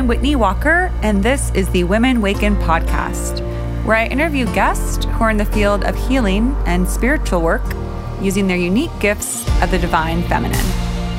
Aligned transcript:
I'm 0.00 0.06
Whitney 0.06 0.34
Walker, 0.34 0.90
and 1.02 1.22
this 1.22 1.50
is 1.50 1.68
the 1.68 1.84
Women 1.84 2.22
Waken 2.22 2.56
podcast, 2.56 3.40
where 3.84 3.98
I 3.98 4.06
interview 4.06 4.46
guests 4.54 5.04
who 5.04 5.24
are 5.24 5.28
in 5.28 5.36
the 5.36 5.44
field 5.44 5.84
of 5.84 5.94
healing 5.94 6.56
and 6.64 6.88
spiritual 6.88 7.42
work 7.42 7.60
using 8.18 8.46
their 8.46 8.56
unique 8.56 8.98
gifts 8.98 9.46
of 9.62 9.70
the 9.70 9.76
divine 9.76 10.22
feminine. 10.22 10.64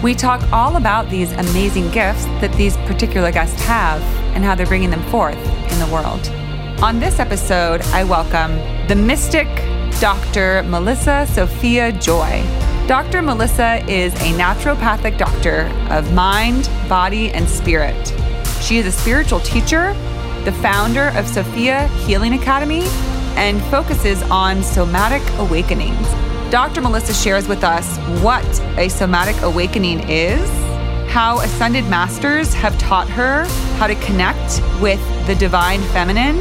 We 0.01 0.15
talk 0.15 0.41
all 0.51 0.77
about 0.77 1.11
these 1.11 1.31
amazing 1.33 1.91
gifts 1.91 2.25
that 2.41 2.51
these 2.53 2.75
particular 2.77 3.31
guests 3.31 3.61
have 3.65 4.01
and 4.33 4.43
how 4.43 4.55
they're 4.55 4.65
bringing 4.65 4.89
them 4.89 5.03
forth 5.11 5.37
in 5.71 5.77
the 5.77 5.87
world. 5.93 6.27
On 6.81 6.99
this 6.99 7.19
episode, 7.19 7.81
I 7.93 8.03
welcome 8.03 8.55
the 8.87 8.95
mystic 8.95 9.47
Dr. 9.99 10.63
Melissa 10.63 11.27
Sophia 11.27 11.91
Joy. 11.91 12.43
Dr. 12.87 13.21
Melissa 13.21 13.85
is 13.87 14.11
a 14.15 14.33
naturopathic 14.33 15.19
doctor 15.19 15.71
of 15.91 16.11
mind, 16.13 16.67
body, 16.89 17.29
and 17.29 17.47
spirit. 17.47 18.11
She 18.61 18.77
is 18.77 18.85
a 18.85 18.91
spiritual 18.91 19.39
teacher, 19.39 19.93
the 20.45 20.51
founder 20.61 21.09
of 21.17 21.27
Sophia 21.27 21.87
Healing 22.05 22.33
Academy, 22.33 22.83
and 23.35 23.61
focuses 23.63 24.21
on 24.23 24.61
somatic 24.61 25.23
awakenings. 25.39 26.07
Dr. 26.51 26.79
Melissa 26.81 27.13
shares 27.13 27.47
with 27.47 27.63
us 27.63 27.97
what 28.21 28.45
a 28.77 28.87
somatic 28.87 29.35
awakening 29.41 30.07
is, 30.07 30.47
how 31.09 31.39
ascended 31.39 31.85
masters 31.85 32.53
have 32.53 32.77
taught 32.77 33.09
her 33.09 33.45
how 33.77 33.87
to 33.87 33.95
connect 33.95 34.61
with 34.79 35.01
the 35.25 35.35
divine 35.35 35.81
feminine 35.85 36.37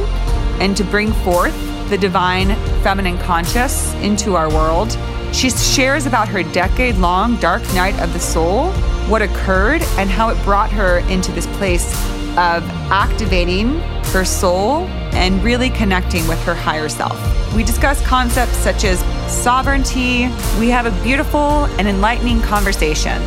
and 0.61 0.77
to 0.77 0.83
bring 0.83 1.11
forth 1.11 1.55
the 1.89 1.97
divine 1.97 2.49
feminine 2.83 3.17
conscious 3.17 3.93
into 3.95 4.35
our 4.35 4.49
world. 4.49 4.95
She 5.33 5.49
shares 5.49 6.05
about 6.05 6.27
her 6.27 6.43
decade 6.43 6.95
long 6.97 7.37
dark 7.37 7.63
night 7.73 7.99
of 7.99 8.13
the 8.13 8.19
soul, 8.19 8.71
what 9.09 9.21
occurred, 9.21 9.81
and 9.97 10.09
how 10.09 10.29
it 10.29 10.41
brought 10.43 10.71
her 10.71 10.99
into 11.09 11.31
this 11.31 11.47
place 11.57 12.10
of 12.37 12.63
activating 12.89 13.79
her 14.13 14.23
soul 14.23 14.87
and 15.13 15.43
really 15.43 15.69
connecting 15.69 16.25
with 16.27 16.41
her 16.43 16.55
higher 16.55 16.87
self. 16.87 17.19
We 17.53 17.63
discuss 17.63 18.01
concepts 18.05 18.55
such 18.55 18.85
as 18.85 18.99
sovereignty. 19.31 20.29
We 20.57 20.69
have 20.69 20.85
a 20.85 21.03
beautiful 21.03 21.65
and 21.77 21.87
enlightening 21.87 22.41
conversation. 22.41 23.21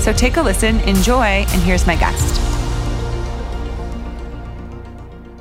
So 0.00 0.12
take 0.12 0.36
a 0.36 0.42
listen, 0.42 0.80
enjoy, 0.80 1.22
and 1.22 1.62
here's 1.62 1.86
my 1.86 1.94
guest. 1.94 2.40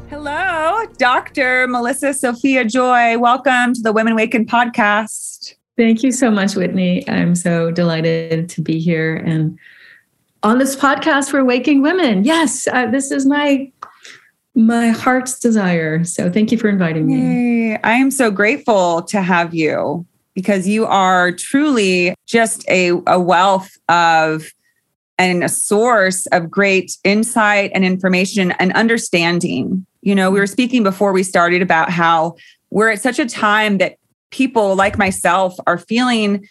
Hello, 0.09 0.85
Dr. 0.97 1.67
Melissa 1.67 2.13
Sophia 2.13 2.65
Joy. 2.65 3.17
Welcome 3.17 3.73
to 3.73 3.81
the 3.81 3.91
Women 3.91 4.15
Waken 4.15 4.45
podcast. 4.45 5.55
Thank 5.75 6.03
you 6.03 6.11
so 6.11 6.29
much, 6.31 6.55
Whitney. 6.55 7.07
I'm 7.07 7.35
so 7.35 7.71
delighted 7.71 8.49
to 8.49 8.61
be 8.61 8.79
here 8.79 9.15
and 9.15 9.57
on 10.47 10.59
this 10.59 10.77
podcast 10.77 11.29
for 11.29 11.43
Waking 11.43 11.81
Women. 11.81 12.23
Yes, 12.23 12.69
uh, 12.71 12.85
this 12.85 13.11
is 13.11 13.25
my 13.25 13.69
my 14.55 14.89
heart's 14.89 15.39
desire. 15.39 16.05
So 16.05 16.31
thank 16.31 16.53
you 16.53 16.57
for 16.57 16.69
inviting 16.69 17.05
me. 17.05 17.71
Yay. 17.71 17.77
I 17.83 17.91
am 17.95 18.09
so 18.09 18.31
grateful 18.31 19.03
to 19.03 19.21
have 19.21 19.53
you 19.53 20.05
because 20.33 20.65
you 20.65 20.85
are 20.85 21.33
truly 21.33 22.15
just 22.25 22.67
a, 22.69 22.93
a 23.07 23.19
wealth 23.19 23.69
of 23.89 24.47
and 25.19 25.43
a 25.43 25.49
source 25.49 26.27
of 26.27 26.49
great 26.49 26.97
insight 27.03 27.71
and 27.75 27.83
information 27.83 28.51
and 28.53 28.71
understanding. 28.71 29.85
You 30.01 30.15
know, 30.15 30.31
we 30.31 30.39
were 30.39 30.47
speaking 30.47 30.81
before 30.81 31.11
we 31.11 31.23
started 31.23 31.61
about 31.61 31.89
how 31.89 32.37
we're 32.69 32.89
at 32.89 33.01
such 33.01 33.19
a 33.19 33.25
time 33.25 33.79
that 33.79 33.97
people 34.31 34.77
like 34.77 34.97
myself 34.97 35.55
are 35.67 35.77
feeling 35.77 36.47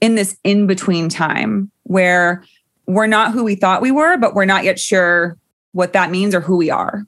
in 0.00 0.16
this 0.16 0.36
in 0.42 0.66
between 0.66 1.08
time 1.08 1.70
where 1.84 2.42
we're 2.86 3.06
not 3.06 3.32
who 3.32 3.44
we 3.44 3.54
thought 3.54 3.82
we 3.82 3.90
were, 3.90 4.16
but 4.16 4.34
we're 4.34 4.44
not 4.44 4.64
yet 4.64 4.78
sure 4.78 5.36
what 5.72 5.92
that 5.92 6.10
means 6.10 6.34
or 6.34 6.40
who 6.40 6.56
we 6.56 6.70
are. 6.70 7.04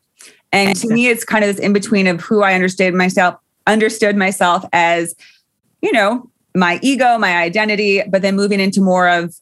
And 0.52 0.76
to 0.76 0.88
me, 0.88 1.08
it's 1.08 1.24
kind 1.24 1.44
of 1.44 1.54
this 1.54 1.64
in 1.64 1.72
between 1.72 2.06
of 2.06 2.20
who 2.20 2.42
I 2.42 2.54
understood 2.54 2.94
myself, 2.94 3.34
understood 3.66 4.16
myself 4.16 4.64
as, 4.72 5.14
you 5.82 5.90
know, 5.90 6.30
my 6.54 6.78
ego, 6.80 7.18
my 7.18 7.36
identity, 7.36 8.02
but 8.08 8.22
then 8.22 8.36
moving 8.36 8.60
into 8.60 8.80
more 8.80 9.08
of 9.08 9.34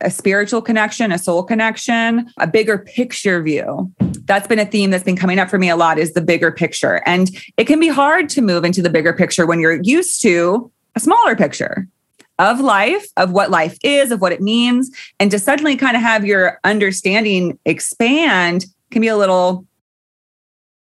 a 0.00 0.10
spiritual 0.10 0.62
connection, 0.62 1.10
a 1.10 1.18
soul 1.18 1.42
connection, 1.42 2.28
a 2.38 2.46
bigger 2.46 2.78
picture 2.78 3.42
view. 3.42 3.90
That's 4.24 4.46
been 4.46 4.58
a 4.58 4.66
theme 4.66 4.90
that's 4.90 5.04
been 5.04 5.16
coming 5.16 5.38
up 5.38 5.50
for 5.50 5.58
me 5.58 5.68
a 5.68 5.76
lot 5.76 5.98
is 5.98 6.12
the 6.12 6.20
bigger 6.20 6.52
picture. 6.52 7.02
And 7.06 7.30
it 7.56 7.64
can 7.64 7.80
be 7.80 7.88
hard 7.88 8.28
to 8.30 8.40
move 8.40 8.64
into 8.64 8.82
the 8.82 8.90
bigger 8.90 9.12
picture 9.12 9.46
when 9.46 9.60
you're 9.60 9.80
used 9.82 10.22
to 10.22 10.70
a 10.94 11.00
smaller 11.00 11.34
picture 11.34 11.88
of 12.42 12.60
life, 12.60 13.06
of 13.16 13.30
what 13.30 13.50
life 13.50 13.78
is, 13.84 14.10
of 14.10 14.20
what 14.20 14.32
it 14.32 14.42
means. 14.42 14.90
And 15.20 15.30
to 15.30 15.38
suddenly 15.38 15.76
kind 15.76 15.96
of 15.96 16.02
have 16.02 16.26
your 16.26 16.58
understanding 16.64 17.58
expand 17.64 18.66
can 18.90 19.00
be 19.00 19.08
a 19.08 19.16
little 19.16 19.64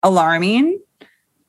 alarming, 0.02 0.80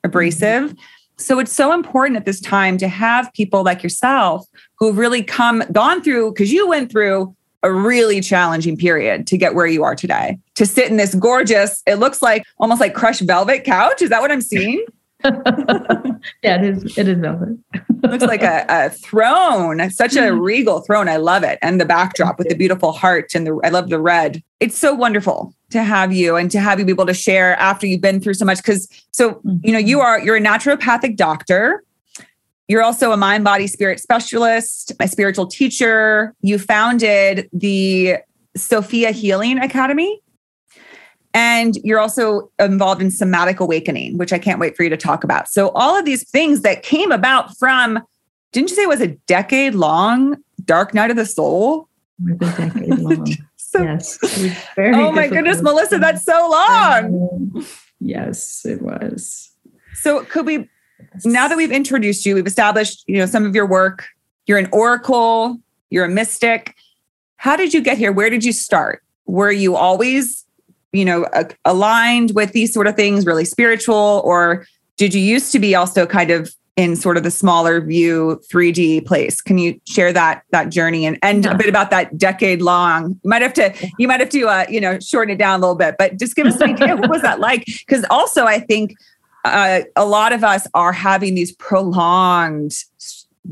abrasive. 0.02 0.70
Mm-hmm. 0.70 0.78
So 1.16 1.38
it's 1.38 1.52
so 1.52 1.72
important 1.72 2.16
at 2.16 2.24
this 2.24 2.40
time 2.40 2.76
to 2.78 2.88
have 2.88 3.32
people 3.34 3.62
like 3.62 3.84
yourself 3.84 4.44
who've 4.78 4.98
really 4.98 5.22
come, 5.22 5.62
gone 5.70 6.02
through, 6.02 6.32
because 6.32 6.52
you 6.52 6.66
went 6.66 6.90
through 6.90 7.34
a 7.62 7.72
really 7.72 8.20
challenging 8.20 8.76
period 8.76 9.28
to 9.28 9.38
get 9.38 9.54
where 9.54 9.66
you 9.66 9.84
are 9.84 9.94
today. 9.94 10.38
To 10.56 10.66
sit 10.66 10.90
in 10.90 10.96
this 10.96 11.14
gorgeous, 11.14 11.82
it 11.86 11.94
looks 11.94 12.20
like 12.20 12.44
almost 12.58 12.80
like 12.80 12.94
crushed 12.94 13.22
velvet 13.22 13.64
couch. 13.64 14.02
Is 14.02 14.10
that 14.10 14.20
what 14.20 14.32
I'm 14.32 14.42
seeing? 14.42 14.84
yeah, 15.24 16.60
it 16.60 16.64
is. 16.64 16.98
It 16.98 17.06
is 17.06 17.18
velvet. 17.18 17.58
looks 18.10 18.24
like 18.24 18.42
a, 18.42 18.64
a, 18.68 18.90
throne, 18.90 19.90
such 19.90 20.16
a 20.16 20.20
mm-hmm. 20.20 20.40
regal 20.40 20.80
throne. 20.80 21.08
I 21.08 21.16
love 21.16 21.42
it, 21.42 21.58
and 21.62 21.80
the 21.80 21.84
backdrop 21.84 22.38
with 22.38 22.48
the 22.48 22.54
beautiful 22.54 22.92
heart 22.92 23.34
and 23.34 23.46
the. 23.46 23.60
I 23.64 23.70
love 23.70 23.90
the 23.90 24.00
red. 24.00 24.42
It's 24.60 24.78
so 24.78 24.94
wonderful 24.94 25.54
to 25.70 25.82
have 25.82 26.12
you 26.12 26.36
and 26.36 26.50
to 26.50 26.60
have 26.60 26.78
you 26.78 26.84
be 26.84 26.92
able 26.92 27.06
to 27.06 27.14
share 27.14 27.56
after 27.56 27.86
you've 27.86 28.00
been 28.00 28.20
through 28.20 28.34
so 28.34 28.44
much. 28.44 28.58
Because 28.58 28.88
so 29.12 29.40
you 29.62 29.72
know 29.72 29.78
you 29.78 30.00
are 30.00 30.20
you're 30.20 30.36
a 30.36 30.40
naturopathic 30.40 31.16
doctor. 31.16 31.82
You're 32.66 32.82
also 32.82 33.12
a 33.12 33.16
mind 33.16 33.44
body 33.44 33.66
spirit 33.66 34.00
specialist, 34.00 34.92
a 34.98 35.08
spiritual 35.08 35.46
teacher. 35.46 36.34
You 36.40 36.58
founded 36.58 37.48
the 37.52 38.16
Sophia 38.56 39.10
Healing 39.10 39.58
Academy. 39.58 40.20
And 41.34 41.76
you're 41.82 41.98
also 41.98 42.48
involved 42.60 43.02
in 43.02 43.10
somatic 43.10 43.58
awakening, 43.58 44.16
which 44.16 44.32
I 44.32 44.38
can't 44.38 44.60
wait 44.60 44.76
for 44.76 44.84
you 44.84 44.90
to 44.90 44.96
talk 44.96 45.24
about. 45.24 45.48
So, 45.48 45.70
all 45.70 45.98
of 45.98 46.04
these 46.04 46.28
things 46.28 46.62
that 46.62 46.84
came 46.84 47.10
about 47.10 47.56
from, 47.58 48.00
didn't 48.52 48.70
you 48.70 48.76
say 48.76 48.82
it 48.84 48.88
was 48.88 49.00
a 49.00 49.08
decade 49.08 49.74
long 49.74 50.36
dark 50.64 50.94
night 50.94 51.10
of 51.10 51.16
the 51.16 51.26
soul? 51.26 51.88
It 52.24 52.40
was 52.40 52.50
a 52.50 52.56
decade 52.56 52.98
long. 53.00 53.26
so, 53.56 53.82
yes. 53.82 54.18
oh 54.78 55.10
my 55.10 55.26
goodness, 55.26 55.60
Melissa, 55.60 55.98
that's 55.98 56.24
so 56.24 56.48
long. 56.48 57.66
yes, 57.98 58.64
it 58.64 58.80
was. 58.80 59.50
So, 59.94 60.24
could 60.24 60.46
we, 60.46 60.70
now 61.24 61.48
that 61.48 61.56
we've 61.56 61.72
introduced 61.72 62.24
you, 62.24 62.36
we've 62.36 62.46
established, 62.46 63.02
you 63.08 63.16
know, 63.16 63.26
some 63.26 63.44
of 63.44 63.56
your 63.56 63.66
work, 63.66 64.06
you're 64.46 64.58
an 64.58 64.68
oracle, 64.72 65.58
you're 65.90 66.04
a 66.04 66.08
mystic. 66.08 66.76
How 67.38 67.56
did 67.56 67.74
you 67.74 67.80
get 67.80 67.98
here? 67.98 68.12
Where 68.12 68.30
did 68.30 68.44
you 68.44 68.52
start? 68.52 69.02
Were 69.26 69.50
you 69.50 69.74
always 69.74 70.43
you 70.94 71.04
know, 71.04 71.26
aligned 71.64 72.30
with 72.34 72.52
these 72.52 72.72
sort 72.72 72.86
of 72.86 72.96
things, 72.96 73.26
really 73.26 73.44
spiritual? 73.44 74.22
Or 74.24 74.66
did 74.96 75.12
you 75.12 75.20
used 75.20 75.52
to 75.52 75.58
be 75.58 75.74
also 75.74 76.06
kind 76.06 76.30
of 76.30 76.54
in 76.76 76.96
sort 76.96 77.16
of 77.16 77.22
the 77.22 77.30
smaller 77.30 77.80
view 77.80 78.40
3D 78.52 79.04
place? 79.04 79.40
Can 79.40 79.58
you 79.58 79.80
share 79.86 80.12
that 80.12 80.44
that 80.50 80.70
journey 80.70 81.04
and, 81.04 81.18
and 81.22 81.44
yeah. 81.44 81.52
a 81.52 81.56
bit 81.56 81.68
about 81.68 81.90
that 81.90 82.16
decade 82.16 82.62
long? 82.62 83.18
You 83.22 83.30
might 83.30 83.42
have 83.42 83.54
to 83.54 83.74
you 83.98 84.08
might 84.08 84.20
have 84.20 84.30
to 84.30 84.48
uh, 84.48 84.66
you 84.68 84.80
know 84.80 84.98
shorten 85.00 85.34
it 85.34 85.38
down 85.38 85.58
a 85.58 85.62
little 85.62 85.76
bit, 85.76 85.96
but 85.98 86.18
just 86.18 86.36
give 86.36 86.46
us 86.46 86.60
an 86.60 86.70
idea 86.70 86.96
what 86.96 87.10
was 87.10 87.22
that 87.22 87.40
like? 87.40 87.64
Because 87.66 88.04
also 88.08 88.44
I 88.44 88.60
think 88.60 88.94
uh, 89.44 89.82
a 89.96 90.06
lot 90.06 90.32
of 90.32 90.42
us 90.42 90.66
are 90.74 90.92
having 90.92 91.34
these 91.34 91.52
prolonged 91.52 92.72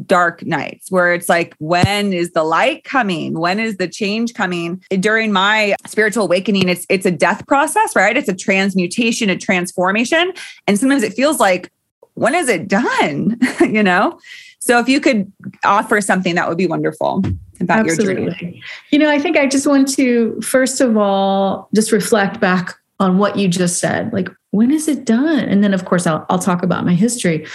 dark 0.07 0.45
nights 0.45 0.91
where 0.91 1.13
it's 1.13 1.29
like 1.29 1.55
when 1.59 2.13
is 2.13 2.33
the 2.33 2.45
light 2.45 2.85
coming? 2.85 3.39
When 3.39 3.61
is 3.61 3.77
the 3.77 3.89
change 3.89 4.35
coming? 4.35 4.83
During 5.01 5.33
my 5.33 5.77
spiritual 5.87 6.25
awakening 6.25 6.69
it's 6.69 6.87
it's 6.89 7.07
a 7.07 7.11
death 7.11 7.47
process 7.47 7.95
right? 7.95 8.17
It's 8.17 8.29
a 8.29 8.35
transmutation 8.35 9.29
a 9.31 9.37
transformation. 9.37 10.33
And 10.67 10.79
sometimes 10.79 11.03
it 11.03 11.13
feels 11.13 11.39
like 11.39 11.71
when 12.15 12.35
is 12.35 12.49
it 12.49 12.69
done? 12.69 13.39
You 13.61 13.83
know? 13.83 14.19
So 14.59 14.79
if 14.79 14.89
you 14.89 15.01
could 15.01 15.33
offer 15.65 16.01
something 16.01 16.35
that 16.35 16.49
would 16.49 16.59
be 16.59 16.67
wonderful 16.67 17.23
about 17.61 17.81
Absolutely. 17.81 18.23
your 18.23 18.33
journey. 18.33 18.63
You 18.91 18.99
know 18.99 19.11
i 19.11 19.19
think 19.19 19.37
i 19.37 19.47
just 19.47 19.67
want 19.67 19.89
to 19.95 20.41
first 20.41 20.81
of 20.81 20.97
all 20.97 21.69
just 21.75 21.93
reflect 21.93 22.41
back 22.41 22.75
on 23.01 23.19
what 23.19 23.37
you 23.37 23.49
just 23.49 23.79
said. 23.79 24.13
Like 24.13 24.29
when 24.51 24.71
is 24.71 24.87
it 24.87 25.05
done? 25.05 25.41
And 25.41 25.63
then 25.63 25.75
of 25.75 25.85
course 25.85 26.07
i'll, 26.07 26.25
I'll 26.31 26.39
talk 26.39 26.63
about 26.63 26.85
my 26.85 26.95
history 26.95 27.47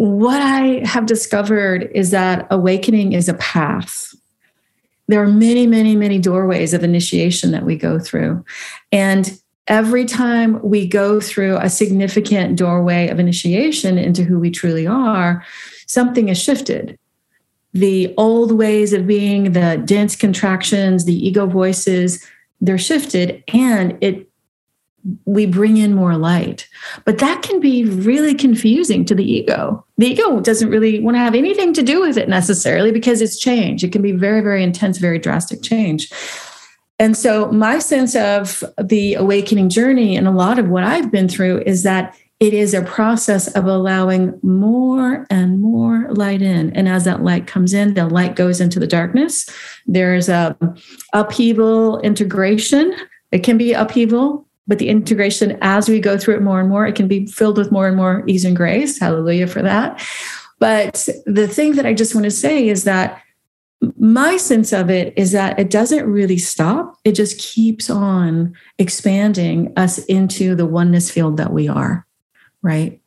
what 0.00 0.40
I 0.40 0.80
have 0.86 1.04
discovered 1.04 1.90
is 1.94 2.10
that 2.10 2.46
awakening 2.50 3.12
is 3.12 3.28
a 3.28 3.34
path. 3.34 4.14
There 5.08 5.22
are 5.22 5.28
many, 5.28 5.66
many, 5.66 5.94
many 5.94 6.18
doorways 6.18 6.72
of 6.72 6.82
initiation 6.82 7.50
that 7.50 7.66
we 7.66 7.76
go 7.76 7.98
through. 7.98 8.42
And 8.90 9.38
every 9.66 10.06
time 10.06 10.58
we 10.62 10.86
go 10.86 11.20
through 11.20 11.58
a 11.58 11.68
significant 11.68 12.56
doorway 12.56 13.08
of 13.08 13.20
initiation 13.20 13.98
into 13.98 14.24
who 14.24 14.38
we 14.38 14.50
truly 14.50 14.86
are, 14.86 15.44
something 15.86 16.28
has 16.28 16.42
shifted. 16.42 16.98
The 17.74 18.14
old 18.16 18.52
ways 18.52 18.94
of 18.94 19.06
being, 19.06 19.52
the 19.52 19.82
dense 19.84 20.16
contractions, 20.16 21.04
the 21.04 21.26
ego 21.26 21.44
voices, 21.44 22.26
they're 22.62 22.78
shifted 22.78 23.44
and 23.52 23.98
it 24.00 24.29
we 25.24 25.46
bring 25.46 25.76
in 25.76 25.94
more 25.94 26.16
light. 26.16 26.68
But 27.04 27.18
that 27.18 27.42
can 27.42 27.60
be 27.60 27.84
really 27.84 28.34
confusing 28.34 29.04
to 29.06 29.14
the 29.14 29.24
ego. 29.24 29.84
The 29.98 30.08
ego 30.08 30.40
doesn't 30.40 30.68
really 30.68 31.00
want 31.00 31.16
to 31.16 31.20
have 31.20 31.34
anything 31.34 31.72
to 31.74 31.82
do 31.82 32.00
with 32.00 32.18
it 32.18 32.28
necessarily 32.28 32.92
because 32.92 33.20
it's 33.20 33.38
change. 33.38 33.82
It 33.82 33.92
can 33.92 34.02
be 34.02 34.12
very, 34.12 34.40
very 34.40 34.62
intense, 34.62 34.98
very 34.98 35.18
drastic 35.18 35.62
change. 35.62 36.10
And 36.98 37.16
so, 37.16 37.50
my 37.50 37.78
sense 37.78 38.14
of 38.14 38.62
the 38.82 39.14
awakening 39.14 39.70
journey 39.70 40.16
and 40.16 40.28
a 40.28 40.32
lot 40.32 40.58
of 40.58 40.68
what 40.68 40.84
I've 40.84 41.10
been 41.10 41.28
through 41.28 41.62
is 41.64 41.82
that 41.84 42.14
it 42.40 42.54
is 42.54 42.72
a 42.72 42.82
process 42.82 43.48
of 43.54 43.66
allowing 43.66 44.38
more 44.42 45.26
and 45.28 45.60
more 45.60 46.12
light 46.12 46.40
in. 46.40 46.74
And 46.74 46.88
as 46.88 47.04
that 47.04 47.22
light 47.22 47.46
comes 47.46 47.74
in, 47.74 47.94
the 47.94 48.06
light 48.06 48.34
goes 48.34 48.60
into 48.60 48.80
the 48.80 48.86
darkness. 48.86 49.48
There's 49.86 50.28
a 50.28 50.56
upheaval 51.12 52.00
integration. 52.00 52.94
It 53.30 53.44
can 53.44 53.58
be 53.58 53.74
upheaval 53.74 54.46
but 54.70 54.78
the 54.78 54.88
integration 54.88 55.58
as 55.60 55.88
we 55.88 56.00
go 56.00 56.16
through 56.16 56.36
it 56.36 56.42
more 56.42 56.60
and 56.60 56.68
more 56.68 56.86
it 56.86 56.94
can 56.94 57.08
be 57.08 57.26
filled 57.26 57.58
with 57.58 57.72
more 57.72 57.88
and 57.88 57.96
more 57.96 58.24
ease 58.26 58.44
and 58.44 58.56
grace. 58.56 58.98
Hallelujah 58.98 59.48
for 59.48 59.62
that. 59.62 60.00
But 60.60 61.08
the 61.26 61.48
thing 61.48 61.74
that 61.74 61.86
i 61.86 61.92
just 61.92 62.14
want 62.14 62.24
to 62.24 62.30
say 62.30 62.68
is 62.68 62.84
that 62.84 63.20
my 63.98 64.36
sense 64.36 64.72
of 64.72 64.90
it 64.90 65.12
is 65.16 65.32
that 65.32 65.58
it 65.58 65.70
doesn't 65.70 66.06
really 66.06 66.38
stop. 66.38 66.98
It 67.04 67.12
just 67.12 67.38
keeps 67.38 67.90
on 67.90 68.54
expanding 68.78 69.72
us 69.76 69.98
into 70.04 70.54
the 70.54 70.66
oneness 70.66 71.10
field 71.10 71.36
that 71.38 71.52
we 71.52 71.66
are 71.66 72.06
right? 72.62 73.00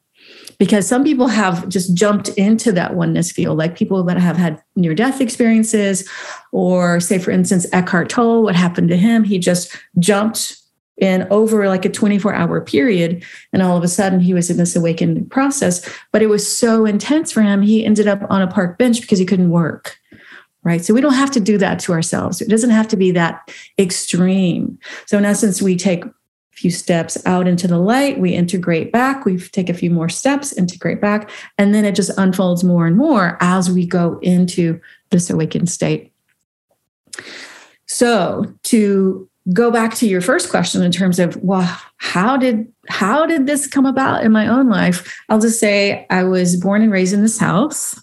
Because 0.57 0.87
some 0.87 1.03
people 1.03 1.27
have 1.27 1.67
just 1.67 1.93
jumped 1.93 2.29
into 2.29 2.71
that 2.71 2.95
oneness 2.95 3.31
field 3.31 3.57
like 3.57 3.75
people 3.75 4.03
that 4.03 4.17
have 4.17 4.37
had 4.37 4.61
near 4.75 4.93
death 4.93 5.19
experiences 5.19 6.07
or 6.51 6.99
say 6.99 7.19
for 7.19 7.31
instance 7.31 7.65
eckhart 7.73 8.09
tolle 8.09 8.43
what 8.43 8.55
happened 8.55 8.89
to 8.89 8.97
him? 8.97 9.23
He 9.23 9.39
just 9.39 9.75
jumped 9.99 10.57
and 11.01 11.27
over 11.31 11.67
like 11.67 11.85
a 11.85 11.89
24 11.89 12.33
hour 12.33 12.61
period. 12.61 13.23
And 13.51 13.61
all 13.61 13.77
of 13.77 13.83
a 13.83 13.87
sudden 13.87 14.19
he 14.19 14.33
was 14.33 14.49
in 14.49 14.57
this 14.57 14.75
awakened 14.75 15.29
process 15.31 15.87
but 16.11 16.21
it 16.21 16.27
was 16.27 16.57
so 16.57 16.85
intense 16.85 17.31
for 17.31 17.41
him. 17.41 17.61
He 17.61 17.85
ended 17.85 18.07
up 18.07 18.21
on 18.29 18.41
a 18.41 18.47
park 18.47 18.77
bench 18.77 19.01
because 19.01 19.19
he 19.19 19.25
couldn't 19.25 19.49
work 19.49 19.97
right? 20.63 20.83
So 20.83 20.93
we 20.93 21.01
don't 21.01 21.13
have 21.13 21.31
to 21.31 21.39
do 21.39 21.57
that 21.57 21.79
to 21.79 21.91
ourselves. 21.91 22.41
It 22.41 22.49
doesn't 22.49 22.69
have 22.69 22.87
to 22.89 22.97
be 22.97 23.11
that 23.11 23.51
extreme. 23.77 24.79
So 25.05 25.17
in 25.17 25.25
essence 25.25 25.61
we 25.61 25.75
take 25.75 26.05
a 26.05 26.13
few 26.53 26.71
steps 26.71 27.17
out 27.25 27.47
into 27.47 27.67
the 27.67 27.77
light. 27.77 28.19
We 28.19 28.33
integrate 28.33 28.91
back. 28.91 29.25
We 29.25 29.39
take 29.39 29.69
a 29.69 29.73
few 29.73 29.89
more 29.89 30.09
steps 30.09 30.53
integrate 30.53 31.01
back. 31.01 31.29
And 31.57 31.73
then 31.73 31.85
it 31.85 31.95
just 31.95 32.17
unfolds 32.17 32.63
more 32.63 32.87
and 32.87 32.95
more 32.95 33.37
as 33.41 33.69
we 33.69 33.85
go 33.85 34.19
into 34.21 34.79
this 35.09 35.29
awakened 35.29 35.69
state. 35.69 36.13
So 37.85 38.53
to 38.63 39.29
go 39.51 39.69
back 39.69 39.93
to 39.95 40.07
your 40.07 40.21
first 40.21 40.49
question 40.49 40.81
in 40.83 40.91
terms 40.91 41.19
of 41.19 41.35
well 41.37 41.79
how 41.97 42.37
did 42.37 42.71
how 42.87 43.25
did 43.25 43.45
this 43.45 43.67
come 43.67 43.85
about 43.85 44.23
in 44.23 44.31
my 44.31 44.47
own 44.47 44.69
life? 44.69 45.19
I'll 45.29 45.39
just 45.39 45.59
say 45.59 46.05
i 46.09 46.23
was 46.23 46.55
born 46.55 46.81
and 46.81 46.91
raised 46.91 47.13
in 47.13 47.21
this 47.21 47.37
house 47.37 47.99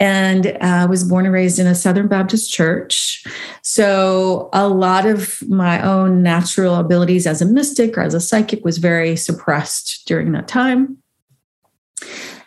and 0.00 0.56
i 0.60 0.82
uh, 0.82 0.88
was 0.88 1.04
born 1.04 1.24
and 1.24 1.32
raised 1.32 1.60
in 1.60 1.68
a 1.68 1.74
southern 1.74 2.08
baptist 2.08 2.52
church. 2.52 3.24
So 3.62 4.48
a 4.52 4.68
lot 4.68 5.06
of 5.06 5.38
my 5.48 5.80
own 5.82 6.22
natural 6.22 6.76
abilities 6.76 7.26
as 7.26 7.40
a 7.40 7.46
mystic 7.46 7.96
or 7.96 8.02
as 8.02 8.14
a 8.14 8.20
psychic 8.20 8.64
was 8.64 8.78
very 8.78 9.14
suppressed 9.14 10.02
during 10.06 10.32
that 10.32 10.48
time. 10.48 10.98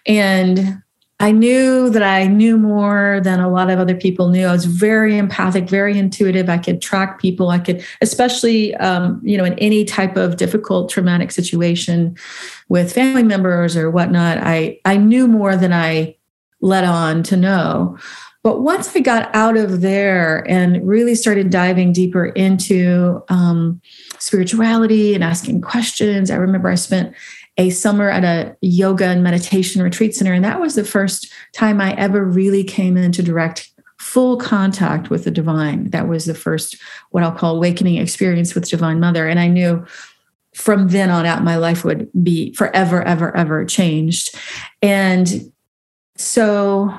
And 0.06 0.82
I 1.22 1.32
knew 1.32 1.90
that 1.90 2.02
I 2.02 2.28
knew 2.28 2.58
more 2.58 3.20
than 3.24 3.42
a 3.42 3.50
lot 3.50 3.70
of 3.70 3.78
other 3.78 3.96
people 3.96 4.30
knew. 4.30 4.46
I 4.46 4.54
was 4.54 4.64
very 4.64 5.18
empathic, 5.18 5.70
very 5.70 5.98
intuitive. 6.00 6.50
I 6.50 6.58
could 6.58 6.82
track 6.82 7.20
people. 7.20 7.50
I 7.50 7.60
could, 7.60 7.86
especially, 8.00 8.74
um, 8.76 9.20
you 9.22 9.38
know, 9.38 9.44
in 9.44 9.54
any 9.60 9.84
type 9.84 10.16
of 10.16 10.38
difficult, 10.38 10.90
traumatic 10.90 11.32
situation 11.32 12.16
with 12.70 12.94
family 12.94 13.24
members 13.24 13.76
or 13.76 13.92
whatnot. 13.92 14.38
I 14.38 14.80
I 14.86 14.96
knew 14.96 15.28
more 15.28 15.58
than 15.58 15.74
I 15.74 16.16
let 16.62 16.86
on 16.86 17.24
to 17.24 17.36
know. 17.36 17.98
But 18.42 18.62
once 18.62 18.96
I 18.96 19.02
got 19.02 19.34
out 19.36 19.58
of 19.58 19.82
there 19.82 20.50
and 20.50 20.88
really 20.88 21.14
started 21.14 21.50
diving 21.50 21.92
deeper 21.92 22.28
into 22.28 23.22
um, 23.28 23.82
spirituality 24.18 25.14
and 25.14 25.24
asking 25.26 25.60
questions, 25.62 26.32
I 26.32 26.36
remember 26.36 26.70
I 26.70 26.76
spent 26.76 27.14
a 27.60 27.70
summer 27.70 28.10
at 28.10 28.24
a 28.24 28.56
yoga 28.62 29.06
and 29.06 29.22
meditation 29.22 29.84
retreat 29.84 30.16
center. 30.16 30.34
And 30.34 30.46
that 30.46 30.62
was 30.62 30.76
the 30.76 30.84
first 30.86 31.32
time 31.54 31.82
I 31.82 31.94
ever 31.96 32.24
really 32.24 32.64
came 32.64 32.96
into 32.96 33.22
direct 33.22 33.70
full 34.00 34.38
contact 34.38 35.10
with 35.10 35.26
the 35.26 35.32
divine. 35.32 35.90
That 35.90 36.08
was 36.08 36.24
the 36.24 36.34
first, 36.34 36.78
what 37.12 37.22
I'll 37.22 37.34
call 37.34 37.58
awakening 37.58 37.98
experience 37.98 38.56
with 38.56 38.70
Divine 38.70 39.02
Mother. 39.02 39.28
And 39.28 39.42
I 39.42 39.50
knew 39.50 39.86
from 40.56 40.88
then 40.88 41.10
on 41.10 41.26
out, 41.26 41.44
my 41.44 41.58
life 41.58 41.84
would 41.84 42.10
be 42.24 42.54
forever, 42.54 43.04
ever, 43.04 43.36
ever 43.36 43.66
changed. 43.66 44.34
And 44.82 45.52
so 46.16 46.94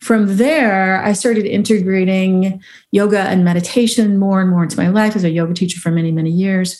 from 0.00 0.36
there, 0.36 1.02
I 1.02 1.14
started 1.14 1.46
integrating 1.46 2.62
yoga 2.92 3.20
and 3.20 3.42
meditation 3.42 4.18
more 4.18 4.42
and 4.42 4.50
more 4.50 4.64
into 4.64 4.76
my 4.76 4.88
life 4.88 5.16
as 5.16 5.24
a 5.24 5.30
yoga 5.30 5.54
teacher 5.54 5.80
for 5.80 5.90
many, 5.90 6.12
many 6.12 6.30
years. 6.30 6.78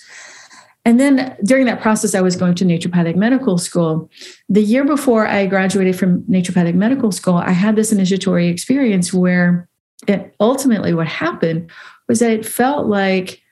And 0.89 0.99
then 0.99 1.37
during 1.45 1.67
that 1.67 1.83
process, 1.83 2.15
I 2.15 2.23
was 2.23 2.35
going 2.35 2.55
to 2.55 2.65
naturopathic 2.65 3.15
medical 3.15 3.59
school. 3.59 4.11
The 4.49 4.63
year 4.63 4.87
before 4.87 5.27
I 5.27 5.45
graduated 5.45 5.99
from 5.99 6.23
naturopathic 6.23 6.75
medical 6.75 7.13
school, 7.13 7.35
I 7.35 7.51
had 7.51 7.77
this 7.77 7.93
initiatory 7.93 8.49
experience 8.49 9.13
where 9.13 9.69
it 10.07 10.35
ultimately 10.41 10.95
what 10.95 11.07
happened 11.07 11.71
was 12.09 12.21
that 12.21 12.31
it 12.31 12.47
felt 12.47 12.87
like 12.87 13.43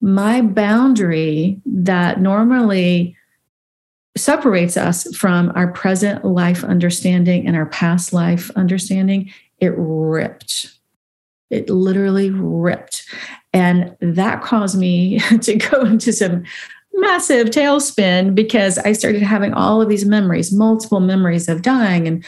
my 0.00 0.40
boundary 0.40 1.60
that 1.66 2.18
normally 2.18 3.14
separates 4.16 4.78
us 4.78 5.14
from 5.14 5.52
our 5.54 5.70
present 5.72 6.24
life 6.24 6.64
understanding 6.64 7.46
and 7.46 7.56
our 7.56 7.66
past 7.66 8.14
life 8.14 8.50
understanding, 8.56 9.30
it 9.58 9.74
ripped. 9.76 10.72
It 11.50 11.68
literally 11.68 12.30
ripped. 12.30 13.04
And 13.52 13.94
that 14.00 14.42
caused 14.42 14.78
me 14.78 15.18
to 15.42 15.56
go 15.56 15.82
into 15.84 16.14
some 16.14 16.44
massive 16.96 17.48
tailspin 17.48 18.34
because 18.34 18.78
I 18.78 18.92
started 18.92 19.22
having 19.22 19.52
all 19.52 19.80
of 19.80 19.88
these 19.88 20.04
memories, 20.04 20.52
multiple 20.52 21.00
memories 21.00 21.48
of 21.48 21.62
dying 21.62 22.06
and 22.06 22.24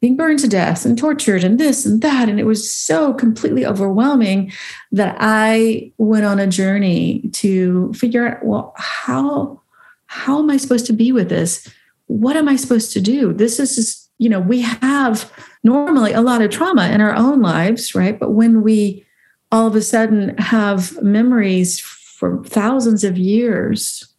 being 0.00 0.16
burned 0.16 0.38
to 0.40 0.48
death 0.48 0.84
and 0.84 0.96
tortured 0.96 1.42
and 1.42 1.58
this 1.58 1.84
and 1.84 2.00
that. 2.02 2.28
And 2.28 2.38
it 2.38 2.44
was 2.44 2.70
so 2.70 3.14
completely 3.14 3.66
overwhelming 3.66 4.52
that 4.92 5.16
I 5.18 5.92
went 5.98 6.24
on 6.24 6.38
a 6.38 6.46
journey 6.46 7.28
to 7.32 7.92
figure 7.94 8.28
out, 8.28 8.44
well, 8.44 8.74
how 8.76 9.60
how 10.06 10.38
am 10.38 10.50
I 10.50 10.56
supposed 10.56 10.86
to 10.86 10.92
be 10.92 11.12
with 11.12 11.28
this? 11.28 11.68
What 12.06 12.36
am 12.36 12.48
I 12.48 12.56
supposed 12.56 12.92
to 12.94 13.00
do? 13.00 13.34
This 13.34 13.60
is 13.60 13.76
just, 13.76 14.10
you 14.16 14.30
know, 14.30 14.40
we 14.40 14.62
have 14.62 15.30
normally 15.62 16.12
a 16.14 16.22
lot 16.22 16.40
of 16.40 16.50
trauma 16.50 16.88
in 16.88 17.02
our 17.02 17.14
own 17.14 17.42
lives, 17.42 17.94
right? 17.94 18.18
But 18.18 18.30
when 18.30 18.62
we 18.62 19.04
all 19.52 19.66
of 19.66 19.76
a 19.76 19.82
sudden 19.82 20.36
have 20.38 21.00
memories 21.02 21.78
for 22.18 22.42
thousands 22.42 23.04
of 23.04 23.16
years 23.16 24.12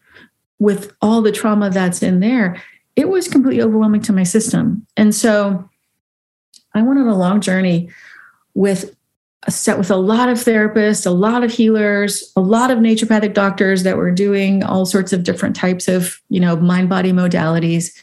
with 0.57 0.93
all 1.01 1.21
the 1.21 1.33
trauma 1.33 1.69
that's 1.69 2.01
in 2.01 2.21
there, 2.21 2.61
it 2.95 3.09
was 3.09 3.27
completely 3.27 3.61
overwhelming 3.61 4.01
to 4.03 4.13
my 4.13 4.23
system. 4.23 4.87
And 4.95 5.13
so 5.13 5.69
I 6.73 6.81
went 6.81 6.97
on 6.97 7.09
a 7.09 7.17
long 7.17 7.41
journey 7.41 7.89
with 8.53 8.95
a 9.43 9.51
set 9.51 9.77
with 9.77 9.91
a 9.91 9.97
lot 9.97 10.29
of 10.29 10.37
therapists, 10.37 11.05
a 11.05 11.09
lot 11.09 11.43
of 11.43 11.51
healers, 11.51 12.31
a 12.37 12.41
lot 12.41 12.71
of 12.71 12.77
naturopathic 12.77 13.33
doctors 13.33 13.83
that 13.83 13.97
were 13.97 14.11
doing 14.11 14.63
all 14.63 14.85
sorts 14.85 15.11
of 15.11 15.23
different 15.23 15.57
types 15.57 15.89
of, 15.89 16.21
you 16.29 16.39
know, 16.39 16.55
mind 16.55 16.87
body 16.87 17.11
modalities 17.11 18.01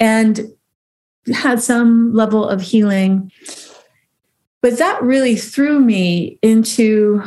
and 0.00 0.40
had 1.32 1.62
some 1.62 2.12
level 2.12 2.48
of 2.48 2.60
healing. 2.60 3.30
But 4.60 4.78
that 4.78 5.00
really 5.02 5.36
threw 5.36 5.78
me 5.78 6.36
into 6.42 7.22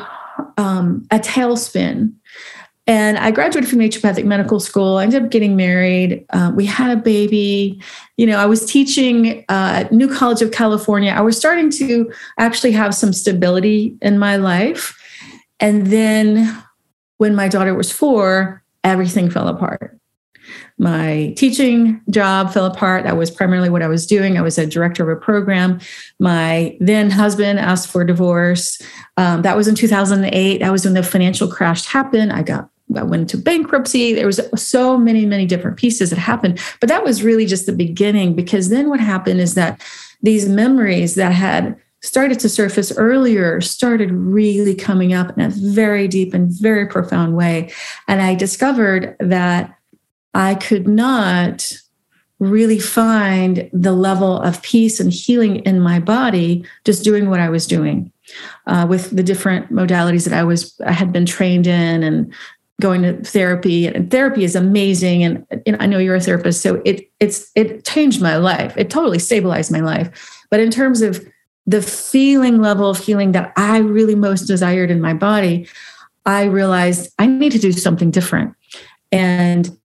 um, 0.58 1.08
a 1.12 1.20
tailspin 1.20 2.14
and 2.86 3.18
I 3.18 3.32
graduated 3.32 3.70
from 3.70 3.80
naturopathic 3.80 4.26
medical 4.26 4.60
school. 4.60 4.98
I 4.98 5.04
ended 5.04 5.24
up 5.24 5.32
getting 5.32 5.56
married. 5.56 6.26
Uh, 6.32 6.52
we 6.54 6.66
had 6.66 6.98
a 6.98 7.00
baby. 7.00 7.82
You 8.18 8.26
know, 8.26 8.38
I 8.38 8.46
was 8.46 8.66
teaching 8.66 9.46
uh, 9.48 9.84
at 9.84 9.92
New 9.94 10.14
College 10.14 10.42
of 10.42 10.52
California. 10.52 11.12
I 11.12 11.22
was 11.22 11.38
starting 11.38 11.70
to 11.72 12.12
actually 12.38 12.74
have 12.74 12.94
some 12.94 13.14
stability 13.14 13.96
in 14.02 14.20
my 14.20 14.36
life. 14.36 15.00
And 15.62 15.88
then 15.88 16.62
when 17.20 17.36
my 17.36 17.48
daughter 17.48 17.74
was 17.74 17.90
four, 17.90 18.62
everything 18.84 19.30
fell 19.30 19.48
apart. 19.48 19.98
My 20.78 21.34
teaching 21.38 22.02
job 22.10 22.52
fell 22.52 22.66
apart. 22.66 23.04
That 23.04 23.18
was 23.18 23.30
primarily 23.30 23.70
what 23.70 23.84
I 23.84 23.88
was 23.88 24.06
doing. 24.06 24.38
I 24.38 24.42
was 24.42 24.58
a 24.58 24.66
director 24.66 25.10
of 25.10 25.16
a 25.16 25.20
program. 25.20 25.80
My 26.20 26.78
then 26.80 27.12
husband 27.12 27.60
asked 27.60 27.90
for 27.90 28.04
divorce. 28.04 28.82
Um, 29.18 29.44
that 29.44 29.56
was 29.56 29.68
in 29.68 29.76
2008. 29.76 30.60
That 30.60 30.72
was 30.72 30.86
when 30.86 30.94
the 30.96 31.04
financial 31.04 31.48
crash 31.48 31.86
happened. 31.86 32.34
I 32.34 32.42
got 32.42 32.70
I 32.96 33.04
went 33.04 33.22
into 33.22 33.38
bankruptcy. 33.38 34.14
There 34.14 34.26
was 34.26 34.42
so 34.56 34.98
many, 34.98 35.26
many 35.26 35.46
different 35.46 35.78
pieces 35.78 36.10
that 36.10 36.20
happened. 36.20 36.60
But 36.80 36.90
that 36.90 37.04
was 37.04 37.24
really 37.24 37.46
just 37.46 37.66
the 37.66 37.74
beginning 37.74 38.36
because 38.36 38.70
then 38.70 38.90
what 38.90 39.00
happened 39.00 39.40
is 39.40 39.56
that 39.56 39.82
these 40.22 40.48
memories 40.48 41.16
that 41.16 41.32
had 41.32 41.76
started 42.02 42.38
to 42.38 42.50
surface 42.50 42.96
earlier 42.98 43.62
started 43.62 44.12
really 44.12 44.76
coming 44.76 45.14
up 45.14 45.36
in 45.38 45.44
a 45.44 45.50
very 45.50 46.08
deep 46.08 46.34
and 46.34 46.52
very 46.52 46.86
profound 46.86 47.36
way. 47.36 47.72
And 48.08 48.22
I 48.22 48.36
discovered 48.36 49.16
that 49.20 49.74
I 50.34 50.56
could 50.56 50.88
not 50.88 51.72
really 52.40 52.80
find 52.80 53.70
the 53.72 53.94
level 53.94 54.42
of 54.42 54.62
peace 54.62 55.00
and 55.00 55.14
healing 55.14 55.58
in 55.58 55.80
my 55.80 56.00
body 56.00 56.66
just 56.84 57.04
doing 57.04 57.30
what 57.30 57.40
I 57.40 57.50
was 57.50 57.66
doing. 57.66 58.12
Uh, 58.68 58.86
with 58.90 59.16
the 59.16 59.24
different 59.24 59.72
modalities 59.72 60.24
that 60.24 60.34
I 60.38 60.44
was 60.44 60.80
I 60.86 60.94
had 60.94 61.12
been 61.12 61.26
trained 61.26 61.68
in 61.68 62.04
and 62.04 62.34
going 62.82 63.02
to 63.04 63.22
therapy 63.24 63.86
and 63.86 64.10
therapy 64.10 64.44
is 64.44 64.56
amazing 64.56 65.24
and, 65.24 65.46
and 65.66 65.78
I 65.80 65.86
know 65.86 66.00
you're 66.00 66.16
a 66.16 66.22
therapist 66.22 66.62
so 66.62 66.82
it 66.86 67.10
it's 67.20 67.52
it 67.54 67.86
changed 67.86 68.22
my 68.22 68.38
life 68.38 68.76
it 68.78 68.90
totally 68.90 69.20
stabilized 69.20 69.72
my 69.72 69.82
life 69.82 70.10
but 70.50 70.62
in 70.62 70.72
terms 70.72 71.02
of 71.02 71.24
the 71.66 71.82
feeling 71.82 72.62
level 72.62 72.90
of 72.90 73.00
healing 73.00 73.32
that 73.34 73.54
I 73.56 73.78
really 73.78 74.16
most 74.16 74.44
desired 74.44 74.92
in 74.92 75.02
my 75.02 75.14
body, 75.14 75.68
I 76.26 76.44
realized 76.44 77.12
I 77.20 77.26
need 77.26 77.52
to 77.54 77.60
do 77.60 77.72
something 77.72 78.12
different. 78.12 78.56
And 79.12 79.78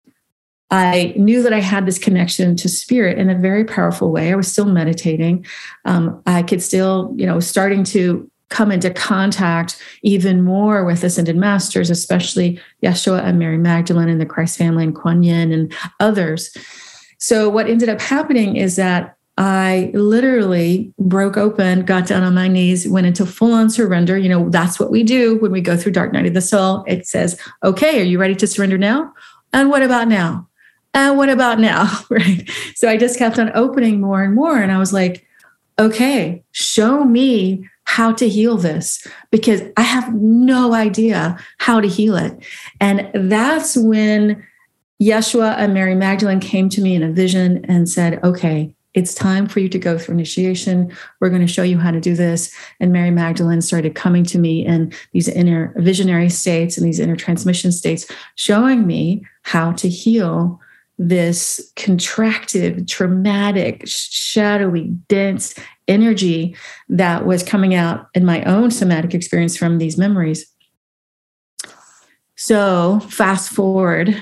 I 0.69 1.13
knew 1.15 1.41
that 1.43 1.53
I 1.53 1.61
had 1.61 1.85
this 1.85 1.97
connection 1.97 2.55
to 2.57 2.67
spirit 2.67 3.17
in 3.17 3.29
a 3.29 3.35
very 3.35 3.63
powerful 3.63 4.11
way. 4.11 4.31
I 4.31 4.35
was 4.35 4.51
still 4.51 4.65
meditating. 4.65 5.45
Um, 5.85 6.21
I 6.25 6.43
could 6.43 6.61
still, 6.61 7.13
you 7.15 7.25
know, 7.25 7.39
starting 7.39 7.83
to 7.85 8.29
come 8.49 8.71
into 8.71 8.89
contact 8.89 9.81
even 10.03 10.41
more 10.41 10.85
with 10.85 11.03
ascended 11.03 11.35
masters, 11.35 11.89
especially 11.89 12.59
Yeshua 12.83 13.23
and 13.23 13.39
Mary 13.39 13.57
Magdalene 13.57 14.09
and 14.09 14.21
the 14.21 14.25
Christ 14.25 14.57
family 14.57 14.83
and 14.83 14.95
Kuan 14.95 15.23
Yin 15.23 15.51
and 15.51 15.73
others. 15.99 16.55
So 17.17 17.49
what 17.49 17.69
ended 17.69 17.89
up 17.89 17.99
happening 17.99 18.55
is 18.55 18.75
that 18.75 19.15
I 19.37 19.91
literally 19.93 20.93
broke 20.97 21.37
open, 21.37 21.85
got 21.85 22.07
down 22.07 22.23
on 22.23 22.33
my 22.33 22.47
knees, 22.47 22.87
went 22.87 23.05
into 23.05 23.25
full 23.25 23.53
on 23.53 23.69
surrender. 23.69 24.17
You 24.17 24.29
know, 24.29 24.49
that's 24.49 24.79
what 24.79 24.91
we 24.91 25.03
do 25.03 25.37
when 25.37 25.51
we 25.51 25.61
go 25.61 25.77
through 25.77 25.91
Dark 25.91 26.11
Night 26.11 26.25
of 26.25 26.33
the 26.33 26.41
Soul. 26.41 26.83
It 26.87 27.05
says, 27.05 27.39
okay, 27.63 28.01
are 28.01 28.05
you 28.05 28.19
ready 28.19 28.35
to 28.35 28.47
surrender 28.47 28.77
now? 28.77 29.13
And 29.53 29.69
what 29.69 29.83
about 29.83 30.07
now? 30.07 30.46
And 30.97 31.15
what 31.15 31.29
about 31.29 31.59
now? 31.59 31.87
Right. 32.09 32.49
So 32.75 32.89
I 32.89 32.97
just 32.97 33.19
kept 33.19 33.37
on 33.37 33.51
opening 33.53 34.01
more 34.01 34.23
and 34.23 34.33
more. 34.33 34.57
And 34.57 34.71
I 34.71 34.79
was 34.79 34.93
like, 34.93 35.27
okay, 35.77 36.43
show 36.51 37.03
me 37.03 37.69
how 37.83 38.11
to 38.13 38.27
heal 38.27 38.57
this 38.57 39.05
because 39.29 39.61
I 39.77 39.81
have 39.81 40.13
no 40.15 40.73
idea 40.73 41.37
how 41.59 41.79
to 41.81 41.87
heal 41.87 42.15
it. 42.15 42.43
And 42.81 43.11
that's 43.13 43.77
when 43.77 44.43
Yeshua 45.01 45.55
and 45.57 45.73
Mary 45.73 45.93
Magdalene 45.93 46.39
came 46.39 46.69
to 46.69 46.81
me 46.81 46.95
in 46.95 47.03
a 47.03 47.11
vision 47.11 47.63
and 47.65 47.87
said, 47.87 48.23
okay, 48.23 48.73
it's 48.95 49.13
time 49.13 49.47
for 49.47 49.59
you 49.59 49.69
to 49.69 49.77
go 49.77 49.99
through 49.99 50.15
initiation. 50.15 50.91
We're 51.19 51.29
going 51.29 51.45
to 51.45 51.53
show 51.53 51.61
you 51.61 51.77
how 51.77 51.91
to 51.91 52.01
do 52.01 52.15
this. 52.15 52.51
And 52.79 52.91
Mary 52.91 53.11
Magdalene 53.11 53.61
started 53.61 53.93
coming 53.93 54.23
to 54.25 54.39
me 54.39 54.65
in 54.65 54.91
these 55.11 55.27
inner 55.27 55.73
visionary 55.77 56.29
states 56.29 56.77
and 56.77 56.87
these 56.87 56.99
inner 56.99 57.15
transmission 57.15 57.71
states, 57.71 58.09
showing 58.35 58.87
me 58.87 59.23
how 59.43 59.73
to 59.73 59.87
heal 59.87 60.59
this 60.97 61.71
contracted, 61.75 62.87
traumatic, 62.87 63.83
shadowy, 63.85 64.87
dense 65.07 65.53
energy 65.87 66.55
that 66.89 67.25
was 67.25 67.43
coming 67.43 67.75
out 67.75 68.07
in 68.13 68.25
my 68.25 68.43
own 68.43 68.71
somatic 68.71 69.13
experience 69.13 69.55
from 69.55 69.77
these 69.77 69.97
memories. 69.97 70.45
So, 72.35 72.99
fast 73.01 73.49
forward, 73.49 74.15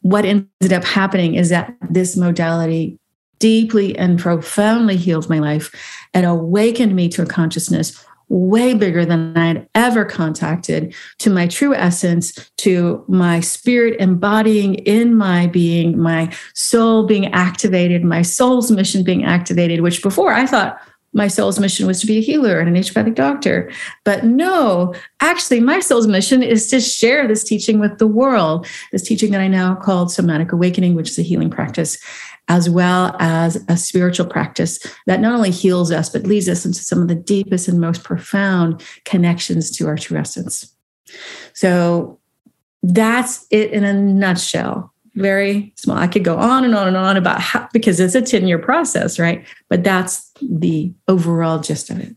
what 0.00 0.24
ended 0.24 0.72
up 0.72 0.84
happening 0.84 1.34
is 1.34 1.48
that 1.48 1.74
this 1.90 2.16
modality 2.16 2.98
deeply 3.38 3.96
and 3.98 4.18
profoundly 4.18 4.96
healed 4.96 5.28
my 5.28 5.38
life 5.38 5.74
and 6.14 6.24
awakened 6.24 6.94
me 6.94 7.08
to 7.08 7.22
a 7.22 7.26
consciousness 7.26 8.05
way 8.28 8.74
bigger 8.74 9.04
than 9.04 9.36
I 9.36 9.46
had 9.46 9.68
ever 9.74 10.04
contacted 10.04 10.94
to 11.18 11.30
my 11.30 11.46
true 11.46 11.74
essence, 11.74 12.32
to 12.58 13.04
my 13.08 13.40
spirit 13.40 14.00
embodying 14.00 14.74
in 14.74 15.14
my 15.14 15.46
being, 15.46 15.98
my 15.98 16.32
soul 16.54 17.06
being 17.06 17.32
activated, 17.32 18.04
my 18.04 18.22
soul's 18.22 18.70
mission 18.70 19.04
being 19.04 19.24
activated, 19.24 19.80
which 19.80 20.02
before 20.02 20.32
I 20.32 20.46
thought 20.46 20.80
my 21.12 21.28
soul's 21.28 21.58
mission 21.58 21.86
was 21.86 22.00
to 22.00 22.06
be 22.06 22.18
a 22.18 22.20
healer 22.20 22.60
and 22.60 22.68
an 22.68 22.80
naturopathic 22.80 23.14
doctor. 23.14 23.70
But 24.04 24.24
no, 24.24 24.94
actually, 25.20 25.60
my 25.60 25.80
soul's 25.80 26.06
mission 26.06 26.42
is 26.42 26.68
to 26.68 26.80
share 26.80 27.26
this 27.26 27.42
teaching 27.42 27.78
with 27.78 27.98
the 27.98 28.06
world, 28.06 28.66
this 28.92 29.02
teaching 29.02 29.32
that 29.32 29.40
I 29.40 29.48
now 29.48 29.76
call 29.76 30.08
somatic 30.08 30.52
awakening, 30.52 30.94
which 30.94 31.10
is 31.10 31.18
a 31.18 31.22
healing 31.22 31.48
practice 31.48 31.98
as 32.48 32.70
well 32.70 33.16
as 33.18 33.62
a 33.68 33.76
spiritual 33.76 34.26
practice 34.26 34.78
that 35.06 35.20
not 35.20 35.34
only 35.34 35.50
heals 35.50 35.90
us, 35.90 36.08
but 36.08 36.24
leads 36.24 36.48
us 36.48 36.64
into 36.64 36.80
some 36.80 37.02
of 37.02 37.08
the 37.08 37.14
deepest 37.14 37.68
and 37.68 37.80
most 37.80 38.04
profound 38.04 38.82
connections 39.04 39.70
to 39.70 39.86
our 39.86 39.96
true 39.96 40.18
essence. 40.18 40.72
So 41.52 42.20
that's 42.82 43.46
it 43.50 43.72
in 43.72 43.84
a 43.84 43.92
nutshell. 43.92 44.92
Very 45.14 45.72
small. 45.76 45.96
I 45.96 46.06
could 46.06 46.24
go 46.24 46.36
on 46.36 46.64
and 46.64 46.74
on 46.74 46.86
and 46.86 46.96
on 46.96 47.16
about 47.16 47.40
how, 47.40 47.68
because 47.72 47.98
it's 47.98 48.14
a 48.14 48.22
10 48.22 48.46
year 48.46 48.58
process, 48.58 49.18
right? 49.18 49.46
But 49.68 49.82
that's 49.82 50.30
the 50.40 50.92
overall 51.08 51.58
gist 51.58 51.90
of 51.90 51.98
it. 51.98 52.14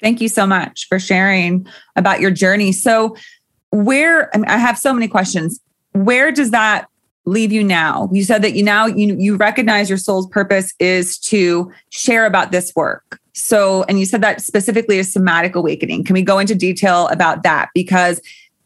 Thank 0.00 0.20
you 0.20 0.28
so 0.28 0.46
much 0.46 0.86
for 0.88 0.98
sharing 0.98 1.66
about 1.96 2.20
your 2.20 2.30
journey. 2.30 2.72
So, 2.72 3.16
where 3.70 4.34
I, 4.34 4.54
I 4.54 4.58
have 4.58 4.78
so 4.78 4.92
many 4.92 5.08
questions. 5.08 5.60
Where 5.92 6.30
does 6.30 6.50
that 6.52 6.88
leave 7.26 7.52
you 7.52 7.62
now? 7.62 8.08
You 8.12 8.24
said 8.24 8.42
that 8.42 8.54
you 8.54 8.62
now 8.62 8.86
you 8.86 9.16
you 9.18 9.36
recognize 9.36 9.88
your 9.88 9.98
soul's 9.98 10.26
purpose 10.28 10.72
is 10.78 11.18
to 11.18 11.70
share 11.90 12.24
about 12.24 12.52
this 12.52 12.74
work. 12.74 13.20
So, 13.34 13.82
and 13.84 13.98
you 13.98 14.06
said 14.06 14.22
that 14.22 14.40
specifically 14.40 14.98
is 14.98 15.12
somatic 15.12 15.54
awakening. 15.54 16.04
Can 16.04 16.14
we 16.14 16.22
go 16.22 16.38
into 16.38 16.54
detail 16.54 17.08
about 17.08 17.42
that? 17.42 17.68
Because 17.74 18.20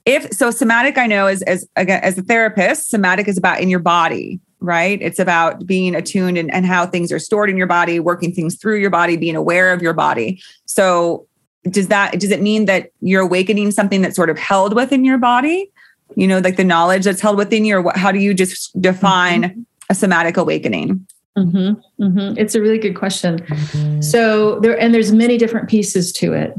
if 0.06 0.30
so, 0.32 0.50
somatic, 0.50 0.96
I 0.96 1.06
know 1.06 1.26
as 1.26 1.42
as 1.42 1.68
as 1.76 2.16
a 2.16 2.22
therapist, 2.22 2.90
somatic 2.90 3.26
is 3.26 3.36
about 3.36 3.60
in 3.60 3.68
your 3.68 3.80
body, 3.80 4.38
right? 4.60 5.00
It's 5.02 5.18
about 5.18 5.66
being 5.66 5.94
attuned 5.94 6.38
and, 6.38 6.52
and 6.52 6.66
how 6.66 6.86
things 6.86 7.10
are 7.10 7.18
stored 7.18 7.50
in 7.50 7.56
your 7.56 7.66
body, 7.66 7.98
working 7.98 8.32
things 8.32 8.56
through 8.56 8.78
your 8.78 8.90
body, 8.90 9.16
being 9.16 9.36
aware 9.36 9.72
of 9.72 9.82
your 9.82 9.92
body. 9.92 10.40
So 10.66 11.26
does 11.68 11.88
that 11.88 12.18
does 12.18 12.30
it 12.30 12.40
mean 12.40 12.64
that 12.66 12.90
you're 13.00 13.22
awakening 13.22 13.70
something 13.70 14.00
that's 14.00 14.16
sort 14.16 14.30
of 14.30 14.38
held 14.38 14.74
within 14.74 15.04
your 15.04 15.18
body 15.18 15.70
you 16.16 16.26
know, 16.26 16.38
like 16.38 16.56
the 16.56 16.64
knowledge 16.64 17.04
that's 17.04 17.20
held 17.20 17.36
within 17.36 17.64
you, 17.64 17.76
or 17.76 17.82
what, 17.82 17.96
how 17.96 18.12
do 18.12 18.18
you 18.18 18.34
just 18.34 18.80
define 18.80 19.42
mm-hmm. 19.42 19.60
a 19.88 19.94
somatic 19.94 20.36
awakening? 20.36 21.06
Mm-hmm, 21.38 22.02
mm-hmm. 22.02 22.38
It's 22.38 22.54
a 22.54 22.60
really 22.60 22.78
good 22.78 22.96
question. 22.96 23.40
So 24.02 24.58
there, 24.60 24.78
and 24.78 24.92
there's 24.92 25.12
many 25.12 25.38
different 25.38 25.68
pieces 25.68 26.12
to 26.14 26.32
it. 26.32 26.54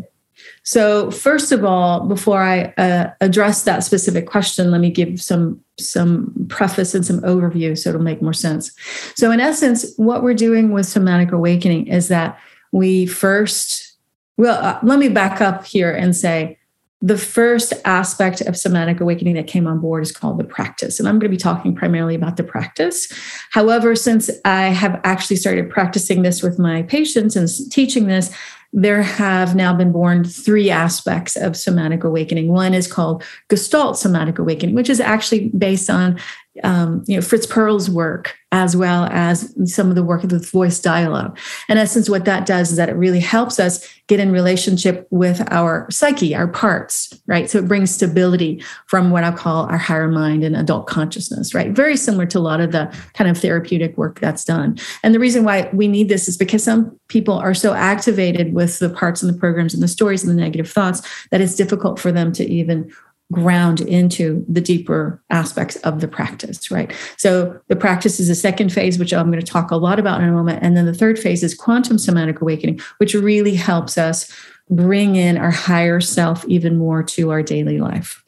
So 0.63 1.11
first 1.11 1.51
of 1.51 1.65
all, 1.65 2.07
before 2.07 2.41
I 2.41 2.65
uh, 2.77 3.11
address 3.19 3.63
that 3.63 3.83
specific 3.83 4.27
question, 4.27 4.71
let 4.71 4.79
me 4.79 4.91
give 4.91 5.21
some 5.21 5.59
some 5.79 6.33
preface 6.49 6.93
and 6.93 7.03
some 7.03 7.19
overview 7.21 7.75
so 7.75 7.89
it'll 7.89 8.01
make 8.01 8.21
more 8.21 8.33
sense. 8.33 8.71
So 9.15 9.31
in 9.31 9.39
essence, 9.39 9.93
what 9.97 10.21
we're 10.21 10.35
doing 10.35 10.71
with 10.71 10.85
somatic 10.85 11.31
awakening 11.31 11.87
is 11.87 12.07
that 12.09 12.39
we 12.71 13.07
first, 13.07 13.97
well, 14.37 14.63
uh, 14.63 14.79
let 14.83 14.99
me 14.99 15.09
back 15.09 15.41
up 15.41 15.65
here 15.65 15.91
and 15.91 16.15
say 16.15 16.59
the 17.01 17.17
first 17.17 17.73
aspect 17.83 18.41
of 18.41 18.55
somatic 18.55 18.99
awakening 19.01 19.33
that 19.33 19.47
came 19.47 19.65
on 19.65 19.79
board 19.79 20.03
is 20.03 20.11
called 20.11 20.37
the 20.37 20.43
practice. 20.43 20.99
And 20.99 21.09
I'm 21.09 21.15
going 21.15 21.31
to 21.31 21.35
be 21.35 21.37
talking 21.37 21.75
primarily 21.75 22.13
about 22.13 22.37
the 22.37 22.43
practice. 22.43 23.11
However, 23.49 23.95
since 23.95 24.29
I 24.45 24.67
have 24.67 25.01
actually 25.03 25.37
started 25.37 25.69
practicing 25.69 26.21
this 26.21 26.43
with 26.43 26.59
my 26.59 26.83
patients 26.83 27.35
and 27.35 27.49
teaching 27.71 28.05
this, 28.05 28.31
there 28.73 29.01
have 29.01 29.55
now 29.55 29.73
been 29.73 29.91
born 29.91 30.23
three 30.23 30.69
aspects 30.69 31.35
of 31.35 31.57
somatic 31.57 32.03
awakening. 32.03 32.47
One 32.47 32.73
is 32.73 32.91
called 32.91 33.23
Gestalt 33.49 33.97
somatic 33.97 34.39
awakening, 34.39 34.75
which 34.75 34.89
is 34.89 34.99
actually 34.99 35.49
based 35.49 35.89
on 35.89 36.19
um, 36.63 37.03
you 37.07 37.15
know 37.15 37.21
Fritz 37.21 37.45
Perls' 37.45 37.89
work 37.89 38.35
as 38.53 38.75
well 38.75 39.05
as 39.11 39.53
some 39.73 39.87
of 39.87 39.95
the 39.95 40.03
work 40.03 40.23
with 40.23 40.51
voice 40.51 40.79
dialogue. 40.79 41.37
In 41.69 41.77
essence, 41.77 42.09
what 42.09 42.25
that 42.25 42.45
does 42.45 42.71
is 42.71 42.77
that 42.77 42.89
it 42.89 42.95
really 42.95 43.21
helps 43.21 43.61
us 43.61 43.87
get 44.07 44.19
in 44.19 44.33
relationship 44.33 45.07
with 45.09 45.41
our 45.53 45.87
psyche, 45.89 46.35
our 46.35 46.49
parts, 46.49 47.13
right? 47.27 47.49
So 47.49 47.59
it 47.59 47.67
brings 47.69 47.91
stability 47.91 48.61
from 48.87 49.09
what 49.09 49.23
I 49.23 49.31
call 49.31 49.67
our 49.67 49.77
higher 49.77 50.09
mind 50.09 50.43
and 50.43 50.57
adult 50.57 50.87
consciousness, 50.87 51.53
right? 51.53 51.71
Very 51.71 51.95
similar 51.95 52.25
to 52.25 52.39
a 52.39 52.41
lot 52.41 52.59
of 52.59 52.73
the 52.73 52.93
kind 53.13 53.29
of 53.29 53.37
therapeutic 53.37 53.97
work 53.97 54.19
that's 54.19 54.43
done. 54.43 54.77
And 55.01 55.15
the 55.15 55.19
reason 55.19 55.45
why 55.45 55.69
we 55.71 55.87
need 55.87 56.09
this 56.09 56.27
is 56.27 56.35
because 56.35 56.61
some 56.61 56.99
people 57.07 57.35
are 57.35 57.53
so 57.53 57.73
activated 57.73 58.53
with 58.53 58.60
the 58.65 58.89
parts 58.89 59.21
and 59.21 59.33
the 59.33 59.37
programs 59.37 59.73
and 59.73 59.83
the 59.83 59.87
stories 59.87 60.23
and 60.23 60.31
the 60.31 60.41
negative 60.41 60.69
thoughts 60.69 61.01
that 61.29 61.41
it's 61.41 61.55
difficult 61.55 61.99
for 61.99 62.11
them 62.11 62.31
to 62.33 62.45
even 62.45 62.91
ground 63.31 63.81
into 63.81 64.45
the 64.47 64.61
deeper 64.61 65.21
aspects 65.29 65.77
of 65.77 66.01
the 66.01 66.07
practice, 66.07 66.69
right? 66.69 66.93
So 67.17 67.59
the 67.69 67.75
practice 67.75 68.19
is 68.19 68.29
a 68.29 68.35
second 68.35 68.73
phase, 68.73 68.99
which 68.99 69.13
I'm 69.13 69.31
going 69.31 69.43
to 69.43 69.51
talk 69.51 69.71
a 69.71 69.77
lot 69.77 69.99
about 69.99 70.21
in 70.21 70.27
a 70.27 70.33
moment. 70.33 70.59
And 70.61 70.75
then 70.75 70.85
the 70.85 70.93
third 70.93 71.17
phase 71.17 71.41
is 71.41 71.55
quantum 71.55 71.97
somatic 71.97 72.41
awakening, 72.41 72.81
which 72.97 73.13
really 73.13 73.55
helps 73.55 73.97
us 73.97 74.31
bring 74.69 75.15
in 75.17 75.37
our 75.37 75.51
higher 75.51 75.99
self 75.99 76.45
even 76.45 76.77
more 76.77 77.03
to 77.03 77.29
our 77.29 77.43
daily 77.43 77.79
life. 77.79 78.23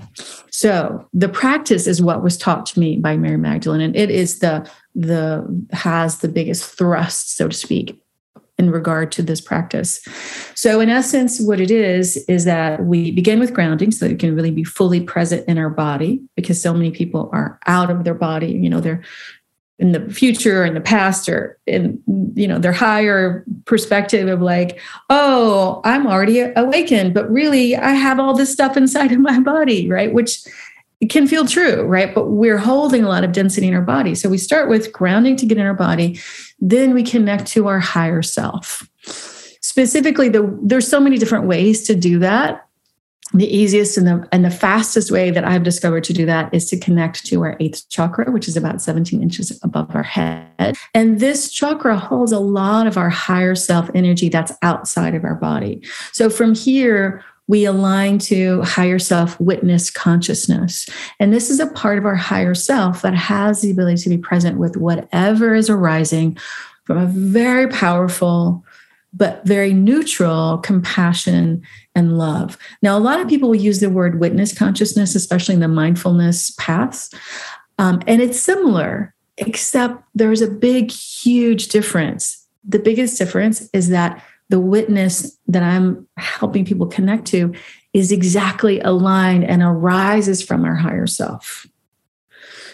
So 0.51 1.07
the 1.13 1.29
practice 1.29 1.87
is 1.87 2.01
what 2.01 2.23
was 2.23 2.37
taught 2.37 2.65
to 2.67 2.79
me 2.79 2.97
by 2.97 3.17
Mary 3.17 3.37
Magdalene, 3.37 3.81
and 3.81 3.95
it 3.95 4.09
is 4.09 4.39
the 4.39 4.69
the 4.95 5.65
has 5.71 6.19
the 6.19 6.27
biggest 6.27 6.65
thrust, 6.65 7.35
so 7.35 7.47
to 7.47 7.55
speak, 7.55 7.99
in 8.63 8.72
regard 8.72 9.12
to 9.12 9.22
this 9.22 9.41
practice. 9.41 10.01
So, 10.55 10.79
in 10.79 10.89
essence, 10.89 11.39
what 11.39 11.60
it 11.60 11.70
is 11.70 12.17
is 12.27 12.46
that 12.46 12.84
we 12.86 13.12
begin 13.12 13.39
with 13.39 13.53
grounding 13.53 13.91
so 13.91 14.05
that 14.05 14.13
we 14.13 14.17
can 14.17 14.36
really 14.36 14.51
be 14.51 14.63
fully 14.63 15.01
present 15.01 15.48
in 15.48 15.58
our 15.58 15.70
body 15.70 16.22
because 16.36 16.62
so 16.62 16.74
many 16.74 16.91
people 16.91 17.29
are 17.34 17.60
out 17.67 17.91
of 17.91 18.03
their 18.03 18.13
body. 18.13 18.51
You 18.51 18.70
know, 18.70 18.79
they're 18.79 19.03
in 19.79 19.91
the 19.91 20.10
future 20.13 20.63
in 20.63 20.75
the 20.75 20.82
past 20.82 21.27
or 21.27 21.60
in 21.65 22.01
you 22.36 22.48
know 22.48 22.60
their 22.60 22.72
higher 22.72 23.43
perspective 23.65 24.27
of 24.29 24.39
like 24.39 24.79
oh 25.10 25.82
i'm 25.84 26.05
already 26.05 26.41
awakened 26.41 27.13
but 27.13 27.29
really 27.32 27.75
i 27.75 27.89
have 27.89 28.20
all 28.20 28.36
this 28.36 28.53
stuff 28.53 28.77
inside 28.77 29.12
of 29.12 29.20
my 29.20 29.39
body 29.39 29.89
right 29.89 30.13
which 30.13 30.46
can 31.10 31.27
feel 31.27 31.45
true 31.45 31.83
right 31.83 32.13
but 32.13 32.27
we're 32.27 32.57
holding 32.57 33.03
a 33.03 33.10
lot 33.10 33.24
of 33.24 33.31
density 33.31 33.67
in 33.67 33.74
our 33.74 33.81
body 33.81 34.15
so 34.15 34.29
we 34.29 34.38
start 34.38 34.69
with 34.69 34.91
grounding 34.91 35.36
to 35.36 35.45
get 35.45 35.57
in 35.57 35.65
our 35.65 35.74
body 35.74 36.19
then 36.60 36.93
we 36.93 37.03
connect 37.03 37.45
to 37.48 37.67
our 37.67 37.79
higher 37.79 38.22
self 38.22 38.88
specifically 39.62 40.29
the, 40.29 40.57
there's 40.62 40.88
so 40.88 41.00
many 41.00 41.17
different 41.17 41.45
ways 41.45 41.86
to 41.86 41.95
do 41.95 42.19
that 42.19 42.67
the 43.33 43.48
easiest 43.48 43.98
and 43.98 44.05
the, 44.05 44.27
and 44.31 44.45
the 44.45 44.51
fastest 44.51 45.10
way 45.10 45.31
that 45.31 45.43
I've 45.43 45.63
discovered 45.63 46.03
to 46.05 46.13
do 46.13 46.25
that 46.27 46.53
is 46.53 46.69
to 46.69 46.77
connect 46.77 47.25
to 47.25 47.41
our 47.41 47.57
eighth 47.60 47.89
chakra, 47.89 48.31
which 48.31 48.48
is 48.48 48.55
about 48.55 48.81
17 48.81 49.22
inches 49.24 49.60
above 49.63 49.95
our 49.95 50.03
head. 50.03 50.77
And 50.93 51.19
this 51.19 51.51
chakra 51.51 51.98
holds 51.98 52.31
a 52.31 52.39
lot 52.39 52.86
of 52.86 52.95
our 52.95 53.10
higher 53.10 53.55
self 53.55 53.89
energy 53.95 54.29
that's 54.29 54.51
outside 54.62 55.15
of 55.15 55.24
our 55.24 55.36
body. 55.36 55.81
So 56.12 56.29
from 56.29 56.53
here, 56.53 57.24
we 57.53 57.65
align 57.65 58.17
to 58.17 58.63
higher 58.63 58.98
self 58.98 59.39
witness 59.39 59.91
consciousness. 59.91 60.89
And 61.19 61.31
this 61.31 61.51
is 61.51 61.60
a 61.60 61.67
part 61.67 62.00
of 62.00 62.05
our 62.07 62.15
higher 62.15 62.55
self 62.55 63.03
that 63.03 63.13
has 63.13 63.62
the 63.62 63.69
ability 63.69 64.01
to 64.01 64.10
be 64.10 64.17
present 64.17 64.57
with 64.57 64.75
whatever 64.75 65.53
is 65.53 65.69
arising 65.69 66.36
from 66.86 66.98
a 66.98 67.05
very 67.05 67.67
powerful, 67.67 68.65
but 69.13 69.45
very 69.45 69.72
neutral 69.72 70.57
compassion 70.57 71.62
and 71.93 72.17
love. 72.17 72.57
Now, 72.81 72.98
a 72.98 73.05
lot 73.07 73.19
of 73.19 73.27
people 73.27 73.50
will 73.50 73.55
use 73.55 73.81
the 73.81 73.89
word 73.91 74.19
witness 74.19 74.51
consciousness, 74.57 75.13
especially 75.13 75.53
in 75.53 75.62
the 75.62 75.67
mindfulness 75.67 76.55
paths. 76.57 77.12
Um, 77.77 78.01
and 78.07 78.19
it's 78.19 78.39
similar, 78.39 79.13
except 79.38 80.03
there's 80.15 80.41
a 80.41 80.50
big, 80.50 80.89
huge 80.89 81.67
difference. 81.67 82.48
The 82.67 82.79
biggest 82.79 83.19
difference 83.19 83.69
is 83.74 83.89
that 83.89 84.24
the 84.53 84.60
witness 84.60 85.36
that 85.48 85.63
I'm 85.63 86.07
helping 86.15 86.63
people 86.63 86.86
connect 86.86 87.25
to 87.29 87.55
is 87.91 88.12
exactly 88.12 88.79
aligned 88.81 89.43
and 89.45 89.63
arises 89.63 90.43
from 90.43 90.63
our 90.63 90.75
higher 90.75 91.07
self. 91.07 91.65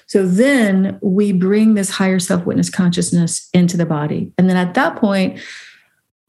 So 0.05 0.27
then 0.27 0.99
we 1.01 1.31
bring 1.31 1.75
this 1.75 1.89
higher 1.89 2.19
self 2.19 2.45
witness 2.45 2.69
consciousness 2.69 3.47
into 3.53 3.77
the 3.77 3.85
body. 3.85 4.33
And 4.37 4.49
then 4.49 4.57
at 4.57 4.73
that 4.73 4.97
point, 4.97 5.39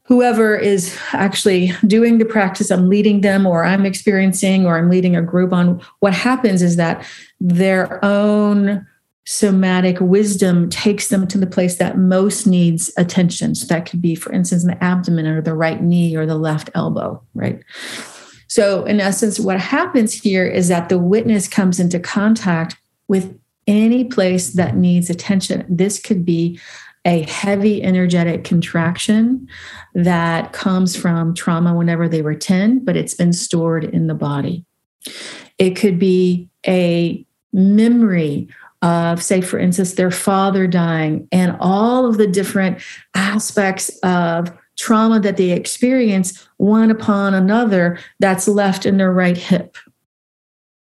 whoever 0.03 0.55
is 0.55 0.97
actually 1.11 1.73
doing 1.85 2.17
the 2.17 2.23
practice, 2.23 2.71
I'm 2.71 2.87
leading 2.87 3.19
them, 3.19 3.45
or 3.45 3.65
I'm 3.65 3.85
experiencing, 3.85 4.65
or 4.65 4.77
I'm 4.77 4.89
leading 4.89 5.17
a 5.17 5.21
group 5.21 5.51
on, 5.51 5.81
what 5.99 6.13
happens 6.13 6.61
is 6.61 6.77
that 6.77 7.05
their 7.41 7.99
own 8.05 8.87
somatic 9.25 9.99
wisdom 9.99 10.69
takes 10.69 11.09
them 11.09 11.27
to 11.27 11.37
the 11.37 11.47
place 11.47 11.77
that 11.77 11.97
most 11.97 12.47
needs 12.47 12.91
attention. 12.97 13.53
So 13.55 13.67
that 13.67 13.89
could 13.89 14.01
be, 14.01 14.15
for 14.15 14.31
instance, 14.31 14.65
the 14.65 14.83
abdomen 14.83 15.27
or 15.27 15.41
the 15.41 15.53
right 15.53 15.81
knee 15.81 16.15
or 16.15 16.25
the 16.25 16.37
left 16.37 16.69
elbow, 16.73 17.21
right? 17.33 17.61
So, 18.47 18.83
in 18.83 18.99
essence, 18.99 19.39
what 19.39 19.59
happens 19.59 20.13
here 20.13 20.45
is 20.45 20.67
that 20.67 20.89
the 20.89 20.99
witness 20.99 21.47
comes 21.47 21.79
into 21.79 21.99
contact 21.99 22.75
with 23.07 23.37
any 23.67 24.03
place 24.03 24.53
that 24.53 24.75
needs 24.75 25.09
attention. 25.09 25.65
This 25.69 25.99
could 25.99 26.25
be 26.25 26.59
a 27.05 27.21
heavy 27.23 27.81
energetic 27.81 28.43
contraction 28.43 29.47
that 29.95 30.53
comes 30.53 30.95
from 30.95 31.33
trauma 31.33 31.73
whenever 31.73 32.09
they 32.09 32.21
were 32.21 32.35
10, 32.35 32.83
but 32.83 32.97
it's 32.97 33.13
been 33.13 33.33
stored 33.33 33.83
in 33.85 34.07
the 34.07 34.13
body. 34.13 34.65
It 35.57 35.75
could 35.75 35.97
be 35.97 36.49
a 36.67 37.25
memory 37.53 38.49
of, 38.81 39.21
say, 39.21 39.41
for 39.41 39.59
instance, 39.59 39.93
their 39.93 40.11
father 40.11 40.67
dying 40.67 41.27
and 41.31 41.55
all 41.59 42.05
of 42.05 42.17
the 42.17 42.27
different 42.27 42.79
aspects 43.13 43.89
of 43.99 44.51
trauma 44.77 45.19
that 45.19 45.37
they 45.37 45.51
experience 45.51 46.47
one 46.57 46.89
upon 46.89 47.33
another 47.33 47.99
that's 48.19 48.47
left 48.47 48.85
in 48.85 48.97
their 48.97 49.11
right 49.11 49.37
hip, 49.37 49.77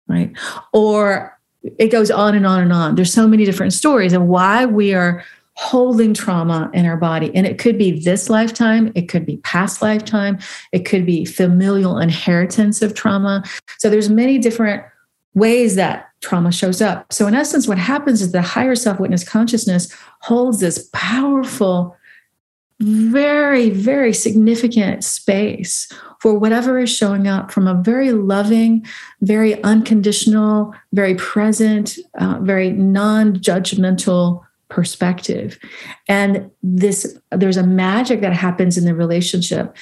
right? 0.08 0.32
Or 0.72 1.38
it 1.78 1.88
goes 1.88 2.10
on 2.10 2.34
and 2.34 2.46
on 2.46 2.62
and 2.62 2.72
on. 2.72 2.94
There's 2.94 3.12
so 3.12 3.28
many 3.28 3.44
different 3.44 3.74
stories 3.74 4.14
of 4.14 4.22
why 4.22 4.64
we 4.64 4.94
are 4.94 5.22
holding 5.54 6.14
trauma 6.14 6.70
in 6.72 6.86
our 6.86 6.96
body. 6.96 7.30
And 7.34 7.46
it 7.46 7.58
could 7.58 7.76
be 7.76 8.00
this 8.00 8.30
lifetime, 8.30 8.92
it 8.94 9.08
could 9.10 9.26
be 9.26 9.36
past 9.38 9.82
lifetime, 9.82 10.38
it 10.72 10.86
could 10.86 11.04
be 11.04 11.26
familial 11.26 11.98
inheritance 11.98 12.80
of 12.80 12.94
trauma. 12.94 13.44
So 13.78 13.90
there's 13.90 14.08
many 14.08 14.38
different 14.38 14.82
ways 15.34 15.76
that 15.76 16.08
trauma 16.20 16.52
shows 16.52 16.82
up. 16.82 17.12
So 17.12 17.26
in 17.26 17.34
essence, 17.34 17.66
what 17.66 17.78
happens 17.78 18.20
is 18.20 18.32
the 18.32 18.42
higher 18.42 18.74
self-witness 18.74 19.24
consciousness 19.24 19.94
holds 20.20 20.60
this 20.60 20.88
powerful, 20.92 21.96
very, 22.80 23.70
very 23.70 24.12
significant 24.12 25.04
space 25.04 25.90
for 26.20 26.38
whatever 26.38 26.78
is 26.78 26.94
showing 26.94 27.26
up 27.26 27.50
from 27.50 27.66
a 27.66 27.74
very 27.74 28.12
loving, 28.12 28.84
very 29.22 29.62
unconditional, 29.62 30.74
very 30.92 31.14
present, 31.14 31.98
uh, 32.18 32.38
very 32.40 32.70
non-judgmental 32.70 34.44
perspective 34.70 35.58
and 36.08 36.48
this 36.62 37.18
there's 37.32 37.56
a 37.56 37.66
magic 37.66 38.20
that 38.20 38.32
happens 38.32 38.78
in 38.78 38.84
the 38.84 38.94
relationship 38.94 39.76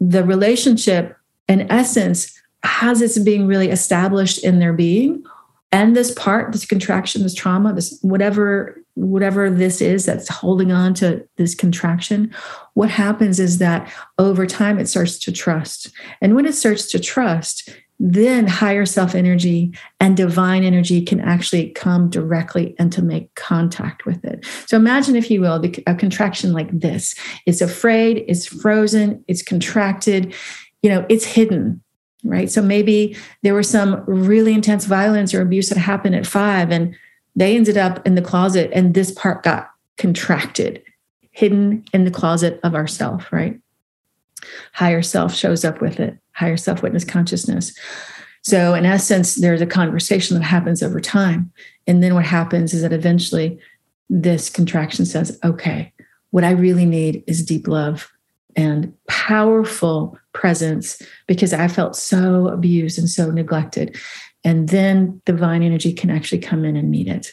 the 0.00 0.22
relationship 0.22 1.16
in 1.48 1.70
essence 1.72 2.37
has 2.62 3.00
its 3.00 3.18
being 3.18 3.46
really 3.46 3.70
established 3.70 4.42
in 4.44 4.58
their 4.58 4.72
being 4.72 5.22
and 5.70 5.96
this 5.96 6.12
part 6.14 6.52
this 6.52 6.66
contraction 6.66 7.22
this 7.22 7.34
trauma 7.34 7.72
this 7.72 7.98
whatever 8.02 8.82
whatever 8.94 9.48
this 9.48 9.80
is 9.80 10.06
that's 10.06 10.28
holding 10.28 10.72
on 10.72 10.92
to 10.92 11.26
this 11.36 11.54
contraction 11.54 12.34
what 12.74 12.90
happens 12.90 13.38
is 13.38 13.58
that 13.58 13.92
over 14.18 14.46
time 14.46 14.78
it 14.78 14.88
starts 14.88 15.18
to 15.18 15.30
trust 15.30 15.92
and 16.20 16.34
when 16.34 16.46
it 16.46 16.54
starts 16.54 16.90
to 16.90 16.98
trust 16.98 17.70
then 18.00 18.46
higher 18.46 18.86
self 18.86 19.14
energy 19.14 19.74
and 19.98 20.16
divine 20.16 20.62
energy 20.62 21.02
can 21.02 21.20
actually 21.20 21.70
come 21.70 22.08
directly 22.08 22.74
and 22.78 22.92
to 22.92 23.02
make 23.02 23.34
contact 23.34 24.06
with 24.06 24.24
it. 24.24 24.46
So 24.66 24.76
imagine, 24.76 25.16
if 25.16 25.30
you 25.30 25.40
will, 25.40 25.62
a 25.86 25.94
contraction 25.94 26.52
like 26.52 26.70
this 26.78 27.14
it's 27.46 27.60
afraid, 27.60 28.24
it's 28.28 28.46
frozen, 28.46 29.24
it's 29.26 29.42
contracted, 29.42 30.34
you 30.82 30.90
know, 30.90 31.04
it's 31.08 31.24
hidden. 31.24 31.82
Right. 32.24 32.50
So 32.50 32.60
maybe 32.60 33.16
there 33.42 33.54
was 33.54 33.70
some 33.70 34.02
really 34.06 34.52
intense 34.52 34.86
violence 34.86 35.32
or 35.32 35.40
abuse 35.40 35.68
that 35.68 35.78
happened 35.78 36.16
at 36.16 36.26
five, 36.26 36.70
and 36.72 36.96
they 37.36 37.54
ended 37.54 37.76
up 37.76 38.04
in 38.04 38.16
the 38.16 38.22
closet, 38.22 38.70
and 38.74 38.92
this 38.92 39.12
part 39.12 39.44
got 39.44 39.70
contracted, 39.98 40.82
hidden 41.30 41.84
in 41.92 42.04
the 42.04 42.10
closet 42.10 42.58
of 42.64 42.74
ourself, 42.74 43.32
right? 43.32 43.60
Higher 44.72 45.02
self 45.02 45.32
shows 45.34 45.64
up 45.64 45.80
with 45.80 46.00
it 46.00 46.18
higher 46.38 46.56
self 46.56 46.82
witness 46.82 47.04
consciousness. 47.04 47.76
So, 48.42 48.74
in 48.74 48.86
essence, 48.86 49.34
there's 49.34 49.60
a 49.60 49.66
conversation 49.66 50.38
that 50.38 50.44
happens 50.44 50.82
over 50.82 51.00
time. 51.00 51.52
And 51.86 52.02
then 52.02 52.14
what 52.14 52.24
happens 52.24 52.72
is 52.72 52.82
that 52.82 52.92
eventually 52.92 53.58
this 54.08 54.48
contraction 54.48 55.04
says, 55.04 55.38
okay, 55.44 55.92
what 56.30 56.44
I 56.44 56.52
really 56.52 56.86
need 56.86 57.24
is 57.26 57.44
deep 57.44 57.66
love 57.66 58.10
and 58.58 58.92
powerful 59.06 60.18
presence 60.32 61.00
because 61.28 61.52
I 61.52 61.68
felt 61.68 61.94
so 61.94 62.48
abused 62.48 62.98
and 62.98 63.08
so 63.08 63.30
neglected. 63.30 63.96
And 64.42 64.68
then 64.68 65.22
divine 65.24 65.62
energy 65.62 65.92
can 65.92 66.10
actually 66.10 66.40
come 66.40 66.64
in 66.64 66.76
and 66.76 66.90
meet 66.90 67.06
it. 67.06 67.32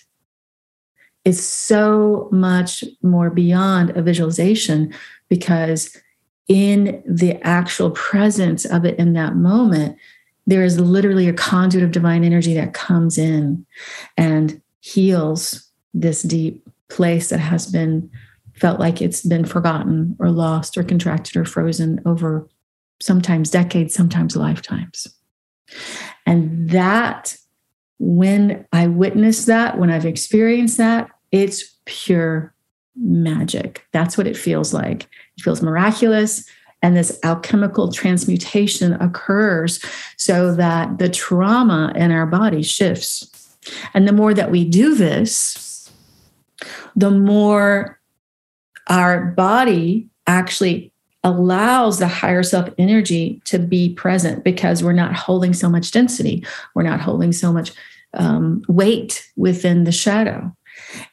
It's 1.26 1.42
so 1.42 2.30
much 2.32 2.84
more 3.02 3.32
beyond 3.32 3.98
a 3.98 4.04
visualization 4.04 4.94
because 5.28 6.00
in 6.48 7.02
the 7.08 7.42
actual 7.42 7.90
presence 7.90 8.64
of 8.64 8.86
it 8.86 9.00
in 9.00 9.14
that 9.14 9.36
moment, 9.36 9.98
there 10.46 10.64
is 10.64 10.80
literally 10.80 11.28
a 11.28 11.34
conduit 11.34 11.84
of 11.84 11.92
divine 11.92 12.24
energy 12.24 12.54
that 12.54 12.76
comes 12.76 13.18
in 13.18 13.66
and 14.16 14.62
heals 14.82 15.68
this 15.96 16.22
deep 16.22 16.70
place 16.90 17.30
that 17.30 17.40
has 17.40 17.66
been 17.66 18.12
felt 18.58 18.80
like 18.80 19.02
it's 19.02 19.22
been 19.22 19.46
forgotten 19.46 20.16
or 20.20 20.30
lost 20.30 20.78
or 20.78 20.84
contracted 20.84 21.36
or 21.36 21.46
frozen 21.46 22.02
over 22.06 22.48
sometimes 23.02 23.50
decades, 23.50 23.94
sometimes 23.94 24.36
lifetimes. 24.36 25.08
And 26.26 26.70
that, 26.70 27.36
when 28.00 28.66
I 28.72 28.88
witness 28.88 29.46
that, 29.46 29.78
when 29.78 29.90
I've 29.90 30.06
experienced 30.06 30.78
that, 30.78 31.10
it's 31.32 31.78
pure 31.86 32.54
magic. 32.96 33.86
That's 33.92 34.18
what 34.18 34.28
it 34.28 34.38
feels 34.38 34.74
like. 34.74 35.04
It 35.38 35.42
feels 35.44 35.62
miraculous. 35.62 36.48
And 36.82 36.96
this 36.96 37.20
alchemical 37.24 37.92
transmutation 37.92 38.94
occurs 38.94 39.84
so 40.18 40.54
that 40.56 41.00
the 41.00 41.10
trauma 41.10 41.92
in 41.96 42.12
our 42.12 42.26
body 42.26 42.62
shifts. 42.62 43.58
And 43.94 44.08
the 44.08 44.14
more 44.14 44.34
that 44.34 44.52
we 44.52 44.64
do 44.66 44.94
this, 44.94 45.92
the 46.96 47.12
more 47.12 47.95
our 48.88 49.26
body 49.26 50.08
actually 50.28 50.92
allows 51.24 51.98
the 51.98 52.08
higher 52.08 52.44
self 52.44 52.70
energy 52.78 53.42
to 53.46 53.58
be 53.58 53.94
present 53.94 54.44
because 54.44 54.84
we're 54.84 54.94
not 54.94 55.14
holding 55.14 55.54
so 55.54 55.70
much 55.70 55.92
density. 55.92 56.46
We're 56.76 56.84
not 56.84 57.02
holding 57.02 57.34
so 57.34 57.52
much 57.52 57.72
um, 58.14 58.64
weight 58.68 59.28
within 59.36 59.84
the 59.84 59.92
shadow. 59.92 60.56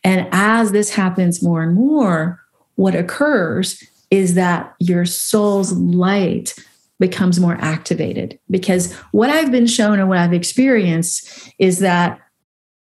And 0.05 0.29
as 0.33 0.73
this 0.73 0.91
happens 0.91 1.43
more 1.43 1.63
and 1.63 1.75
more, 1.75 2.41
what 2.77 2.95
occurs 2.95 3.83
is 4.11 4.35
that 4.35 4.75
your 4.79 5.07
soul's 5.07 5.73
light 5.73 6.55
becomes 6.99 7.41
more 7.41 7.57
activated. 7.61 8.39
Because 8.51 8.93
what 9.13 9.31
I've 9.31 9.51
been 9.51 9.67
shown 9.67 9.99
and 9.99 10.09
what 10.09 10.19
I've 10.19 10.33
experienced 10.33 11.51
is 11.59 11.79
that 11.79 12.21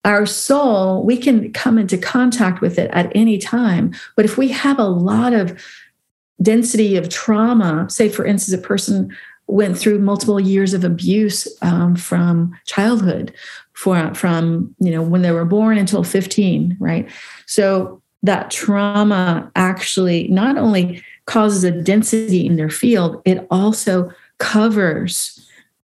our 0.06 0.26
soul, 0.26 1.04
we 1.04 1.18
can 1.18 1.52
come 1.54 1.78
into 1.78 1.98
contact 1.98 2.62
with 2.62 2.78
it 2.78 2.92
at 2.92 3.12
any 3.16 3.38
time. 3.38 3.94
But 4.16 4.26
if 4.26 4.38
we 4.38 4.50
have 4.50 4.78
a 4.78 4.84
lot 4.84 5.34
of 5.34 5.62
density 6.42 6.98
of 6.98 7.10
trauma, 7.10 7.90
say, 7.90 8.10
for 8.10 8.26
instance, 8.26 8.60
a 8.60 8.62
person 8.62 9.16
went 9.48 9.78
through 9.78 10.00
multiple 10.00 10.40
years 10.40 10.74
of 10.74 10.84
abuse 10.84 11.48
um, 11.62 11.96
from 11.96 12.58
childhood, 12.66 13.34
for, 13.74 14.14
from 14.14 14.74
you 14.80 14.92
know 14.92 15.02
when 15.02 15.22
they 15.22 15.32
were 15.32 15.46
born 15.46 15.78
until 15.78 16.04
15, 16.04 16.78
right? 16.80 17.10
So 17.46 18.02
that 18.24 18.52
trauma 18.52 19.52
actually 19.56 20.28
not 20.30 20.58
only 20.58 21.04
causes 21.26 21.64
a 21.64 21.72
density 21.72 22.46
in 22.46 22.56
their 22.56 22.70
field, 22.70 23.22
it 23.26 23.46
also 23.50 24.12
covers 24.38 25.43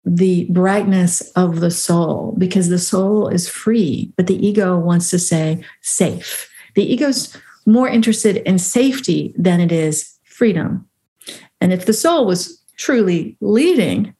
the 0.06 0.46
brightness 0.52 1.22
of 1.32 1.60
the 1.60 1.72
soul 1.72 2.36
because 2.38 2.70
the 2.70 2.80
soul 2.80 3.28
is 3.28 3.50
free, 3.50 4.12
but 4.15 4.28
the 4.28 4.46
ego 4.46 4.78
wants 4.78 5.10
to 5.10 5.20
say 5.20 5.63
safe. 5.82 6.50
The 6.76 6.91
ego's 6.91 7.36
more 7.65 7.88
interested 7.88 8.38
in 8.38 8.60
safety 8.60 9.34
than 9.38 9.60
it 9.60 9.72
is 9.72 10.18
freedom. 10.24 10.88
And 11.60 11.74
if 11.74 11.86
the 11.86 11.94
soul 11.94 12.26
was 12.26 12.62
truly 12.78 13.36
leading, 13.41 14.13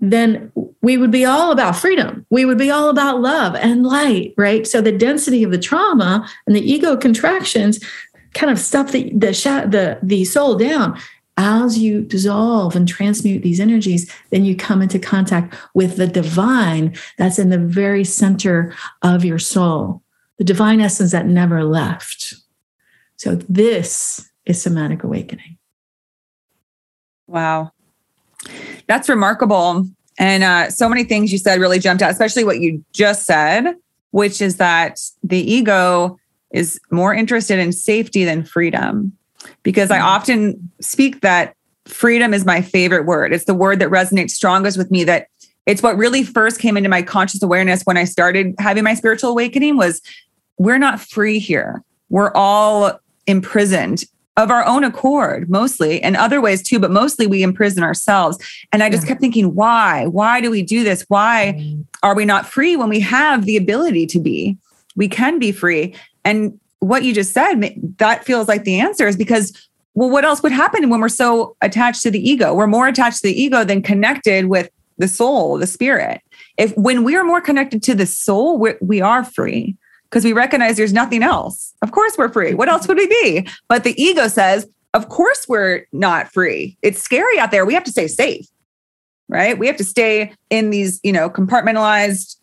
then 0.00 0.52
we 0.82 0.96
would 0.96 1.10
be 1.10 1.24
all 1.24 1.50
about 1.50 1.76
freedom. 1.76 2.24
We 2.30 2.44
would 2.44 2.58
be 2.58 2.70
all 2.70 2.88
about 2.88 3.20
love 3.20 3.54
and 3.56 3.84
light, 3.84 4.34
right? 4.36 4.66
So 4.66 4.80
the 4.80 4.96
density 4.96 5.42
of 5.42 5.50
the 5.50 5.58
trauma 5.58 6.28
and 6.46 6.54
the 6.54 6.72
ego 6.72 6.96
contractions 6.96 7.80
kind 8.34 8.52
of 8.52 8.58
stuff 8.58 8.92
the 8.92 9.10
the 9.10 9.32
the, 9.68 9.98
the 10.02 10.24
soul 10.24 10.56
down. 10.56 10.98
As 11.40 11.78
you 11.78 12.02
dissolve 12.02 12.74
and 12.74 12.88
transmute 12.88 13.44
these 13.44 13.60
energies, 13.60 14.12
then 14.30 14.44
you 14.44 14.56
come 14.56 14.82
into 14.82 14.98
contact 14.98 15.54
with 15.72 15.96
the 15.96 16.08
divine 16.08 16.96
that's 17.16 17.38
in 17.38 17.50
the 17.50 17.58
very 17.58 18.04
center 18.04 18.74
of 19.02 19.24
your 19.24 19.38
soul, 19.38 20.02
the 20.38 20.44
divine 20.44 20.80
essence 20.80 21.12
that 21.12 21.26
never 21.26 21.62
left. 21.62 22.34
So 23.16 23.36
this 23.48 24.28
is 24.46 24.60
somatic 24.60 25.04
awakening. 25.04 25.58
Wow. 27.28 27.72
That's 28.88 29.08
remarkable. 29.08 29.86
And 30.18 30.42
uh, 30.42 30.70
so 30.70 30.88
many 30.88 31.04
things 31.04 31.30
you 31.30 31.38
said 31.38 31.60
really 31.60 31.78
jumped 31.78 32.02
out, 32.02 32.10
especially 32.10 32.42
what 32.44 32.60
you 32.60 32.84
just 32.92 33.26
said, 33.26 33.76
which 34.10 34.42
is 34.42 34.56
that 34.56 34.98
the 35.22 35.38
ego 35.38 36.18
is 36.50 36.80
more 36.90 37.14
interested 37.14 37.60
in 37.60 37.70
safety 37.72 38.24
than 38.24 38.42
freedom. 38.42 39.12
Because 39.62 39.90
I 39.90 39.98
mm-hmm. 39.98 40.06
often 40.06 40.70
speak 40.80 41.20
that 41.20 41.54
freedom 41.86 42.34
is 42.34 42.44
my 42.44 42.60
favorite 42.60 43.06
word. 43.06 43.32
It's 43.32 43.44
the 43.44 43.54
word 43.54 43.78
that 43.80 43.88
resonates 43.88 44.30
strongest 44.30 44.76
with 44.76 44.90
me 44.90 45.04
that 45.04 45.28
it's 45.66 45.82
what 45.82 45.96
really 45.96 46.22
first 46.22 46.60
came 46.60 46.76
into 46.76 46.88
my 46.88 47.02
conscious 47.02 47.42
awareness 47.42 47.82
when 47.82 47.96
I 47.96 48.04
started 48.04 48.54
having 48.58 48.84
my 48.84 48.94
spiritual 48.94 49.30
awakening 49.30 49.76
was 49.76 50.00
we're 50.58 50.78
not 50.78 51.00
free 51.00 51.38
here. 51.38 51.82
We're 52.08 52.32
all 52.34 52.98
imprisoned 53.26 54.04
of 54.38 54.50
our 54.50 54.64
own 54.64 54.84
accord, 54.84 55.50
mostly, 55.50 56.00
and 56.00 56.16
other 56.16 56.40
ways 56.40 56.62
too, 56.62 56.78
but 56.78 56.90
mostly 56.92 57.26
we 57.26 57.42
imprison 57.42 57.82
ourselves. 57.82 58.38
And 58.72 58.82
I 58.82 58.88
just 58.88 59.02
yeah. 59.02 59.08
kept 59.08 59.20
thinking, 59.20 59.54
why? 59.54 60.06
Why 60.06 60.40
do 60.40 60.50
we 60.50 60.62
do 60.62 60.84
this? 60.84 61.04
Why 61.08 61.56
mm. 61.58 61.84
are 62.04 62.14
we 62.14 62.24
not 62.24 62.46
free 62.46 62.76
when 62.76 62.88
we 62.88 63.00
have 63.00 63.44
the 63.44 63.56
ability 63.56 64.06
to 64.06 64.20
be? 64.20 64.56
We 64.96 65.08
can 65.08 65.38
be 65.38 65.52
free. 65.52 65.94
And 66.24 66.58
what 66.80 67.02
you 67.02 67.14
just 67.14 67.32
said, 67.32 67.74
that 67.98 68.24
feels 68.24 68.48
like 68.48 68.64
the 68.64 68.80
answer 68.80 69.06
is 69.06 69.16
because, 69.16 69.52
well, 69.94 70.10
what 70.10 70.24
else 70.24 70.42
would 70.42 70.52
happen 70.52 70.88
when 70.90 71.00
we're 71.00 71.08
so 71.08 71.56
attached 71.60 72.02
to 72.02 72.10
the 72.10 72.28
ego? 72.28 72.54
We're 72.54 72.66
more 72.66 72.88
attached 72.88 73.22
to 73.22 73.28
the 73.28 73.40
ego 73.40 73.64
than 73.64 73.82
connected 73.82 74.46
with 74.46 74.70
the 74.98 75.08
soul, 75.08 75.58
the 75.58 75.66
spirit. 75.66 76.20
If 76.56 76.76
when 76.76 77.04
we 77.04 77.16
are 77.16 77.24
more 77.24 77.40
connected 77.40 77.82
to 77.84 77.94
the 77.94 78.06
soul, 78.06 78.58
we're, 78.58 78.78
we 78.80 79.00
are 79.00 79.24
free 79.24 79.76
because 80.04 80.24
we 80.24 80.32
recognize 80.32 80.76
there's 80.76 80.92
nothing 80.92 81.22
else. 81.22 81.74
Of 81.82 81.92
course, 81.92 82.16
we're 82.16 82.32
free. 82.32 82.54
What 82.54 82.68
else 82.68 82.88
would 82.88 82.96
we 82.96 83.06
be? 83.06 83.48
But 83.68 83.84
the 83.84 84.00
ego 84.00 84.28
says, 84.28 84.66
of 84.94 85.08
course, 85.08 85.46
we're 85.48 85.86
not 85.92 86.32
free. 86.32 86.76
It's 86.82 87.02
scary 87.02 87.38
out 87.38 87.50
there. 87.50 87.66
We 87.66 87.74
have 87.74 87.84
to 87.84 87.92
stay 87.92 88.08
safe, 88.08 88.46
right? 89.28 89.58
We 89.58 89.66
have 89.66 89.76
to 89.76 89.84
stay 89.84 90.32
in 90.50 90.70
these, 90.70 90.98
you 91.02 91.12
know, 91.12 91.28
compartmentalized 91.28 92.36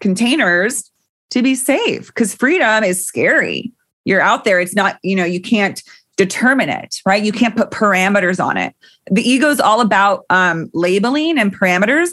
containers 0.00 0.90
to 1.30 1.42
be 1.42 1.54
safe 1.54 2.06
because 2.06 2.34
freedom 2.34 2.84
is 2.84 3.04
scary. 3.04 3.72
You're 4.04 4.20
out 4.20 4.44
there. 4.44 4.60
It's 4.60 4.74
not, 4.74 4.98
you 5.02 5.16
know, 5.16 5.24
you 5.24 5.40
can't 5.40 5.82
determine 6.16 6.68
it, 6.68 6.96
right? 7.04 7.22
You 7.22 7.32
can't 7.32 7.56
put 7.56 7.70
parameters 7.70 8.42
on 8.42 8.56
it. 8.56 8.74
The 9.10 9.28
ego 9.28 9.48
is 9.50 9.60
all 9.60 9.80
about 9.80 10.24
um, 10.30 10.70
labeling 10.72 11.38
and 11.38 11.54
parameters 11.54 12.10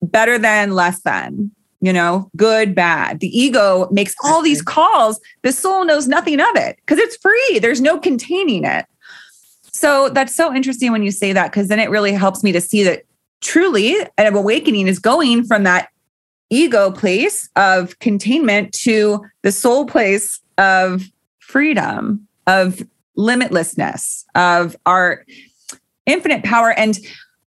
better 0.00 0.38
than, 0.38 0.74
less 0.74 1.00
than 1.00 1.50
you 1.80 1.92
know, 1.92 2.30
good, 2.36 2.74
bad. 2.74 3.20
The 3.20 3.38
ego 3.38 3.88
makes 3.90 4.14
all 4.24 4.42
these 4.42 4.62
calls. 4.62 5.20
The 5.42 5.52
soul 5.52 5.84
knows 5.84 6.08
nothing 6.08 6.40
of 6.40 6.56
it 6.56 6.76
because 6.76 6.98
it's 6.98 7.16
free. 7.16 7.58
There's 7.60 7.80
no 7.80 7.98
containing 7.98 8.64
it. 8.64 8.86
So 9.72 10.08
that's 10.08 10.34
so 10.34 10.52
interesting 10.52 10.90
when 10.90 11.04
you 11.04 11.12
say 11.12 11.32
that 11.32 11.52
because 11.52 11.68
then 11.68 11.78
it 11.78 11.90
really 11.90 12.12
helps 12.12 12.42
me 12.42 12.50
to 12.52 12.60
see 12.60 12.82
that 12.82 13.04
truly 13.40 13.94
an 14.16 14.34
awakening 14.34 14.88
is 14.88 14.98
going 14.98 15.44
from 15.44 15.62
that 15.62 15.90
ego 16.50 16.90
place 16.90 17.48
of 17.56 17.98
containment 17.98 18.72
to 18.72 19.24
the 19.42 19.52
soul 19.52 19.86
place 19.86 20.40
of 20.56 21.04
freedom, 21.38 22.26
of 22.46 22.82
limitlessness, 23.16 24.24
of 24.34 24.76
our 24.86 25.24
infinite 26.06 26.44
power. 26.44 26.72
And 26.72 26.98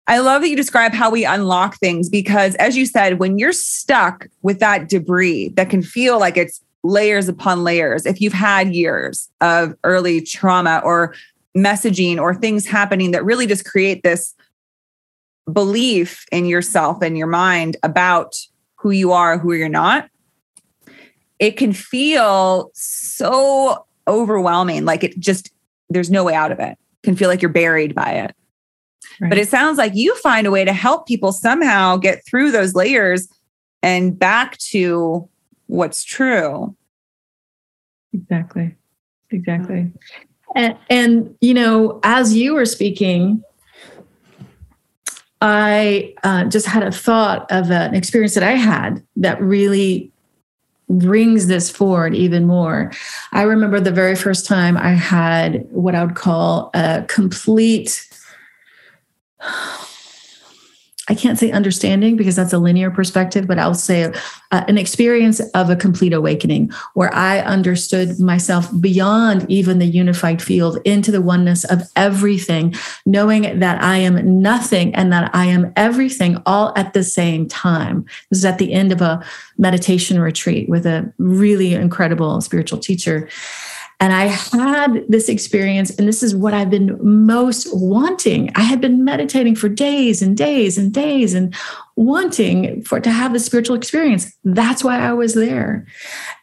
I 0.06 0.18
love 0.18 0.42
that 0.42 0.48
you 0.48 0.56
describe 0.56 0.94
how 0.94 1.10
we 1.10 1.24
unlock 1.24 1.76
things 1.76 2.08
because, 2.08 2.54
as 2.56 2.76
you 2.76 2.86
said, 2.86 3.18
when 3.18 3.38
you're 3.38 3.52
stuck 3.52 4.26
with 4.42 4.58
that 4.60 4.88
debris 4.88 5.50
that 5.50 5.68
can 5.68 5.82
feel 5.82 6.18
like 6.18 6.36
it's 6.36 6.62
layers 6.82 7.28
upon 7.28 7.64
layers, 7.64 8.06
if 8.06 8.20
you've 8.20 8.32
had 8.32 8.74
years 8.74 9.28
of 9.40 9.74
early 9.84 10.22
trauma 10.22 10.80
or 10.84 11.14
messaging 11.56 12.18
or 12.18 12.34
things 12.34 12.66
happening 12.66 13.10
that 13.10 13.24
really 13.24 13.46
just 13.46 13.64
create 13.64 14.02
this 14.02 14.34
belief 15.52 16.24
in 16.30 16.46
yourself 16.46 17.02
and 17.02 17.18
your 17.18 17.26
mind 17.26 17.76
about 17.82 18.34
who 18.78 18.90
you 18.90 19.12
are, 19.12 19.38
who 19.38 19.52
you're 19.52 19.68
not, 19.68 20.08
it 21.38 21.52
can 21.52 21.72
feel 21.72 22.70
so 22.74 23.86
overwhelming. 24.06 24.84
Like 24.84 25.04
it 25.04 25.18
just, 25.18 25.52
there's 25.90 26.10
no 26.10 26.24
way 26.24 26.34
out 26.34 26.52
of 26.52 26.58
it. 26.58 26.72
it 26.72 26.78
can 27.02 27.16
feel 27.16 27.28
like 27.28 27.42
you're 27.42 27.50
buried 27.50 27.94
by 27.94 28.12
it. 28.12 28.34
Right. 29.20 29.30
But 29.30 29.38
it 29.38 29.48
sounds 29.48 29.78
like 29.78 29.94
you 29.94 30.14
find 30.16 30.46
a 30.46 30.50
way 30.50 30.64
to 30.64 30.72
help 30.72 31.06
people 31.06 31.32
somehow 31.32 31.96
get 31.96 32.24
through 32.24 32.52
those 32.52 32.74
layers 32.74 33.28
and 33.82 34.16
back 34.18 34.58
to 34.58 35.28
what's 35.66 36.04
true. 36.04 36.76
Exactly. 38.12 38.74
Exactly. 39.30 39.92
And, 40.54 40.76
and 40.88 41.36
you 41.40 41.52
know, 41.52 42.00
as 42.04 42.34
you 42.34 42.54
were 42.54 42.64
speaking, 42.64 43.42
I 45.40 46.14
uh, 46.24 46.44
just 46.44 46.66
had 46.66 46.82
a 46.82 46.90
thought 46.90 47.50
of 47.50 47.70
an 47.70 47.94
experience 47.94 48.34
that 48.34 48.42
I 48.42 48.52
had 48.52 49.02
that 49.16 49.40
really 49.40 50.10
brings 50.88 51.46
this 51.46 51.70
forward 51.70 52.14
even 52.14 52.46
more. 52.46 52.90
I 53.32 53.42
remember 53.42 53.78
the 53.78 53.92
very 53.92 54.16
first 54.16 54.46
time 54.46 54.76
I 54.76 54.92
had 54.92 55.66
what 55.70 55.94
I 55.94 56.04
would 56.04 56.16
call 56.16 56.70
a 56.74 57.04
complete 57.08 58.08
I 61.08 61.14
can't 61.14 61.38
say 61.38 61.50
understanding 61.50 62.16
because 62.16 62.36
that's 62.36 62.52
a 62.52 62.58
linear 62.58 62.90
perspective, 62.90 63.46
but 63.46 63.58
I'll 63.58 63.74
say 63.74 64.12
uh, 64.50 64.64
an 64.68 64.76
experience 64.76 65.40
of 65.54 65.70
a 65.70 65.76
complete 65.76 66.12
awakening 66.12 66.70
where 66.94 67.12
I 67.14 67.40
understood 67.40 68.20
myself 68.20 68.68
beyond 68.80 69.50
even 69.50 69.78
the 69.78 69.86
unified 69.86 70.42
field 70.42 70.78
into 70.84 71.10
the 71.10 71.22
oneness 71.22 71.64
of 71.64 71.82
everything, 71.96 72.74
knowing 73.06 73.58
that 73.58 73.82
I 73.82 73.96
am 73.98 74.42
nothing 74.42 74.94
and 74.94 75.12
that 75.12 75.34
I 75.34 75.46
am 75.46 75.72
everything 75.76 76.42
all 76.44 76.72
at 76.76 76.92
the 76.92 77.02
same 77.02 77.48
time. 77.48 78.04
This 78.30 78.40
is 78.40 78.44
at 78.44 78.58
the 78.58 78.72
end 78.72 78.92
of 78.92 79.00
a 79.00 79.24
meditation 79.56 80.20
retreat 80.20 80.68
with 80.68 80.86
a 80.86 81.10
really 81.18 81.74
incredible 81.74 82.40
spiritual 82.40 82.78
teacher. 82.78 83.28
And 84.00 84.12
I 84.12 84.26
had 84.26 85.04
this 85.08 85.28
experience, 85.28 85.90
and 85.90 86.06
this 86.06 86.22
is 86.22 86.34
what 86.34 86.54
I've 86.54 86.70
been 86.70 86.96
most 87.02 87.66
wanting. 87.72 88.50
I 88.54 88.62
had 88.62 88.80
been 88.80 89.04
meditating 89.04 89.56
for 89.56 89.68
days 89.68 90.22
and 90.22 90.36
days 90.36 90.78
and 90.78 90.94
days 90.94 91.34
and 91.34 91.52
wanting 91.96 92.82
for 92.82 93.00
to 93.00 93.10
have 93.10 93.32
the 93.32 93.40
spiritual 93.40 93.74
experience. 93.74 94.32
That's 94.44 94.84
why 94.84 95.00
I 95.00 95.12
was 95.14 95.34
there. 95.34 95.84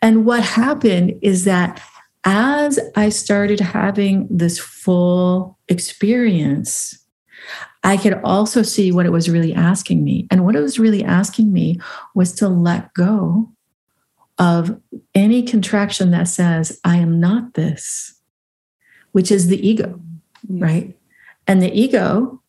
And 0.02 0.26
what 0.26 0.44
happened 0.44 1.14
is 1.22 1.46
that 1.46 1.82
as 2.26 2.78
I 2.96 3.08
started 3.10 3.62
having 3.62 4.28
this 4.30 4.60
full 4.60 5.58
experience, 5.70 6.98
I 7.86 7.96
could 7.98 8.20
also 8.24 8.64
see 8.64 8.92
what 8.92 9.06
it 9.06 9.12
was 9.12 9.30
really 9.30 9.54
asking 9.54 10.04
me. 10.04 10.28
And 10.30 10.44
what 10.44 10.56
it 10.56 10.62
was 10.62 10.80
really 10.80 11.04
asking 11.04 11.54
me 11.54 11.80
was 12.16 12.34
to 12.34 12.50
let 12.50 12.94
go 12.96 13.55
of 14.38 14.80
any 15.14 15.44
contraction 15.44 16.12
that 16.12 16.28
says, 16.28 16.80
I 16.84 16.98
am 16.98 17.20
not 17.20 17.54
this, 17.54 18.14
which 19.12 19.32
is 19.32 19.48
the 19.48 19.68
ego, 19.68 20.00
right? 20.50 20.98
And 21.48 21.62
the 21.62 21.74
ego 21.74 22.42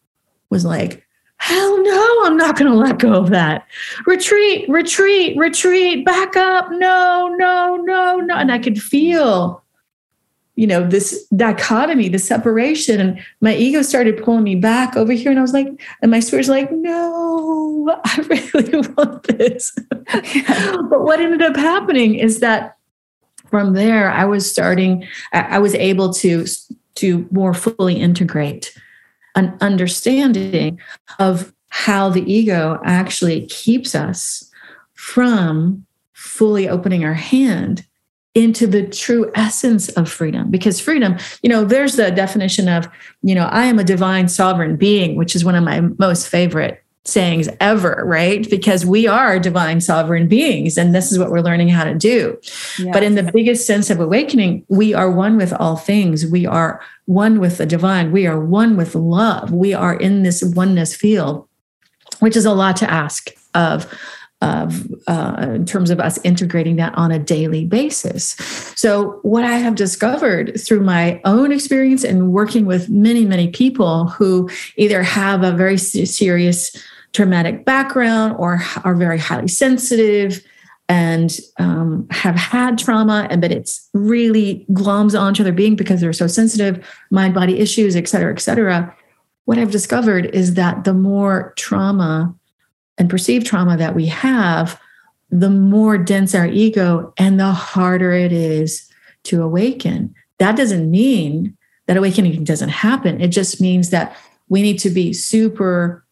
was 0.50 0.64
like, 0.64 1.06
hell 1.38 1.82
no, 1.82 2.24
I'm 2.24 2.36
not 2.36 2.58
going 2.58 2.70
to 2.70 2.76
let 2.76 2.98
go 2.98 3.12
of 3.12 3.30
that. 3.30 3.66
Retreat, 4.06 4.68
retreat, 4.68 5.36
retreat, 5.36 6.04
back 6.04 6.36
up. 6.36 6.70
No, 6.70 7.34
no, 7.38 7.76
no, 7.76 8.16
no. 8.16 8.34
And 8.34 8.50
I 8.50 8.58
could 8.58 8.80
feel 8.80 9.62
you 10.56 10.66
know 10.66 10.86
this 10.86 11.26
dichotomy 11.36 12.08
the 12.08 12.18
separation 12.18 13.00
and 13.00 13.20
my 13.40 13.54
ego 13.54 13.82
started 13.82 14.22
pulling 14.22 14.42
me 14.42 14.54
back 14.54 14.96
over 14.96 15.12
here 15.12 15.30
and 15.30 15.38
i 15.38 15.42
was 15.42 15.52
like 15.52 15.68
and 16.02 16.10
my 16.10 16.18
spirit's 16.18 16.48
like 16.48 16.70
no 16.72 18.00
i 18.04 18.48
really 18.52 18.88
want 18.96 19.22
this. 19.24 19.72
But 20.06 21.04
what 21.04 21.20
ended 21.20 21.42
up 21.42 21.56
happening 21.56 22.16
is 22.16 22.40
that 22.40 22.76
from 23.50 23.74
there 23.74 24.10
i 24.10 24.24
was 24.24 24.50
starting 24.50 25.06
i 25.32 25.58
was 25.58 25.74
able 25.74 26.12
to 26.14 26.46
to 26.96 27.28
more 27.30 27.54
fully 27.54 27.94
integrate 27.94 28.76
an 29.34 29.56
understanding 29.60 30.80
of 31.18 31.52
how 31.68 32.08
the 32.08 32.32
ego 32.32 32.80
actually 32.84 33.46
keeps 33.46 33.94
us 33.94 34.50
from 34.94 35.84
fully 36.14 36.68
opening 36.68 37.04
our 37.04 37.14
hand 37.14 37.86
into 38.36 38.66
the 38.66 38.86
true 38.86 39.32
essence 39.34 39.88
of 39.90 40.08
freedom. 40.08 40.50
Because 40.50 40.78
freedom 40.78 41.16
you 41.42 41.48
know 41.48 41.64
there's 41.64 41.96
the 41.96 42.10
definition 42.10 42.68
of 42.68 42.88
you 43.22 43.34
know 43.34 43.46
i 43.46 43.64
am 43.64 43.78
a 43.78 43.84
divine 43.84 44.28
sovereign 44.28 44.76
being 44.76 45.16
which 45.16 45.34
is 45.34 45.44
one 45.44 45.54
of 45.54 45.64
my 45.64 45.80
most 45.98 46.28
favorite 46.28 46.82
sayings 47.04 47.48
ever 47.60 48.02
right? 48.04 48.50
Because 48.50 48.84
we 48.84 49.06
are 49.06 49.38
divine 49.38 49.80
sovereign 49.80 50.26
beings 50.28 50.76
and 50.76 50.94
this 50.94 51.12
is 51.12 51.18
what 51.18 51.30
we're 51.30 51.40
learning 51.40 51.68
how 51.68 51.84
to 51.84 51.94
do. 51.94 52.36
Yes. 52.78 52.92
but 52.92 53.02
in 53.02 53.14
the 53.14 53.30
biggest 53.32 53.66
sense 53.66 53.90
of 53.90 54.00
awakening 54.00 54.64
we 54.68 54.92
are 54.92 55.10
one 55.10 55.36
with 55.36 55.52
all 55.52 55.76
things. 55.76 56.26
We 56.26 56.46
are 56.46 56.80
one 57.06 57.38
with 57.38 57.58
the 57.58 57.66
divine. 57.66 58.12
We 58.12 58.26
are 58.26 58.40
one 58.40 58.76
with 58.76 58.94
love. 58.94 59.52
We 59.52 59.72
are 59.72 59.94
in 59.94 60.24
this 60.24 60.42
oneness 60.42 60.94
field 60.94 61.46
which 62.20 62.36
is 62.36 62.44
a 62.44 62.52
lot 62.52 62.76
to 62.76 62.90
ask 62.90 63.30
of 63.54 63.92
of 64.42 64.86
uh, 65.06 65.52
in 65.54 65.64
terms 65.64 65.90
of 65.90 65.98
us 65.98 66.18
integrating 66.22 66.76
that 66.76 66.94
on 66.94 67.10
a 67.10 67.18
daily 67.18 67.64
basis. 67.64 68.36
So, 68.76 69.18
what 69.22 69.44
I 69.44 69.56
have 69.56 69.74
discovered 69.74 70.60
through 70.60 70.80
my 70.80 71.20
own 71.24 71.52
experience 71.52 72.04
and 72.04 72.32
working 72.32 72.66
with 72.66 72.90
many, 72.90 73.24
many 73.24 73.48
people 73.48 74.08
who 74.08 74.50
either 74.76 75.02
have 75.02 75.42
a 75.42 75.52
very 75.52 75.78
serious 75.78 76.76
traumatic 77.12 77.64
background 77.64 78.36
or 78.38 78.60
are 78.84 78.94
very 78.94 79.18
highly 79.18 79.48
sensitive 79.48 80.44
and 80.88 81.40
um, 81.58 82.06
have 82.10 82.36
had 82.36 82.78
trauma 82.78 83.26
and 83.30 83.40
but 83.40 83.50
it's 83.50 83.88
really 83.94 84.66
gloms 84.70 85.18
onto 85.18 85.42
their 85.42 85.52
being 85.52 85.74
because 85.74 86.00
they're 86.00 86.12
so 86.12 86.26
sensitive 86.26 86.86
mind 87.10 87.34
body 87.34 87.58
issues 87.58 87.96
et 87.96 88.06
cetera 88.06 88.32
et 88.32 88.38
cetera 88.38 88.94
what 89.46 89.58
i've 89.58 89.72
discovered 89.72 90.26
is 90.26 90.54
that 90.54 90.84
the 90.84 90.94
more 90.94 91.52
trauma 91.56 92.32
and 92.98 93.10
perceived 93.10 93.46
trauma 93.46 93.76
that 93.76 93.94
we 93.94 94.06
have, 94.06 94.80
the 95.30 95.50
more 95.50 95.98
dense 95.98 96.34
our 96.34 96.46
ego 96.46 97.12
and 97.18 97.38
the 97.38 97.52
harder 97.52 98.12
it 98.12 98.32
is 98.32 98.90
to 99.24 99.42
awaken. 99.42 100.14
That 100.38 100.56
doesn't 100.56 100.90
mean 100.90 101.56
that 101.86 101.96
awakening 101.96 102.44
doesn't 102.44 102.68
happen. 102.68 103.20
It 103.20 103.28
just 103.28 103.60
means 103.60 103.90
that 103.90 104.16
we 104.48 104.62
need 104.62 104.78
to 104.80 104.90
be 104.90 105.12
super 105.12 106.04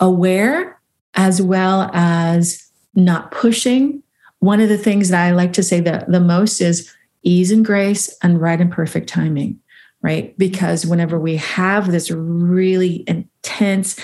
aware 0.00 0.80
as 1.14 1.42
well 1.42 1.90
as 1.92 2.68
not 2.94 3.30
pushing. 3.30 4.02
One 4.38 4.60
of 4.60 4.68
the 4.68 4.78
things 4.78 5.08
that 5.08 5.24
I 5.24 5.32
like 5.32 5.52
to 5.54 5.62
say 5.62 5.80
that 5.80 6.10
the 6.10 6.20
most 6.20 6.60
is 6.60 6.92
ease 7.22 7.50
and 7.50 7.64
grace 7.64 8.14
and 8.22 8.40
right 8.40 8.60
and 8.60 8.72
perfect 8.72 9.08
timing, 9.08 9.60
right? 10.00 10.36
Because 10.36 10.84
whenever 10.84 11.18
we 11.18 11.36
have 11.36 11.90
this 11.90 12.10
really 12.10 13.04
intense 13.06 13.98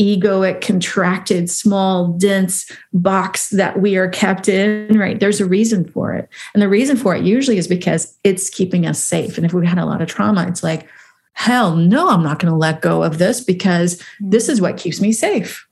egoic, 0.00 0.60
contracted, 0.60 1.48
small, 1.48 2.08
dense 2.14 2.70
box 2.92 3.50
that 3.50 3.80
we 3.80 3.96
are 3.96 4.08
kept 4.08 4.48
in, 4.48 4.98
right? 4.98 5.20
There's 5.20 5.40
a 5.40 5.46
reason 5.46 5.84
for 5.88 6.12
it. 6.14 6.28
And 6.52 6.62
the 6.62 6.68
reason 6.68 6.96
for 6.96 7.14
it 7.14 7.24
usually 7.24 7.58
is 7.58 7.68
because 7.68 8.16
it's 8.24 8.50
keeping 8.50 8.86
us 8.86 9.02
safe. 9.02 9.36
And 9.36 9.46
if 9.46 9.52
we 9.52 9.66
had 9.66 9.78
a 9.78 9.86
lot 9.86 10.02
of 10.02 10.08
trauma, 10.08 10.46
it's 10.48 10.62
like, 10.62 10.88
hell 11.34 11.76
no, 11.76 12.08
I'm 12.08 12.22
not 12.22 12.38
going 12.38 12.52
to 12.52 12.58
let 12.58 12.80
go 12.80 13.02
of 13.02 13.18
this 13.18 13.40
because 13.40 14.02
this 14.20 14.48
is 14.48 14.60
what 14.60 14.76
keeps 14.76 15.00
me 15.00 15.12
safe. 15.12 15.66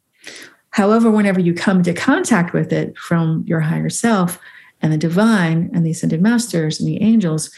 However, 0.70 1.11
whenever 1.11 1.40
you 1.40 1.52
come 1.52 1.78
into 1.78 1.92
contact 1.92 2.52
with 2.52 2.72
it 2.72 2.96
from 2.96 3.44
your 3.46 3.61
higher 3.61 3.90
self 3.90 4.38
and 4.80 4.92
the 4.92 4.98
divine 4.98 5.70
and 5.74 5.85
the 5.85 5.90
ascended 5.90 6.22
masters 6.22 6.80
and 6.80 6.88
the 6.88 7.02
angels, 7.02 7.50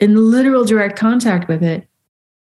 in 0.00 0.30
literal 0.30 0.64
direct 0.64 0.98
contact 0.98 1.48
with 1.48 1.62
it, 1.62 1.88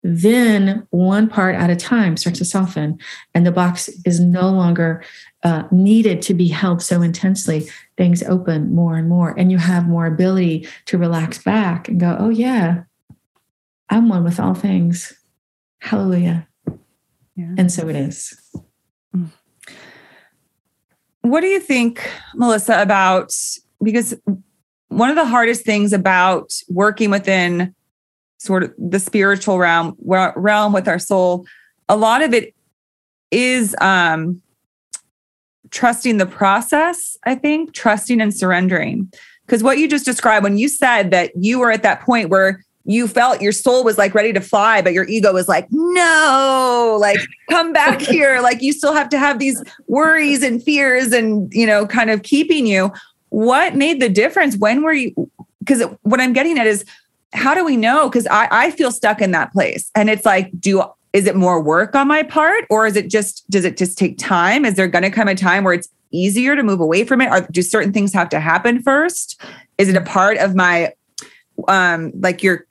then 0.07 0.87
one 0.91 1.29
part 1.29 1.57
at 1.57 1.71
a 1.71 1.77
time 1.77 2.15
starts 2.19 2.39
to 2.39 2.45
soften 2.45 2.99
and 3.35 3.47
the 3.47 3.51
box 3.51 3.89
is 4.05 4.21
no 4.21 4.51
longer 4.51 5.03
uh, 5.43 5.65
needed 5.73 6.21
to 6.21 6.35
be 6.35 6.47
held 6.47 6.83
so 6.83 7.01
intensely 7.01 7.67
things 7.97 8.23
open 8.25 8.75
more 8.75 8.97
and 8.97 9.09
more 9.09 9.35
and 9.39 9.51
you 9.51 9.57
have 9.57 9.89
more 9.89 10.05
ability 10.05 10.69
to 10.85 10.99
relax 10.99 11.43
back 11.43 11.89
and 11.89 11.99
go 11.99 12.17
oh 12.19 12.29
yeah 12.29 12.83
i'm 13.89 14.11
one 14.11 14.23
with 14.23 14.39
all 14.39 14.55
things 14.55 15.15
hallelujah 15.81 16.47
yeah. 17.35 17.55
and 17.57 17.73
so 17.73 17.89
it 17.89 17.97
is 17.97 18.39
mm. 19.17 19.31
what 21.23 21.41
do 21.41 21.47
you 21.47 21.61
think 21.61 22.07
melissa 22.35 22.81
about 22.83 23.33
because 23.83 24.15
one 24.89 25.09
of 25.09 25.17
the 25.17 25.25
hardest 25.25 25.65
things 25.65 25.95
about 25.95 26.53
working 26.69 27.11
within 27.11 27.75
sort 28.39 28.63
of 28.63 28.75
the 28.79 28.99
spiritual 28.99 29.59
realm 29.59 29.97
realm 30.01 30.73
with 30.73 30.89
our 30.89 30.99
soul. 30.99 31.47
A 31.89 31.97
lot 31.97 32.23
of 32.23 32.35
it 32.35 32.55
is 33.31 33.75
um 33.81 34.41
trusting 35.71 36.19
the 36.19 36.27
process 36.27 37.17
i 37.25 37.35
think 37.35 37.73
trusting 37.73 38.21
and 38.21 38.35
surrendering. 38.35 39.11
Because 39.47 39.63
what 39.63 39.79
you 39.79 39.89
just 39.89 40.07
described 40.07 40.45
when 40.45 40.57
you 40.57 40.69
said 40.69 41.11
that 41.11 41.33
you 41.37 41.59
were 41.59 41.71
at 41.71 41.83
that 41.83 42.01
point 42.01 42.31
where 42.31 42.65
you 42.87 43.09
felt 43.09 43.43
your 43.43 43.53
soul 43.53 43.85
was 43.85 43.99
like 43.99 44.15
ready 44.15 44.33
to 44.33 44.41
fly 44.41 44.81
but 44.81 44.93
your 44.93 45.07
ego 45.07 45.33
was 45.33 45.49
like 45.49 45.67
no 45.71 46.97
like 47.01 47.19
come 47.51 47.73
back 47.73 48.01
here. 48.15 48.41
Like 48.41 48.63
you 48.63 48.73
still 48.73 48.93
have 48.93 49.09
to 49.11 49.19
have 49.19 49.39
these 49.39 49.63
worries 49.87 50.43
and 50.43 50.63
fears 50.63 51.13
and 51.13 51.53
you 51.53 51.67
know 51.67 51.87
kind 51.87 52.11
of 52.11 52.23
keeping 52.23 52.67
you. 52.67 52.93
What 53.31 53.75
made 53.75 54.01
the 54.01 54.09
difference? 54.09 54.57
When 54.57 54.83
were 54.83 54.93
you 54.93 55.31
because 55.65 55.83
what 56.03 56.21
i'm 56.21 56.33
getting 56.33 56.59
at 56.59 56.67
is 56.67 56.85
how 57.35 57.55
do 57.55 57.65
we 57.65 57.77
know? 57.77 58.09
Because 58.09 58.27
I, 58.29 58.49
I 58.51 58.71
feel 58.71 58.91
stuck 58.91 59.21
in 59.21 59.33
that 59.33 59.53
place. 59.53 59.91
And 59.95 60.09
it's 60.09 60.25
like, 60.25 60.51
do 60.59 60.85
is 61.13 61.27
it 61.27 61.37
more 61.37 61.63
work 61.63 61.95
on 61.95 62.09
my 62.09 62.25
part? 62.25 62.65
Or 62.71 62.87
is 62.87 62.97
it 62.97 63.09
just, 63.09 63.49
does 63.49 63.65
it 63.65 63.77
just 63.77 63.97
take 63.97 64.19
time? 64.19 64.65
Is 64.65 64.75
there 64.75 64.89
going 64.89 65.05
to 65.05 65.11
come 65.11 65.29
a 65.29 65.35
time 65.35 65.63
where 65.63 65.73
it's 65.73 65.89
easier 66.11 66.57
to 66.57 66.63
move 66.63 66.81
away 66.81 67.05
from 67.05 67.21
it? 67.21 67.31
Or 67.31 67.47
do 67.53 67.63
certain 67.63 67.93
things 67.93 68.13
have 68.13 68.29
to 68.31 68.41
happen 68.41 68.83
first? 68.83 69.41
Is 69.79 69.89
it 69.89 69.97
a 69.97 70.01
part 70.01 70.39
of 70.39 70.55
my 70.55 70.93
um 71.69 72.13
like 72.21 72.43
your 72.43 72.67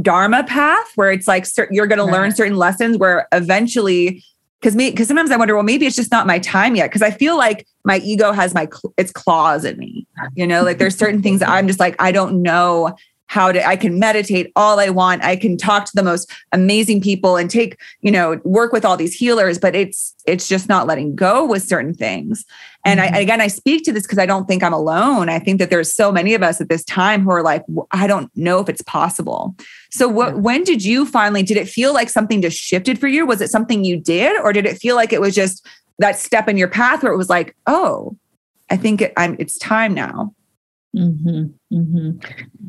dharma 0.00 0.44
path 0.44 0.92
where 0.94 1.10
it's 1.10 1.26
like 1.26 1.44
you're 1.70 1.86
going 1.86 1.98
right. 1.98 2.06
to 2.06 2.12
learn 2.12 2.32
certain 2.32 2.56
lessons 2.56 2.96
where 2.96 3.26
eventually 3.32 4.22
because 4.60 4.76
me 4.76 4.90
because 4.90 5.08
sometimes 5.08 5.32
i 5.32 5.36
wonder 5.36 5.54
well 5.54 5.64
maybe 5.64 5.86
it's 5.86 5.96
just 5.96 6.12
not 6.12 6.24
my 6.24 6.38
time 6.38 6.76
yet 6.76 6.88
because 6.88 7.02
i 7.02 7.10
feel 7.10 7.36
like 7.36 7.66
my 7.84 7.98
ego 7.98 8.30
has 8.30 8.54
my 8.54 8.68
its 8.96 9.10
claws 9.10 9.64
in 9.64 9.76
me 9.76 10.06
you 10.34 10.46
know 10.46 10.62
like 10.62 10.78
there's 10.78 10.96
certain 10.96 11.20
things 11.20 11.40
that 11.40 11.48
i'm 11.48 11.66
just 11.66 11.80
like 11.80 11.96
i 11.98 12.12
don't 12.12 12.40
know 12.40 12.94
how 13.28 13.52
to 13.52 13.64
i 13.64 13.76
can 13.76 13.98
meditate 13.98 14.50
all 14.56 14.80
i 14.80 14.88
want. 14.88 15.22
I 15.22 15.36
can 15.36 15.56
talk 15.56 15.84
to 15.84 15.92
the 15.94 16.02
most 16.02 16.30
amazing 16.52 17.00
people 17.00 17.36
and 17.36 17.48
take 17.48 17.78
you 18.00 18.10
know 18.10 18.40
work 18.44 18.72
with 18.72 18.84
all 18.84 18.96
these 18.96 19.14
healers 19.14 19.58
but 19.58 19.76
it's 19.76 20.14
it's 20.26 20.48
just 20.48 20.68
not 20.68 20.86
letting 20.86 21.14
go 21.14 21.46
with 21.46 21.62
certain 21.62 21.94
things. 21.94 22.44
And 22.84 23.00
mm-hmm. 23.00 23.14
I, 23.14 23.18
again 23.18 23.40
i 23.40 23.46
speak 23.46 23.84
to 23.84 23.92
this 23.92 24.02
because 24.02 24.18
i 24.18 24.26
don't 24.26 24.48
think 24.48 24.62
i'm 24.62 24.72
alone. 24.72 25.28
I 25.28 25.38
think 25.38 25.58
that 25.60 25.70
there's 25.70 25.94
so 25.94 26.10
many 26.10 26.34
of 26.34 26.42
us 26.42 26.60
at 26.60 26.68
this 26.68 26.84
time 26.84 27.22
who 27.22 27.30
are 27.30 27.42
like 27.42 27.64
i 27.92 28.06
don't 28.06 28.34
know 28.34 28.60
if 28.60 28.68
it's 28.68 28.82
possible. 28.82 29.54
So 29.90 30.08
what 30.08 30.34
yeah. 30.34 30.40
when 30.40 30.64
did 30.64 30.84
you 30.84 31.06
finally 31.06 31.42
did 31.42 31.58
it 31.58 31.68
feel 31.68 31.92
like 31.92 32.08
something 32.08 32.42
just 32.42 32.58
shifted 32.58 32.98
for 32.98 33.08
you? 33.08 33.26
Was 33.26 33.40
it 33.40 33.50
something 33.50 33.84
you 33.84 33.98
did 33.98 34.40
or 34.40 34.52
did 34.52 34.66
it 34.66 34.78
feel 34.78 34.96
like 34.96 35.12
it 35.12 35.20
was 35.20 35.34
just 35.34 35.66
that 35.98 36.18
step 36.18 36.48
in 36.48 36.56
your 36.56 36.68
path 36.68 37.02
where 37.02 37.12
it 37.12 37.16
was 37.16 37.28
like 37.28 37.54
oh 37.66 38.16
i 38.70 38.76
think 38.76 39.02
it, 39.02 39.12
I'm, 39.18 39.36
it's 39.38 39.58
time 39.58 39.92
now. 39.92 40.34
Mm-hmm, 40.96 41.76
mm-hmm. 41.76 42.18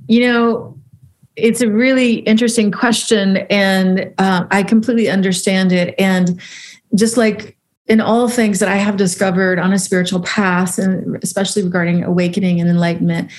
You 0.10 0.22
know, 0.28 0.80
it's 1.36 1.62
a 1.62 1.69
really 1.69 2.15
interesting 2.15 2.72
question, 2.72 3.38
and 3.52 4.12
uh, 4.17 4.48
I 4.50 4.63
completely 4.63 5.08
understand 5.08 5.72
it. 5.72 5.93
And 6.00 6.41
just 6.95 7.15
like 7.15 7.56
in 7.86 8.02
all 8.02 8.28
things 8.28 8.58
that 8.60 8.69
I 8.69 8.76
have 8.76 8.98
discovered 8.98 9.60
on 9.60 9.72
a 9.72 9.78
spiritual 9.78 10.22
path, 10.22 10.80
and 10.80 11.17
especially 11.24 11.62
regarding 11.62 12.04
awakening 12.04 12.60
and 12.60 12.67
enlightenment, 12.67 13.32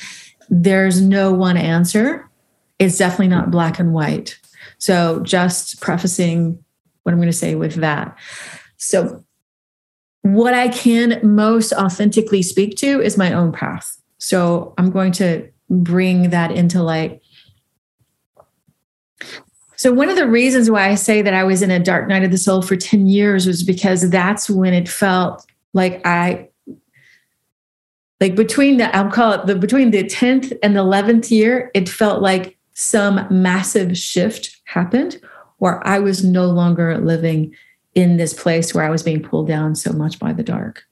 there's 0.48 1.00
no 1.00 1.32
one 1.32 1.56
answer. 1.56 2.30
It's 2.78 2.96
definitely 2.96 3.28
not 3.28 3.50
black 3.50 3.80
and 3.80 3.92
white. 3.92 4.38
So 4.78 5.20
just 5.24 5.80
prefacing 5.80 6.62
what 7.02 7.12
I'm 7.12 7.18
going 7.18 7.30
to 7.30 7.36
say 7.36 7.56
with 7.56 7.74
that. 7.74 8.16
So 8.76 9.24
what 10.22 10.54
I 10.54 10.68
can 10.68 11.18
most 11.22 11.72
authentically 11.72 12.42
speak 12.42 12.76
to 12.76 13.00
is 13.00 13.18
my 13.18 13.32
own 13.32 13.50
path. 13.50 13.96
So 14.18 14.72
I'm 14.78 14.90
going 14.90 15.12
to 15.12 15.50
bring 15.70 16.30
that 16.30 16.50
into 16.50 16.82
light. 16.82 17.22
So, 19.76 19.92
one 19.92 20.10
of 20.10 20.16
the 20.16 20.28
reasons 20.28 20.70
why 20.70 20.88
I 20.88 20.94
say 20.94 21.22
that 21.22 21.32
I 21.32 21.44
was 21.44 21.62
in 21.62 21.70
a 21.70 21.78
dark 21.78 22.06
night 22.08 22.24
of 22.24 22.30
the 22.30 22.38
soul 22.38 22.60
for 22.60 22.76
10 22.76 23.06
years 23.06 23.46
was 23.46 23.62
because 23.62 24.10
that's 24.10 24.50
when 24.50 24.74
it 24.74 24.88
felt 24.88 25.46
like 25.72 26.04
I, 26.06 26.48
like 28.20 28.34
between 28.34 28.76
the, 28.76 28.94
I'll 28.94 29.10
call 29.10 29.32
it 29.32 29.46
the 29.46 29.54
between 29.54 29.90
the 29.90 30.04
10th 30.04 30.56
and 30.62 30.76
the 30.76 30.80
11th 30.80 31.30
year, 31.30 31.70
it 31.72 31.88
felt 31.88 32.20
like 32.20 32.58
some 32.74 33.26
massive 33.30 33.96
shift 33.96 34.56
happened 34.64 35.20
where 35.58 35.86
I 35.86 35.98
was 35.98 36.24
no 36.24 36.46
longer 36.46 36.98
living 36.98 37.54
in 37.94 38.16
this 38.16 38.34
place 38.34 38.74
where 38.74 38.84
I 38.84 38.90
was 38.90 39.02
being 39.02 39.22
pulled 39.22 39.48
down 39.48 39.74
so 39.74 39.92
much 39.92 40.18
by 40.18 40.32
the 40.32 40.42
dark. 40.42 40.84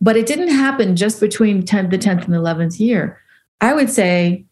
But 0.00 0.16
it 0.16 0.26
didn't 0.26 0.48
happen 0.48 0.96
just 0.96 1.20
between 1.20 1.64
10, 1.64 1.90
the 1.90 1.98
10th 1.98 2.24
and 2.24 2.34
11th 2.34 2.80
year. 2.80 3.20
I 3.60 3.74
would 3.74 3.90
say 3.90 4.46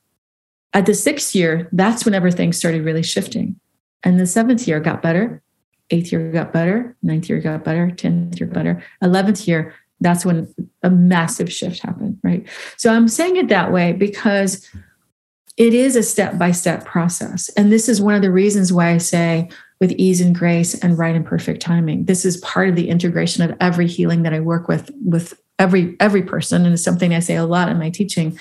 at 0.72 0.86
the 0.86 0.94
sixth 0.94 1.34
year, 1.34 1.68
that's 1.72 2.04
when 2.04 2.14
everything 2.14 2.52
started 2.52 2.84
really 2.84 3.02
shifting. 3.02 3.58
And 4.02 4.20
the 4.20 4.26
seventh 4.26 4.68
year 4.68 4.80
got 4.80 5.02
better, 5.02 5.42
eighth 5.90 6.12
year 6.12 6.30
got 6.30 6.52
better, 6.52 6.96
ninth 7.02 7.28
year 7.28 7.40
got 7.40 7.64
better, 7.64 7.88
10th 7.88 8.38
year 8.38 8.48
better, 8.48 8.82
11th 9.02 9.46
year, 9.46 9.74
that's 10.00 10.24
when 10.24 10.52
a 10.82 10.90
massive 10.90 11.52
shift 11.52 11.82
happened, 11.82 12.18
right? 12.22 12.46
So 12.76 12.92
I'm 12.92 13.08
saying 13.08 13.36
it 13.36 13.48
that 13.48 13.72
way 13.72 13.92
because 13.92 14.68
it 15.56 15.74
is 15.74 15.96
a 15.96 16.02
step 16.02 16.38
by 16.38 16.52
step 16.52 16.84
process. 16.84 17.48
And 17.50 17.72
this 17.72 17.88
is 17.88 18.00
one 18.00 18.14
of 18.14 18.22
the 18.22 18.30
reasons 18.30 18.72
why 18.72 18.90
I 18.90 18.98
say 18.98 19.48
with 19.80 19.92
ease 19.92 20.20
and 20.20 20.34
grace 20.34 20.74
and 20.74 20.96
right 20.96 21.16
and 21.16 21.26
perfect 21.26 21.60
timing. 21.60 22.04
This 22.04 22.24
is 22.24 22.36
part 22.38 22.68
of 22.68 22.76
the 22.76 22.88
integration 22.88 23.42
of 23.42 23.56
every 23.60 23.88
healing 23.88 24.22
that 24.22 24.34
I 24.34 24.40
work 24.40 24.68
with 24.68 24.90
with 25.04 25.40
every 25.58 25.96
every 26.00 26.22
person 26.22 26.64
and 26.64 26.74
it's 26.74 26.84
something 26.84 27.14
I 27.14 27.20
say 27.20 27.36
a 27.36 27.44
lot 27.44 27.68
in 27.68 27.78
my 27.78 27.90
teaching 27.90 28.38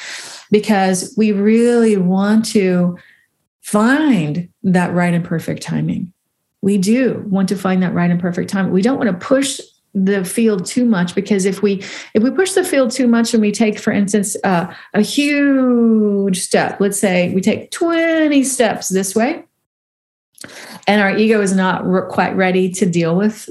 because 0.51 1.13
we 1.17 1.31
really 1.31 1.97
want 1.97 2.45
to 2.45 2.97
find 3.61 4.47
that 4.63 4.93
right 4.93 5.13
and 5.13 5.25
perfect 5.25 5.61
timing. 5.61 6.13
We 6.61 6.77
do 6.77 7.23
want 7.27 7.49
to 7.49 7.55
find 7.55 7.83
that 7.83 7.93
right 7.93 8.09
and 8.09 8.19
perfect 8.19 8.49
time. 8.49 8.71
We 8.71 8.81
don't 8.81 8.97
want 8.97 9.09
to 9.09 9.25
push 9.25 9.59
the 9.93 10.23
field 10.23 10.65
too 10.65 10.85
much 10.85 11.15
because 11.15 11.45
if 11.45 11.61
we 11.61 11.83
if 12.13 12.21
we 12.21 12.29
push 12.29 12.51
the 12.51 12.63
field 12.63 12.91
too 12.91 13.07
much 13.07 13.33
and 13.33 13.41
we 13.41 13.51
take 13.51 13.79
for 13.79 13.91
instance 13.91 14.37
uh, 14.43 14.71
a 14.93 15.01
huge 15.01 16.39
step 16.39 16.79
let's 16.79 16.99
say 16.99 17.33
we 17.33 17.41
take 17.41 17.71
20 17.71 18.43
steps 18.43 18.89
this 18.89 19.15
way 19.15 19.43
and 20.87 21.01
our 21.01 21.15
ego 21.15 21.41
is 21.41 21.53
not 21.53 21.85
re- 21.85 22.09
quite 22.09 22.35
ready 22.35 22.69
to 22.71 22.85
deal 22.85 23.15
with 23.15 23.49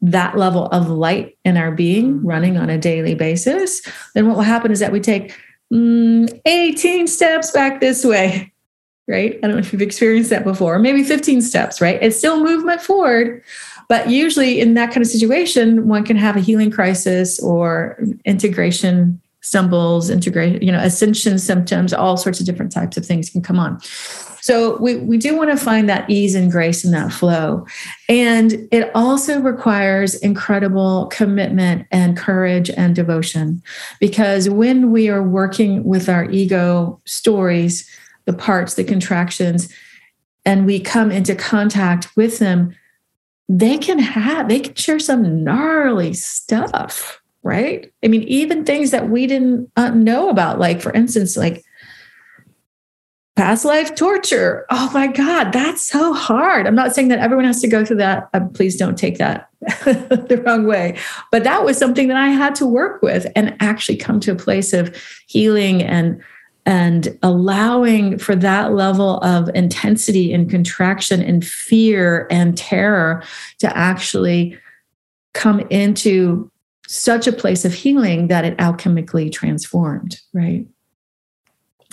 that 0.00 0.38
level 0.38 0.66
of 0.66 0.88
light 0.88 1.36
in 1.44 1.56
our 1.56 1.72
being 1.72 2.24
running 2.24 2.56
on 2.56 2.70
a 2.70 2.78
daily 2.78 3.14
basis, 3.14 3.82
then 4.14 4.28
what 4.28 4.36
will 4.36 4.44
happen 4.44 4.70
is 4.70 4.78
that 4.78 4.92
we 4.92 5.00
take 5.00 5.36
mm, 5.72 6.40
18 6.46 7.08
steps 7.08 7.50
back 7.50 7.80
this 7.80 8.04
way, 8.04 8.52
right? 9.08 9.34
I 9.36 9.40
don't 9.40 9.52
know 9.52 9.58
if 9.58 9.72
you've 9.72 9.82
experienced 9.82 10.30
that 10.30 10.44
before, 10.44 10.78
maybe 10.78 11.02
15 11.02 11.42
steps, 11.42 11.80
right? 11.80 12.00
It's 12.00 12.16
still 12.16 12.42
movement 12.42 12.80
forward. 12.80 13.42
But 13.88 14.08
usually 14.08 14.60
in 14.60 14.74
that 14.74 14.86
kind 14.86 15.02
of 15.02 15.06
situation, 15.06 15.88
one 15.88 16.04
can 16.04 16.16
have 16.16 16.36
a 16.36 16.40
healing 16.40 16.70
crisis 16.70 17.40
or 17.40 18.00
integration 18.24 19.20
stumbles, 19.46 20.10
integration, 20.10 20.60
you 20.60 20.72
know, 20.72 20.80
ascension 20.80 21.38
symptoms, 21.38 21.92
all 21.92 22.16
sorts 22.16 22.40
of 22.40 22.46
different 22.46 22.72
types 22.72 22.96
of 22.96 23.06
things 23.06 23.30
can 23.30 23.40
come 23.40 23.60
on. 23.60 23.80
So 24.40 24.76
we, 24.78 24.96
we 24.96 25.18
do 25.18 25.36
want 25.36 25.50
to 25.50 25.56
find 25.56 25.88
that 25.88 26.10
ease 26.10 26.34
and 26.34 26.50
grace 26.50 26.84
in 26.84 26.90
that 26.90 27.12
flow. 27.12 27.64
And 28.08 28.68
it 28.72 28.90
also 28.92 29.40
requires 29.40 30.16
incredible 30.16 31.06
commitment 31.06 31.86
and 31.92 32.16
courage 32.16 32.70
and 32.70 32.94
devotion. 32.94 33.62
Because 34.00 34.50
when 34.50 34.90
we 34.90 35.08
are 35.08 35.22
working 35.22 35.84
with 35.84 36.08
our 36.08 36.28
ego 36.28 37.00
stories, 37.04 37.88
the 38.24 38.32
parts, 38.32 38.74
the 38.74 38.82
contractions, 38.84 39.72
and 40.44 40.66
we 40.66 40.80
come 40.80 41.12
into 41.12 41.36
contact 41.36 42.16
with 42.16 42.40
them, 42.40 42.74
they 43.48 43.78
can 43.78 44.00
have, 44.00 44.48
they 44.48 44.58
can 44.58 44.74
share 44.74 44.98
some 44.98 45.44
gnarly 45.44 46.12
stuff, 46.12 47.20
right? 47.46 47.90
I 48.04 48.08
mean, 48.08 48.24
even 48.24 48.64
things 48.64 48.90
that 48.90 49.08
we 49.08 49.26
didn't 49.26 49.70
uh, 49.76 49.90
know 49.90 50.28
about, 50.28 50.58
like 50.58 50.82
for 50.82 50.92
instance, 50.92 51.36
like 51.36 51.64
past 53.36 53.64
life 53.64 53.94
torture. 53.94 54.66
Oh 54.70 54.90
my 54.92 55.06
God, 55.06 55.52
that's 55.52 55.82
so 55.82 56.12
hard. 56.12 56.66
I'm 56.66 56.74
not 56.74 56.94
saying 56.94 57.08
that 57.08 57.20
everyone 57.20 57.44
has 57.44 57.60
to 57.60 57.68
go 57.68 57.84
through 57.84 57.98
that. 57.98 58.28
Uh, 58.34 58.40
please 58.52 58.76
don't 58.76 58.98
take 58.98 59.18
that 59.18 59.48
the 59.84 60.42
wrong 60.44 60.66
way. 60.66 60.98
But 61.30 61.44
that 61.44 61.64
was 61.64 61.78
something 61.78 62.08
that 62.08 62.16
I 62.16 62.28
had 62.28 62.54
to 62.56 62.66
work 62.66 63.00
with 63.00 63.30
and 63.36 63.56
actually 63.60 63.96
come 63.96 64.18
to 64.20 64.32
a 64.32 64.36
place 64.36 64.72
of 64.72 64.94
healing 65.28 65.82
and 65.82 66.20
and 66.68 67.16
allowing 67.22 68.18
for 68.18 68.34
that 68.34 68.72
level 68.72 69.20
of 69.20 69.48
intensity 69.54 70.32
and 70.32 70.50
contraction 70.50 71.22
and 71.22 71.46
fear 71.46 72.26
and 72.28 72.58
terror 72.58 73.22
to 73.60 73.76
actually 73.76 74.58
come 75.32 75.60
into 75.70 76.50
such 76.88 77.26
a 77.26 77.32
place 77.32 77.64
of 77.64 77.74
healing 77.74 78.28
that 78.28 78.44
it 78.44 78.56
alchemically 78.58 79.30
transformed, 79.32 80.20
right? 80.32 80.66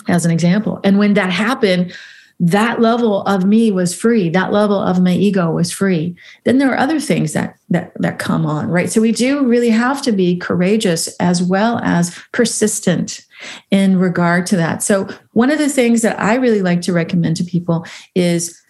as 0.08 0.24
an 0.24 0.30
example. 0.30 0.80
And 0.84 0.98
when 0.98 1.14
that 1.14 1.30
happened, 1.30 1.94
that 2.40 2.80
level 2.80 3.22
of 3.22 3.44
me 3.44 3.70
was 3.70 3.94
free 3.94 4.28
that 4.28 4.52
level 4.52 4.76
of 4.76 5.00
my 5.00 5.12
ego 5.12 5.52
was 5.52 5.70
free 5.70 6.16
then 6.42 6.58
there 6.58 6.68
are 6.72 6.76
other 6.76 6.98
things 6.98 7.32
that 7.32 7.54
that 7.70 7.92
that 8.00 8.18
come 8.18 8.44
on 8.44 8.68
right 8.68 8.90
so 8.90 9.00
we 9.00 9.12
do 9.12 9.46
really 9.46 9.70
have 9.70 10.02
to 10.02 10.10
be 10.10 10.36
courageous 10.36 11.06
as 11.18 11.44
well 11.44 11.78
as 11.84 12.20
persistent 12.32 13.24
in 13.70 14.00
regard 14.00 14.46
to 14.46 14.56
that 14.56 14.82
so 14.82 15.08
one 15.30 15.48
of 15.48 15.58
the 15.58 15.68
things 15.68 16.02
that 16.02 16.18
i 16.18 16.34
really 16.34 16.60
like 16.60 16.80
to 16.80 16.92
recommend 16.92 17.36
to 17.36 17.44
people 17.44 17.86
is 18.16 18.60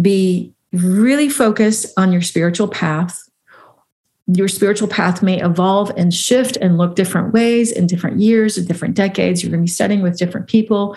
be 0.00 0.54
really 0.72 1.28
focused 1.28 1.92
on 1.96 2.12
your 2.12 2.22
spiritual 2.22 2.68
path 2.68 3.28
your 4.26 4.48
spiritual 4.48 4.88
path 4.88 5.22
may 5.22 5.42
evolve 5.42 5.90
and 5.96 6.14
shift 6.14 6.56
and 6.56 6.78
look 6.78 6.94
different 6.94 7.32
ways 7.32 7.72
in 7.72 7.86
different 7.86 8.20
years 8.20 8.56
and 8.56 8.68
different 8.68 8.94
decades. 8.94 9.42
You're 9.42 9.50
going 9.50 9.62
to 9.62 9.64
be 9.64 9.70
studying 9.70 10.02
with 10.02 10.18
different 10.18 10.46
people, 10.46 10.96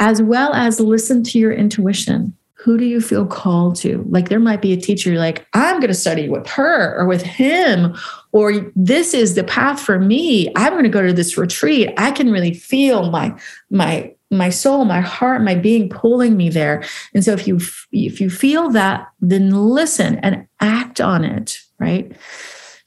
as 0.00 0.22
well 0.22 0.52
as 0.52 0.78
listen 0.80 1.22
to 1.24 1.38
your 1.38 1.52
intuition. 1.52 2.36
Who 2.54 2.76
do 2.76 2.84
you 2.84 3.00
feel 3.00 3.24
called 3.24 3.76
to? 3.76 4.04
Like 4.08 4.28
there 4.28 4.40
might 4.40 4.60
be 4.60 4.72
a 4.72 4.76
teacher 4.76 5.10
you're 5.10 5.20
like, 5.20 5.46
I'm 5.54 5.76
going 5.78 5.88
to 5.88 5.94
study 5.94 6.28
with 6.28 6.46
her 6.48 6.98
or 6.98 7.06
with 7.06 7.22
him, 7.22 7.96
or 8.32 8.72
this 8.74 9.14
is 9.14 9.34
the 9.34 9.44
path 9.44 9.80
for 9.80 9.98
me. 9.98 10.52
I'm 10.56 10.72
going 10.72 10.82
to 10.82 10.90
go 10.90 11.06
to 11.06 11.12
this 11.12 11.38
retreat. 11.38 11.90
I 11.96 12.10
can 12.10 12.30
really 12.30 12.52
feel 12.52 13.10
my 13.10 13.38
my 13.70 14.12
my 14.30 14.50
soul 14.50 14.84
my 14.84 15.00
heart 15.00 15.42
my 15.42 15.54
being 15.54 15.88
pulling 15.88 16.36
me 16.36 16.50
there 16.50 16.84
and 17.14 17.24
so 17.24 17.32
if 17.32 17.46
you 17.46 17.58
if 17.92 18.20
you 18.20 18.28
feel 18.28 18.68
that 18.68 19.08
then 19.20 19.50
listen 19.50 20.16
and 20.16 20.46
act 20.60 21.00
on 21.00 21.24
it 21.24 21.60
right 21.78 22.12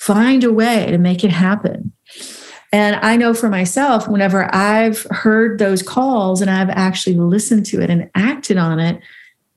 find 0.01 0.43
a 0.43 0.51
way 0.51 0.87
to 0.89 0.97
make 0.97 1.23
it 1.23 1.29
happen. 1.29 1.91
And 2.73 2.95
I 3.03 3.17
know 3.17 3.35
for 3.35 3.49
myself, 3.49 4.07
whenever 4.07 4.53
I've 4.53 5.03
heard 5.11 5.59
those 5.59 5.83
calls 5.83 6.41
and 6.41 6.49
I've 6.49 6.71
actually 6.71 7.17
listened 7.17 7.67
to 7.67 7.81
it 7.81 7.91
and 7.91 8.09
acted 8.15 8.57
on 8.57 8.79
it, 8.79 8.99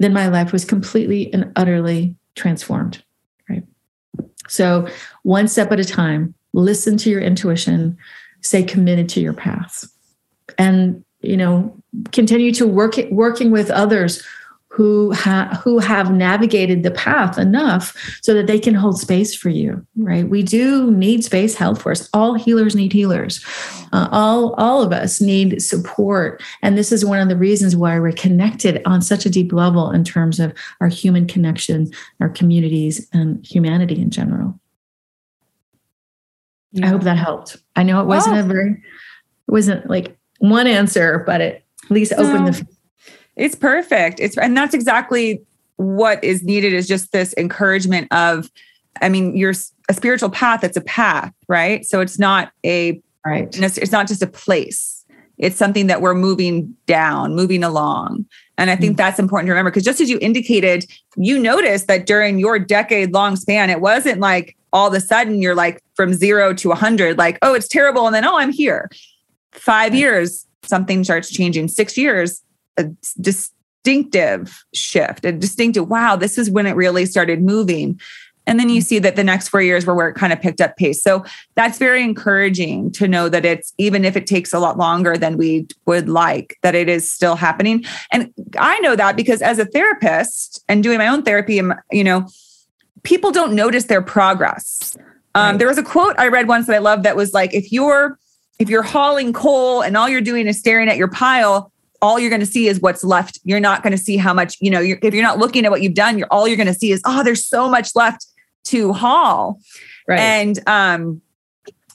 then 0.01 0.13
my 0.13 0.29
life 0.29 0.53
was 0.53 0.67
completely 0.67 1.33
and 1.33 1.51
utterly 1.57 2.15
transformed. 2.35 3.03
Right. 3.49 3.63
So, 4.47 4.87
one 5.23 5.49
step 5.49 5.73
at 5.73 5.81
a 5.81 5.85
time, 5.85 6.35
listen 6.53 6.99
to 6.99 7.11
your 7.11 7.23
intuition, 7.23 7.97
stay 8.43 8.65
committed 8.65 9.09
to 9.11 9.21
your 9.21 9.33
path. 9.33 9.91
And, 10.59 11.03
you 11.21 11.39
know, 11.39 11.75
continue 12.13 12.53
to 12.53 12.67
work 12.67 12.99
it, 12.99 13.11
working 13.11 13.51
with 13.51 13.71
others 13.71 14.23
who 14.75 15.13
ha- 15.13 15.61
who 15.63 15.79
have 15.79 16.13
navigated 16.13 16.83
the 16.83 16.91
path 16.91 17.39
enough 17.39 17.97
so 18.23 18.35
that 18.35 18.47
they 18.47 18.59
can 18.59 18.75
hold 18.75 18.99
space 18.99 19.35
for 19.35 19.49
you 19.49 19.85
right? 19.97 20.29
We 20.29 20.43
do 20.43 20.91
need 20.91 21.25
space 21.25 21.55
held 21.55 21.81
for 21.81 21.93
us. 21.93 22.09
All 22.13 22.35
healers 22.35 22.75
need 22.75 22.93
healers. 22.93 23.45
Uh, 23.93 24.09
all 24.11 24.55
all 24.55 24.83
of 24.83 24.93
us 24.93 25.21
need 25.21 25.63
support. 25.63 26.43
And 26.63 26.77
this 26.77 26.93
is 26.93 27.05
one 27.05 27.21
of 27.21 27.29
the 27.29 27.37
reasons 27.37 27.77
why 27.77 27.99
we're 27.99 28.13
connected 28.13 28.83
on 28.87 29.03
such 29.03 29.27
a 29.27 29.31
deep 29.31 29.53
level 29.53 29.91
in 29.91 30.05
terms 30.05 30.41
of 30.41 30.53
our 30.81 30.89
human 30.89 31.27
connection 31.27 31.91
our 32.21 32.29
communities 32.29 33.09
and 33.13 33.45
humanity 33.45 34.01
in 34.01 34.11
general. 34.11 34.59
Yeah. 36.73 36.87
i 36.87 36.89
hope 36.89 37.03
that 37.03 37.17
helped. 37.17 37.57
I 37.77 37.85
know 37.85 38.01
it 38.01 38.07
wasn't 38.07 38.35
well, 38.35 38.45
a 38.45 38.49
very 38.49 38.71
it 38.73 39.53
wasn't 39.53 39.89
like 39.89 40.17
one 40.39 40.67
answer 40.67 41.23
but 41.25 41.41
it 41.41 41.65
at 41.85 41.91
least 41.91 42.13
opened 42.15 42.49
the 42.49 42.67
it's 43.37 43.55
perfect. 43.55 44.21
It's 44.21 44.37
and 44.39 44.57
that's 44.57 44.75
exactly 44.75 45.43
what 45.77 46.23
is 46.23 46.43
needed 46.43 46.73
is 46.73 46.87
just 46.87 47.13
this 47.13 47.35
encouragement 47.37 48.13
of 48.13 48.51
I 49.03 49.09
mean, 49.09 49.37
you're 49.37 49.55
a 49.89 49.95
spiritual 49.95 50.31
path, 50.31 50.63
it's 50.63 50.77
a 50.77 50.83
path, 50.83 51.33
right? 51.49 51.85
So 51.85 52.01
it's 52.01 52.19
not 52.19 52.53
a 52.65 53.01
right. 53.27 53.49
It's 53.57 53.93
not 53.93 54.07
just 54.07 54.23
a 54.23 54.27
place. 54.27 55.05
It's 55.37 55.57
something 55.57 55.89
that 55.89 56.01
we're 56.01 56.15
moving 56.15 56.77
down, 56.87 57.35
moving 57.35 57.65
along. 57.65 58.27
And 58.57 58.71
I 58.71 58.77
think 58.77 58.93
mm-hmm. 58.93 58.99
that's 58.99 59.19
important 59.19 59.49
to 59.49 59.53
remember 59.53 59.71
because 59.71 59.83
just 59.83 60.01
as 60.01 60.09
you 60.09 60.19
indicated, 60.21 60.87
you 61.17 61.41
noticed 61.41 61.89
that 61.89 62.07
during 62.07 62.39
your 62.39 62.59
decade 62.59 63.13
long 63.13 63.35
span, 63.35 63.69
it 63.69 63.81
wasn't 63.81 64.21
like 64.21 64.57
all 64.73 64.89
of 64.89 64.95
a 64.95 65.01
sudden 65.01 65.43
you're 65.43 65.55
like 65.55 65.83
from 65.95 66.15
zero 66.15 66.55
to 66.55 66.69
100, 66.69 67.19
like, 67.19 67.39
oh, 67.43 67.55
it's 67.55 67.69
terrible. 67.69 68.07
And 68.07 68.15
then, 68.15 68.25
oh, 68.25 68.39
I'm 68.39 68.53
here. 68.53 68.91
Five 69.53 69.95
years, 69.95 70.47
something 70.63 71.03
starts 71.03 71.31
changing. 71.31 71.69
Six 71.69 71.97
years, 71.97 72.43
a 72.77 72.87
distinctive 73.21 74.65
shift, 74.75 75.25
a 75.25 75.33
distinctive, 75.33 75.89
wow, 75.89 76.17
this 76.17 76.39
is 76.39 76.51
when 76.51 76.67
it 76.67 76.77
really 76.77 77.07
started 77.07 77.43
moving. 77.43 78.01
And 78.47 78.61
then 78.61 78.69
you 78.69 78.83
see 78.83 78.99
that 78.99 79.17
the 79.17 79.25
next 79.25 79.49
four 79.49 79.63
years 79.63 79.87
were 79.87 79.95
where 79.95 80.09
it 80.09 80.15
kind 80.15 80.33
of 80.33 80.41
picked 80.41 80.61
up 80.61 80.77
pace. 80.77 81.03
So 81.03 81.25
that's 81.55 81.79
very 81.79 82.03
encouraging 82.03 82.93
to 82.93 83.09
know 83.09 83.31
that 83.31 83.47
it's, 83.47 83.73
even 83.79 84.05
if 84.05 84.17
it 84.17 84.27
takes 84.27 84.53
a 84.53 84.59
lot 84.59 84.77
longer 84.77 85.17
than 85.17 85.39
we 85.39 85.67
would 85.87 86.11
like, 86.11 86.59
that 86.63 86.75
it 86.75 86.89
is 86.91 87.11
still 87.11 87.37
happening. 87.37 87.85
And 88.13 88.35
I 88.59 88.79
know 88.81 88.97
that 88.97 89.17
because 89.17 89.41
as 89.41 89.59
a 89.59 89.65
therapist 89.65 90.63
and 90.69 90.83
doing 90.83 90.99
my 90.99 91.09
own 91.09 91.23
therapy, 91.23 91.63
you 91.91 92.05
know, 92.05 92.29
people 93.03 93.31
don't 93.31 93.55
notice 93.55 93.85
their 93.85 94.03
progress. 94.03 94.95
Um, 95.35 95.53
right. 95.53 95.59
There 95.59 95.69
was 95.69 95.79
a 95.79 95.83
quote 95.83 96.15
I 96.19 96.29
read 96.29 96.47
once 96.47 96.67
that 96.67 96.75
I 96.75 96.81
love 96.81 97.03
that 97.05 97.17
was 97.17 97.33
like, 97.33 97.55
if 97.55 97.73
you're, 97.73 98.19
if 98.59 98.69
you're 98.69 98.83
hauling 98.83 99.33
coal 99.33 99.81
and 99.83 99.97
all 99.97 100.09
you're 100.09 100.21
doing 100.21 100.47
is 100.47 100.59
staring 100.59 100.89
at 100.91 100.99
your 100.99 101.09
pile, 101.09 101.73
all 102.05 102.21
you're 102.21 102.29
going 102.29 102.41
to 102.41 102.47
see 102.47 102.69
is 102.69 102.81
what's 102.81 103.03
left. 103.03 103.41
You're 103.45 103.61
not 103.61 103.83
going 103.83 103.93
to 103.93 103.99
see 103.99 104.19
how 104.19 104.35
much, 104.35 104.59
you 104.61 104.71
know, 104.71 104.81
you're, 104.81 104.99
if 105.01 105.15
you're 105.15 105.23
not 105.23 105.39
looking 105.39 105.65
at 105.65 105.71
what 105.71 105.81
you've 105.81 105.95
done, 105.95 106.19
you're 106.19 106.29
all 106.31 106.47
you're 106.47 106.59
going 106.59 106.67
to 106.67 106.75
see 106.75 106.93
is, 106.93 107.01
oh, 107.07 107.25
there's 107.25 107.47
so 107.47 107.67
much 107.67 107.97
left 107.97 108.27
to 108.65 108.93
haul. 108.93 109.59
Right. 110.07 110.21
And 110.21 110.61
um, 110.69 111.23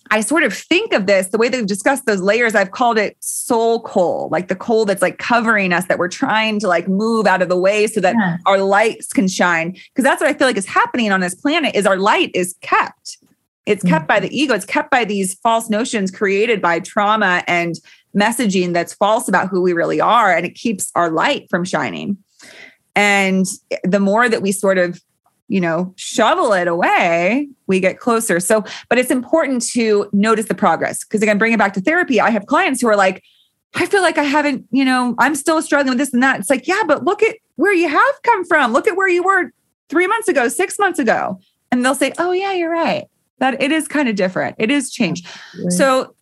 I 0.09 0.21
sort 0.21 0.41
of 0.41 0.51
think 0.51 0.93
of 0.93 1.05
this 1.05 1.27
the 1.27 1.37
way 1.37 1.47
that 1.47 1.55
we've 1.55 1.67
discussed 1.67 2.07
those 2.07 2.21
layers. 2.21 2.55
I've 2.55 2.71
called 2.71 2.97
it 2.97 3.17
soul 3.19 3.83
coal, 3.83 4.29
like 4.31 4.47
the 4.47 4.55
coal 4.55 4.85
that's 4.85 5.03
like 5.03 5.19
covering 5.19 5.73
us 5.73 5.85
that 5.85 5.99
we're 5.99 6.07
trying 6.07 6.59
to 6.61 6.67
like 6.67 6.87
move 6.87 7.27
out 7.27 7.43
of 7.43 7.49
the 7.49 7.59
way 7.59 7.85
so 7.85 8.01
that 8.01 8.15
yeah. 8.17 8.37
our 8.47 8.57
lights 8.57 9.13
can 9.13 9.27
shine. 9.27 9.73
Because 9.73 10.03
that's 10.03 10.19
what 10.19 10.29
I 10.31 10.33
feel 10.33 10.47
like 10.47 10.57
is 10.57 10.65
happening 10.65 11.11
on 11.11 11.19
this 11.19 11.35
planet 11.35 11.75
is 11.75 11.85
our 11.85 11.97
light 11.97 12.31
is 12.33 12.55
kept. 12.61 13.19
It's 13.67 13.83
kept 13.83 14.03
mm-hmm. 14.03 14.07
by 14.07 14.19
the 14.21 14.35
ego. 14.35 14.55
It's 14.55 14.65
kept 14.65 14.89
by 14.89 15.05
these 15.05 15.35
false 15.35 15.69
notions 15.69 16.09
created 16.09 16.63
by 16.63 16.79
trauma 16.79 17.43
and 17.47 17.75
messaging 18.15 18.73
that's 18.73 18.93
false 18.93 19.27
about 19.27 19.49
who 19.49 19.61
we 19.61 19.73
really 19.73 20.01
are. 20.01 20.35
And 20.35 20.45
it 20.45 20.55
keeps 20.55 20.91
our 20.95 21.09
light 21.09 21.47
from 21.49 21.63
shining. 21.63 22.17
And 22.95 23.45
the 23.83 23.99
more 23.99 24.27
that 24.27 24.41
we 24.41 24.51
sort 24.51 24.77
of 24.77 24.99
you 25.49 25.59
know, 25.59 25.93
shovel 25.97 26.53
it 26.53 26.67
away, 26.67 27.49
we 27.67 27.79
get 27.79 27.99
closer. 27.99 28.39
So, 28.39 28.63
but 28.87 28.97
it's 28.97 29.11
important 29.11 29.63
to 29.71 30.07
notice 30.13 30.45
the 30.45 30.53
progress. 30.53 31.03
Because 31.03 31.21
again, 31.21 31.37
bring 31.37 31.51
it 31.51 31.57
back 31.57 31.73
to 31.73 31.81
therapy. 31.81 32.21
I 32.21 32.29
have 32.29 32.45
clients 32.45 32.81
who 32.81 32.87
are 32.87 32.95
like, 32.95 33.23
I 33.73 33.87
feel 33.87 34.01
like 34.01 34.17
I 34.17 34.23
haven't, 34.23 34.65
you 34.71 34.85
know, 34.85 35.15
I'm 35.17 35.35
still 35.35 35.61
struggling 35.61 35.89
with 35.89 35.97
this 35.97 36.13
and 36.13 36.23
that. 36.23 36.39
It's 36.39 36.49
like, 36.49 36.67
yeah, 36.67 36.83
but 36.87 37.03
look 37.03 37.21
at 37.23 37.35
where 37.55 37.73
you 37.73 37.89
have 37.89 38.21
come 38.23 38.45
from. 38.45 38.71
Look 38.73 38.87
at 38.87 38.95
where 38.95 39.09
you 39.09 39.23
were 39.23 39.51
three 39.89 40.07
months 40.07 40.27
ago, 40.27 40.47
six 40.47 40.77
months 40.79 40.99
ago. 40.99 41.39
And 41.71 41.83
they'll 41.83 41.95
say, 41.95 42.13
oh, 42.19 42.31
yeah, 42.31 42.53
you're 42.53 42.71
right. 42.71 43.05
That 43.39 43.61
it 43.61 43.71
is 43.71 43.87
kind 43.87 44.07
of 44.07 44.15
different. 44.15 44.55
It 44.59 44.69
is 44.69 44.91
changed. 44.91 45.27
Right. 45.57 45.71
So 45.71 46.15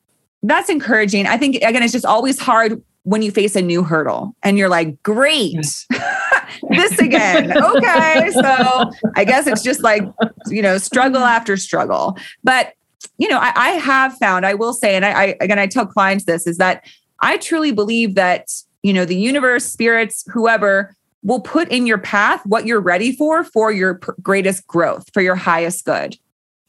that's 0.44 0.70
encouraging. 0.70 1.28
I 1.28 1.38
think, 1.38 1.56
again, 1.58 1.84
it's 1.84 1.94
just 1.94 2.06
always 2.06 2.40
hard 2.40 2.82
when 3.04 3.22
you 3.22 3.32
face 3.32 3.56
a 3.56 3.62
new 3.62 3.84
hurdle 3.84 4.36
and 4.44 4.58
you're 4.58 4.70
like, 4.70 5.02
great, 5.02 5.56
this 6.70 7.00
again. 7.00 7.58
Okay. 7.58 8.32
So 8.32 8.92
I 9.16 9.24
guess 9.24 9.48
it's 9.48 9.64
just 9.64 9.82
like, 9.82 10.04
you 10.48 10.62
know, 10.62 10.78
struggle 10.78 11.24
after 11.24 11.56
struggle. 11.56 12.18
But, 12.44 12.74
you 13.18 13.30
know, 13.30 13.40
I, 13.40 13.54
I 13.56 13.70
have 13.72 14.14
found, 14.18 14.46
I 14.46 14.54
will 14.56 14.74
say, 14.74 14.96
and 14.96 15.06
I, 15.06 15.12
I, 15.12 15.36
again, 15.40 15.58
I 15.58 15.68
tell 15.68 15.86
clients 15.86 16.26
this 16.26 16.46
is 16.46 16.58
that 16.58 16.86
I 17.22 17.38
truly 17.38 17.72
believe 17.72 18.16
that, 18.16 18.50
you 18.84 18.94
know, 18.94 19.06
the 19.06 19.16
universe, 19.16 19.66
spirits, 19.66 20.26
whoever 20.32 20.96
will 21.24 21.42
put 21.42 21.70
in 21.70 21.88
your 21.88 21.98
path 21.98 22.46
what 22.46 22.66
you're 22.66 22.82
ready 22.82 23.12
for, 23.12 23.44
for 23.44 23.72
your 23.72 23.96
pr- 23.96 24.12
greatest 24.22 24.68
growth, 24.68 25.10
for 25.14 25.22
your 25.22 25.36
highest 25.36 25.86
good. 25.86 26.18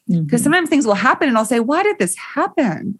Because 0.06 0.22
mm-hmm. 0.24 0.36
sometimes 0.36 0.68
things 0.68 0.86
will 0.86 0.94
happen 0.94 1.28
and 1.28 1.36
I'll 1.36 1.44
say, 1.44 1.60
why 1.60 1.82
did 1.82 1.98
this 1.98 2.16
happen? 2.16 2.98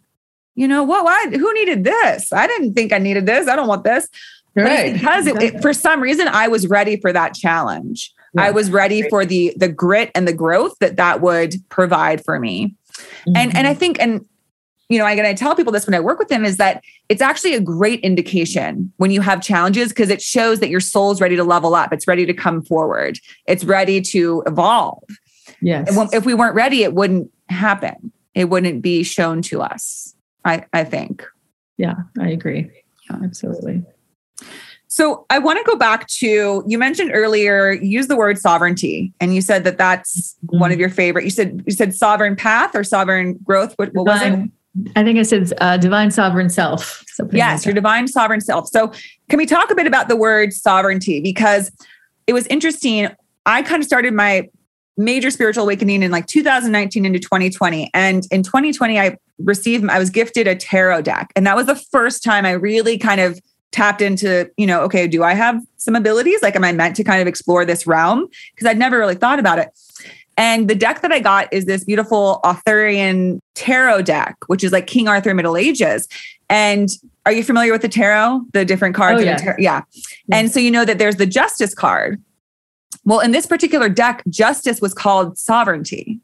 You 0.59 0.67
know 0.67 0.83
what 0.83 1.05
why 1.05 1.27
who 1.31 1.55
needed 1.55 1.85
this 1.85 2.33
i 2.33 2.47
didn't 2.47 2.75
think 2.75 2.93
i 2.93 2.99
needed 2.99 3.27
this 3.27 3.47
i 3.47 3.55
don't 3.55 3.69
want 3.69 3.85
this 3.85 4.09
right. 4.57 4.93
because 4.93 5.29
it, 5.29 5.41
it, 5.41 5.63
for 5.63 5.73
some 5.73 6.01
reason 6.01 6.27
i 6.27 6.49
was 6.49 6.67
ready 6.67 7.01
for 7.01 7.13
that 7.13 7.33
challenge 7.33 8.13
yeah. 8.35 8.43
i 8.43 8.51
was 8.51 8.71
ready 8.71 9.03
right. 9.03 9.11
for 9.11 9.25
the 9.25 9.55
the 9.57 9.69
grit 9.69 10.11
and 10.17 10.27
the 10.27 10.33
growth 10.33 10.77
that 10.81 10.97
that 10.97 11.21
would 11.21 11.55
provide 11.69 12.25
for 12.25 12.41
me 12.41 12.75
mm-hmm. 12.91 13.37
and 13.37 13.57
and 13.57 13.69
i 13.69 13.71
mm-hmm. 13.71 13.79
think 13.79 14.01
and 14.01 14.27
you 14.89 14.99
know 14.99 15.05
i 15.05 15.13
I 15.13 15.33
tell 15.33 15.55
people 15.55 15.73
this 15.73 15.87
when 15.87 15.95
i 15.95 16.01
work 16.01 16.19
with 16.19 16.29
them 16.29 16.45
is 16.45 16.57
that 16.57 16.83
it's 17.09 17.23
actually 17.23 17.55
a 17.55 17.61
great 17.61 18.01
indication 18.01 18.93
when 18.97 19.13
you 19.13 19.21
have 19.21 19.41
challenges 19.41 19.91
because 19.91 20.11
it 20.11 20.21
shows 20.21 20.59
that 20.59 20.71
your 20.71 20.81
soul's 20.81 21.21
ready 21.21 21.37
to 21.37 21.45
level 21.45 21.77
up 21.77 21.93
it's 21.93 22.09
ready 22.09 22.27
to 22.27 22.35
come 22.35 22.63
forward 22.63 23.21
it's 23.47 23.63
ready 23.63 24.01
to 24.01 24.43
evolve 24.45 25.05
yes 25.61 25.97
if 26.13 26.27
we 26.27 26.35
weren't 26.35 26.57
ready 26.57 26.83
it 26.83 26.95
wouldn't 26.95 27.31
happen 27.49 28.11
it 28.35 28.47
wouldn't 28.47 28.83
be 28.83 29.05
shown 29.05 29.41
to 29.43 29.63
us 29.63 30.08
I, 30.49 30.65
I 30.73 30.85
think. 30.85 31.25
Yeah, 31.77 31.95
I 32.19 32.29
agree. 32.31 32.71
Yeah. 33.09 33.19
Absolutely. 33.23 33.85
So 34.89 35.27
I 35.29 35.39
want 35.39 35.59
to 35.59 35.65
go 35.71 35.77
back 35.77 36.09
to 36.09 36.65
you 36.67 36.79
mentioned 36.79 37.11
earlier 37.13 37.73
use 37.73 38.07
the 38.07 38.17
word 38.17 38.39
sovereignty 38.39 39.13
and 39.21 39.35
you 39.35 39.43
said 39.43 39.65
that 39.65 39.77
that's 39.77 40.35
mm-hmm. 40.47 40.59
one 40.59 40.73
of 40.73 40.79
your 40.79 40.89
favorite 40.89 41.25
you 41.25 41.31
said 41.31 41.63
you 41.67 41.73
said 41.73 41.95
sovereign 41.95 42.35
path 42.35 42.75
or 42.75 42.83
sovereign 42.83 43.39
growth 43.45 43.75
what, 43.77 43.93
what 43.93 44.07
was 44.07 44.23
it 44.23 44.51
I 44.97 45.05
think 45.05 45.19
I 45.19 45.23
said 45.23 45.53
uh, 45.61 45.77
divine 45.77 46.11
sovereign 46.11 46.51
self. 46.51 47.03
Yes, 47.33 47.61
like 47.61 47.67
your 47.67 47.75
divine 47.75 48.07
sovereign 48.07 48.41
self. 48.41 48.69
So, 48.69 48.93
can 49.29 49.39
we 49.39 49.47
talk 49.47 49.73
a 49.73 49.75
bit 49.75 49.89
about 49.89 50.09
the 50.09 50.15
word 50.15 50.53
sovereignty? 50.53 51.21
Because 51.21 51.73
it 52.29 52.33
was 52.33 52.47
interesting. 52.47 53.09
I 53.45 53.63
kind 53.63 53.83
of 53.83 53.87
started 53.87 54.15
my 54.15 54.49
major 54.99 55.31
spiritual 55.31 55.65
awakening 55.65 56.03
in 56.03 56.11
like 56.11 56.27
2019 56.27 57.07
into 57.07 57.19
2020. 57.19 57.91
And 57.95 58.27
in 58.31 58.43
2020, 58.43 58.99
I 58.99 59.17
received, 59.39 59.89
I 59.89 59.99
was 59.99 60.11
gifted 60.11 60.47
a 60.47 60.55
tarot 60.55 61.03
deck. 61.03 61.33
And 61.37 61.47
that 61.47 61.57
was 61.57 61.67
the 61.67 61.77
first 61.77 62.23
time 62.23 62.45
I 62.45 62.53
really 62.53 62.99
kind 62.99 63.21
of 63.21 63.41
tapped 63.71 64.03
into, 64.03 64.51
you 64.57 64.67
know, 64.67 64.81
okay, 64.83 65.07
do 65.07 65.23
I 65.23 65.35
have 65.35 65.63
some 65.77 65.95
abilities? 65.95 66.43
Like, 66.43 66.57
am 66.57 66.65
I 66.65 66.73
meant 66.73 66.97
to 66.97 67.05
kind 67.05 67.23
of 67.23 67.29
explore 67.29 67.65
this 67.65 67.87
realm? 67.87 68.29
Because 68.55 68.67
I'd 68.67 68.79
never 68.79 68.99
really 68.99 69.15
thought 69.15 69.39
about 69.39 69.59
it. 69.59 69.69
And 70.37 70.69
the 70.69 70.75
deck 70.75 71.03
that 71.03 71.13
I 71.13 71.19
got 71.19 71.53
is 71.53 71.65
this 71.65 71.85
beautiful 71.85 72.41
Arthurian 72.45 73.41
tarot 73.55 74.03
deck, 74.03 74.37
which 74.47 74.63
is 74.63 74.73
like 74.73 74.87
King 74.87 75.09
Arthur 75.09 75.35
Middle 75.35 75.57
Ages. 75.57 76.09
And 76.49 76.89
are 77.27 77.33
you 77.33 77.43
familiar 77.43 77.73
with 77.73 77.83
the 77.83 77.89
tarot? 77.89 78.43
The 78.53 78.65
different 78.65 78.95
cards? 78.95 79.21
Oh, 79.21 79.25
yeah. 79.25 79.37
Tar- 79.37 79.57
yeah. 79.59 79.83
And 80.33 80.51
so 80.51 80.61
you 80.61 80.71
know 80.71 80.85
that 80.85 80.99
there's 80.99 81.17
the 81.17 81.27
justice 81.27 81.75
card, 81.75 82.23
well, 83.09 83.21
in 83.21 83.31
this 83.31 83.47
particular 83.47 83.89
deck, 83.89 84.23
justice 84.29 84.83
was 84.83 84.93
called 84.93 85.39
sovereignty. 85.39 86.21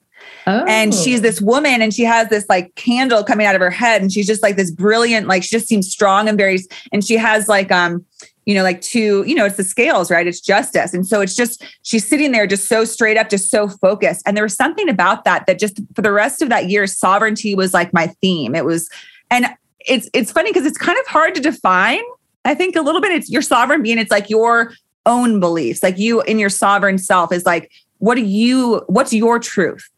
Oh. 0.46 0.66
And 0.66 0.94
she's 0.94 1.22
this 1.22 1.40
woman 1.40 1.80
and 1.80 1.94
she 1.94 2.04
has 2.04 2.28
this 2.28 2.44
like 2.46 2.74
candle 2.74 3.24
coming 3.24 3.46
out 3.46 3.54
of 3.54 3.62
her 3.62 3.70
head 3.70 4.02
and 4.02 4.12
she's 4.12 4.26
just 4.26 4.42
like 4.42 4.56
this 4.56 4.70
brilliant 4.70 5.26
like 5.26 5.42
she 5.42 5.48
just 5.48 5.66
seems 5.66 5.90
strong 5.90 6.28
and 6.28 6.36
very 6.36 6.58
and 6.92 7.02
she 7.02 7.16
has 7.16 7.48
like 7.48 7.72
um 7.72 8.04
you 8.44 8.54
know 8.54 8.62
like 8.62 8.82
two 8.82 9.24
you 9.26 9.34
know 9.34 9.46
it's 9.46 9.56
the 9.56 9.64
scales 9.64 10.10
right? 10.10 10.26
It's 10.26 10.40
justice. 10.40 10.92
And 10.92 11.06
so 11.06 11.22
it's 11.22 11.34
just 11.34 11.64
she's 11.82 12.06
sitting 12.06 12.32
there 12.32 12.46
just 12.46 12.68
so 12.68 12.84
straight 12.84 13.16
up 13.16 13.30
just 13.30 13.50
so 13.50 13.66
focused. 13.66 14.22
And 14.26 14.36
there 14.36 14.44
was 14.44 14.54
something 14.54 14.88
about 14.88 15.24
that 15.24 15.46
that 15.46 15.58
just 15.58 15.80
for 15.94 16.02
the 16.02 16.12
rest 16.12 16.42
of 16.42 16.50
that 16.50 16.68
year 16.68 16.86
sovereignty 16.86 17.54
was 17.54 17.72
like 17.72 17.94
my 17.94 18.08
theme. 18.08 18.54
It 18.54 18.66
was 18.66 18.90
and 19.30 19.46
it's 19.80 20.10
it's 20.12 20.32
funny 20.32 20.50
because 20.52 20.66
it's 20.66 20.78
kind 20.78 20.98
of 20.98 21.06
hard 21.06 21.34
to 21.36 21.40
define 21.40 22.02
I 22.44 22.54
think 22.54 22.76
a 22.76 22.82
little 22.82 23.00
bit. 23.00 23.12
It's 23.12 23.30
your 23.30 23.42
sovereign 23.42 23.82
being. 23.82 23.98
It's 23.98 24.10
like 24.10 24.28
your 24.28 24.72
own 25.06 25.40
beliefs. 25.40 25.82
Like 25.82 25.98
you 25.98 26.22
in 26.22 26.38
your 26.38 26.50
sovereign 26.50 26.98
self 26.98 27.32
is 27.32 27.44
like 27.46 27.70
what 27.98 28.16
do 28.16 28.22
you 28.22 28.82
what's 28.86 29.12
your 29.12 29.38
truth? 29.38 29.88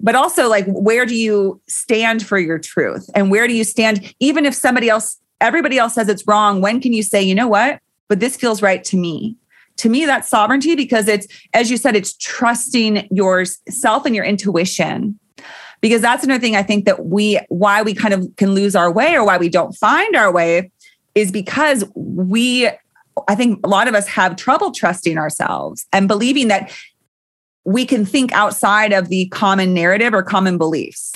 But 0.00 0.14
also 0.14 0.48
like 0.48 0.66
where 0.66 1.06
do 1.06 1.16
you 1.16 1.60
stand 1.68 2.26
for 2.26 2.38
your 2.38 2.58
truth? 2.58 3.08
And 3.14 3.30
where 3.30 3.46
do 3.46 3.54
you 3.54 3.64
stand? 3.64 4.14
Even 4.20 4.46
if 4.46 4.54
somebody 4.54 4.88
else 4.88 5.18
everybody 5.40 5.78
else 5.78 5.94
says 5.94 6.08
it's 6.08 6.26
wrong 6.26 6.60
when 6.60 6.80
can 6.80 6.92
you 6.92 7.02
say 7.02 7.22
you 7.22 7.34
know 7.34 7.48
what? 7.48 7.80
But 8.08 8.20
this 8.20 8.36
feels 8.36 8.62
right 8.62 8.82
to 8.84 8.96
me. 8.96 9.36
To 9.78 9.88
me 9.88 10.06
that's 10.06 10.28
sovereignty 10.28 10.76
because 10.76 11.08
it's 11.08 11.26
as 11.52 11.70
you 11.70 11.76
said 11.76 11.96
it's 11.96 12.14
trusting 12.14 13.08
yourself 13.10 14.06
and 14.06 14.14
your 14.14 14.24
intuition. 14.24 15.18
Because 15.80 16.00
that's 16.00 16.22
another 16.22 16.40
thing 16.40 16.54
i 16.54 16.62
think 16.62 16.84
that 16.84 17.06
we 17.06 17.40
why 17.48 17.82
we 17.82 17.92
kind 17.92 18.14
of 18.14 18.28
can 18.36 18.52
lose 18.52 18.76
our 18.76 18.92
way 18.92 19.14
or 19.14 19.26
why 19.26 19.36
we 19.36 19.48
don't 19.48 19.72
find 19.72 20.14
our 20.14 20.32
way 20.32 20.70
is 21.14 21.32
because 21.32 21.84
we 21.94 22.70
I 23.28 23.34
think 23.34 23.60
a 23.64 23.68
lot 23.68 23.88
of 23.88 23.94
us 23.94 24.06
have 24.08 24.36
trouble 24.36 24.72
trusting 24.72 25.18
ourselves 25.18 25.86
and 25.92 26.08
believing 26.08 26.48
that 26.48 26.72
we 27.64 27.86
can 27.86 28.04
think 28.04 28.32
outside 28.32 28.92
of 28.92 29.08
the 29.08 29.26
common 29.28 29.74
narrative 29.74 30.14
or 30.14 30.22
common 30.22 30.58
beliefs. 30.58 31.12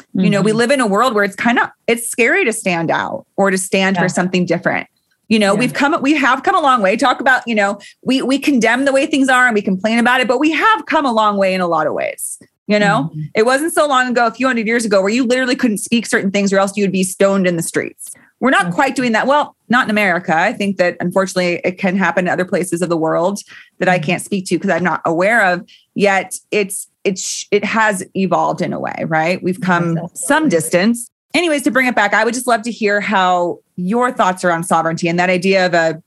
Mm-hmm. 0.00 0.20
You 0.20 0.30
know, 0.30 0.42
we 0.42 0.50
mm-hmm. 0.50 0.58
live 0.58 0.70
in 0.70 0.80
a 0.80 0.86
world 0.86 1.14
where 1.14 1.24
it's 1.24 1.36
kind 1.36 1.58
of 1.58 1.68
it's 1.86 2.08
scary 2.08 2.44
to 2.44 2.52
stand 2.52 2.90
out 2.90 3.26
or 3.36 3.50
to 3.50 3.58
stand 3.58 3.96
yeah. 3.96 4.02
for 4.02 4.08
something 4.08 4.46
different. 4.46 4.88
You 5.28 5.38
know, 5.38 5.54
yeah. 5.54 5.60
we've 5.60 5.74
come 5.74 6.00
we 6.02 6.14
have 6.14 6.42
come 6.42 6.56
a 6.56 6.60
long 6.60 6.82
way. 6.82 6.96
Talk 6.96 7.20
about, 7.20 7.46
you 7.46 7.54
know, 7.54 7.78
we 8.02 8.22
we 8.22 8.38
condemn 8.38 8.84
the 8.84 8.92
way 8.92 9.06
things 9.06 9.28
are 9.28 9.46
and 9.46 9.54
we 9.54 9.62
complain 9.62 9.98
about 9.98 10.20
it, 10.20 10.28
but 10.28 10.38
we 10.38 10.50
have 10.50 10.86
come 10.86 11.06
a 11.06 11.12
long 11.12 11.36
way 11.36 11.54
in 11.54 11.60
a 11.60 11.68
lot 11.68 11.86
of 11.86 11.92
ways. 11.92 12.38
You 12.66 12.78
know, 12.78 13.10
mm-hmm. 13.10 13.22
it 13.34 13.44
wasn't 13.44 13.72
so 13.72 13.88
long 13.88 14.08
ago, 14.08 14.28
a 14.28 14.30
few 14.30 14.46
hundred 14.46 14.68
years 14.68 14.84
ago, 14.84 15.00
where 15.02 15.10
you 15.10 15.24
literally 15.24 15.56
couldn't 15.56 15.78
speak 15.78 16.06
certain 16.06 16.30
things 16.30 16.52
or 16.52 16.58
else 16.58 16.76
you 16.76 16.84
would 16.84 16.92
be 16.92 17.02
stoned 17.02 17.48
in 17.48 17.56
the 17.56 17.64
streets. 17.64 18.12
We're 18.38 18.50
not 18.50 18.72
quite 18.72 18.94
doing 18.94 19.10
that. 19.10 19.26
Well, 19.26 19.56
not 19.70 19.86
in 19.86 19.90
America. 19.90 20.34
I 20.34 20.52
think 20.52 20.76
that 20.76 20.96
unfortunately 21.00 21.60
it 21.64 21.78
can 21.78 21.96
happen 21.96 22.26
in 22.26 22.32
other 22.32 22.44
places 22.44 22.82
of 22.82 22.88
the 22.88 22.96
world 22.96 23.40
that 23.78 23.88
I 23.88 23.96
mm-hmm. 23.96 24.06
can't 24.06 24.22
speak 24.22 24.46
to 24.46 24.56
because 24.56 24.70
I'm 24.70 24.84
not 24.84 25.00
aware 25.04 25.46
of. 25.46 25.66
Yet 25.94 26.34
it's 26.50 26.88
it's 27.04 27.46
it 27.50 27.64
has 27.64 28.04
evolved 28.14 28.60
in 28.60 28.72
a 28.72 28.80
way, 28.80 29.04
right? 29.06 29.42
We've 29.42 29.60
come 29.60 29.98
some 30.14 30.48
distance. 30.48 31.08
Anyways, 31.32 31.62
to 31.62 31.70
bring 31.70 31.86
it 31.86 31.94
back, 31.94 32.12
I 32.12 32.24
would 32.24 32.34
just 32.34 32.48
love 32.48 32.62
to 32.62 32.72
hear 32.72 33.00
how 33.00 33.60
your 33.76 34.12
thoughts 34.12 34.44
around 34.44 34.64
sovereignty 34.64 35.08
and 35.08 35.18
that 35.18 35.30
idea 35.30 35.64
of 35.64 35.74
a 35.74 36.02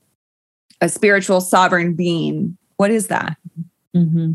a 0.80 0.88
spiritual 0.88 1.40
sovereign 1.40 1.94
being. 1.94 2.56
What 2.76 2.90
is 2.90 3.06
that? 3.08 3.36
Mm-hmm. 3.96 4.34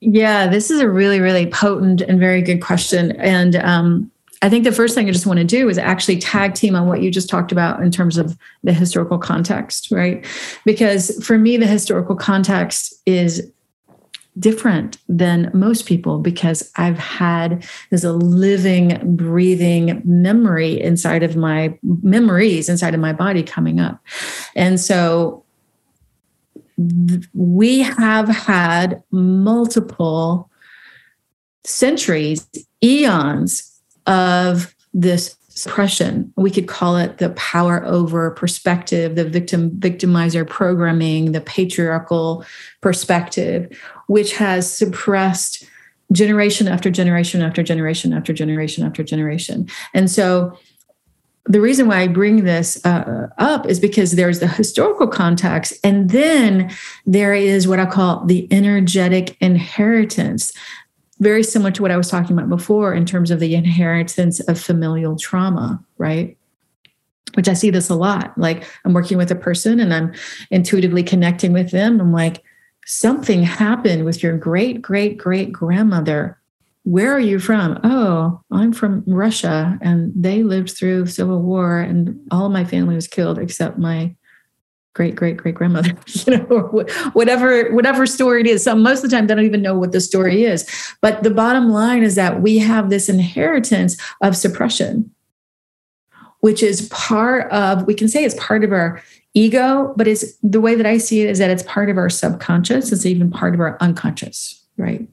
Yeah, 0.00 0.46
this 0.46 0.70
is 0.70 0.80
a 0.80 0.88
really, 0.88 1.20
really 1.20 1.46
potent 1.50 2.02
and 2.02 2.20
very 2.20 2.40
good 2.40 2.62
question. 2.62 3.12
And 3.16 3.56
um, 3.56 4.10
I 4.40 4.48
think 4.48 4.64
the 4.64 4.72
first 4.72 4.94
thing 4.94 5.08
I 5.08 5.12
just 5.12 5.26
want 5.26 5.38
to 5.38 5.44
do 5.44 5.68
is 5.68 5.78
actually 5.78 6.18
tag 6.18 6.54
team 6.54 6.76
on 6.76 6.86
what 6.86 7.02
you 7.02 7.10
just 7.10 7.28
talked 7.28 7.50
about 7.50 7.82
in 7.82 7.90
terms 7.90 8.16
of 8.16 8.38
the 8.62 8.72
historical 8.72 9.18
context, 9.18 9.90
right? 9.90 10.24
Because 10.64 11.24
for 11.24 11.38
me, 11.38 11.56
the 11.56 11.66
historical 11.66 12.14
context 12.14 12.94
is 13.04 13.50
different 14.38 14.98
than 15.08 15.50
most 15.52 15.86
people 15.86 16.20
because 16.20 16.70
I've 16.76 16.98
had 16.98 17.66
there's 17.90 18.04
a 18.04 18.12
living, 18.12 19.16
breathing 19.16 20.00
memory 20.04 20.80
inside 20.80 21.24
of 21.24 21.34
my 21.34 21.76
memories 21.82 22.68
inside 22.68 22.94
of 22.94 23.00
my 23.00 23.12
body 23.12 23.42
coming 23.42 23.80
up. 23.80 24.00
And 24.54 24.78
so 24.78 25.44
we 27.34 27.80
have 27.80 28.28
had 28.28 29.02
multiple 29.10 30.48
centuries, 31.64 32.48
eons 32.82 33.67
of 34.08 34.74
this 34.92 35.36
suppression. 35.48 36.32
We 36.36 36.50
could 36.50 36.68
call 36.68 36.96
it 36.96 37.18
the 37.18 37.30
power 37.30 37.84
over 37.84 38.30
perspective, 38.30 39.16
the 39.16 39.24
victim 39.24 39.70
victimizer 39.72 40.48
programming, 40.48 41.32
the 41.32 41.40
patriarchal 41.40 42.44
perspective, 42.80 43.68
which 44.06 44.34
has 44.36 44.72
suppressed 44.72 45.64
generation 46.12 46.68
after 46.68 46.90
generation 46.90 47.42
after 47.42 47.62
generation 47.62 48.12
after 48.12 48.32
generation 48.32 48.86
after 48.86 49.02
generation. 49.02 49.68
And 49.94 50.10
so 50.10 50.56
the 51.44 51.60
reason 51.60 51.88
why 51.88 52.00
I 52.00 52.08
bring 52.08 52.44
this 52.44 52.84
uh, 52.84 53.28
up 53.38 53.66
is 53.66 53.80
because 53.80 54.12
there's 54.12 54.38
the 54.38 54.46
historical 54.46 55.08
context, 55.08 55.72
and 55.82 56.10
then 56.10 56.70
there 57.06 57.34
is 57.34 57.66
what 57.66 57.80
I 57.80 57.86
call 57.86 58.24
the 58.26 58.46
energetic 58.52 59.36
inheritance, 59.40 60.52
very 61.20 61.42
similar 61.42 61.70
to 61.72 61.82
what 61.82 61.90
I 61.90 61.96
was 61.96 62.08
talking 62.08 62.36
about 62.36 62.48
before 62.48 62.94
in 62.94 63.04
terms 63.04 63.30
of 63.30 63.40
the 63.40 63.54
inheritance 63.54 64.40
of 64.40 64.60
familial 64.60 65.16
trauma, 65.16 65.82
right? 65.98 66.36
Which 67.34 67.48
I 67.48 67.54
see 67.54 67.70
this 67.70 67.90
a 67.90 67.94
lot. 67.94 68.36
Like 68.38 68.64
I'm 68.84 68.92
working 68.92 69.18
with 69.18 69.30
a 69.30 69.36
person 69.36 69.80
and 69.80 69.92
I'm 69.92 70.12
intuitively 70.50 71.02
connecting 71.02 71.52
with 71.52 71.70
them. 71.70 72.00
I'm 72.00 72.12
like, 72.12 72.42
something 72.86 73.42
happened 73.42 74.06
with 74.06 74.22
your 74.22 74.36
great 74.38 74.80
great 74.80 75.18
great 75.18 75.52
grandmother 75.52 76.38
where 76.88 77.12
are 77.12 77.20
you 77.20 77.38
from? 77.38 77.78
Oh, 77.84 78.40
I'm 78.50 78.72
from 78.72 79.04
Russia 79.06 79.78
and 79.82 80.10
they 80.16 80.42
lived 80.42 80.70
through 80.70 81.04
civil 81.04 81.42
war 81.42 81.80
and 81.80 82.18
all 82.30 82.48
my 82.48 82.64
family 82.64 82.94
was 82.94 83.06
killed 83.06 83.38
except 83.38 83.78
my 83.78 84.14
great 84.98 85.14
great 85.14 85.36
great 85.36 85.54
grandmother 85.54 85.92
you 86.06 86.36
know 86.36 86.84
whatever 87.12 87.72
whatever 87.72 88.04
story 88.04 88.40
it 88.40 88.46
is. 88.46 88.64
So 88.64 88.74
most 88.74 89.04
of 89.04 89.10
the 89.10 89.16
time 89.16 89.28
they 89.28 89.34
don't 89.34 89.44
even 89.44 89.62
know 89.62 89.78
what 89.78 89.92
the 89.92 90.00
story 90.00 90.44
is. 90.44 90.68
But 91.00 91.22
the 91.22 91.30
bottom 91.30 91.70
line 91.70 92.02
is 92.02 92.16
that 92.16 92.42
we 92.42 92.58
have 92.58 92.90
this 92.90 93.08
inheritance 93.08 93.96
of 94.20 94.36
suppression 94.36 95.10
which 96.40 96.62
is 96.62 96.88
part 96.90 97.50
of 97.50 97.86
we 97.86 97.94
can 97.94 98.08
say 98.08 98.24
it's 98.24 98.36
part 98.38 98.62
of 98.62 98.72
our 98.72 99.02
ego 99.34 99.92
but 99.96 100.06
it's 100.06 100.36
the 100.42 100.60
way 100.60 100.76
that 100.76 100.86
i 100.86 100.96
see 100.96 101.20
it 101.20 101.28
is 101.28 101.38
that 101.38 101.50
it's 101.50 101.64
part 101.64 101.90
of 101.90 101.96
our 101.96 102.10
subconscious. 102.10 102.92
It's 102.92 103.06
even 103.06 103.30
part 103.30 103.54
of 103.54 103.60
our 103.60 103.76
unconscious 103.80 104.58
right? 104.78 105.06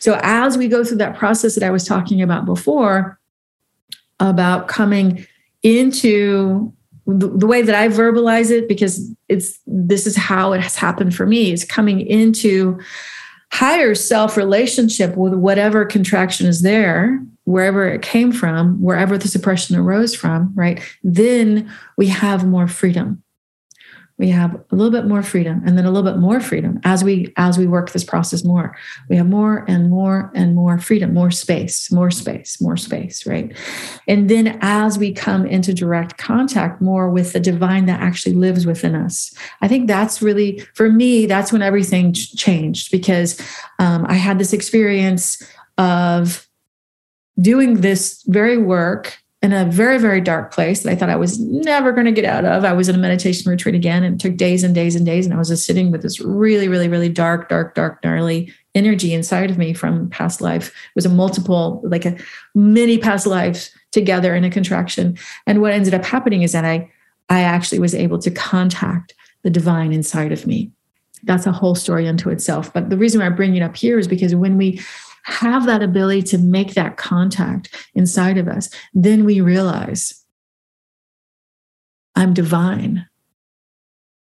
So 0.00 0.18
as 0.22 0.58
we 0.58 0.66
go 0.66 0.82
through 0.82 0.96
that 0.98 1.16
process 1.16 1.54
that 1.54 1.62
I 1.62 1.70
was 1.70 1.84
talking 1.84 2.20
about 2.22 2.46
before, 2.46 3.20
about 4.18 4.66
coming 4.66 5.26
into 5.62 6.72
the, 7.18 7.46
way 7.46 7.62
that 7.62 7.74
I 7.74 7.88
verbalize 7.88 8.50
it, 8.50 8.68
because 8.68 9.14
it's 9.28 9.58
this 9.66 10.06
is 10.06 10.16
how 10.16 10.52
it 10.52 10.60
has 10.60 10.76
happened 10.76 11.14
for 11.14 11.26
me, 11.26 11.52
is 11.52 11.64
coming 11.64 12.00
into 12.00 12.78
higher 13.52 13.94
self 13.94 14.36
relationship 14.36 15.16
with 15.16 15.34
whatever 15.34 15.84
contraction 15.84 16.46
is 16.46 16.62
there, 16.62 17.20
wherever 17.44 17.88
it 17.88 18.02
came 18.02 18.32
from, 18.32 18.80
wherever 18.80 19.18
the 19.18 19.28
suppression 19.28 19.76
arose 19.76 20.14
from, 20.14 20.52
right? 20.54 20.80
Then 21.02 21.70
we 21.96 22.06
have 22.06 22.46
more 22.46 22.68
freedom 22.68 23.22
we 24.20 24.28
have 24.28 24.54
a 24.54 24.76
little 24.76 24.92
bit 24.92 25.06
more 25.06 25.22
freedom 25.22 25.62
and 25.66 25.76
then 25.76 25.86
a 25.86 25.90
little 25.90 26.08
bit 26.08 26.20
more 26.20 26.40
freedom 26.40 26.78
as 26.84 27.02
we 27.02 27.32
as 27.36 27.58
we 27.58 27.66
work 27.66 27.90
this 27.90 28.04
process 28.04 28.44
more. 28.44 28.76
We 29.08 29.16
have 29.16 29.26
more 29.26 29.64
and 29.66 29.90
more 29.90 30.30
and 30.34 30.54
more 30.54 30.78
freedom 30.78 31.14
more 31.14 31.30
space 31.30 31.90
more 31.90 32.10
space 32.10 32.60
more 32.60 32.76
space 32.76 33.26
right? 33.26 33.56
And 34.06 34.28
then 34.30 34.58
as 34.60 34.98
we 34.98 35.12
come 35.12 35.46
into 35.46 35.74
direct 35.74 36.18
contact 36.18 36.80
more 36.80 37.10
with 37.10 37.32
the 37.32 37.40
divine 37.40 37.86
that 37.86 38.00
actually 38.00 38.34
lives 38.34 38.66
within 38.66 38.94
us 38.94 39.32
i 39.62 39.68
think 39.68 39.86
that's 39.86 40.20
really 40.20 40.60
for 40.74 40.90
me 40.90 41.26
that's 41.26 41.52
when 41.52 41.62
everything 41.62 42.12
changed 42.12 42.90
because 42.90 43.40
um, 43.78 44.04
i 44.08 44.14
had 44.14 44.38
this 44.38 44.52
experience 44.52 45.42
of 45.78 46.46
doing 47.40 47.80
this 47.80 48.22
very 48.26 48.58
work 48.58 49.19
in 49.42 49.54
a 49.54 49.64
very, 49.64 49.98
very 49.98 50.20
dark 50.20 50.52
place 50.52 50.82
that 50.82 50.92
I 50.92 50.96
thought 50.96 51.08
I 51.08 51.16
was 51.16 51.38
never 51.40 51.92
going 51.92 52.04
to 52.04 52.12
get 52.12 52.26
out 52.26 52.44
of. 52.44 52.64
I 52.64 52.74
was 52.74 52.90
in 52.90 52.94
a 52.94 52.98
meditation 52.98 53.50
retreat 53.50 53.74
again 53.74 54.04
and 54.04 54.20
took 54.20 54.36
days 54.36 54.62
and 54.62 54.74
days 54.74 54.94
and 54.94 55.06
days. 55.06 55.24
And 55.24 55.34
I 55.34 55.38
was 55.38 55.48
just 55.48 55.64
sitting 55.64 55.90
with 55.90 56.02
this 56.02 56.20
really, 56.20 56.68
really, 56.68 56.88
really 56.88 57.08
dark, 57.08 57.48
dark, 57.48 57.74
dark, 57.74 58.04
gnarly 58.04 58.52
energy 58.74 59.14
inside 59.14 59.50
of 59.50 59.56
me 59.56 59.72
from 59.72 60.10
past 60.10 60.42
life. 60.42 60.68
It 60.68 60.94
was 60.94 61.06
a 61.06 61.10
multiple, 61.10 61.80
like 61.84 62.04
a 62.04 62.18
many 62.54 62.98
past 62.98 63.26
lives 63.26 63.70
together 63.92 64.34
in 64.34 64.44
a 64.44 64.50
contraction. 64.50 65.16
And 65.46 65.62
what 65.62 65.72
ended 65.72 65.94
up 65.94 66.04
happening 66.04 66.42
is 66.42 66.52
that 66.52 66.66
I, 66.66 66.90
I 67.30 67.40
actually 67.40 67.78
was 67.78 67.94
able 67.94 68.18
to 68.18 68.30
contact 68.30 69.14
the 69.42 69.50
divine 69.50 69.94
inside 69.94 70.32
of 70.32 70.46
me. 70.46 70.70
That's 71.22 71.46
a 71.46 71.52
whole 71.52 71.74
story 71.74 72.06
unto 72.06 72.28
itself. 72.28 72.72
But 72.72 72.90
the 72.90 72.96
reason 72.98 73.20
why 73.20 73.26
I 73.26 73.30
bring 73.30 73.56
it 73.56 73.62
up 73.62 73.76
here 73.76 73.98
is 73.98 74.06
because 74.06 74.34
when 74.34 74.58
we 74.58 74.80
have 75.24 75.66
that 75.66 75.82
ability 75.82 76.22
to 76.22 76.38
make 76.38 76.74
that 76.74 76.96
contact 76.96 77.74
inside 77.94 78.38
of 78.38 78.48
us, 78.48 78.70
then 78.94 79.24
we 79.24 79.40
realize 79.40 80.24
I'm 82.16 82.34
divine. 82.34 83.06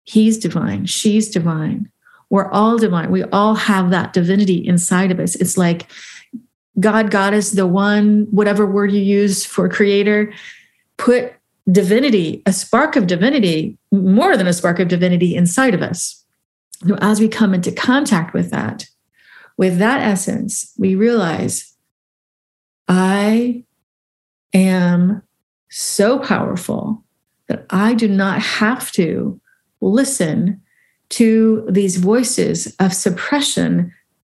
He's 0.03 0.37
divine. 0.37 0.85
She's 0.85 1.29
divine. 1.29 1.89
We're 2.29 2.51
all 2.51 2.77
divine. 2.77 3.11
We 3.11 3.23
all 3.25 3.55
have 3.55 3.91
that 3.91 4.13
divinity 4.13 4.65
inside 4.65 5.11
of 5.11 5.19
us. 5.19 5.35
It's 5.35 5.57
like 5.57 5.87
God, 6.79 7.09
God 7.09 7.33
is 7.33 7.53
the 7.53 7.67
one, 7.67 8.27
whatever 8.31 8.65
word 8.65 8.91
you 8.91 9.01
use 9.01 9.45
for 9.45 9.69
creator, 9.69 10.33
put 10.97 11.33
divinity, 11.71 12.41
a 12.45 12.53
spark 12.53 12.95
of 12.95 13.07
divinity, 13.07 13.77
more 13.91 14.35
than 14.35 14.47
a 14.47 14.53
spark 14.53 14.79
of 14.79 14.87
divinity 14.87 15.35
inside 15.35 15.73
of 15.73 15.81
us. 15.81 16.23
So 16.85 16.95
as 17.01 17.19
we 17.19 17.27
come 17.27 17.53
into 17.53 17.71
contact 17.71 18.33
with 18.33 18.51
that, 18.51 18.85
with 19.57 19.77
that 19.77 20.01
essence, 20.01 20.73
we 20.77 20.95
realize 20.95 21.75
I 22.87 23.63
am 24.53 25.21
so 25.69 26.19
powerful 26.19 27.03
that 27.47 27.65
I 27.69 27.93
do 27.93 28.07
not 28.07 28.41
have 28.41 28.91
to 28.93 29.39
listen 29.81 30.61
to 31.09 31.65
these 31.69 31.97
voices 31.97 32.75
of 32.79 32.93
suppression 32.93 33.93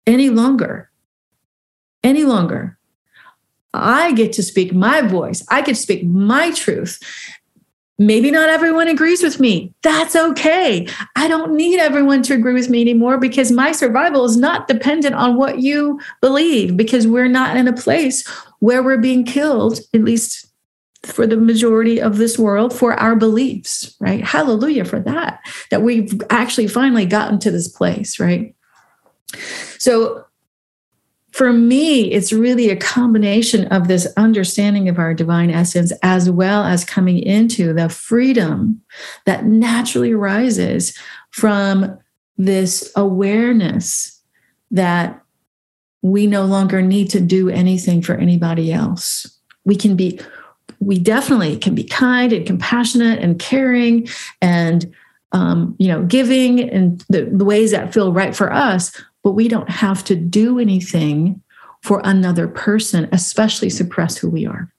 any 0.06 0.30
longer. 0.30 0.90
Any 2.04 2.24
longer. 2.24 2.78
I 3.74 4.12
get 4.12 4.32
to 4.34 4.42
speak 4.42 4.72
my 4.72 5.02
voice. 5.02 5.44
I 5.50 5.60
get 5.60 5.74
to 5.74 5.82
speak 5.82 6.04
my 6.04 6.52
truth. 6.52 6.98
Maybe 8.00 8.30
not 8.30 8.48
everyone 8.48 8.86
agrees 8.86 9.24
with 9.24 9.40
me. 9.40 9.74
That's 9.82 10.14
okay. 10.14 10.86
I 11.16 11.26
don't 11.26 11.54
need 11.54 11.80
everyone 11.80 12.22
to 12.24 12.34
agree 12.34 12.54
with 12.54 12.70
me 12.70 12.80
anymore 12.80 13.18
because 13.18 13.50
my 13.50 13.72
survival 13.72 14.24
is 14.24 14.36
not 14.36 14.68
dependent 14.68 15.16
on 15.16 15.36
what 15.36 15.58
you 15.58 16.00
believe 16.20 16.76
because 16.76 17.08
we're 17.08 17.26
not 17.26 17.56
in 17.56 17.66
a 17.66 17.72
place 17.72 18.24
where 18.60 18.84
we're 18.84 18.98
being 18.98 19.24
killed, 19.24 19.80
at 19.92 20.04
least 20.04 20.46
for 21.02 21.26
the 21.26 21.36
majority 21.36 22.00
of 22.00 22.18
this 22.18 22.38
world, 22.38 22.72
for 22.72 22.94
our 22.94 23.16
beliefs, 23.16 23.94
right? 23.98 24.24
Hallelujah 24.24 24.84
for 24.84 25.00
that, 25.00 25.40
that 25.72 25.82
we've 25.82 26.20
actually 26.30 26.68
finally 26.68 27.06
gotten 27.06 27.40
to 27.40 27.50
this 27.50 27.68
place, 27.68 28.20
right? 28.20 28.54
So 29.78 30.24
for 31.38 31.52
me, 31.52 32.10
it's 32.10 32.32
really 32.32 32.68
a 32.68 32.74
combination 32.74 33.68
of 33.68 33.86
this 33.86 34.12
understanding 34.16 34.88
of 34.88 34.98
our 34.98 35.14
divine 35.14 35.50
essence 35.50 35.92
as 36.02 36.28
well 36.28 36.64
as 36.64 36.84
coming 36.84 37.16
into 37.20 37.72
the 37.72 37.88
freedom 37.88 38.82
that 39.24 39.44
naturally 39.44 40.10
arises 40.10 40.98
from 41.30 41.96
this 42.38 42.90
awareness 42.96 44.20
that 44.72 45.22
we 46.02 46.26
no 46.26 46.44
longer 46.44 46.82
need 46.82 47.08
to 47.10 47.20
do 47.20 47.48
anything 47.48 48.02
for 48.02 48.16
anybody 48.16 48.72
else. 48.72 49.38
We 49.64 49.76
can 49.76 49.94
be, 49.94 50.18
we 50.80 50.98
definitely 50.98 51.56
can 51.56 51.76
be 51.76 51.84
kind 51.84 52.32
and 52.32 52.44
compassionate 52.48 53.20
and 53.20 53.38
caring 53.38 54.08
and, 54.42 54.92
um, 55.30 55.76
you 55.78 55.86
know, 55.86 56.02
giving 56.02 56.68
and 56.68 57.04
the, 57.08 57.26
the 57.26 57.44
ways 57.44 57.70
that 57.70 57.94
feel 57.94 58.12
right 58.12 58.34
for 58.34 58.52
us, 58.52 58.90
but 59.28 59.34
we 59.34 59.46
don't 59.46 59.68
have 59.68 60.02
to 60.02 60.16
do 60.16 60.58
anything 60.58 61.38
for 61.82 62.00
another 62.02 62.48
person, 62.48 63.06
especially 63.12 63.68
suppress 63.68 64.16
who 64.16 64.30
we 64.30 64.46
are. 64.46 64.72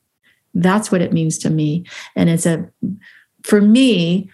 That's 0.56 0.92
what 0.92 1.04
it 1.04 1.14
means 1.14 1.38
to 1.38 1.52
me. 1.52 1.86
And 2.16 2.32
it's 2.32 2.48
a, 2.48 2.68
for 3.44 3.62
me, 3.62 4.32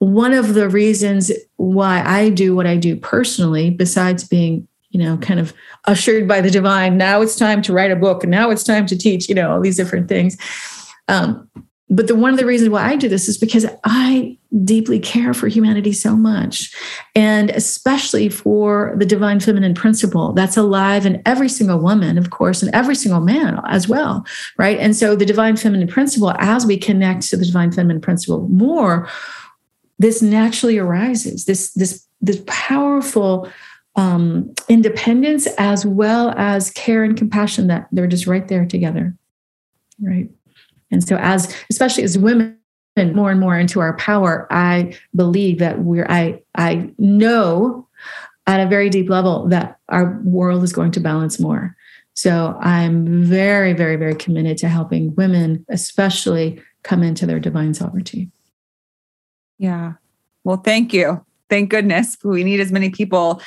one 0.00 0.32
of 0.32 0.54
the 0.54 0.68
reasons 0.68 1.30
why 1.54 2.02
I 2.04 2.30
do 2.30 2.56
what 2.56 2.66
I 2.66 2.76
do 2.78 2.96
personally, 2.96 3.70
besides 3.70 4.26
being, 4.26 4.66
you 4.90 4.98
know, 4.98 5.16
kind 5.18 5.38
of 5.38 5.54
ushered 5.84 6.26
by 6.26 6.40
the 6.40 6.50
divine, 6.50 6.98
now 6.98 7.20
it's 7.20 7.36
time 7.36 7.62
to 7.62 7.72
write 7.72 7.92
a 7.92 7.96
book, 7.96 8.24
now 8.24 8.50
it's 8.50 8.64
time 8.64 8.86
to 8.86 8.98
teach, 8.98 9.28
you 9.28 9.36
know, 9.36 9.52
all 9.52 9.60
these 9.60 9.76
different 9.76 10.08
things. 10.08 10.36
Um, 11.06 11.48
but 11.88 12.08
the 12.08 12.16
one 12.16 12.32
of 12.32 12.40
the 12.40 12.46
reasons 12.46 12.70
why 12.70 12.90
I 12.90 12.96
do 12.96 13.08
this 13.08 13.28
is 13.28 13.38
because 13.38 13.66
I 13.84 14.36
deeply 14.64 14.98
care 14.98 15.34
for 15.34 15.46
humanity 15.46 15.92
so 15.92 16.16
much, 16.16 16.74
and 17.14 17.50
especially 17.50 18.28
for 18.28 18.94
the 18.96 19.04
divine 19.04 19.40
feminine 19.40 19.74
principle 19.74 20.32
that's 20.32 20.56
alive 20.56 21.04
in 21.04 21.20
every 21.26 21.48
single 21.48 21.78
woman, 21.78 22.16
of 22.16 22.30
course, 22.30 22.62
and 22.62 22.74
every 22.74 22.94
single 22.94 23.20
man 23.20 23.60
as 23.66 23.88
well, 23.88 24.24
right? 24.56 24.78
And 24.78 24.96
so 24.96 25.14
the 25.14 25.26
divine 25.26 25.56
feminine 25.56 25.88
principle, 25.88 26.32
as 26.38 26.64
we 26.64 26.78
connect 26.78 27.28
to 27.28 27.36
the 27.36 27.44
divine 27.44 27.72
feminine 27.72 28.00
principle 28.00 28.48
more, 28.48 29.08
this 29.98 30.22
naturally 30.22 30.78
arises. 30.78 31.44
This 31.44 31.72
this 31.72 32.06
this 32.20 32.42
powerful 32.46 33.50
um, 33.96 34.54
independence 34.68 35.46
as 35.58 35.84
well 35.84 36.32
as 36.36 36.70
care 36.70 37.04
and 37.04 37.16
compassion 37.16 37.66
that 37.66 37.88
they're 37.92 38.06
just 38.06 38.26
right 38.26 38.46
there 38.48 38.64
together, 38.64 39.14
right? 40.00 40.30
And 40.90 41.06
so, 41.06 41.16
as 41.16 41.54
especially 41.68 42.04
as 42.04 42.16
women 42.16 42.58
more 43.14 43.30
and 43.30 43.40
more 43.40 43.58
into 43.58 43.80
our 43.80 43.96
power, 43.96 44.46
I 44.50 44.96
believe 45.14 45.58
that 45.58 45.80
we're, 45.80 46.06
I, 46.08 46.42
I 46.54 46.90
know 46.98 47.86
at 48.46 48.60
a 48.60 48.68
very 48.68 48.88
deep 48.88 49.10
level 49.10 49.46
that 49.48 49.78
our 49.88 50.20
world 50.24 50.62
is 50.62 50.72
going 50.72 50.90
to 50.92 51.00
balance 51.00 51.38
more. 51.38 51.76
So 52.14 52.56
I'm 52.60 53.24
very, 53.24 53.72
very, 53.72 53.96
very 53.96 54.14
committed 54.14 54.58
to 54.58 54.68
helping 54.68 55.14
women, 55.14 55.64
especially 55.68 56.60
come 56.82 57.02
into 57.02 57.26
their 57.26 57.38
divine 57.38 57.74
sovereignty. 57.74 58.30
Yeah. 59.58 59.94
Well, 60.44 60.56
thank 60.56 60.92
you. 60.92 61.24
Thank 61.50 61.70
goodness 61.70 62.16
we 62.24 62.44
need 62.44 62.60
as 62.60 62.72
many 62.72 62.90
people 62.90 63.40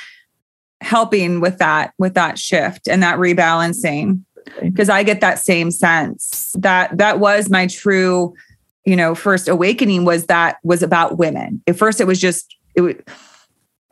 helping 0.80 1.40
with 1.40 1.58
that, 1.58 1.94
with 1.98 2.14
that 2.14 2.38
shift 2.38 2.88
and 2.88 3.02
that 3.02 3.18
rebalancing 3.18 4.22
because 4.60 4.88
I 4.88 5.02
get 5.02 5.20
that 5.20 5.38
same 5.38 5.70
sense 5.70 6.54
that 6.58 6.96
that 6.98 7.18
was 7.18 7.50
my 7.50 7.66
true, 7.66 8.34
you 8.84 8.96
know, 8.96 9.14
first 9.14 9.48
awakening 9.48 10.04
was 10.04 10.26
that 10.26 10.56
was 10.64 10.82
about 10.82 11.18
women. 11.18 11.62
At 11.66 11.76
first, 11.76 12.00
it 12.00 12.06
was 12.06 12.20
just 12.20 12.56
it. 12.74 13.08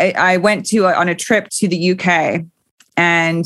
I, 0.01 0.12
I 0.16 0.36
went 0.38 0.66
to 0.66 0.86
a, 0.86 0.95
on 0.95 1.09
a 1.09 1.14
trip 1.14 1.49
to 1.51 1.68
the 1.68 1.93
UK, 1.93 2.43
and 2.97 3.45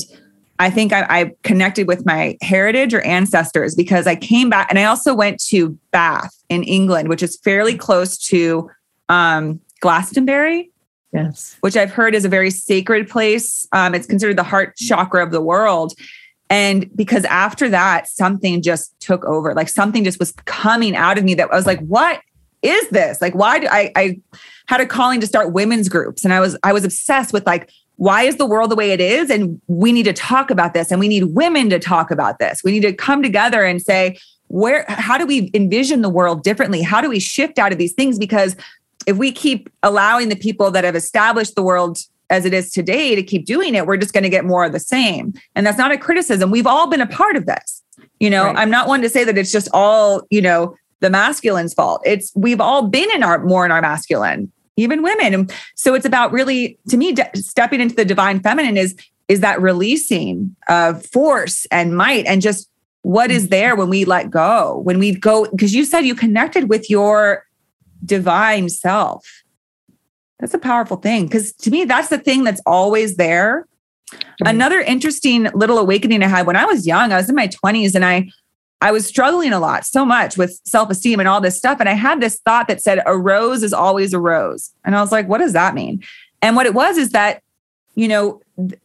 I 0.59 0.71
think 0.71 0.93
I, 0.93 1.07
I 1.09 1.33
connected 1.43 1.89
with 1.89 2.07
my 2.07 2.39
heritage 2.41 2.95
or 2.95 3.03
ancestors 3.03 3.75
because 3.75 4.07
I 4.07 4.17
came 4.17 4.49
back, 4.49 4.69
and 4.71 4.79
I 4.79 4.85
also 4.85 5.15
went 5.15 5.43
to 5.49 5.79
Bath 5.91 6.35
in 6.49 6.63
England, 6.63 7.09
which 7.09 7.23
is 7.23 7.37
fairly 7.37 7.77
close 7.77 8.17
to 8.29 8.71
um, 9.09 9.61
Glastonbury. 9.81 10.71
Yes. 11.13 11.57
Which 11.61 11.77
I've 11.77 11.93
heard 11.93 12.15
is 12.15 12.25
a 12.25 12.29
very 12.29 12.51
sacred 12.51 13.09
place. 13.09 13.69
Um, 13.71 13.95
it's 13.95 14.07
considered 14.07 14.37
the 14.37 14.43
heart 14.43 14.77
chakra 14.77 15.23
of 15.23 15.31
the 15.31 15.41
world. 15.41 15.93
And 16.55 16.89
because 16.95 17.25
after 17.25 17.69
that, 17.71 18.09
something 18.09 18.63
just 18.63 18.95
took 19.01 19.25
over. 19.25 19.55
Like 19.55 19.69
something 19.69 20.05
just 20.05 20.21
was 20.21 20.31
coming 20.45 20.95
out 20.95 21.19
of 21.19 21.25
me 21.25 21.35
that 21.35 21.51
I 21.53 21.57
was 21.57 21.67
like, 21.67 21.81
what 21.81 22.21
is 22.63 22.89
this? 22.91 23.21
Like, 23.21 23.35
why 23.35 23.59
do 23.59 23.67
I, 23.69 23.91
I 23.97 24.21
had 24.67 24.81
a 24.81 24.87
calling 24.87 25.21
to 25.21 25.27
start 25.27 25.53
women's 25.53 25.89
groups. 25.89 26.25
And 26.25 26.33
I 26.33 26.39
was, 26.39 26.57
I 26.63 26.73
was 26.73 26.85
obsessed 26.85 27.33
with 27.33 27.45
like, 27.45 27.71
why 27.97 28.23
is 28.23 28.37
the 28.37 28.47
world 28.47 28.71
the 28.71 28.77
way 28.77 28.93
it 28.93 29.01
is? 29.01 29.31
And 29.31 29.61
we 29.67 29.91
need 29.91 30.05
to 30.05 30.13
talk 30.13 30.49
about 30.49 30.75
this. 30.75 30.93
And 30.93 31.01
we 31.01 31.09
need 31.09 31.25
women 31.25 31.71
to 31.71 31.81
talk 31.81 32.13
about 32.13 32.39
this. 32.39 32.63
We 32.63 32.71
need 32.71 32.83
to 32.83 32.93
come 32.93 33.21
together 33.21 33.65
and 33.65 33.83
say, 33.83 34.17
where, 34.47 34.85
how 34.87 35.19
do 35.19 35.27
we 35.27 35.51
envision 35.55 36.03
the 36.03 36.09
world 36.09 36.45
differently? 36.45 36.83
How 36.83 37.01
do 37.01 37.09
we 37.09 37.19
shift 37.19 37.59
out 37.59 37.73
of 37.73 37.79
these 37.79 37.95
things? 37.95 38.17
Because 38.17 38.55
if 39.09 39.17
we 39.17 39.33
keep 39.33 39.69
allowing 39.83 40.29
the 40.29 40.37
people 40.37 40.71
that 40.71 40.85
have 40.85 40.95
established 40.95 41.57
the 41.57 41.65
world 41.65 41.99
as 42.31 42.45
it 42.45 42.55
is 42.55 42.71
today 42.71 43.15
to 43.15 43.23
keep 43.23 43.47
doing 43.47 43.75
it, 43.75 43.87
we're 43.87 43.97
just 43.97 44.13
going 44.13 44.25
to 44.25 44.31
get 44.31 44.45
more 44.45 44.65
of 44.65 44.73
the 44.73 44.81
same. 44.81 45.35
And 45.55 45.67
that's 45.67 45.79
not 45.79 45.93
a 45.93 45.99
criticism. 45.99 46.51
We've 46.51 46.67
all 46.67 46.89
been 46.89 47.01
a 47.01 47.07
part 47.07 47.37
of 47.37 47.47
this. 47.47 47.83
You 48.21 48.31
know, 48.31 48.47
right. 48.47 48.57
I'm 48.57 48.71
not 48.71 48.89
one 48.89 49.03
to 49.03 49.09
say 49.09 49.25
that 49.25 49.39
it's 49.39 49.53
just 49.53 49.69
all, 49.73 50.23
you 50.31 50.41
know, 50.41 50.77
the 51.01 51.11
masculine's 51.11 51.75
fault. 51.75 52.03
It's 52.05 52.33
we've 52.35 52.61
all 52.61 52.89
been 52.89 53.11
in 53.15 53.23
our 53.23 53.45
more 53.45 53.65
in 53.65 53.71
our 53.71 53.83
masculine, 53.83 54.51
even 54.77 55.03
women. 55.03 55.35
And 55.35 55.55
so 55.75 55.95
it's 55.95 56.07
about 56.07 56.33
really, 56.33 56.79
to 56.89 56.97
me, 56.97 57.13
de- 57.13 57.31
stepping 57.35 57.81
into 57.81 57.95
the 57.95 58.05
divine 58.05 58.41
feminine 58.41 58.77
is 58.77 58.97
is 59.29 59.41
that 59.41 59.61
releasing 59.61 60.55
of 60.69 61.05
force 61.07 61.67
and 61.71 61.97
might 61.97 62.27
and 62.27 62.43
just 62.43 62.69
what 63.03 63.31
is 63.31 63.45
mm-hmm. 63.45 63.51
there 63.51 63.77
when 63.77 63.89
we 63.89 64.05
let 64.05 64.31
go, 64.31 64.81
when 64.83 64.99
we 64.99 65.15
go, 65.15 65.47
because 65.51 65.75
you 65.75 65.85
said 65.85 66.01
you 66.07 66.15
connected 66.15 66.69
with 66.69 66.89
your 66.89 67.45
divine 68.05 68.69
self 68.69 69.44
that's 70.39 70.55
a 70.55 70.59
powerful 70.59 70.97
thing 70.97 71.27
because 71.27 71.53
to 71.53 71.71
me, 71.71 71.85
that's 71.85 72.09
the 72.09 72.19
thing 72.19 72.45
that's 72.45 72.61
always 72.67 73.17
there. 73.17 73.67
Another 74.45 74.81
interesting 74.81 75.45
little 75.55 75.79
awakening 75.79 76.23
I 76.23 76.29
had 76.29 76.47
when 76.47 76.57
I 76.57 76.65
was 76.67 76.87
young, 76.87 77.13
I 77.13 77.17
was 77.17 77.29
in 77.29 77.35
my 77.35 77.49
20s 77.49 77.95
and 77.95 78.05
I 78.05 78.29
I 78.85 78.91
was 78.91 79.07
struggling 79.07 79.55
a 79.55 79.59
lot, 79.59 79.87
so 79.87 80.05
much 80.05 80.37
with 80.37 80.61
self-esteem 80.67 81.19
and 81.19 81.27
all 81.27 81.41
this 81.41 81.57
stuff. 81.57 81.81
And 81.81 81.89
I 81.89 81.95
had 81.95 82.21
this 82.21 82.39
thought 82.41 82.69
that 82.69 82.83
said, 82.83 83.03
a 83.07 83.17
rose 83.17 83.63
is 83.63 83.73
always 83.73 84.13
a 84.13 84.21
rose. 84.21 84.73
And 84.85 84.95
I 84.95 85.01
was 85.01 85.11
like, 85.11 85.27
what 85.27 85.39
does 85.39 85.55
that 85.55 85.75
mean? 85.75 86.03
And 86.43 86.55
what 86.55 86.67
it 86.67 86.75
was 86.75 86.99
is 86.99 87.11
that, 87.13 87.43
you 87.95 88.09
know, 88.09 88.41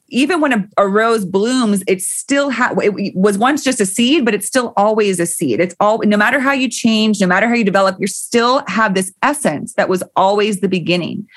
even 0.10 0.42
when 0.42 0.54
a, 0.54 0.68
a 0.78 0.88
rose 0.88 1.26
blooms, 1.26 1.84
it 1.88 2.02
still 2.02 2.52
ha- 2.52 2.76
it 2.82 3.16
was 3.16 3.38
once 3.38 3.64
just 3.64 3.82
a 3.82 3.86
seed, 3.86 4.26
but 4.26 4.34
it's 4.34 4.48
still 4.48 4.74
always 4.78 5.20
a 5.20 5.26
seed. 5.26 5.60
It's 5.60 5.76
all 5.80 6.00
no 6.00 6.18
matter 6.18 6.40
how 6.40 6.52
you 6.52 6.70
change, 6.70 7.20
no 7.20 7.28
matter 7.28 7.48
how 7.48 7.56
you 7.56 7.64
develop, 7.64 7.98
you 8.00 8.08
still 8.08 8.64
have 8.68 8.94
this 8.94 9.12
essence 9.24 9.74
that 9.76 9.90
was 9.90 10.04
always 10.16 10.60
the 10.60 10.70
beginning. 10.70 11.28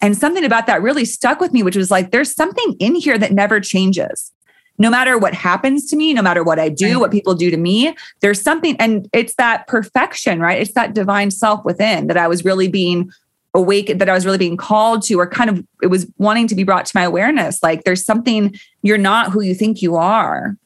And 0.00 0.16
something 0.16 0.44
about 0.44 0.66
that 0.66 0.82
really 0.82 1.04
stuck 1.04 1.40
with 1.40 1.52
me, 1.52 1.62
which 1.62 1.76
was 1.76 1.90
like, 1.90 2.10
there's 2.10 2.34
something 2.34 2.76
in 2.78 2.94
here 2.94 3.16
that 3.16 3.32
never 3.32 3.58
changes. 3.60 4.32
No 4.76 4.90
matter 4.90 5.16
what 5.16 5.34
happens 5.34 5.88
to 5.90 5.96
me, 5.96 6.12
no 6.12 6.20
matter 6.20 6.42
what 6.42 6.58
I 6.58 6.68
do, 6.68 6.98
what 6.98 7.12
people 7.12 7.34
do 7.34 7.50
to 7.50 7.56
me, 7.56 7.94
there's 8.20 8.42
something, 8.42 8.76
and 8.78 9.08
it's 9.12 9.36
that 9.36 9.66
perfection, 9.68 10.40
right? 10.40 10.60
It's 10.60 10.72
that 10.72 10.94
divine 10.94 11.30
self 11.30 11.64
within 11.64 12.08
that 12.08 12.16
I 12.16 12.26
was 12.26 12.44
really 12.44 12.68
being 12.68 13.10
awake 13.54 13.98
that 13.98 14.08
I 14.08 14.12
was 14.12 14.26
really 14.26 14.38
being 14.38 14.56
called 14.56 15.02
to, 15.04 15.18
or 15.18 15.28
kind 15.28 15.48
of 15.48 15.64
it 15.82 15.86
was 15.86 16.06
wanting 16.18 16.48
to 16.48 16.54
be 16.54 16.64
brought 16.64 16.86
to 16.86 16.92
my 16.94 17.04
awareness. 17.04 17.62
Like 17.62 17.84
there's 17.84 18.04
something 18.04 18.54
you're 18.82 18.98
not 18.98 19.32
who 19.32 19.40
you 19.42 19.54
think 19.54 19.80
you 19.80 19.96
are. 19.96 20.56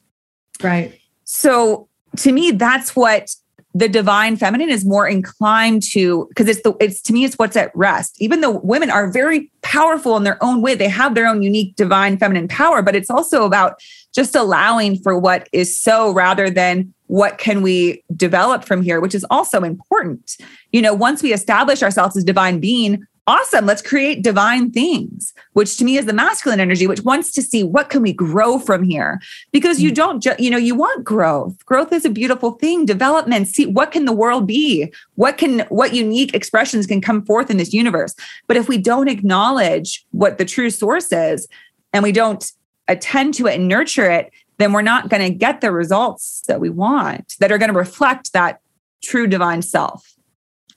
Right. 0.63 0.99
So 1.25 1.89
to 2.17 2.33
me, 2.33 2.53
that's 2.53 2.97
what 2.97 3.35
the 3.75 3.89
divine 3.89 4.37
feminine 4.37 4.71
is 4.71 4.85
more 4.85 5.07
inclined 5.07 5.83
to 5.83 6.27
because 6.31 6.49
it's 6.49 6.63
the 6.63 6.75
it's 6.81 7.03
to 7.03 7.13
me 7.13 7.25
it's 7.25 7.37
what's 7.37 7.57
at 7.57 7.71
rest 7.77 8.17
even 8.21 8.41
though 8.41 8.59
women 8.61 8.91
are 8.91 9.11
very 9.11 9.53
powerful 9.63 10.17
in 10.17 10.25
their 10.25 10.43
own 10.43 10.63
way 10.63 10.75
they 10.75 10.89
have 10.89 11.15
their 11.15 11.27
own 11.27 11.43
unique 11.43 11.77
divine 11.77 12.17
feminine 12.17 12.49
power 12.49 12.81
but 12.81 12.97
it's 12.97 13.11
also 13.11 13.45
about 13.45 13.79
just 14.15 14.35
allowing 14.35 14.97
for 14.97 15.19
what 15.19 15.49
is 15.53 15.79
so 15.79 16.11
rather 16.13 16.49
than 16.49 16.93
what 17.09 17.39
can 17.39 17.63
we 17.63 18.03
develop 18.15 18.65
from 18.65 18.83
here, 18.83 19.01
which 19.01 19.15
is 19.15 19.27
also 19.31 19.63
important. 19.65 20.37
You 20.73 20.81
know, 20.81 20.95
once 20.95 21.23
we 21.23 21.33
establish 21.33 21.83
ourselves 21.83 22.17
as 22.17 22.25
divine 22.25 22.61
being, 22.61 23.05
awesome, 23.29 23.67
let's 23.67 23.83
create 23.83 24.23
divine 24.23 24.71
things, 24.71 25.35
which 25.53 25.77
to 25.77 25.85
me 25.85 25.99
is 25.99 26.07
the 26.07 26.15
masculine 26.15 26.61
energy, 26.61 26.87
which 26.87 27.03
wants 27.03 27.31
to 27.33 27.43
see 27.43 27.63
what 27.63 27.91
can 27.91 28.01
we 28.01 28.13
grow 28.13 28.59
from 28.59 28.83
here? 28.83 29.21
Because 29.53 29.83
you 29.83 29.91
mm. 29.91 29.95
don't, 29.95 30.23
ju- 30.23 30.35
you 30.39 30.51
know, 30.51 30.57
you 30.57 30.75
want 30.75 31.05
growth. 31.05 31.65
Growth 31.67 31.93
is 31.93 32.07
a 32.07 32.11
beautiful 32.11 32.53
thing. 32.53 32.87
Development, 32.87 33.47
see 33.47 33.67
what 33.67 33.93
can 33.93 34.07
the 34.07 34.15
world 34.15 34.47
be? 34.47 34.91
What 35.17 35.37
can, 35.37 35.61
what 35.69 35.95
unique 35.95 36.35
expressions 36.35 36.87
can 36.87 37.03
come 37.03 37.23
forth 37.25 37.51
in 37.51 37.59
this 37.59 37.75
universe? 37.75 38.15
But 38.47 38.57
if 38.57 38.67
we 38.67 38.79
don't 38.79 39.09
acknowledge 39.09 40.07
what 40.13 40.39
the 40.39 40.47
true 40.47 40.71
source 40.71 41.13
is 41.13 41.47
and 41.93 42.03
we 42.03 42.13
don't 42.13 42.51
attend 42.89 43.35
to 43.35 43.47
it 43.47 43.57
and 43.57 43.69
nurture 43.69 44.11
it, 44.11 44.33
then 44.59 44.73
we're 44.73 44.83
not 44.83 45.09
going 45.09 45.23
to 45.23 45.37
get 45.37 45.61
the 45.61 45.73
results 45.73 46.43
that 46.49 46.61
we 46.61 46.69
want 46.69 47.35
that 47.41 47.51
are 47.51 47.59
going 47.59 47.73
to 47.73 47.79
reflect 47.79 48.33
that 48.33 48.61
true 49.03 49.27
divine 49.27 49.63
self 49.63 50.15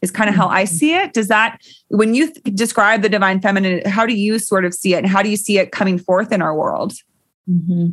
is 0.01 0.11
kind 0.11 0.29
of 0.29 0.35
how 0.35 0.47
I 0.47 0.63
mm-hmm. 0.63 0.75
see 0.75 0.95
it. 0.95 1.13
Does 1.13 1.27
that, 1.27 1.59
when 1.89 2.13
you 2.15 2.31
th- 2.31 2.55
describe 2.55 3.01
the 3.01 3.09
divine 3.09 3.41
feminine, 3.41 3.87
how 3.87 4.05
do 4.05 4.15
you 4.15 4.39
sort 4.39 4.65
of 4.65 4.73
see 4.73 4.93
it 4.93 4.97
and 4.97 5.07
how 5.07 5.21
do 5.21 5.29
you 5.29 5.37
see 5.37 5.57
it 5.57 5.71
coming 5.71 5.97
forth 5.97 6.31
in 6.31 6.41
our 6.41 6.55
world? 6.55 6.93
Mm-hmm. 7.49 7.89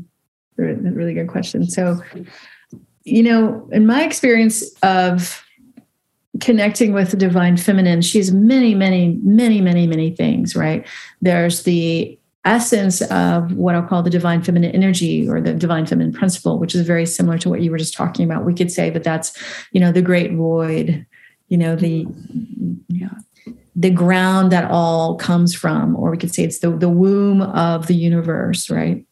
Really 0.56 1.14
good 1.14 1.28
question. 1.28 1.66
So, 1.68 2.02
you 3.04 3.22
know, 3.22 3.68
in 3.72 3.86
my 3.86 4.02
experience 4.02 4.64
of 4.82 5.44
connecting 6.40 6.92
with 6.92 7.10
the 7.12 7.16
divine 7.16 7.56
feminine, 7.56 8.02
she's 8.02 8.32
many, 8.32 8.74
many, 8.74 9.18
many, 9.22 9.60
many, 9.60 9.86
many 9.86 10.10
things, 10.10 10.56
right? 10.56 10.86
There's 11.22 11.62
the 11.62 12.18
essence 12.48 13.02
of 13.02 13.52
what 13.52 13.74
I'll 13.74 13.86
call 13.86 14.02
the 14.02 14.10
divine 14.10 14.42
feminine 14.42 14.72
energy 14.72 15.28
or 15.28 15.40
the 15.40 15.52
divine 15.52 15.86
feminine 15.86 16.12
principle, 16.12 16.58
which 16.58 16.74
is 16.74 16.86
very 16.86 17.06
similar 17.06 17.38
to 17.38 17.50
what 17.50 17.60
you 17.60 17.70
were 17.70 17.78
just 17.78 17.94
talking 17.94 18.24
about. 18.24 18.44
We 18.44 18.54
could 18.54 18.72
say 18.72 18.90
that 18.90 19.04
that's, 19.04 19.36
you 19.72 19.80
know, 19.80 19.92
the 19.92 20.02
great 20.02 20.32
void, 20.32 21.06
you 21.48 21.58
know, 21.58 21.76
the 21.76 22.06
yeah, 22.88 23.10
the 23.76 23.90
ground 23.90 24.50
that 24.52 24.70
all 24.70 25.16
comes 25.16 25.54
from, 25.54 25.94
or 25.94 26.10
we 26.10 26.18
could 26.18 26.34
say 26.34 26.42
it's 26.42 26.60
the, 26.60 26.70
the 26.70 26.88
womb 26.88 27.42
of 27.42 27.86
the 27.86 27.94
universe, 27.94 28.70
right? 28.70 29.04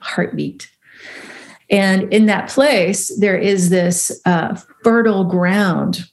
Heartbeat. 0.00 0.70
And 1.70 2.12
in 2.12 2.26
that 2.26 2.50
place, 2.50 3.16
there 3.18 3.38
is 3.38 3.70
this 3.70 4.20
uh, 4.26 4.54
fertile 4.82 5.24
ground 5.24 6.04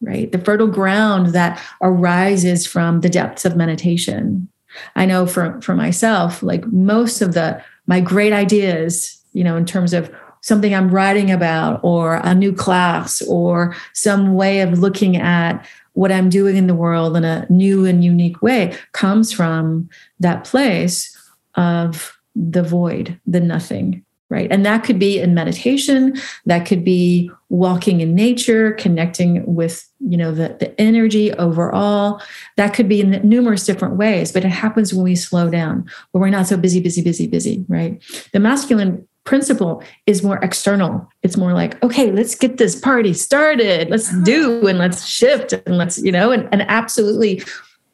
right? 0.00 0.30
The 0.30 0.38
fertile 0.38 0.68
ground 0.68 1.28
that 1.28 1.60
arises 1.82 2.66
from 2.66 3.00
the 3.00 3.08
depths 3.08 3.44
of 3.44 3.56
meditation. 3.56 4.48
I 4.96 5.06
know 5.06 5.26
for, 5.26 5.60
for 5.60 5.74
myself, 5.74 6.42
like 6.42 6.66
most 6.66 7.20
of 7.22 7.34
the 7.34 7.62
my 7.86 8.00
great 8.00 8.32
ideas, 8.32 9.18
you 9.32 9.42
know, 9.42 9.56
in 9.56 9.64
terms 9.64 9.94
of 9.94 10.14
something 10.42 10.74
I'm 10.74 10.90
writing 10.90 11.30
about 11.30 11.80
or 11.82 12.20
a 12.22 12.34
new 12.34 12.52
class 12.52 13.22
or 13.22 13.74
some 13.92 14.34
way 14.34 14.60
of 14.60 14.78
looking 14.78 15.16
at 15.16 15.66
what 15.94 16.12
I'm 16.12 16.28
doing 16.28 16.56
in 16.56 16.68
the 16.68 16.74
world 16.74 17.16
in 17.16 17.24
a 17.24 17.46
new 17.50 17.84
and 17.84 18.04
unique 18.04 18.40
way 18.40 18.76
comes 18.92 19.32
from 19.32 19.88
that 20.20 20.44
place 20.44 21.16
of 21.54 22.16
the 22.36 22.62
void, 22.62 23.18
the 23.26 23.40
nothing, 23.40 24.04
right? 24.30 24.48
And 24.50 24.64
that 24.66 24.84
could 24.84 24.98
be 24.98 25.18
in 25.18 25.34
meditation 25.34 26.16
that 26.46 26.66
could 26.66 26.84
be 26.84 27.30
walking 27.48 28.00
in 28.00 28.14
nature 28.14 28.72
connecting 28.72 29.54
with 29.54 29.88
you 30.00 30.16
know 30.16 30.32
the, 30.32 30.56
the 30.60 30.78
energy 30.80 31.32
overall. 31.34 32.20
That 32.56 32.74
could 32.74 32.88
be 32.88 33.00
in 33.00 33.10
numerous 33.28 33.64
different 33.64 33.96
ways 33.96 34.32
but 34.32 34.44
it 34.44 34.50
happens 34.50 34.92
when 34.92 35.04
we 35.04 35.16
slow 35.16 35.50
down 35.50 35.88
when 36.12 36.20
we're 36.20 36.30
not 36.30 36.46
so 36.46 36.56
busy 36.56 36.80
busy 36.80 37.02
busy 37.02 37.26
busy 37.26 37.64
right? 37.68 38.02
The 38.32 38.40
masculine 38.40 39.06
principle 39.24 39.82
is 40.06 40.22
more 40.22 40.38
external. 40.38 41.06
It's 41.22 41.36
more 41.36 41.52
like 41.52 41.82
okay 41.82 42.10
let's 42.10 42.34
get 42.34 42.58
this 42.58 42.78
party 42.78 43.14
started. 43.14 43.88
Let's 43.90 44.08
uh-huh. 44.08 44.24
do 44.24 44.66
and 44.66 44.78
let's 44.78 45.06
shift 45.06 45.52
and 45.52 45.78
let's 45.78 45.98
you 45.98 46.12
know 46.12 46.30
and, 46.30 46.48
and 46.52 46.62
absolutely 46.62 47.42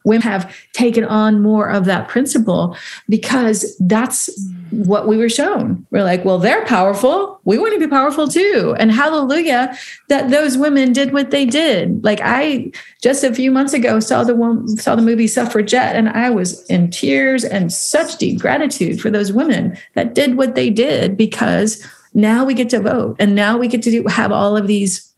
women 0.04 0.22
have 0.22 0.54
taken 0.72 1.04
on 1.04 1.40
more 1.40 1.68
of 1.68 1.86
that 1.86 2.08
principle 2.08 2.76
because 3.08 3.76
that's 3.80 4.30
what 4.70 5.06
we 5.06 5.16
were 5.16 5.28
shown. 5.28 5.86
We're 5.90 6.04
like, 6.04 6.24
well, 6.24 6.38
they're 6.38 6.64
powerful. 6.66 7.40
We 7.44 7.58
want 7.58 7.74
to 7.74 7.80
be 7.80 7.86
powerful 7.86 8.28
too. 8.28 8.76
And 8.78 8.92
hallelujah 8.92 9.76
that 10.08 10.30
those 10.30 10.58
women 10.58 10.92
did 10.92 11.12
what 11.12 11.30
they 11.30 11.46
did. 11.46 12.02
Like 12.04 12.20
I 12.22 12.70
just 13.02 13.24
a 13.24 13.34
few 13.34 13.50
months 13.50 13.72
ago 13.72 14.00
saw 14.00 14.24
the 14.24 14.34
one 14.34 14.68
saw 14.68 14.94
the 14.94 15.02
movie 15.02 15.26
Suffragette 15.26 15.96
and 15.96 16.08
I 16.10 16.30
was 16.30 16.64
in 16.66 16.90
tears 16.90 17.44
and 17.44 17.72
such 17.72 18.18
deep 18.18 18.40
gratitude 18.40 19.00
for 19.00 19.10
those 19.10 19.32
women 19.32 19.76
that 19.94 20.14
did 20.14 20.36
what 20.36 20.54
they 20.54 20.70
did 20.70 21.16
because 21.16 21.86
now 22.12 22.44
we 22.44 22.54
get 22.54 22.70
to 22.70 22.80
vote 22.80 23.16
and 23.18 23.34
now 23.34 23.58
we 23.58 23.68
get 23.68 23.82
to 23.82 23.90
do, 23.90 24.04
have 24.06 24.32
all 24.32 24.56
of 24.56 24.66
these 24.66 25.12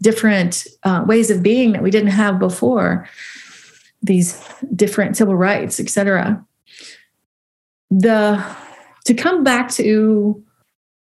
different 0.00 0.66
uh, 0.84 1.04
ways 1.06 1.30
of 1.30 1.42
being 1.42 1.72
that 1.72 1.82
we 1.82 1.90
didn't 1.90 2.10
have 2.10 2.38
before 2.38 3.08
these 4.02 4.42
different 4.74 5.16
civil 5.16 5.36
rights, 5.36 5.80
etc. 5.80 6.44
The 7.90 8.44
to 9.06 9.14
come 9.14 9.42
back 9.42 9.70
to 9.72 10.44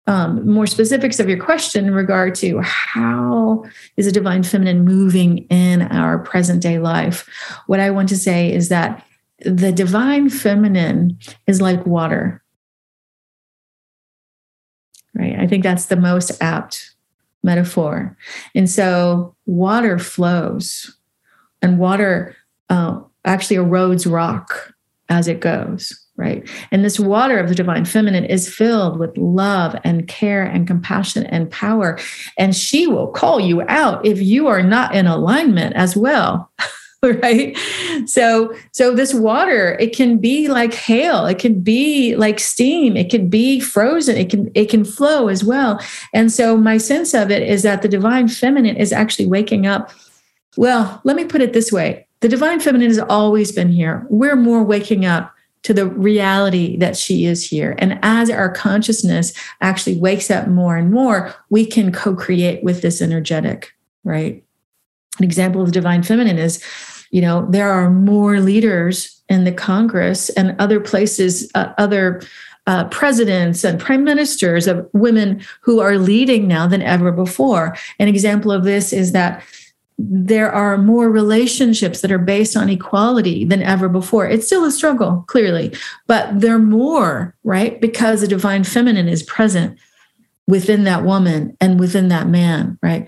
um, 0.06 0.50
more 0.50 0.68
specifics 0.68 1.20
of 1.20 1.30
your 1.30 1.41
question 1.41 1.86
in 1.86 1.94
regard 1.94 2.36
to 2.36 2.60
how 2.60 3.64
is 3.96 4.06
a 4.06 4.12
divine 4.12 4.44
feminine 4.44 4.84
moving 4.84 5.39
in 5.50 5.84
our 5.84 6.20
present 6.20 6.62
day 6.62 6.80
life, 6.80 7.30
what 7.68 7.80
I 7.80 7.89
want 7.89 8.10
to 8.10 8.18
say 8.18 8.52
is 8.52 8.70
that 8.70 9.06
the 9.39 9.72
divine 9.72 10.30
feminine 10.30 11.18
is 11.48 11.62
like 11.62 11.86
water. 11.86 12.44
Right? 15.14 15.38
I 15.39 15.48
think 15.48 15.64
that's 15.64 15.86
the 15.86 15.96
most 15.96 16.32
apt 16.41 16.96
metaphor. 17.44 18.18
And 18.56 18.70
so 18.70 19.36
water 19.46 20.00
flows, 20.00 20.98
and 21.62 21.80
water 21.80 22.36
uh, 22.70 22.99
actually 23.26 23.57
erodes 23.57 24.09
rock 24.11 24.74
as 25.09 25.28
it 25.28 25.39
goes 25.39 26.03
right? 26.16 26.47
And 26.72 26.86
this 26.86 26.99
water 26.99 27.39
of 27.39 27.49
the 27.49 27.55
divine 27.55 27.86
feminine 27.86 28.26
is 28.26 28.53
filled 28.53 28.99
with 28.99 29.18
love 29.18 29.76
and 29.84 30.07
care 30.07 30.43
and 30.43 30.68
compassion 30.68 31.26
and 31.26 31.49
power. 31.49 31.97
And 32.38 32.55
she 32.55 32.88
will 32.88 33.07
call 33.07 33.39
you 33.39 33.64
out 33.68 34.05
if 34.05 34.22
you 34.22 34.47
are 34.47 34.64
not 34.64 34.93
in 34.95 35.07
alignment 35.07 35.76
as 35.76 35.95
well. 35.95 36.51
right 37.03 37.57
so 38.05 38.55
so 38.72 38.95
this 38.95 39.14
water 39.14 39.76
it 39.78 39.93
can 39.93 40.18
be 40.18 40.47
like 40.47 40.74
hail 40.74 41.26
it 41.26 41.38
can 41.38 41.59
be 41.59 42.16
like 42.16 42.39
steam 42.39 42.95
it 42.95 43.09
can 43.09 43.28
be 43.28 43.59
frozen 43.59 44.16
it 44.16 44.30
can 44.30 44.49
it 44.55 44.70
can 44.70 44.86
flow 44.86 45.28
as 45.28 45.43
well 45.43 45.78
and 46.14 46.32
so 46.32 46.55
my 46.55 46.78
sense 46.78 47.14
of 47.14 47.30
it 47.30 47.43
is 47.43 47.61
that 47.61 47.82
the 47.82 47.89
divine 47.89 48.30
feminine 48.30 48.78
is 48.78 48.93
actually 48.93 49.26
waking 49.26 49.68
up 49.68 49.91
well 50.55 51.01
let 51.03 51.18
me 51.18 51.26
put 51.26 51.41
it 51.41 51.51
this 51.51 51.74
way 51.74 52.07
the 52.24 52.30
divine 52.30 52.61
feminine 52.61 52.88
has 52.88 52.99
always 52.99 53.51
been 53.51 53.69
here. 53.69 54.07
We're 54.09 54.38
more 54.38 54.63
waking 54.63 55.05
up 55.05 55.36
to 55.63 55.74
the 55.74 55.86
reality 55.86 56.78
that 56.78 56.95
she 56.95 57.26
is 57.26 57.45
here. 57.45 57.76
And 57.80 57.99
as 58.01 58.30
our 58.30 58.49
consciousness 58.49 59.34
actually 59.59 59.97
wakes 59.97 60.32
up 60.32 60.47
more 60.47 60.78
and 60.78 60.89
more, 60.89 61.36
we 61.49 61.65
can 61.65 61.91
co 61.91 62.15
create 62.15 62.63
with 62.63 62.82
this 62.82 63.01
energetic, 63.01 63.74
right? 64.05 64.41
An 65.19 65.26
example 65.26 65.59
of 65.59 65.67
the 65.67 65.74
divine 65.74 66.01
feminine 66.01 66.38
is, 66.38 66.63
you 67.11 67.19
know, 67.19 67.45
there 67.49 67.69
are 67.69 67.89
more 67.89 68.39
leaders 68.39 69.21
in 69.28 69.43
the 69.43 69.51
Congress 69.51 70.30
and 70.30 70.55
other 70.59 70.80
places, 70.80 71.51
uh, 71.55 71.74
other 71.78 72.21
uh, 72.67 72.86
presidents 72.86 73.65
and 73.65 73.82
prime 73.82 74.05
ministers 74.05 74.65
of 74.65 74.89
women 74.93 75.43
who 75.59 75.82
are 75.82 75.97
leading 75.97 76.47
now 76.47 76.67
than 76.67 76.82
ever 76.82 77.11
before. 77.11 77.76
An 77.99 78.07
example 78.07 78.49
of 78.49 78.63
this 78.63 78.93
is 78.93 79.11
that 79.11 79.43
there 80.10 80.51
are 80.51 80.78
more 80.78 81.10
relationships 81.10 82.01
that 82.01 82.12
are 82.12 82.18
based 82.18 82.58
on 82.58 82.70
equality 82.70 83.45
than 83.45 83.64
ever 83.64 83.88
before. 83.88 84.28
It's 84.28 84.45
still 84.45 84.66
a 84.66 84.72
struggle, 84.72 85.24
clearly, 85.28 85.74
but 86.08 86.39
they're 86.39 86.60
more, 86.60 87.36
right? 87.43 87.80
Because 87.80 88.22
the 88.22 88.28
divine 88.28 88.64
feminine 88.64 89.08
is 89.08 89.24
present 89.24 89.80
within 90.45 90.84
that 90.84 91.04
woman 91.04 91.56
and 91.62 91.80
within 91.80 92.10
that 92.10 92.28
man, 92.28 92.78
right? 92.82 93.08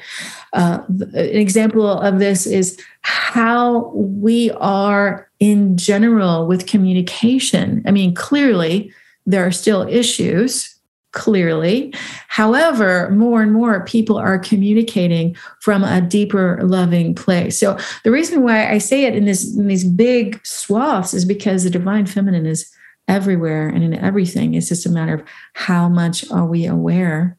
Uh, 0.53 0.79
an 0.87 1.15
example 1.15 1.87
of 1.87 2.19
this 2.19 2.45
is 2.45 2.79
how 3.01 3.91
we 3.93 4.51
are 4.51 5.29
in 5.39 5.75
general 5.75 6.47
with 6.47 6.65
communication. 6.65 7.83
I 7.85 7.91
mean, 7.91 8.13
clearly, 8.13 8.93
there 9.25 9.45
are 9.45 9.51
still 9.51 9.87
issues 9.89 10.74
clearly. 11.15 11.91
However, 12.27 13.09
more 13.09 13.41
and 13.41 13.51
more 13.51 13.83
people 13.85 14.17
are 14.17 14.37
communicating 14.37 15.35
from 15.61 15.83
a 15.83 16.01
deeper, 16.01 16.59
loving 16.61 17.15
place. 17.15 17.57
So 17.57 17.79
the 18.03 18.11
reason 18.11 18.43
why 18.43 18.69
I 18.69 18.77
say 18.77 19.05
it 19.05 19.15
in 19.15 19.25
this 19.25 19.55
in 19.55 19.67
these 19.67 19.83
big 19.83 20.45
swaths 20.45 21.15
is 21.15 21.25
because 21.25 21.63
the 21.63 21.71
divine 21.71 22.05
feminine 22.05 22.45
is 22.45 22.69
everywhere 23.07 23.67
and 23.67 23.83
in 23.83 23.95
everything. 23.95 24.53
It's 24.53 24.69
just 24.69 24.85
a 24.85 24.91
matter 24.91 25.15
of 25.15 25.23
how 25.53 25.89
much 25.89 26.29
are 26.31 26.45
we 26.45 26.65
aware 26.65 27.37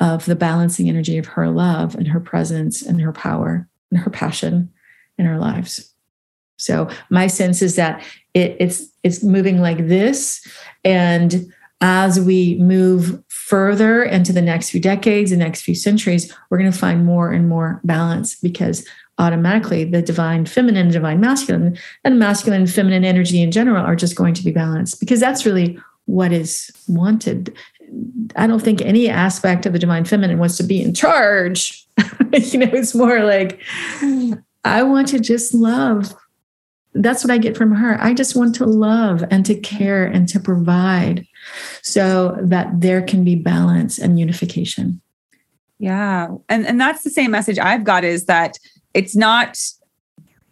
of 0.00 0.26
the 0.26 0.36
balancing 0.36 0.88
energy 0.88 1.16
of 1.16 1.26
her 1.26 1.48
love 1.48 1.94
and 1.94 2.08
her 2.08 2.20
presence 2.20 2.82
and 2.82 3.00
her 3.00 3.12
power 3.12 3.66
and 3.90 4.00
her 4.00 4.10
passion 4.10 4.70
in 5.16 5.26
our 5.26 5.38
lives. 5.38 5.94
So 6.58 6.88
my 7.08 7.28
sense 7.28 7.62
is 7.62 7.76
that 7.76 8.02
it, 8.34 8.56
it's 8.58 8.84
it's 9.02 9.22
moving 9.22 9.60
like 9.60 9.86
this, 9.86 10.46
and 10.84 11.52
as 11.80 12.18
we 12.18 12.56
move 12.56 13.22
further 13.28 14.02
into 14.02 14.32
the 14.32 14.42
next 14.42 14.70
few 14.70 14.80
decades, 14.80 15.30
the 15.30 15.36
next 15.36 15.62
few 15.62 15.74
centuries, 15.74 16.32
we're 16.48 16.58
going 16.58 16.72
to 16.72 16.76
find 16.76 17.04
more 17.04 17.30
and 17.30 17.48
more 17.48 17.80
balance 17.84 18.34
because 18.36 18.86
automatically 19.18 19.84
the 19.84 20.02
divine 20.02 20.46
feminine, 20.46 20.88
divine 20.88 21.20
masculine, 21.20 21.78
and 22.04 22.18
masculine 22.18 22.66
feminine 22.66 23.04
energy 23.04 23.40
in 23.40 23.50
general 23.50 23.84
are 23.84 23.96
just 23.96 24.16
going 24.16 24.34
to 24.34 24.44
be 24.44 24.50
balanced 24.50 25.00
because 25.00 25.20
that's 25.20 25.46
really 25.46 25.78
what 26.06 26.32
is 26.32 26.70
wanted. 26.88 27.54
I 28.36 28.46
don't 28.46 28.62
think 28.62 28.80
any 28.82 29.08
aspect 29.08 29.66
of 29.66 29.72
the 29.72 29.78
divine 29.78 30.04
feminine 30.04 30.38
wants 30.38 30.56
to 30.58 30.62
be 30.62 30.82
in 30.82 30.94
charge. 30.94 31.86
you 32.32 32.58
know, 32.58 32.70
it's 32.72 32.94
more 32.94 33.24
like, 33.24 33.60
I 34.64 34.82
want 34.82 35.08
to 35.08 35.20
just 35.20 35.54
love. 35.54 36.14
That's 36.94 37.22
what 37.22 37.30
I 37.30 37.38
get 37.38 37.56
from 37.56 37.72
her. 37.72 38.00
I 38.00 38.14
just 38.14 38.34
want 38.34 38.54
to 38.56 38.66
love 38.66 39.22
and 39.30 39.44
to 39.46 39.54
care 39.54 40.06
and 40.06 40.28
to 40.30 40.40
provide 40.40 41.26
so 41.82 42.36
that 42.40 42.80
there 42.80 43.02
can 43.02 43.24
be 43.24 43.34
balance 43.34 43.98
and 43.98 44.18
unification. 44.18 45.00
Yeah. 45.78 46.28
And 46.48 46.66
and 46.66 46.80
that's 46.80 47.02
the 47.02 47.10
same 47.10 47.30
message 47.30 47.58
I've 47.58 47.84
got 47.84 48.04
is 48.04 48.26
that 48.26 48.58
it's 48.94 49.14
not 49.14 49.58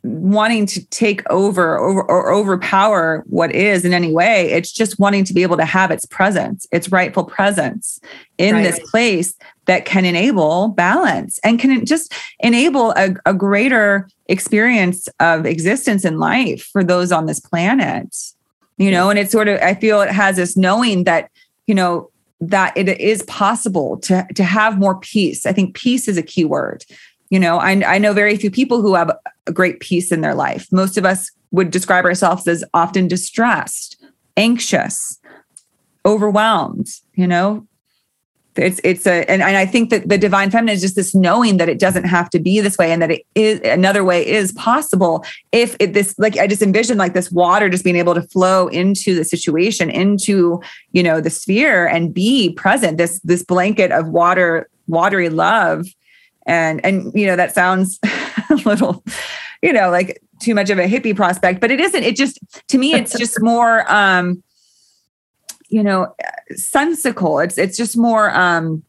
wanting 0.05 0.67
to 0.67 0.85
take 0.89 1.29
over 1.31 1.79
or, 1.79 2.05
or, 2.11 2.31
overpower 2.31 3.25
what 3.27 3.51
is 3.55 3.87
in 3.87 3.95
any 3.95 4.13
way. 4.13 4.51
It's 4.51 4.71
just 4.71 4.99
wanting 4.99 5.25
to 5.25 5.33
be 5.33 5.43
able 5.43 5.57
to 5.57 5.65
have 5.65 5.91
its 5.91 6.05
presence, 6.05 6.67
its 6.71 6.93
rightful 6.93 7.25
presence 7.25 7.99
in 8.37 8.55
right. 8.55 8.63
this 8.63 8.79
place 8.91 9.35
that 9.65 9.87
can 9.87 10.05
enable 10.05 10.69
balance 10.69 11.41
and 11.43 11.59
can 11.59 11.87
just 11.87 12.13
enable 12.41 12.91
a, 12.93 13.15
a 13.25 13.33
greater 13.33 14.07
experience 14.27 15.09
of 15.21 15.47
existence 15.47 16.05
in 16.05 16.19
life 16.19 16.69
for 16.71 16.85
those 16.85 17.11
on 17.11 17.25
this 17.25 17.41
planet 17.41 18.15
you 18.77 18.91
know 18.91 19.11
and 19.11 19.19
it's 19.19 19.33
sort 19.33 19.49
of 19.49 19.61
i 19.61 19.75
feel 19.75 20.01
it 20.01 20.11
has 20.11 20.37
this 20.37 20.57
knowing 20.57 21.05
that 21.05 21.31
you 21.67 21.75
know 21.75 22.11
that 22.41 22.77
it 22.77 22.89
is 23.01 23.23
possible 23.25 23.99
to 23.99 24.27
to 24.35 24.45
have 24.45 24.79
more 24.79 24.99
peace. 25.01 25.47
I 25.47 25.53
think 25.53 25.75
peace 25.75 26.09
is 26.09 26.19
a 26.19 26.23
key 26.23 26.45
word. 26.45 26.85
You 27.31 27.41
know 27.41 27.59
I, 27.59 27.95
I 27.95 27.99
know 27.99 28.13
very 28.13 28.37
few 28.37 28.51
people 28.51 28.83
who 28.83 28.95
have 28.95 29.11
a 29.47 29.53
great 29.53 29.81
peace 29.81 30.13
in 30.13 30.21
their 30.21 30.35
life. 30.35 30.69
Most 30.71 30.97
of 30.97 31.05
us 31.05 31.31
would 31.51 31.71
describe 31.71 32.05
ourselves 32.05 32.47
as 32.49 32.65
often 32.75 33.09
distressed 33.09 34.03
anxious 34.37 35.21
overwhelmed 36.05 36.89
you 37.15 37.27
know 37.27 37.67
it's 38.57 38.81
it's 38.85 39.07
a 39.07 39.29
and, 39.31 39.43
and 39.43 39.57
i 39.57 39.67
think 39.67 39.91
that 39.91 40.09
the 40.09 40.17
divine 40.17 40.51
feminine 40.51 40.75
is 40.75 40.81
just 40.81 40.97
this 40.97 41.15
knowing 41.15 41.57
that 41.57 41.69
it 41.69 41.79
doesn't 41.79 42.05
have 42.05 42.31
to 42.31 42.39
be 42.39 42.61
this 42.61 42.79
way 42.79 42.93
and 42.93 43.03
that 43.03 43.11
it 43.11 43.23
is 43.35 43.61
another 43.65 44.05
way 44.05 44.27
is 44.27 44.53
possible 44.53 45.25
if 45.53 45.77
it 45.81 45.93
this 45.93 46.15
like 46.19 46.39
i 46.39 46.47
just 46.47 46.63
envision 46.63 46.97
like 46.97 47.15
this 47.15 47.31
water 47.33 47.69
just 47.69 47.85
being 47.85 47.97
able 47.97 48.15
to 48.15 48.23
flow 48.23 48.69
into 48.69 49.15
the 49.15 49.25
situation 49.25 49.91
into 49.91 50.61
you 50.93 51.03
know 51.03 51.21
the 51.21 51.31
sphere 51.31 51.87
and 51.87 52.15
be 52.15 52.53
present 52.53 52.97
this 52.97 53.21
this 53.21 53.43
blanket 53.43 53.91
of 53.91 54.09
water 54.09 54.69
watery 54.87 55.29
love. 55.29 55.87
And 56.47 56.85
and 56.85 57.11
you 57.15 57.27
know 57.27 57.37
that 57.37 57.55
sounds 57.55 57.99
a 58.51 58.55
little 58.67 59.03
you 59.63 59.73
know 59.73 59.91
like 59.91 60.21
too 60.41 60.55
much 60.55 60.69
of 60.69 60.79
a 60.79 60.87
hippie 60.87 61.17
prospect 61.17 61.61
but 61.61 61.71
it 61.71 61.81
isn't. 61.81 62.03
It 62.03 62.17
just 62.17 62.39
to 62.69 62.79
me 62.79 62.93
it's 62.93 63.17
just 63.19 63.41
more 63.41 63.91
um 63.91 64.43
you 65.75 65.83
know 65.83 66.15
sensical. 66.55 67.41
It's 67.41 67.59
it's 67.59 67.77
just 67.77 67.97
more 67.97 68.35
um 68.35 68.85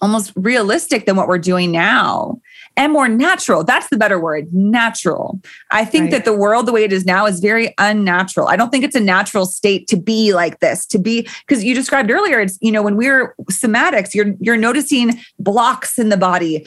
almost 0.00 0.32
realistic 0.36 1.06
than 1.06 1.16
what 1.16 1.28
we're 1.28 1.38
doing 1.38 1.70
now 1.70 2.40
and 2.76 2.92
more 2.92 3.08
natural. 3.08 3.62
That's 3.62 3.88
the 3.88 3.96
better 3.96 4.18
word 4.18 4.52
natural. 4.52 5.40
I 5.70 5.84
think 5.84 6.04
right. 6.04 6.10
that 6.12 6.24
the 6.24 6.36
world 6.36 6.66
the 6.66 6.72
way 6.72 6.84
it 6.84 6.92
is 6.92 7.04
now 7.04 7.26
is 7.26 7.40
very 7.40 7.74
unnatural. 7.78 8.48
I 8.48 8.56
don't 8.56 8.70
think 8.70 8.84
it's 8.84 8.96
a 8.96 9.00
natural 9.00 9.44
state 9.44 9.86
to 9.88 9.96
be 9.96 10.34
like 10.34 10.60
this 10.60 10.86
to 10.86 10.98
be 10.98 11.28
because 11.46 11.62
you 11.62 11.74
described 11.74 12.10
earlier 12.10 12.40
it's 12.40 12.58
you 12.62 12.72
know 12.72 12.82
when 12.82 12.96
we're 12.96 13.34
somatics 13.52 14.14
you're 14.14 14.32
you're 14.40 14.56
noticing 14.56 15.20
blocks 15.38 15.98
in 15.98 16.08
the 16.08 16.16
body 16.16 16.66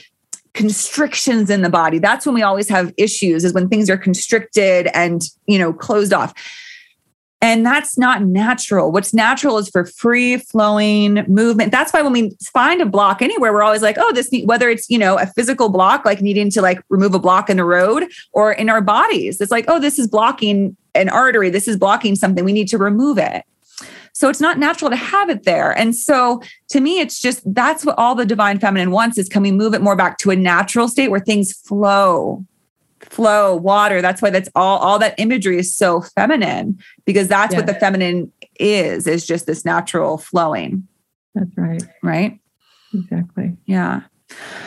constrictions 0.54 1.50
in 1.50 1.62
the 1.62 1.70
body. 1.70 2.00
That's 2.00 2.26
when 2.26 2.34
we 2.36 2.42
always 2.44 2.70
have 2.70 2.92
issues 2.98 3.44
is 3.44 3.54
when 3.54 3.70
things 3.70 3.90
are 3.90 3.98
constricted 3.98 4.88
and 4.94 5.22
you 5.48 5.58
know 5.58 5.74
closed 5.74 6.14
off 6.14 6.34
and 7.42 7.66
that's 7.66 7.98
not 7.98 8.24
natural. 8.24 8.92
What's 8.92 9.14
natural 9.14 9.60
is 9.60 9.70
for 9.70 9.86
free 9.86 10.38
flowing 10.38 11.24
movement. 11.28 11.72
That's 11.72 11.94
why 11.94 12.02
when 12.02 12.12
we 12.12 12.36
find 12.52 12.82
a 12.82 12.86
block 12.86 13.22
anywhere, 13.22 13.54
we're 13.54 13.62
always 13.62 13.84
like, 13.84 13.98
oh, 14.00 14.12
this, 14.14 14.32
need, 14.32 14.48
whether 14.48 14.70
it's, 14.70 14.90
you 14.90 14.98
know, 14.98 15.20
a 15.20 15.28
physical 15.28 15.70
block, 15.70 16.04
like 16.04 16.20
needing 16.20 16.50
to 16.52 16.62
like 16.62 16.82
remove 16.90 17.14
a 17.14 17.20
block 17.20 17.50
in 17.50 17.58
the 17.58 17.64
road 17.64 18.06
or 18.34 18.52
in 18.52 18.70
our 18.70 18.82
bodies, 18.82 19.40
it's 19.40 19.52
like, 19.52 19.66
oh, 19.68 19.80
this 19.80 20.00
is 20.00 20.08
blocking 20.08 20.76
an 20.96 21.10
artery. 21.10 21.52
This 21.52 21.68
is 21.68 21.78
blocking 21.78 22.16
something. 22.16 22.44
We 22.44 22.54
need 22.54 22.70
to 22.70 22.80
remove 22.80 23.20
it. 23.20 23.44
So 24.14 24.30
it's 24.30 24.42
not 24.42 24.58
natural 24.58 24.90
to 24.90 24.96
have 24.96 25.30
it 25.30 25.44
there. 25.44 25.78
And 25.78 25.96
so 25.96 26.42
to 26.70 26.80
me, 26.80 27.00
it's 27.00 27.22
just 27.22 27.42
that's 27.54 27.86
what 27.86 28.00
all 28.00 28.16
the 28.16 28.26
divine 28.26 28.58
feminine 28.58 28.90
wants 28.90 29.20
is 29.20 29.30
can 29.30 29.44
we 29.44 29.52
move 29.52 29.76
it 29.76 29.82
more 29.84 29.96
back 29.96 30.18
to 30.20 30.32
a 30.32 30.36
natural 30.36 30.88
state 30.88 31.10
where 31.10 31.20
things 31.20 31.54
flow 31.54 32.44
flow 33.18 33.56
water. 33.56 34.00
That's 34.00 34.22
why 34.22 34.30
that's 34.30 34.48
all 34.54 34.78
all 34.78 35.00
that 35.00 35.16
imagery 35.18 35.58
is 35.58 35.76
so 35.76 36.02
feminine 36.02 36.78
because 37.04 37.28
that's 37.28 37.52
yeah. 37.52 37.60
what 37.60 37.66
the 37.66 37.74
feminine 37.74 38.32
is 38.60 39.08
is 39.08 39.26
just 39.26 39.48
this 39.48 39.66
natural 39.66 40.20
flowing. 40.20 40.88
That's 41.34 41.50
right. 41.58 41.84
Right? 42.04 42.40
Exactly. 42.94 43.58
Yeah. 43.66 44.02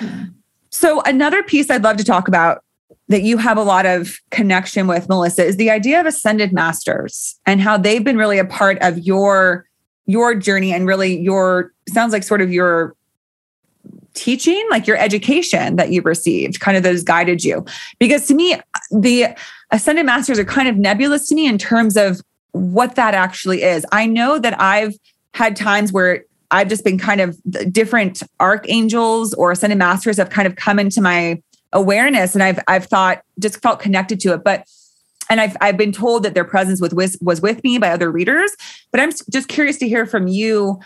yeah. 0.03 0.25
So 0.71 1.01
another 1.03 1.43
piece 1.43 1.71
i'd 1.71 1.83
love 1.83 1.97
to 1.97 2.05
talk 2.05 2.27
about 2.27 2.65
that 3.09 3.23
you 3.23 3.37
have 3.37 3.57
a 3.57 3.63
lot 3.63 3.87
of 3.87 4.19
connection 4.31 4.87
with 4.87 5.09
melissa 5.09 5.45
is 5.45 5.57
the 5.57 5.69
idea 5.69 6.01
of 6.01 6.07
ascended 6.07 6.53
masters 6.53 7.39
and 7.45 7.61
how 7.61 7.77
they've 7.77 8.05
been 8.05 8.17
really 8.17 8.39
a 8.39 8.45
part 8.45 8.79
of 8.81 8.99
your 8.99 9.67
your 10.07 10.35
journey 10.35 10.73
and 10.73 10.87
really 10.87 11.19
your 11.19 11.73
sounds 11.89 12.13
like 12.13 12.23
sort 12.23 12.41
of 12.41 12.53
your 12.53 12.95
teaching, 14.15 14.65
like 14.71 14.87
your 14.87 14.97
education 14.97 15.77
that 15.77 15.91
you've 15.91 16.05
received, 16.05 16.61
kind 16.61 16.77
of 16.77 16.83
those 16.83 17.03
guided 17.03 17.45
you? 17.45 17.65
Because 17.99 18.27
to 18.27 18.35
me, 18.35 18.57
the 18.91 19.29
ascended 19.71 20.07
masters 20.07 20.39
are 20.39 20.45
kind 20.45 20.69
of 20.69 20.77
nebulous 20.77 21.29
to 21.29 21.35
me 21.35 21.47
in 21.47 21.59
terms 21.59 21.97
of 21.97 22.21
what 22.53 22.97
that 22.97 23.15
actually 23.15 23.63
is. 23.63 23.87
I 23.93 24.07
know 24.07 24.39
that 24.39 24.61
I've 24.61 24.95
had 25.35 25.57
times 25.57 25.93
where 25.93 26.25
I've 26.51 26.69
just 26.69 26.85
been 26.85 26.99
kind 26.99 27.21
of 27.21 27.39
different 27.73 28.23
archangels 28.41 29.35
or 29.35 29.53
ascended 29.53 29.79
masters 29.79 30.17
have 30.17 30.31
kind 30.31 30.49
of 30.49 30.57
come 30.57 30.79
into 30.79 31.01
my 31.01 31.41
awareness 31.73 32.35
and 32.35 32.43
I've 32.43 32.59
I've 32.67 32.87
thought 32.87 33.23
just 33.39 33.63
felt 33.63 33.81
connected 33.81 34.19
to 34.21 34.35
it. 34.35 34.43
But 34.45 34.65
and 35.29 35.41
I've 35.41 35.57
I've 35.61 35.77
been 35.77 35.93
told 35.93 36.25
that 36.25 36.35
their 36.35 36.45
presence 36.45 36.81
with 36.81 36.93
was 36.93 37.41
with 37.41 37.63
me 37.63 37.79
by 37.79 37.91
other 37.91 38.11
readers. 38.11 38.51
But 38.91 39.01
I'm 39.01 39.13
just 39.31 39.49
curious 39.49 39.79
to 39.79 39.89
hear 39.89 40.07
from 40.07 40.27
you 40.27 40.81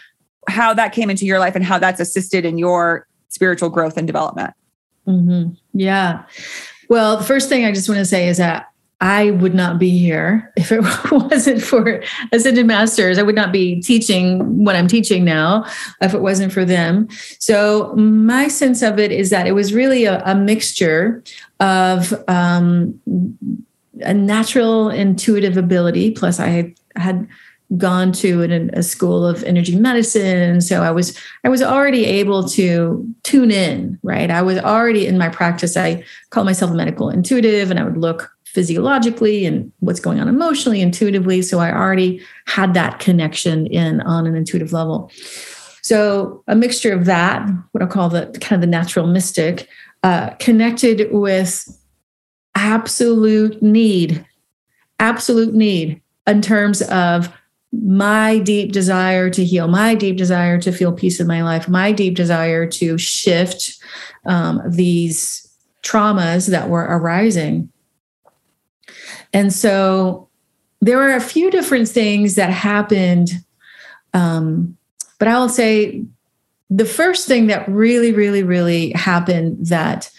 how 0.49 0.75
that 0.75 0.93
came 0.93 1.09
into 1.09 1.25
your 1.25 1.39
life 1.39 1.57
and 1.57 1.65
how 1.65 1.79
that's 1.79 2.01
assisted 2.01 2.45
in 2.45 2.59
your 2.59 3.07
spiritual 3.35 3.69
growth 3.69 3.97
and 3.97 4.07
development. 4.07 4.55
Mm-hmm. 5.07 5.55
Yeah. 5.75 6.25
Well, 6.89 7.17
the 7.17 7.25
first 7.25 7.49
thing 7.49 7.65
I 7.65 7.73
just 7.73 7.89
want 7.89 7.99
to 7.99 8.05
say 8.05 8.29
is 8.29 8.39
that 8.39 8.71
I 9.01 9.33
would 9.33 9.55
not 9.55 9.79
be 9.79 9.99
here 9.99 10.53
if 10.57 10.71
it 10.71 10.81
wasn't 11.11 11.63
for 11.63 12.03
Ascended 12.33 12.67
Masters. 12.67 13.19
I 13.19 13.23
would 13.23 13.35
not 13.35 13.53
be 13.53 13.83
teaching 13.83 14.65
what 14.65 14.77
I'm 14.77 14.89
teaching 14.89 15.25
now 15.25 15.67
if 16.01 16.15
it 16.15 16.23
wasn't 16.23 16.53
for 16.53 16.65
them. 16.65 17.09
So, 17.39 17.93
my 17.97 18.49
sense 18.49 18.83
of 18.83 18.99
it 18.99 19.13
is 19.13 19.31
that 19.31 19.47
it 19.47 19.53
was 19.53 19.75
really 19.75 20.05
a, 20.05 20.23
a 20.25 20.35
mixture 20.35 21.23
of 21.61 22.15
um, 22.29 22.99
a 24.01 24.15
natural 24.15 24.91
intuitive 24.91 25.57
ability, 25.57 26.13
plus, 26.13 26.41
I 26.41 26.49
had, 26.49 26.75
had 26.97 27.29
gone 27.77 28.13
to 28.13 28.43
an, 28.43 28.71
a 28.75 28.83
school 28.83 29.27
of 29.27 29.43
energy 29.45 29.77
medicine. 29.77 30.61
So 30.61 30.83
i 30.83 30.91
was 30.91 31.19
i 31.45 31.49
was 31.49 31.63
already 31.63 32.05
able 32.05 32.47
to 32.51 33.07
tune 33.23 33.51
in 33.51 33.99
right? 34.03 34.31
I 34.31 34.43
was 34.43 34.59
already 34.59 35.07
in 35.07 35.19
my 35.19 35.29
practice. 35.29 35.77
I 35.77 36.05
call 36.31 36.45
myself 36.45 36.71
a 36.71 36.75
medical 36.75 37.09
intuitive 37.09 37.71
and 37.71 37.81
i 37.81 37.85
would 37.85 37.97
look 37.97 38.31
physiologically 38.45 39.45
and 39.45 39.73
what's 39.81 39.99
going 39.99 40.21
on 40.21 40.29
emotionally 40.29 40.81
intuitively. 40.81 41.43
So 41.43 41.59
i 41.59 41.73
already 41.73 42.21
had 42.47 42.75
that 42.75 42.99
connection 42.99 43.67
in 43.67 44.01
on 44.03 44.27
an 44.27 44.37
intuitive 44.37 44.73
level. 44.73 45.11
So 45.83 46.43
a 46.49 46.55
mixture 46.55 46.93
of 46.93 47.05
that 47.07 47.49
what 47.73 47.83
i 47.83 47.87
call 47.87 48.09
the 48.09 48.27
kind 48.41 48.53
of 48.53 48.61
the 48.61 48.67
natural 48.67 49.07
mystic 49.07 49.69
uh, 50.03 50.31
connected 50.35 51.09
with 51.13 51.67
absolute 52.55 53.63
need 53.63 54.25
absolute 55.01 55.55
need 55.55 56.01
in 56.27 56.41
terms 56.41 56.83
of 56.83 57.33
my 57.83 58.39
deep 58.39 58.73
desire 58.73 59.31
to 59.31 59.45
heal, 59.45 59.69
my 59.69 59.95
deep 59.95 60.17
desire 60.17 60.59
to 60.61 60.73
feel 60.73 60.93
peace 60.93 61.21
in 61.21 61.27
my 61.27 61.43
life, 61.43 61.69
my 61.69 61.93
deep 61.93 62.15
desire 62.15 62.67
to 62.67 62.99
shift 62.99 63.79
um, 64.27 64.63
these 64.69 65.49
traumas 65.83 66.49
that 66.49 66.69
were 66.69 66.85
arising. 66.85 67.71
And 69.33 69.53
so 69.53 70.29
there 70.81 70.99
were 70.99 71.15
a 71.15 71.21
few 71.21 71.51
different 71.51 71.89
things 71.89 72.35
that 72.35 72.51
happened. 72.51 73.31
Um, 74.13 74.77
but 75.19 75.29
I 75.29 75.39
will 75.39 75.49
say 75.49 76.05
the 76.71 76.85
first 76.85 77.27
thing 77.27 77.47
that 77.49 77.69
really, 77.69 78.13
really, 78.13 78.43
really 78.43 78.93
happened 78.93 79.67
that 79.67 80.11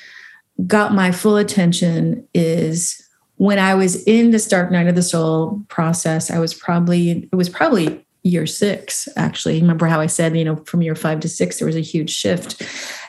got 0.68 0.94
my 0.94 1.12
full 1.12 1.38
attention 1.38 2.28
is 2.34 3.05
when 3.38 3.60
I 3.60 3.76
was 3.76 4.04
in 4.04 4.32
this 4.32 4.48
dark 4.48 4.72
night 4.72 4.88
of 4.88 4.96
the 4.96 5.02
soul 5.02 5.62
process, 5.68 6.32
I 6.32 6.40
was 6.40 6.54
probably, 6.54 7.30
it 7.32 7.36
was 7.36 7.50
probably 7.50 8.06
year 8.24 8.48
six, 8.48 9.08
actually. 9.16 9.62
Remember 9.62 9.86
how 9.86 10.00
I 10.00 10.08
said, 10.08 10.36
you 10.36 10.46
know, 10.46 10.56
from 10.58 10.82
year 10.82 10.96
five 10.96 11.20
to 11.22 11.30
six, 11.30 11.60
there 11.60 11.66
was 11.66 11.76
a 11.76 11.82
huge 11.82 12.10
shift. 12.10 12.62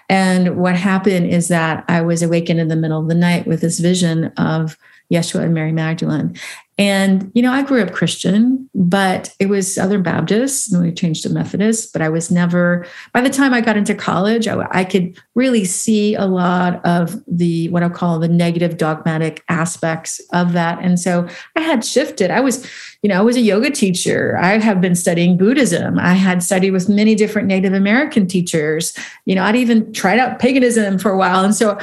And 0.08 0.56
what 0.56 0.76
happened 0.76 1.26
is 1.26 1.48
that 1.48 1.84
I 1.88 2.02
was 2.02 2.22
awakened 2.22 2.60
in 2.60 2.68
the 2.68 2.76
middle 2.76 3.00
of 3.00 3.08
the 3.08 3.14
night 3.14 3.46
with 3.46 3.60
this 3.60 3.80
vision 3.80 4.26
of 4.36 4.76
Yeshua 5.12 5.44
and 5.44 5.54
Mary 5.54 5.72
Magdalene. 5.72 6.36
And, 6.78 7.30
you 7.34 7.40
know, 7.40 7.52
I 7.52 7.62
grew 7.62 7.82
up 7.82 7.92
Christian, 7.92 8.68
but 8.74 9.34
it 9.38 9.48
was 9.48 9.74
Southern 9.74 10.02
Baptist, 10.02 10.70
and 10.70 10.82
we 10.82 10.92
changed 10.92 11.22
to 11.22 11.30
Methodist. 11.30 11.90
But 11.90 12.02
I 12.02 12.10
was 12.10 12.30
never, 12.30 12.86
by 13.14 13.22
the 13.22 13.30
time 13.30 13.54
I 13.54 13.62
got 13.62 13.78
into 13.78 13.94
college, 13.94 14.46
I, 14.46 14.66
I 14.70 14.84
could 14.84 15.18
really 15.34 15.64
see 15.64 16.14
a 16.14 16.26
lot 16.26 16.84
of 16.84 17.18
the, 17.26 17.70
what 17.70 17.82
I 17.82 17.88
call 17.88 18.18
the 18.18 18.28
negative 18.28 18.76
dogmatic 18.76 19.42
aspects 19.48 20.20
of 20.34 20.52
that. 20.52 20.78
And 20.82 21.00
so 21.00 21.26
I 21.56 21.62
had 21.62 21.82
shifted. 21.82 22.30
I 22.30 22.40
was, 22.40 22.68
you 23.00 23.08
know, 23.08 23.18
I 23.18 23.22
was 23.22 23.36
a 23.36 23.40
yoga 23.40 23.70
teacher. 23.70 24.36
I 24.36 24.58
have 24.58 24.82
been 24.82 24.94
studying 24.94 25.38
Buddhism. 25.38 25.98
I 25.98 26.12
had 26.12 26.42
studied 26.42 26.72
with 26.72 26.90
many 26.90 27.14
different 27.14 27.48
Native 27.48 27.72
American 27.72 28.26
teachers. 28.26 28.92
You 29.24 29.34
know, 29.34 29.44
I'd 29.44 29.56
even 29.56 29.94
tried 29.94 30.18
out 30.18 30.40
paganism 30.40 30.98
for 30.98 31.10
a 31.10 31.16
while. 31.16 31.42
And 31.42 31.54
so 31.54 31.78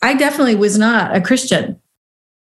I 0.00 0.14
definitely 0.14 0.56
was 0.56 0.78
not 0.78 1.14
a 1.14 1.20
Christian 1.20 1.78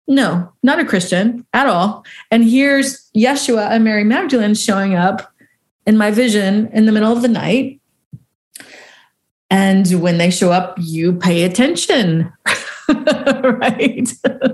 no, 0.07 0.53
not 0.63 0.81
a 0.81 0.85
Christian 0.85 1.47
at 1.53 1.67
all. 1.67 2.05
And 2.31 2.45
here's 2.45 3.11
Yeshua 3.17 3.71
and 3.71 3.85
Mary 3.85 4.05
Magdalene 4.05 4.55
showing 4.55 4.95
up 4.95 5.33
in 5.87 5.97
my 5.97 6.11
vision 6.11 6.69
in 6.73 6.87
the 6.87 6.93
middle 6.93 7.13
of 7.13 7.23
the 7.23 7.29
night. 7.29 7.81
And 9.51 9.87
when 10.01 10.19
they 10.19 10.31
show 10.31 10.53
up, 10.53 10.77
you 10.79 11.15
pay 11.15 11.45
attention. 11.45 12.33
right. 13.43 14.09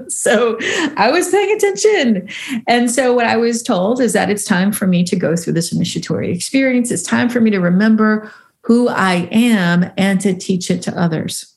so 0.09 0.57
I 0.97 1.11
was 1.11 1.31
paying 1.31 1.57
attention. 1.57 2.29
And 2.67 2.91
so 2.91 3.13
what 3.15 3.27
I 3.27 3.37
was 3.37 3.63
told 3.63 4.01
is 4.01 4.13
that 4.13 4.31
it's 4.31 4.45
time 4.45 4.73
for 4.73 4.87
me 4.87 5.03
to 5.05 5.17
go 5.17 5.37
through 5.37 5.55
this 5.55 5.73
initiatory 5.73 6.31
experience. 6.31 6.91
It's 6.91 7.03
time 7.03 7.29
for 7.29 7.41
me 7.41 7.51
to 7.51 7.61
remember 7.61 8.31
who 8.63 8.89
I 8.89 9.29
am 9.33 9.91
and 9.97 10.21
to 10.21 10.35
teach 10.35 10.71
it 10.71 10.83
to 10.83 11.01
others. 11.01 11.55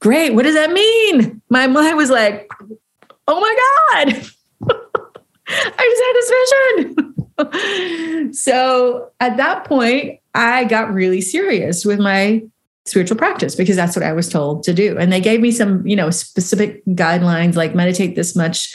Great. 0.00 0.34
What 0.34 0.44
does 0.44 0.54
that 0.54 0.72
mean? 0.72 1.42
My 1.50 1.66
mind 1.66 1.96
was 1.96 2.10
like, 2.10 2.50
oh 3.28 3.40
my 3.40 4.04
God. 4.04 4.26
I 5.48 5.84
just 5.90 6.02
had 6.04 6.14
this 6.16 7.02
vision. 7.44 8.32
so 8.32 9.10
at 9.20 9.36
that 9.36 9.64
point, 9.64 10.20
I 10.34 10.64
got 10.64 10.92
really 10.92 11.20
serious 11.20 11.84
with 11.84 11.98
my 11.98 12.42
spiritual 12.86 13.16
practice 13.16 13.54
because 13.54 13.76
that's 13.76 13.94
what 13.94 14.04
I 14.04 14.12
was 14.12 14.28
told 14.28 14.62
to 14.64 14.72
do. 14.72 14.96
And 14.98 15.12
they 15.12 15.20
gave 15.20 15.40
me 15.40 15.50
some, 15.50 15.86
you 15.86 15.96
know, 15.96 16.10
specific 16.10 16.84
guidelines 16.86 17.56
like 17.56 17.74
meditate 17.74 18.16
this 18.16 18.34
much 18.34 18.74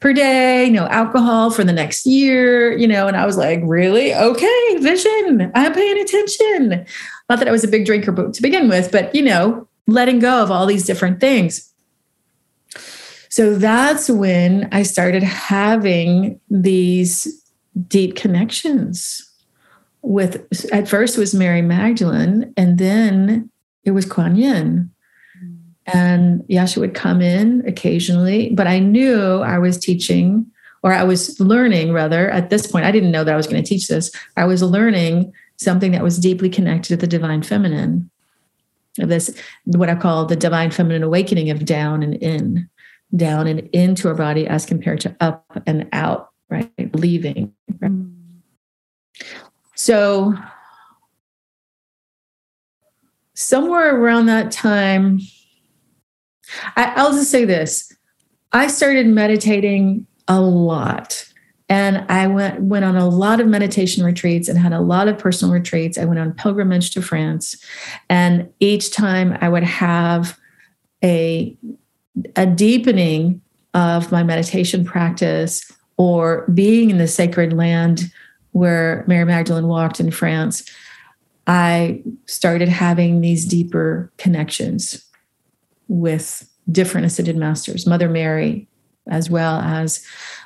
per 0.00 0.12
day, 0.12 0.70
no 0.70 0.86
alcohol 0.86 1.50
for 1.50 1.62
the 1.62 1.72
next 1.72 2.06
year, 2.06 2.76
you 2.76 2.88
know, 2.88 3.06
and 3.06 3.16
I 3.16 3.26
was 3.26 3.36
like, 3.36 3.60
really? 3.64 4.14
Okay, 4.14 4.76
vision. 4.78 5.52
I'm 5.54 5.74
paying 5.74 6.00
attention. 6.00 6.86
Not 7.28 7.38
that 7.38 7.48
I 7.48 7.50
was 7.50 7.64
a 7.64 7.68
big 7.68 7.84
drinker 7.84 8.30
to 8.30 8.42
begin 8.42 8.68
with, 8.68 8.90
but 8.90 9.14
you 9.14 9.22
know, 9.22 9.68
letting 9.90 10.18
go 10.18 10.42
of 10.42 10.50
all 10.50 10.66
these 10.66 10.86
different 10.86 11.20
things. 11.20 11.72
So 13.28 13.54
that's 13.54 14.10
when 14.10 14.68
I 14.72 14.82
started 14.82 15.22
having 15.22 16.40
these 16.50 17.28
deep 17.86 18.16
connections 18.16 19.26
with 20.02 20.46
at 20.72 20.88
first 20.88 21.16
it 21.16 21.20
was 21.20 21.34
Mary 21.34 21.62
Magdalene 21.62 22.52
and 22.56 22.78
then 22.78 23.50
it 23.84 23.92
was 23.92 24.06
Kuan 24.06 24.36
Yin. 24.36 24.90
And 25.86 26.42
Yeshua 26.42 26.78
would 26.78 26.94
come 26.94 27.20
in 27.20 27.66
occasionally, 27.66 28.50
but 28.54 28.66
I 28.66 28.78
knew 28.78 29.40
I 29.40 29.58
was 29.58 29.78
teaching 29.78 30.46
or 30.82 30.92
I 30.92 31.02
was 31.02 31.38
learning 31.40 31.92
rather 31.92 32.30
at 32.30 32.50
this 32.50 32.66
point. 32.66 32.84
I 32.84 32.92
didn't 32.92 33.10
know 33.10 33.24
that 33.24 33.34
I 33.34 33.36
was 33.36 33.46
going 33.46 33.62
to 33.62 33.68
teach 33.68 33.88
this. 33.88 34.10
I 34.36 34.44
was 34.44 34.62
learning 34.62 35.32
something 35.56 35.92
that 35.92 36.02
was 36.02 36.18
deeply 36.18 36.48
connected 36.48 36.88
to 36.88 36.96
the 36.96 37.06
divine 37.06 37.42
feminine. 37.42 38.09
Of 38.98 39.08
this, 39.08 39.34
what 39.64 39.88
I 39.88 39.94
call 39.94 40.26
the 40.26 40.36
divine 40.36 40.70
feminine 40.70 41.02
awakening 41.02 41.50
of 41.50 41.64
down 41.64 42.02
and 42.02 42.14
in, 42.14 42.68
down 43.14 43.46
and 43.46 43.60
into 43.72 44.08
our 44.08 44.14
body 44.14 44.46
as 44.46 44.66
compared 44.66 45.00
to 45.00 45.16
up 45.20 45.44
and 45.66 45.88
out, 45.92 46.30
right? 46.48 46.72
Leaving. 46.94 47.54
Right? 47.80 47.92
So, 49.74 50.34
somewhere 53.34 53.96
around 53.96 54.26
that 54.26 54.50
time, 54.50 55.20
I, 56.76 57.02
will 57.02 57.12
just 57.12 57.30
say 57.30 57.44
this 57.44 57.92
I 58.52 58.66
started 58.66 59.06
meditating 59.06 60.06
a 60.28 60.40
lot. 60.40 61.29
And 61.70 62.04
I 62.10 62.26
went, 62.26 62.60
went 62.62 62.84
on 62.84 62.96
a 62.96 63.08
lot 63.08 63.40
of 63.40 63.46
meditation 63.46 64.04
retreats 64.04 64.48
and 64.48 64.58
had 64.58 64.72
a 64.72 64.80
lot 64.80 65.06
of 65.06 65.18
personal 65.18 65.54
retreats. 65.54 65.96
I 65.96 66.04
went 66.04 66.18
on 66.18 66.32
pilgrimage 66.32 66.90
to 66.90 67.00
France. 67.00 67.56
And 68.08 68.52
each 68.58 68.90
time 68.90 69.38
I 69.40 69.48
would 69.48 69.62
have 69.62 70.36
a, 71.02 71.56
a 72.34 72.44
deepening 72.44 73.40
of 73.72 74.10
my 74.10 74.24
meditation 74.24 74.84
practice 74.84 75.70
or 75.96 76.44
being 76.52 76.90
in 76.90 76.98
the 76.98 77.06
sacred 77.06 77.52
land 77.52 78.12
where 78.50 79.04
Mary 79.06 79.24
Magdalene 79.24 79.68
walked 79.68 80.00
in 80.00 80.10
France, 80.10 80.68
I 81.46 82.02
started 82.26 82.68
having 82.68 83.20
these 83.20 83.44
deeper 83.44 84.12
connections 84.16 85.04
with 85.86 86.48
different 86.70 87.06
ascended 87.06 87.36
masters, 87.36 87.86
Mother 87.86 88.08
Mary, 88.08 88.66
as 89.08 89.30
well 89.30 89.60
as 89.60 90.04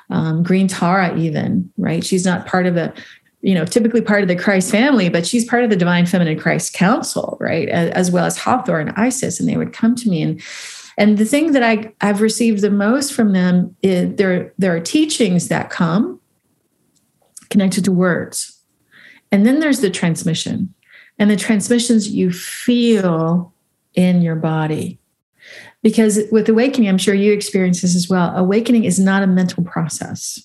um, 0.09 0.43
Green 0.43 0.67
Tara, 0.67 1.17
even, 1.17 1.71
right? 1.77 2.03
She's 2.03 2.25
not 2.25 2.45
part 2.45 2.65
of 2.65 2.75
the, 2.75 2.93
you 3.41 3.53
know, 3.53 3.65
typically 3.65 4.01
part 4.01 4.21
of 4.21 4.27
the 4.27 4.35
Christ 4.35 4.71
family, 4.71 5.09
but 5.09 5.25
she's 5.25 5.45
part 5.45 5.63
of 5.63 5.69
the 5.69 5.75
Divine 5.75 6.05
Feminine 6.05 6.39
Christ 6.39 6.73
Council, 6.73 7.37
right? 7.39 7.69
As 7.69 8.11
well 8.11 8.25
as 8.25 8.37
Hathor 8.37 8.79
and 8.79 8.91
Isis. 8.95 9.39
And 9.39 9.47
they 9.47 9.57
would 9.57 9.73
come 9.73 9.95
to 9.95 10.09
me 10.09 10.21
and 10.21 10.41
and 10.97 11.17
the 11.17 11.25
thing 11.25 11.51
that 11.51 11.63
I, 11.63 11.91
I've 12.01 12.21
received 12.21 12.61
the 12.61 12.69
most 12.69 13.13
from 13.13 13.33
them 13.33 13.75
is 13.81 14.15
there, 14.15 14.53
there 14.57 14.75
are 14.75 14.79
teachings 14.79 15.49
that 15.49 15.69
come 15.69 16.19
connected 17.49 17.83
to 17.85 17.91
words. 17.91 18.57
And 19.31 19.45
then 19.45 19.59
there's 19.59 19.81
the 19.81 19.89
transmission. 19.89 20.73
And 21.19 21.29
the 21.29 21.35
transmissions 21.35 22.09
you 22.09 22.31
feel 22.31 23.53
in 23.93 24.21
your 24.21 24.35
body. 24.35 24.99
Because 25.85 26.19
with 26.31 26.49
awakening, 26.49 26.89
I'm 26.89 26.97
sure 26.97 27.13
you 27.13 27.31
experience 27.31 27.83
this 27.83 27.95
as 27.95 28.09
well. 28.09 28.35
Awakening 28.35 28.85
is 28.85 28.99
not 28.99 29.21
a 29.21 29.27
mental 29.27 29.63
process. 29.63 30.43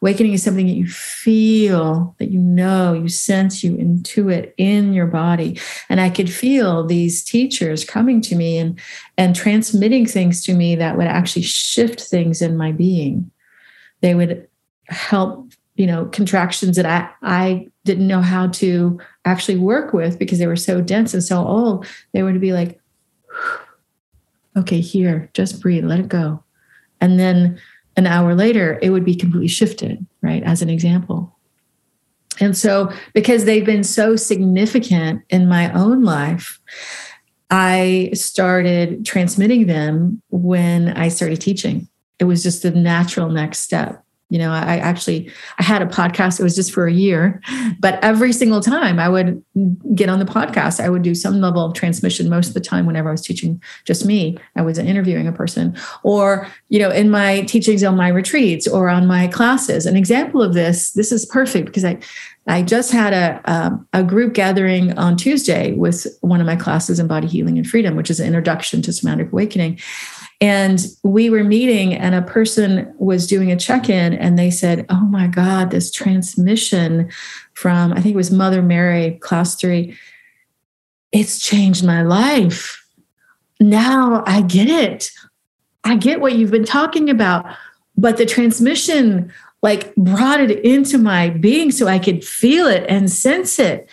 Awakening 0.00 0.34
is 0.34 0.44
something 0.44 0.68
that 0.68 0.74
you 0.74 0.86
feel, 0.86 2.14
that 2.20 2.30
you 2.30 2.38
know, 2.38 2.92
you 2.92 3.08
sense, 3.08 3.64
you 3.64 3.72
intuit 3.72 4.52
in 4.56 4.92
your 4.92 5.08
body. 5.08 5.58
And 5.88 6.00
I 6.00 6.10
could 6.10 6.32
feel 6.32 6.86
these 6.86 7.24
teachers 7.24 7.84
coming 7.84 8.20
to 8.20 8.36
me 8.36 8.56
and, 8.56 8.78
and 9.16 9.34
transmitting 9.34 10.06
things 10.06 10.44
to 10.44 10.54
me 10.54 10.76
that 10.76 10.96
would 10.96 11.08
actually 11.08 11.42
shift 11.42 12.00
things 12.00 12.40
in 12.40 12.56
my 12.56 12.70
being. 12.70 13.32
They 14.00 14.14
would 14.14 14.46
help 14.86 15.50
you 15.74 15.86
know 15.86 16.06
contractions 16.06 16.76
that 16.76 16.86
i 16.86 17.10
i 17.22 17.68
didn't 17.84 18.08
know 18.08 18.22
how 18.22 18.46
to 18.48 18.98
actually 19.26 19.58
work 19.58 19.92
with 19.92 20.18
because 20.18 20.38
they 20.38 20.46
were 20.46 20.56
so 20.56 20.80
dense 20.80 21.12
and 21.12 21.22
so 21.22 21.46
old 21.46 21.86
they 22.12 22.22
would 22.22 22.40
be 22.40 22.54
like 22.54 22.80
okay 24.56 24.80
here 24.80 25.30
just 25.34 25.60
breathe 25.60 25.84
let 25.84 26.00
it 26.00 26.08
go. 26.08 26.42
And 27.00 27.18
then 27.18 27.60
an 27.96 28.06
hour 28.06 28.34
later 28.34 28.78
it 28.82 28.90
would 28.90 29.04
be 29.04 29.14
completely 29.14 29.48
shifted 29.48 30.04
right 30.22 30.42
as 30.42 30.62
an 30.62 30.70
example. 30.70 31.36
And 32.40 32.56
so 32.56 32.92
because 33.14 33.44
they've 33.44 33.66
been 33.66 33.84
so 33.84 34.16
significant 34.16 35.22
in 35.28 35.48
my 35.48 35.72
own 35.72 36.02
life 36.02 36.60
i 37.50 38.10
started 38.12 39.06
transmitting 39.06 39.66
them 39.66 40.20
when 40.28 40.88
i 40.98 41.08
started 41.08 41.40
teaching. 41.40 41.88
It 42.18 42.24
was 42.24 42.42
just 42.42 42.62
the 42.62 42.70
natural 42.72 43.30
next 43.30 43.60
step 43.60 44.04
you 44.30 44.38
know 44.38 44.50
i 44.50 44.76
actually 44.76 45.30
i 45.58 45.62
had 45.62 45.82
a 45.82 45.86
podcast 45.86 46.38
it 46.38 46.42
was 46.42 46.54
just 46.54 46.72
for 46.72 46.86
a 46.86 46.92
year 46.92 47.40
but 47.80 48.02
every 48.02 48.32
single 48.32 48.60
time 48.60 48.98
i 48.98 49.08
would 49.08 49.42
get 49.94 50.08
on 50.08 50.18
the 50.18 50.24
podcast 50.24 50.80
i 50.82 50.88
would 50.88 51.02
do 51.02 51.14
some 51.14 51.40
level 51.40 51.64
of 51.64 51.74
transmission 51.74 52.28
most 52.28 52.48
of 52.48 52.54
the 52.54 52.60
time 52.60 52.86
whenever 52.86 53.08
i 53.08 53.12
was 53.12 53.22
teaching 53.22 53.60
just 53.84 54.04
me 54.04 54.36
i 54.56 54.62
was 54.62 54.78
interviewing 54.78 55.26
a 55.26 55.32
person 55.32 55.76
or 56.02 56.46
you 56.68 56.78
know 56.78 56.90
in 56.90 57.10
my 57.10 57.42
teachings 57.42 57.82
on 57.82 57.96
my 57.96 58.08
retreats 58.08 58.66
or 58.68 58.88
on 58.88 59.06
my 59.06 59.26
classes 59.28 59.86
an 59.86 59.96
example 59.96 60.42
of 60.42 60.54
this 60.54 60.92
this 60.92 61.12
is 61.12 61.24
perfect 61.26 61.66
because 61.66 61.84
i 61.84 61.98
I 62.48 62.62
just 62.62 62.90
had 62.92 63.12
a, 63.12 63.40
um, 63.44 63.86
a 63.92 64.02
group 64.02 64.32
gathering 64.32 64.96
on 64.98 65.18
Tuesday 65.18 65.72
with 65.72 66.06
one 66.22 66.40
of 66.40 66.46
my 66.46 66.56
classes 66.56 66.98
in 66.98 67.06
body 67.06 67.28
healing 67.28 67.58
and 67.58 67.66
freedom, 67.66 67.94
which 67.94 68.10
is 68.10 68.20
an 68.20 68.26
introduction 68.26 68.80
to 68.82 68.92
somatic 68.92 69.30
awakening. 69.30 69.78
And 70.40 70.86
we 71.02 71.30
were 71.30 71.42
meeting, 71.42 71.94
and 71.94 72.14
a 72.14 72.22
person 72.22 72.94
was 72.98 73.26
doing 73.26 73.50
a 73.50 73.56
check 73.56 73.88
in, 73.90 74.14
and 74.14 74.38
they 74.38 74.50
said, 74.50 74.86
Oh 74.88 75.00
my 75.00 75.26
God, 75.26 75.70
this 75.70 75.90
transmission 75.90 77.10
from, 77.54 77.92
I 77.92 78.00
think 78.00 78.14
it 78.14 78.16
was 78.16 78.30
Mother 78.30 78.62
Mary, 78.62 79.18
class 79.20 79.56
three, 79.56 79.96
it's 81.10 81.40
changed 81.40 81.84
my 81.84 82.02
life. 82.02 82.84
Now 83.60 84.22
I 84.26 84.42
get 84.42 84.68
it. 84.68 85.10
I 85.82 85.96
get 85.96 86.20
what 86.20 86.36
you've 86.36 86.52
been 86.52 86.64
talking 86.64 87.10
about. 87.10 87.44
But 87.96 88.16
the 88.16 88.26
transmission, 88.26 89.32
like, 89.62 89.92
brought 89.96 90.40
it 90.40 90.64
into 90.64 90.98
my 90.98 91.30
being 91.30 91.72
so 91.72 91.88
I 91.88 91.98
could 91.98 92.24
feel 92.24 92.68
it 92.68 92.84
and 92.88 93.10
sense 93.10 93.58
it 93.58 93.88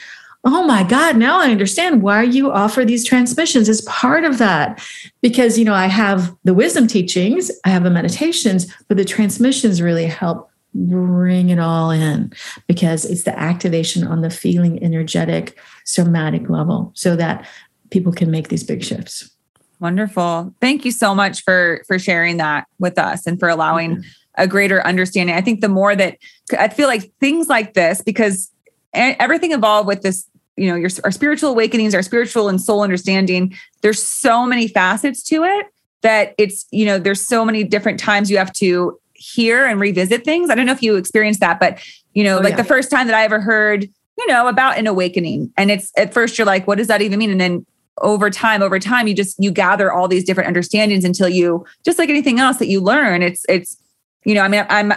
oh 0.45 0.63
my 0.63 0.83
god 0.83 1.17
now 1.17 1.39
i 1.39 1.49
understand 1.49 2.01
why 2.01 2.21
you 2.21 2.51
offer 2.51 2.85
these 2.85 3.03
transmissions 3.03 3.67
as 3.67 3.81
part 3.81 4.23
of 4.23 4.37
that. 4.37 4.81
Because 5.21 5.57
you 5.57 5.65
know 5.65 5.73
i 5.73 5.87
have 5.87 6.35
the 6.43 6.53
wisdom 6.53 6.87
teachings 6.87 7.51
i 7.65 7.69
have 7.69 7.83
the 7.83 7.89
meditations 7.89 8.71
but 8.87 8.97
the 8.97 9.05
transmissions 9.05 9.81
really 9.81 10.05
help 10.05 10.49
bring 10.75 11.49
it 11.49 11.59
all 11.59 11.89
in 11.89 12.31
because 12.67 13.05
it's 13.05 13.23
the 13.23 13.37
activation 13.39 14.05
on 14.05 14.21
the 14.21 14.29
feeling 14.29 14.83
energetic 14.83 15.57
somatic 15.85 16.49
level 16.49 16.91
so 16.93 17.15
that 17.15 17.47
people 17.91 18.11
can 18.11 18.29
make 18.29 18.49
these 18.49 18.63
big 18.63 18.83
shifts. 18.83 19.31
Wonderful. 19.79 20.53
Thank 20.59 20.85
you 20.85 20.91
so 20.91 21.15
much 21.15 21.43
for 21.43 21.83
for 21.87 21.97
sharing 21.97 22.37
that 22.37 22.67
with 22.79 22.99
us 22.99 23.25
and 23.25 23.39
for 23.39 23.49
allowing 23.49 23.97
mm-hmm. 23.97 24.09
a 24.35 24.47
greater 24.47 24.85
understanding. 24.85 25.35
I 25.35 25.41
think 25.41 25.61
the 25.61 25.69
more 25.69 25.95
that 25.95 26.17
i 26.59 26.67
feel 26.67 26.87
like 26.87 27.11
things 27.19 27.47
like 27.47 27.73
this 27.73 28.01
because 28.03 28.51
everything 28.93 29.51
involved 29.51 29.87
with 29.87 30.01
this 30.01 30.27
you 30.57 30.69
know 30.69 30.75
your 30.75 30.89
our 31.03 31.11
spiritual 31.11 31.49
awakenings 31.49 31.93
our 31.93 32.01
spiritual 32.01 32.47
and 32.49 32.61
soul 32.61 32.81
understanding 32.81 33.53
there's 33.81 34.01
so 34.01 34.45
many 34.45 34.67
facets 34.67 35.23
to 35.23 35.43
it 35.43 35.67
that 36.01 36.33
it's 36.37 36.65
you 36.71 36.85
know 36.85 36.97
there's 36.97 37.21
so 37.21 37.43
many 37.43 37.63
different 37.63 37.99
times 37.99 38.29
you 38.29 38.37
have 38.37 38.53
to 38.53 38.99
hear 39.13 39.65
and 39.65 39.79
revisit 39.79 40.23
things 40.23 40.49
i 40.49 40.55
don't 40.55 40.65
know 40.65 40.71
if 40.71 40.83
you 40.83 40.95
experienced 40.95 41.39
that 41.39 41.59
but 41.59 41.79
you 42.13 42.23
know 42.23 42.37
oh, 42.37 42.41
like 42.41 42.51
yeah. 42.51 42.57
the 42.57 42.63
first 42.63 42.89
time 42.89 43.07
that 43.07 43.15
i 43.15 43.23
ever 43.23 43.39
heard 43.39 43.87
you 44.17 44.27
know, 44.27 44.47
about 44.47 44.77
an 44.77 44.87
awakening. 44.87 45.51
And 45.57 45.69
it's 45.69 45.91
at 45.97 46.13
first 46.13 46.37
you're 46.37 46.45
like, 46.45 46.67
what 46.67 46.77
does 46.77 46.87
that 46.87 47.01
even 47.01 47.19
mean? 47.19 47.31
And 47.31 47.41
then 47.41 47.65
over 47.99 48.29
time, 48.29 48.61
over 48.61 48.79
time, 48.79 49.07
you 49.07 49.13
just 49.13 49.37
you 49.39 49.51
gather 49.51 49.91
all 49.91 50.07
these 50.07 50.23
different 50.23 50.47
understandings 50.47 51.05
until 51.05 51.29
you 51.29 51.65
just 51.83 51.97
like 51.97 52.09
anything 52.09 52.39
else 52.39 52.57
that 52.57 52.67
you 52.67 52.81
learn. 52.81 53.21
It's 53.21 53.45
it's, 53.47 53.77
you 54.25 54.33
know, 54.33 54.41
I 54.41 54.47
mean, 54.47 54.65
I'm 54.69 54.93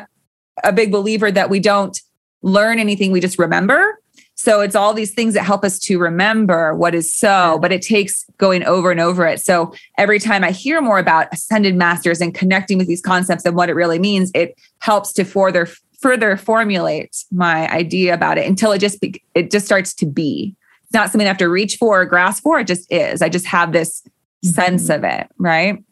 a 0.64 0.72
big 0.72 0.90
believer 0.90 1.30
that 1.30 1.50
we 1.50 1.60
don't 1.60 2.00
learn 2.42 2.78
anything, 2.78 3.12
we 3.12 3.20
just 3.20 3.38
remember. 3.38 3.97
So 4.38 4.60
it's 4.60 4.76
all 4.76 4.94
these 4.94 5.12
things 5.12 5.34
that 5.34 5.42
help 5.42 5.64
us 5.64 5.80
to 5.80 5.98
remember 5.98 6.72
what 6.72 6.94
is 6.94 7.12
so, 7.12 7.58
but 7.60 7.72
it 7.72 7.82
takes 7.82 8.24
going 8.38 8.62
over 8.62 8.92
and 8.92 9.00
over 9.00 9.26
it. 9.26 9.40
So 9.40 9.74
every 9.98 10.20
time 10.20 10.44
I 10.44 10.52
hear 10.52 10.80
more 10.80 11.00
about 11.00 11.26
ascended 11.32 11.74
masters 11.74 12.20
and 12.20 12.32
connecting 12.32 12.78
with 12.78 12.86
these 12.86 13.02
concepts 13.02 13.44
and 13.44 13.56
what 13.56 13.68
it 13.68 13.74
really 13.74 13.98
means, 13.98 14.30
it 14.34 14.56
helps 14.78 15.12
to 15.14 15.24
further 15.24 15.68
further 16.00 16.36
formulate 16.36 17.24
my 17.32 17.68
idea 17.72 18.14
about 18.14 18.38
it 18.38 18.46
until 18.46 18.70
it 18.70 18.78
just 18.78 19.00
be, 19.00 19.20
it 19.34 19.50
just 19.50 19.66
starts 19.66 19.92
to 19.92 20.06
be. 20.06 20.54
It's 20.84 20.94
not 20.94 21.10
something 21.10 21.26
I 21.26 21.28
have 21.28 21.38
to 21.38 21.48
reach 21.48 21.74
for 21.74 22.00
or 22.00 22.04
grasp 22.04 22.44
for. 22.44 22.60
It 22.60 22.68
just 22.68 22.90
is. 22.92 23.20
I 23.20 23.28
just 23.28 23.46
have 23.46 23.72
this 23.72 24.02
mm-hmm. 24.02 24.50
sense 24.50 24.88
of 24.88 25.02
it, 25.02 25.26
right? 25.38 25.82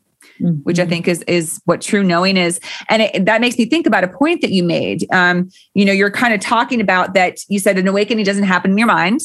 Mm-hmm. 0.41 0.61
Which 0.65 0.79
I 0.79 0.83
mm-hmm. 0.83 0.91
think 0.91 1.09
is 1.09 1.23
is 1.23 1.61
what 1.65 1.81
true 1.81 2.03
knowing 2.03 2.37
is, 2.37 2.61
and 2.91 3.03
it, 3.03 3.25
that 3.25 3.41
makes 3.41 3.57
me 3.57 3.65
think 3.65 3.87
about 3.87 4.05
a 4.05 4.09
point 4.09 4.43
that 4.43 4.51
you 4.51 4.63
made. 4.63 5.07
Um, 5.13 5.51
you 5.75 5.85
know, 5.85 5.93
you're 5.93 6.11
kind 6.11 6.35
of 6.35 6.41
talking 6.41 6.81
about 6.81 7.15
that. 7.15 7.39
You 7.49 7.59
said 7.59 7.79
an 7.79 7.89
awakening 7.89 8.25
doesn't 8.25 8.45
happen 8.45 8.73
in 8.73 8.79
your 8.79 8.87
mind, 8.87 9.21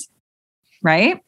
right? 0.82 1.20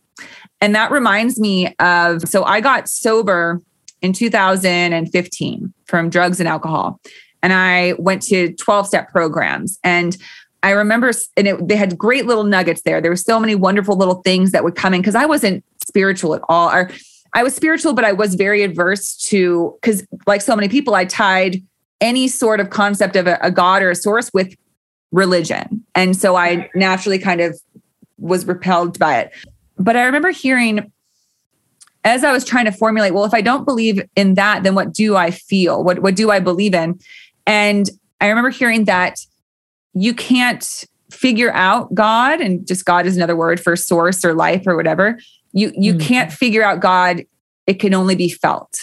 And 0.61 0.73
that 0.73 0.91
reminds 0.91 1.39
me 1.39 1.75
of 1.79 2.21
so 2.29 2.43
I 2.45 2.61
got 2.61 2.87
sober 2.87 3.61
in 4.01 4.13
2015 4.13 5.73
from 5.85 6.09
drugs 6.09 6.39
and 6.39 6.47
alcohol 6.47 6.99
and 7.43 7.53
I 7.53 7.93
went 7.99 8.23
to 8.23 8.53
12 8.53 8.87
step 8.87 9.11
programs. 9.11 9.77
And 9.83 10.17
I 10.63 10.71
remember, 10.71 11.11
and 11.35 11.47
it, 11.47 11.67
they 11.67 11.75
had 11.75 11.97
great 11.97 12.25
little 12.25 12.45
nuggets 12.45 12.81
there. 12.83 13.01
There 13.01 13.11
were 13.11 13.17
so 13.17 13.39
many 13.39 13.53
wonderful 13.53 13.97
little 13.97 14.21
things 14.23 14.53
that 14.53 14.63
would 14.63 14.75
come 14.75 14.93
in 14.93 15.01
because 15.01 15.13
I 15.13 15.25
wasn't 15.25 15.63
spiritual 15.85 16.33
at 16.33 16.41
all. 16.47 16.71
Or 16.71 16.89
I 17.33 17.43
was 17.43 17.55
spiritual, 17.55 17.93
but 17.93 18.05
I 18.05 18.11
was 18.11 18.35
very 18.35 18.63
adverse 18.63 19.15
to, 19.29 19.77
because 19.81 20.05
like 20.27 20.41
so 20.41 20.55
many 20.55 20.69
people, 20.69 20.93
I 20.95 21.05
tied 21.05 21.63
any 21.99 22.27
sort 22.27 22.59
of 22.59 22.69
concept 22.69 23.15
of 23.15 23.27
a, 23.27 23.37
a 23.41 23.49
God 23.49 23.81
or 23.81 23.89
a 23.89 23.95
source 23.95 24.31
with 24.33 24.55
religion. 25.11 25.83
And 25.95 26.15
so 26.15 26.35
I 26.35 26.69
naturally 26.75 27.19
kind 27.19 27.41
of 27.41 27.59
was 28.17 28.45
repelled 28.45 28.99
by 28.99 29.19
it. 29.19 29.31
But 29.77 29.95
I 29.95 30.03
remember 30.03 30.31
hearing 30.31 30.91
as 32.05 32.23
I 32.23 32.31
was 32.31 32.43
trying 32.43 32.65
to 32.65 32.71
formulate, 32.71 33.13
well, 33.13 33.23
if 33.23 33.33
I 33.33 33.41
don't 33.41 33.65
believe 33.65 34.01
in 34.15 34.33
that, 34.33 34.63
then 34.63 34.75
what 34.75 34.93
do 34.93 35.15
I 35.15 35.31
feel? 35.31 35.83
What 35.83 35.99
what 35.99 36.15
do 36.15 36.31
I 36.31 36.39
believe 36.39 36.73
in? 36.73 36.99
And 37.47 37.89
I 38.19 38.27
remember 38.27 38.49
hearing 38.49 38.85
that 38.85 39.19
you 39.93 40.13
can't 40.13 40.85
figure 41.11 41.51
out 41.53 41.93
God, 41.93 42.41
and 42.41 42.67
just 42.67 42.85
God 42.85 43.05
is 43.05 43.15
another 43.15 43.35
word 43.35 43.59
for 43.59 43.75
source 43.75 44.25
or 44.25 44.33
life 44.33 44.63
or 44.65 44.75
whatever. 44.75 45.19
You 45.53 45.71
you 45.75 45.93
mm. 45.93 46.01
can't 46.01 46.31
figure 46.31 46.63
out 46.63 46.79
God. 46.79 47.23
It 47.65 47.75
can 47.75 47.93
only 47.93 48.15
be 48.15 48.29
felt. 48.29 48.79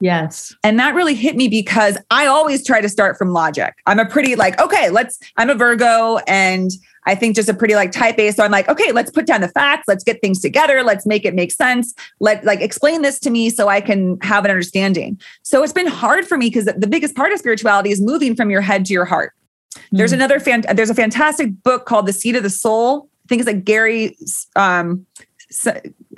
Yes. 0.00 0.54
And 0.62 0.78
that 0.78 0.94
really 0.94 1.14
hit 1.14 1.36
me 1.36 1.48
because 1.48 1.96
I 2.10 2.26
always 2.26 2.64
try 2.66 2.80
to 2.80 2.88
start 2.88 3.16
from 3.16 3.30
logic. 3.30 3.74
I'm 3.86 3.98
a 3.98 4.04
pretty 4.04 4.36
like, 4.36 4.60
okay, 4.60 4.90
let's, 4.90 5.18
I'm 5.38 5.48
a 5.48 5.54
Virgo 5.54 6.18
and 6.26 6.70
I 7.06 7.14
think 7.14 7.34
just 7.34 7.48
a 7.48 7.54
pretty 7.54 7.74
like 7.74 7.92
type 7.92 8.18
A. 8.18 8.30
So 8.32 8.44
I'm 8.44 8.50
like, 8.50 8.68
okay, 8.68 8.92
let's 8.92 9.10
put 9.10 9.26
down 9.26 9.40
the 9.40 9.48
facts. 9.48 9.84
Let's 9.88 10.04
get 10.04 10.20
things 10.20 10.40
together. 10.40 10.82
Let's 10.82 11.06
make 11.06 11.24
it 11.24 11.34
make 11.34 11.52
sense. 11.52 11.94
Let 12.20 12.44
like 12.44 12.60
explain 12.60 13.02
this 13.02 13.18
to 13.20 13.30
me 13.30 13.48
so 13.48 13.68
I 13.68 13.80
can 13.80 14.18
have 14.20 14.44
an 14.44 14.50
understanding. 14.50 15.18
So 15.42 15.62
it's 15.62 15.72
been 15.72 15.86
hard 15.86 16.26
for 16.26 16.36
me 16.36 16.48
because 16.48 16.66
the 16.66 16.86
biggest 16.86 17.14
part 17.14 17.32
of 17.32 17.38
spirituality 17.38 17.90
is 17.90 18.00
moving 18.00 18.34
from 18.36 18.50
your 18.50 18.60
head 18.60 18.84
to 18.86 18.92
your 18.92 19.04
heart. 19.04 19.32
Mm-hmm. 19.74 19.96
There's 19.96 20.12
another 20.12 20.40
fan, 20.40 20.64
there's 20.74 20.90
a 20.90 20.94
fantastic 20.94 21.62
book 21.62 21.86
called 21.86 22.06
The 22.06 22.12
Seat 22.12 22.36
of 22.36 22.42
the 22.42 22.50
Soul. 22.50 23.08
I 23.24 23.28
think 23.28 23.40
it's 23.40 23.46
like 23.46 23.64
Gary 23.64 24.16
um 24.56 25.06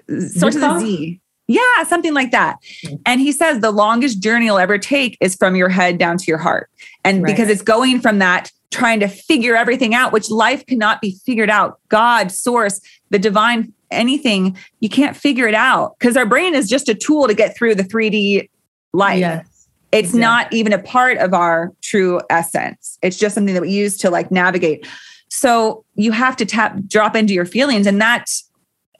starts 0.08 0.56
with 0.56 0.80
Z. 0.80 1.20
Yeah, 1.46 1.82
something 1.86 2.12
like 2.12 2.30
that. 2.32 2.58
Mm-hmm. 2.84 2.96
And 3.06 3.20
he 3.20 3.32
says 3.32 3.60
the 3.60 3.70
longest 3.70 4.22
journey 4.22 4.46
you'll 4.46 4.58
ever 4.58 4.76
take 4.76 5.16
is 5.20 5.34
from 5.34 5.56
your 5.56 5.70
head 5.70 5.96
down 5.96 6.18
to 6.18 6.24
your 6.26 6.38
heart. 6.38 6.70
And 7.04 7.22
right. 7.22 7.34
because 7.34 7.48
it's 7.48 7.62
going 7.62 8.00
from 8.00 8.18
that 8.18 8.52
trying 8.70 9.00
to 9.00 9.08
figure 9.08 9.56
everything 9.56 9.94
out, 9.94 10.12
which 10.12 10.30
life 10.30 10.66
cannot 10.66 11.00
be 11.00 11.18
figured 11.24 11.48
out. 11.48 11.80
God, 11.88 12.30
source, 12.30 12.80
the 13.08 13.18
divine, 13.18 13.72
anything, 13.90 14.58
you 14.80 14.90
can't 14.90 15.16
figure 15.16 15.48
it 15.48 15.54
out 15.54 15.98
because 15.98 16.18
our 16.18 16.26
brain 16.26 16.54
is 16.54 16.68
just 16.68 16.88
a 16.90 16.94
tool 16.94 17.26
to 17.26 17.34
get 17.34 17.56
through 17.56 17.74
the 17.74 17.82
3D 17.82 18.50
life. 18.92 19.18
Yes. 19.18 19.68
It's 19.90 20.10
exactly. 20.10 20.20
not 20.20 20.52
even 20.52 20.72
a 20.74 20.82
part 20.82 21.16
of 21.16 21.32
our 21.32 21.72
true 21.80 22.20
essence. 22.28 22.98
It's 23.00 23.16
just 23.16 23.34
something 23.34 23.54
that 23.54 23.62
we 23.62 23.70
use 23.70 23.96
to 23.98 24.10
like 24.10 24.30
navigate. 24.30 24.86
So 25.30 25.84
you 25.94 26.12
have 26.12 26.36
to 26.36 26.44
tap, 26.44 26.76
drop 26.86 27.16
into 27.16 27.32
your 27.32 27.46
feelings. 27.46 27.86
And 27.86 28.00
that, 28.02 28.26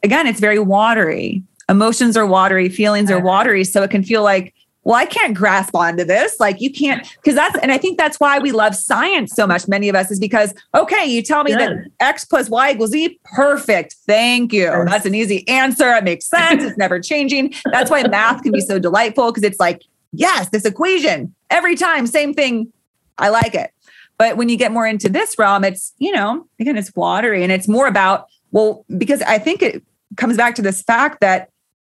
again, 0.02 0.26
it's 0.26 0.40
very 0.40 0.58
watery. 0.58 1.42
Emotions 1.68 2.16
are 2.16 2.26
watery, 2.26 2.68
feelings 2.68 3.10
are 3.10 3.20
watery. 3.20 3.64
So 3.64 3.82
it 3.82 3.90
can 3.90 4.02
feel 4.02 4.22
like 4.22 4.54
well, 4.88 4.96
I 4.96 5.04
can't 5.04 5.36
grasp 5.36 5.74
onto 5.74 6.02
this. 6.02 6.40
Like 6.40 6.62
you 6.62 6.72
can't, 6.72 7.06
because 7.16 7.34
that's, 7.34 7.58
and 7.58 7.70
I 7.70 7.76
think 7.76 7.98
that's 7.98 8.18
why 8.18 8.38
we 8.38 8.52
love 8.52 8.74
science 8.74 9.34
so 9.34 9.46
much. 9.46 9.68
Many 9.68 9.90
of 9.90 9.94
us 9.94 10.10
is 10.10 10.18
because, 10.18 10.54
okay, 10.74 11.04
you 11.04 11.20
tell 11.20 11.44
me 11.44 11.52
that 11.52 11.90
X 12.00 12.24
plus 12.24 12.48
Y 12.48 12.70
equals 12.70 12.92
Z. 12.92 13.20
Perfect. 13.22 13.96
Thank 14.06 14.54
you. 14.54 14.64
That's 14.86 15.04
an 15.04 15.14
easy 15.14 15.46
answer. 15.46 15.94
It 15.94 16.04
makes 16.04 16.24
sense. 16.24 16.62
It's 16.62 16.78
never 16.78 17.00
changing. 17.00 17.52
That's 17.70 17.90
why 17.90 18.02
math 18.04 18.42
can 18.42 18.50
be 18.50 18.62
so 18.62 18.78
delightful 18.78 19.30
because 19.30 19.42
it's 19.42 19.60
like, 19.60 19.82
yes, 20.12 20.48
this 20.48 20.64
equation 20.64 21.34
every 21.50 21.76
time, 21.76 22.06
same 22.06 22.32
thing. 22.32 22.72
I 23.18 23.28
like 23.28 23.54
it. 23.54 23.72
But 24.16 24.38
when 24.38 24.48
you 24.48 24.56
get 24.56 24.72
more 24.72 24.86
into 24.86 25.10
this 25.10 25.38
realm, 25.38 25.64
it's, 25.64 25.92
you 25.98 26.12
know, 26.12 26.46
again, 26.58 26.78
it's 26.78 26.96
watery 26.96 27.42
and 27.42 27.52
it's 27.52 27.68
more 27.68 27.88
about, 27.88 28.28
well, 28.52 28.86
because 28.96 29.20
I 29.20 29.38
think 29.38 29.60
it 29.60 29.82
comes 30.16 30.36
back 30.36 30.54
to 30.56 30.62
this 30.62 30.82
fact 30.82 31.20
that 31.20 31.50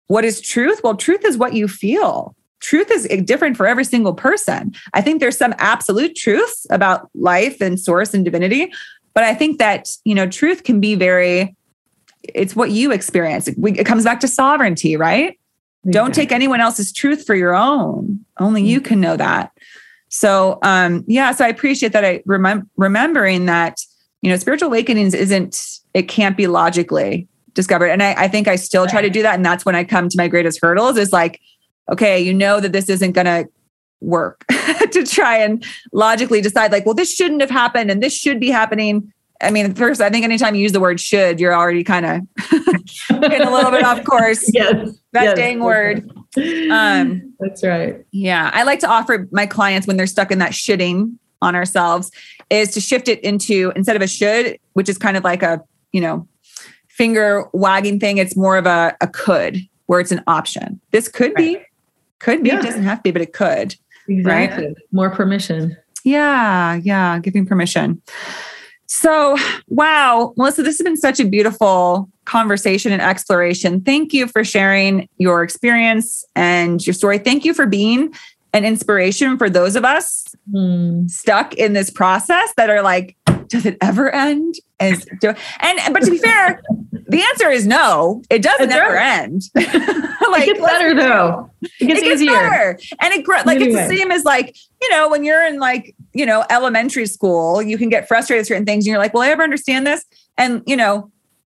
what 0.06 0.24
is 0.24 0.40
truth? 0.40 0.80
Well, 0.84 0.96
truth 0.96 1.24
is 1.24 1.36
what 1.36 1.54
you 1.54 1.68
feel 1.68 2.36
truth 2.64 2.90
is 2.90 3.06
different 3.24 3.56
for 3.56 3.66
every 3.66 3.84
single 3.84 4.14
person. 4.14 4.74
I 4.94 5.02
think 5.02 5.20
there's 5.20 5.36
some 5.36 5.54
absolute 5.58 6.16
truths 6.16 6.66
about 6.70 7.10
life 7.14 7.60
and 7.60 7.78
source 7.78 8.14
and 8.14 8.24
divinity, 8.24 8.72
but 9.12 9.22
I 9.22 9.34
think 9.34 9.58
that, 9.58 9.90
you 10.04 10.14
know, 10.14 10.26
truth 10.26 10.64
can 10.64 10.80
be 10.80 10.94
very 10.94 11.54
it's 12.22 12.56
what 12.56 12.70
you 12.70 12.90
experience. 12.90 13.46
It, 13.48 13.56
it 13.58 13.84
comes 13.84 14.04
back 14.04 14.18
to 14.20 14.28
sovereignty, 14.28 14.96
right? 14.96 15.38
Exactly. 15.82 15.92
Don't 15.92 16.14
take 16.14 16.32
anyone 16.32 16.58
else's 16.58 16.90
truth 16.90 17.26
for 17.26 17.34
your 17.34 17.54
own. 17.54 18.24
Only 18.40 18.62
you 18.62 18.80
mm-hmm. 18.80 18.88
can 18.88 19.00
know 19.02 19.18
that. 19.18 19.52
So, 20.08 20.58
um, 20.62 21.04
yeah, 21.06 21.32
so 21.32 21.44
I 21.44 21.48
appreciate 21.48 21.92
that 21.92 22.02
I 22.02 22.20
remem- 22.20 22.66
remembering 22.78 23.44
that, 23.44 23.78
you 24.22 24.30
know, 24.30 24.38
spiritual 24.38 24.68
awakenings 24.68 25.12
isn't, 25.12 25.60
it 25.92 26.08
can't 26.08 26.34
be 26.34 26.46
logically 26.46 27.28
discovered. 27.54 27.88
And 27.88 28.02
I, 28.02 28.14
I 28.14 28.28
think 28.28 28.48
I 28.48 28.56
still 28.56 28.86
try 28.86 29.00
to 29.00 29.10
do 29.10 29.22
that. 29.22 29.34
And 29.36 29.44
that's 29.44 29.64
when 29.64 29.74
I 29.74 29.84
come 29.84 30.08
to 30.08 30.18
my 30.18 30.28
greatest 30.28 30.58
hurdles 30.60 30.98
is 30.98 31.12
like, 31.12 31.40
okay, 31.90 32.20
you 32.20 32.34
know 32.34 32.60
that 32.60 32.72
this 32.72 32.88
isn't 32.88 33.12
going 33.12 33.26
to 33.26 33.48
work 34.00 34.44
to 34.92 35.04
try 35.04 35.38
and 35.38 35.64
logically 35.92 36.40
decide, 36.40 36.72
like, 36.72 36.84
well, 36.84 36.94
this 36.94 37.14
shouldn't 37.14 37.40
have 37.40 37.50
happened 37.50 37.90
and 37.90 38.02
this 38.02 38.14
should 38.14 38.40
be 38.40 38.50
happening. 38.50 39.12
I 39.40 39.50
mean, 39.50 39.74
first, 39.74 40.00
I 40.00 40.10
think 40.10 40.24
anytime 40.24 40.54
you 40.54 40.62
use 40.62 40.72
the 40.72 40.80
word 40.80 41.00
should, 41.00 41.40
you're 41.40 41.54
already 41.54 41.84
kind 41.84 42.06
of 42.06 42.20
getting 43.08 43.46
a 43.46 43.50
little 43.50 43.70
bit 43.70 43.84
off 43.84 44.04
course. 44.04 44.50
yes. 44.54 44.96
That 45.12 45.24
yes, 45.24 45.36
dang 45.36 45.60
word. 45.60 46.10
Um, 46.70 47.34
that's 47.38 47.62
right. 47.64 48.04
Yeah. 48.10 48.50
I 48.52 48.64
like 48.64 48.80
to 48.80 48.88
offer 48.88 49.28
my 49.30 49.46
clients 49.46 49.86
when 49.86 49.96
they're 49.96 50.06
stuck 50.06 50.30
in 50.30 50.38
that 50.38 50.52
shitting 50.52 51.16
on 51.42 51.54
ourselves 51.54 52.10
is 52.50 52.72
to 52.72 52.80
shift 52.80 53.08
it 53.08 53.20
into 53.20 53.72
instead 53.76 53.96
of 53.96 54.02
a 54.02 54.06
should, 54.06 54.58
which 54.72 54.88
is 54.88 54.98
kind 54.98 55.16
of 55.16 55.24
like 55.24 55.42
a, 55.42 55.62
you 55.92 56.00
know, 56.00 56.26
finger 56.96 57.48
wagging 57.52 57.98
thing, 57.98 58.18
it's 58.18 58.36
more 58.36 58.56
of 58.56 58.66
a, 58.66 58.96
a 59.00 59.08
could 59.08 59.58
where 59.86 60.00
it's 60.00 60.12
an 60.12 60.22
option. 60.26 60.80
This 60.92 61.08
could 61.08 61.32
right. 61.34 61.58
be 61.58 61.58
could 62.20 62.42
be, 62.42 62.48
yeah. 62.48 62.60
it 62.60 62.62
doesn't 62.62 62.84
have 62.84 62.98
to 62.98 63.02
be, 63.02 63.10
but 63.10 63.20
it 63.20 63.32
could. 63.32 63.76
Exactly. 64.08 64.66
Right? 64.66 64.76
More 64.92 65.10
permission. 65.10 65.76
Yeah, 66.04 66.76
yeah, 66.76 67.18
giving 67.18 67.44
permission. 67.46 68.00
So, 68.86 69.36
wow, 69.68 70.32
Melissa, 70.36 70.62
this 70.62 70.78
has 70.78 70.84
been 70.84 70.96
such 70.96 71.18
a 71.18 71.24
beautiful 71.24 72.08
conversation 72.24 72.92
and 72.92 73.02
exploration. 73.02 73.80
Thank 73.80 74.12
you 74.12 74.26
for 74.26 74.44
sharing 74.44 75.08
your 75.18 75.42
experience 75.42 76.24
and 76.36 76.84
your 76.86 76.94
story. 76.94 77.18
Thank 77.18 77.44
you 77.44 77.54
for 77.54 77.66
being 77.66 78.14
an 78.52 78.64
inspiration 78.64 79.36
for 79.36 79.50
those 79.50 79.74
of 79.74 79.84
us 79.84 80.26
mm. 80.50 81.10
stuck 81.10 81.54
in 81.54 81.72
this 81.72 81.90
process 81.90 82.54
that 82.56 82.70
are 82.70 82.82
like, 82.82 83.16
does 83.48 83.66
it 83.66 83.76
ever 83.80 84.10
end? 84.10 84.56
Is 84.80 85.06
do, 85.20 85.34
and 85.60 85.94
but 85.94 86.02
to 86.02 86.10
be 86.10 86.18
fair, 86.18 86.60
the 87.08 87.22
answer 87.22 87.50
is 87.50 87.66
no. 87.66 88.22
It 88.30 88.42
doesn't 88.42 88.70
ever 88.70 88.96
end. 88.96 89.42
like 89.54 89.64
it 89.72 90.46
gets 90.46 90.60
better 90.60 90.94
though. 90.94 91.50
It 91.62 91.86
gets, 91.86 92.00
it 92.00 92.04
gets 92.04 92.22
easier. 92.22 92.32
Better. 92.32 92.78
And 93.00 93.14
it 93.14 93.24
grows 93.24 93.44
like 93.46 93.60
anyway. 93.60 93.80
it's 93.80 93.88
the 93.88 93.96
same 93.96 94.10
as 94.10 94.24
like, 94.24 94.56
you 94.82 94.90
know, 94.90 95.08
when 95.08 95.24
you're 95.24 95.44
in 95.46 95.58
like, 95.58 95.94
you 96.12 96.26
know, 96.26 96.44
elementary 96.50 97.06
school, 97.06 97.62
you 97.62 97.78
can 97.78 97.88
get 97.88 98.08
frustrated 98.08 98.40
with 98.40 98.48
certain 98.48 98.64
things 98.64 98.84
and 98.84 98.90
you're 98.90 98.98
like, 98.98 99.14
will 99.14 99.22
I 99.22 99.28
ever 99.28 99.42
understand 99.42 99.86
this? 99.86 100.04
And 100.36 100.62
you 100.66 100.76
know, 100.76 101.10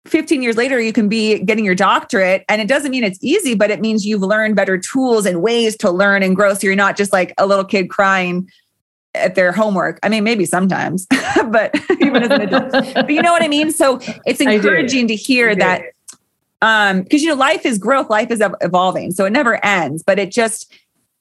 15 0.06 0.42
years 0.42 0.56
later, 0.56 0.80
you 0.80 0.92
can 0.92 1.08
be 1.08 1.38
getting 1.40 1.64
your 1.64 1.74
doctorate. 1.74 2.44
And 2.48 2.60
it 2.60 2.68
doesn't 2.68 2.90
mean 2.90 3.04
it's 3.04 3.22
easy, 3.22 3.54
but 3.54 3.70
it 3.70 3.80
means 3.80 4.04
you've 4.04 4.22
learned 4.22 4.54
better 4.56 4.76
tools 4.76 5.24
and 5.24 5.40
ways 5.42 5.76
to 5.78 5.90
learn 5.90 6.22
and 6.22 6.36
grow. 6.36 6.54
So 6.54 6.66
you're 6.66 6.76
not 6.76 6.96
just 6.96 7.12
like 7.12 7.32
a 7.38 7.46
little 7.46 7.64
kid 7.64 7.88
crying 7.88 8.50
at 9.14 9.34
their 9.34 9.52
homework. 9.52 9.98
I 10.02 10.08
mean, 10.08 10.24
maybe 10.24 10.44
sometimes, 10.44 11.06
but 11.46 11.74
even 12.00 12.22
as 12.22 12.30
an 12.30 12.40
adult. 12.42 12.72
but 12.94 13.10
you 13.10 13.22
know 13.22 13.32
what 13.32 13.42
I 13.42 13.48
mean? 13.48 13.70
So 13.70 14.00
it's 14.26 14.40
encouraging 14.40 15.08
to 15.08 15.16
hear 15.16 15.54
that 15.54 15.82
um 16.62 17.02
because 17.02 17.22
you 17.22 17.28
know 17.28 17.34
life 17.34 17.66
is 17.66 17.78
growth, 17.78 18.10
life 18.10 18.30
is 18.30 18.42
evolving. 18.60 19.12
So 19.12 19.24
it 19.24 19.30
never 19.30 19.64
ends, 19.64 20.02
but 20.02 20.18
it 20.18 20.30
just 20.30 20.72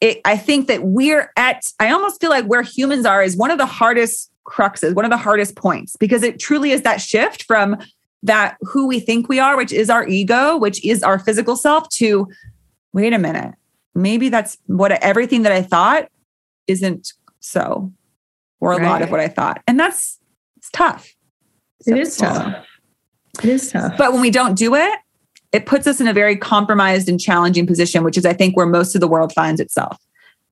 it 0.01 0.21
I 0.25 0.37
think 0.37 0.67
that 0.67 0.83
we're 0.83 1.31
at 1.37 1.63
I 1.79 1.91
almost 1.91 2.19
feel 2.19 2.29
like 2.29 2.45
where 2.45 2.61
humans 2.61 3.05
are 3.05 3.23
is 3.23 3.37
one 3.37 3.51
of 3.51 3.57
the 3.57 3.65
hardest 3.65 4.31
cruxes, 4.45 4.93
one 4.93 5.05
of 5.05 5.11
the 5.11 5.17
hardest 5.17 5.55
points 5.55 5.95
because 5.97 6.23
it 6.23 6.39
truly 6.39 6.71
is 6.71 6.81
that 6.81 7.01
shift 7.01 7.43
from 7.43 7.77
that 8.23 8.57
who 8.61 8.87
we 8.87 8.99
think 8.99 9.27
we 9.27 9.39
are, 9.39 9.57
which 9.57 9.73
is 9.73 9.89
our 9.89 10.07
ego, 10.07 10.57
which 10.57 10.83
is 10.83 11.03
our 11.03 11.19
physical 11.19 11.55
self 11.55 11.89
to 11.89 12.27
wait 12.93 13.13
a 13.13 13.19
minute. 13.19 13.53
Maybe 13.95 14.29
that's 14.29 14.57
what 14.65 14.91
everything 14.91 15.43
that 15.43 15.51
I 15.51 15.61
thought 15.61 16.07
isn't 16.67 17.13
so, 17.43 17.91
or 18.59 18.73
a 18.73 18.77
right. 18.77 18.87
lot 18.87 19.01
of 19.01 19.11
what 19.11 19.19
I 19.19 19.27
thought. 19.27 19.61
And 19.67 19.79
that's 19.79 20.17
it's 20.57 20.69
tough. 20.71 21.13
So 21.81 21.93
it 21.93 21.99
is 21.99 22.17
tough. 22.17 22.65
It 23.43 23.49
is 23.49 23.71
tough. 23.71 23.97
But 23.97 24.13
when 24.13 24.21
we 24.21 24.31
don't 24.31 24.57
do 24.57 24.75
it, 24.75 24.99
it 25.51 25.65
puts 25.65 25.85
us 25.85 25.99
in 25.99 26.07
a 26.07 26.13
very 26.13 26.37
compromised 26.37 27.09
and 27.09 27.19
challenging 27.19 27.67
position, 27.67 28.03
which 28.03 28.17
is, 28.17 28.25
I 28.25 28.33
think, 28.33 28.55
where 28.55 28.65
most 28.65 28.95
of 28.95 29.01
the 29.01 29.07
world 29.07 29.33
finds 29.33 29.59
itself. 29.59 29.97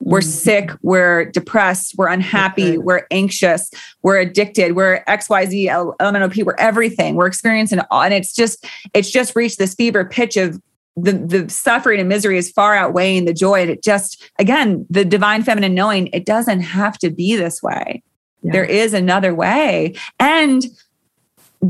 We're 0.02 0.20
mm-hmm. 0.20 0.30
sick, 0.30 0.72
we're 0.82 1.26
depressed, 1.26 1.96
we're 1.98 2.10
unhappy, 2.10 2.78
we're 2.78 3.06
anxious, 3.12 3.72
we're 4.02 4.18
addicted, 4.18 4.76
we're 4.76 5.04
XYZ, 5.08 5.68
LMNOP, 6.00 6.44
we're 6.44 6.56
everything. 6.58 7.16
We're 7.16 7.28
experiencing 7.28 7.80
all. 7.92 8.02
And 8.02 8.14
it's 8.14 8.34
just, 8.34 8.66
it's 8.94 9.12
just 9.12 9.36
reached 9.36 9.60
this 9.60 9.76
fever 9.76 10.04
pitch 10.04 10.38
of 10.38 10.60
the 10.96 11.14
the 11.14 11.50
suffering 11.50 12.00
and 12.00 12.10
misery 12.10 12.38
is 12.38 12.52
far 12.52 12.76
outweighing 12.76 13.26
the 13.26 13.34
joy. 13.34 13.62
And 13.62 13.70
it 13.70 13.84
just, 13.84 14.30
again, 14.40 14.86
the 14.90 15.06
divine 15.06 15.44
feminine 15.44 15.74
knowing 15.74 16.08
it 16.08 16.26
doesn't 16.26 16.62
have 16.62 16.98
to 17.00 17.10
be 17.10 17.36
this 17.36 17.64
way. 17.64 18.04
Yeah. 18.42 18.52
There 18.52 18.66
is 18.66 18.94
another 18.94 19.34
way. 19.34 19.96
And 20.20 20.66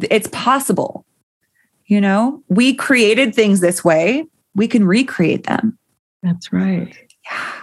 it's 0.09 0.29
possible. 0.31 1.05
You 1.85 1.99
know, 1.99 2.41
we 2.47 2.73
created 2.73 3.35
things 3.35 3.59
this 3.59 3.83
way. 3.83 4.25
We 4.55 4.67
can 4.67 4.85
recreate 4.85 5.43
them. 5.43 5.77
That's 6.23 6.53
right. 6.53 6.95
Yeah. 7.25 7.53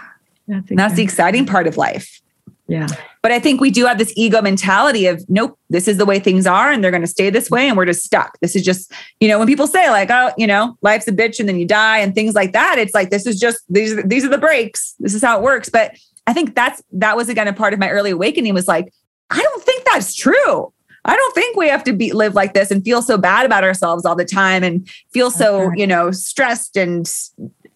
That's, 0.47 0.59
exactly. 0.71 0.75
that's 0.75 0.93
the 0.95 1.03
exciting 1.03 1.45
part 1.45 1.67
of 1.67 1.77
life. 1.77 2.21
Yeah. 2.69 2.87
But 3.21 3.31
I 3.31 3.39
think 3.39 3.59
we 3.59 3.71
do 3.71 3.85
have 3.85 3.97
this 3.97 4.13
ego 4.15 4.41
mentality 4.41 5.07
of, 5.07 5.25
nope, 5.27 5.57
this 5.69 5.87
is 5.87 5.97
the 5.97 6.05
way 6.05 6.19
things 6.19 6.45
are 6.45 6.71
and 6.71 6.83
they're 6.83 6.91
going 6.91 7.01
to 7.01 7.07
stay 7.07 7.29
this 7.29 7.49
way 7.49 7.67
and 7.67 7.75
we're 7.75 7.85
just 7.85 8.03
stuck. 8.03 8.39
This 8.39 8.55
is 8.55 8.63
just, 8.63 8.93
you 9.19 9.27
know, 9.27 9.39
when 9.39 9.47
people 9.47 9.67
say 9.67 9.89
like, 9.89 10.09
oh, 10.09 10.31
you 10.37 10.47
know, 10.47 10.77
life's 10.81 11.07
a 11.07 11.11
bitch 11.11 11.39
and 11.39 11.49
then 11.49 11.59
you 11.59 11.65
die 11.65 11.97
and 11.97 12.15
things 12.15 12.35
like 12.35 12.53
that, 12.53 12.77
it's 12.77 12.93
like, 12.93 13.09
this 13.09 13.25
is 13.25 13.39
just, 13.39 13.61
these, 13.67 13.93
are, 13.93 14.03
these 14.03 14.23
are 14.23 14.29
the 14.29 14.37
breaks. 14.37 14.95
This 14.99 15.13
is 15.13 15.21
how 15.21 15.37
it 15.37 15.43
works. 15.43 15.67
But 15.67 15.95
I 16.27 16.33
think 16.33 16.55
that's, 16.55 16.81
that 16.93 17.17
was 17.17 17.27
again 17.27 17.47
a 17.47 17.53
part 17.53 17.73
of 17.73 17.79
my 17.79 17.89
early 17.89 18.11
awakening 18.11 18.53
was 18.53 18.67
like, 18.67 18.93
I 19.29 19.41
don't 19.41 19.63
think 19.63 19.83
that's 19.85 20.15
true. 20.15 20.71
I 21.05 21.15
don't 21.15 21.35
think 21.35 21.57
we 21.57 21.67
have 21.69 21.83
to 21.85 21.93
be 21.93 22.13
live 22.13 22.35
like 22.35 22.53
this 22.53 22.71
and 22.71 22.83
feel 22.83 23.01
so 23.01 23.17
bad 23.17 23.45
about 23.45 23.63
ourselves 23.63 24.05
all 24.05 24.15
the 24.15 24.25
time 24.25 24.63
and 24.63 24.87
feel 25.11 25.31
so, 25.31 25.71
you 25.73 25.87
know, 25.87 26.11
stressed 26.11 26.77
and 26.77 27.09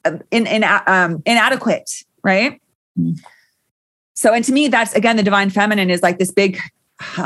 uh, 0.06 0.18
in, 0.30 0.46
in, 0.46 0.64
um, 0.88 1.24
inadequate. 1.26 1.90
Right. 2.24 2.62
Mm-hmm. 3.00 3.16
So, 4.24 4.34
and 4.34 4.46
to 4.46 4.54
me, 4.54 4.70
that's 4.70 4.94
again, 4.94 5.18
the 5.18 5.24
divine 5.24 5.50
feminine 5.50 5.90
is 5.90 6.02
like 6.02 6.18
this 6.18 6.32
big, 6.32 6.58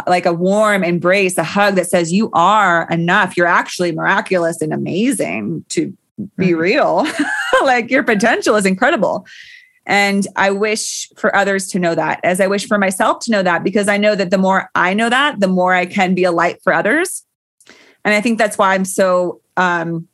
like 0.07 0.25
a 0.25 0.33
warm 0.33 0.83
embrace, 0.83 1.37
a 1.37 1.43
hug 1.43 1.75
that 1.75 1.85
says, 1.85 2.11
You 2.11 2.31
are 2.33 2.87
enough. 2.89 3.37
You're 3.37 3.45
actually 3.45 3.91
miraculous 3.91 4.63
and 4.63 4.73
amazing 4.73 5.63
to 5.69 5.95
be 6.37 6.47
mm-hmm. 6.47 6.55
real. 6.55 7.07
like 7.63 7.91
your 7.91 8.01
potential 8.01 8.55
is 8.55 8.65
incredible. 8.65 9.27
And 9.85 10.25
I 10.37 10.49
wish 10.49 11.07
for 11.17 11.35
others 11.35 11.67
to 11.67 11.79
know 11.79 11.93
that, 11.93 12.19
as 12.23 12.41
I 12.41 12.47
wish 12.47 12.67
for 12.67 12.79
myself 12.79 13.19
to 13.25 13.31
know 13.31 13.43
that, 13.43 13.63
because 13.63 13.87
I 13.87 13.97
know 13.97 14.15
that 14.15 14.31
the 14.31 14.39
more 14.39 14.71
I 14.73 14.95
know 14.95 15.11
that, 15.11 15.39
the 15.39 15.47
more 15.47 15.75
I 15.75 15.85
can 15.85 16.15
be 16.15 16.23
a 16.23 16.31
light 16.31 16.63
for 16.63 16.73
others. 16.73 17.23
And 18.05 18.15
I 18.15 18.21
think 18.21 18.39
that's 18.39 18.57
why 18.57 18.73
I'm 18.73 18.85
so 18.85 19.39
um, 19.55 20.07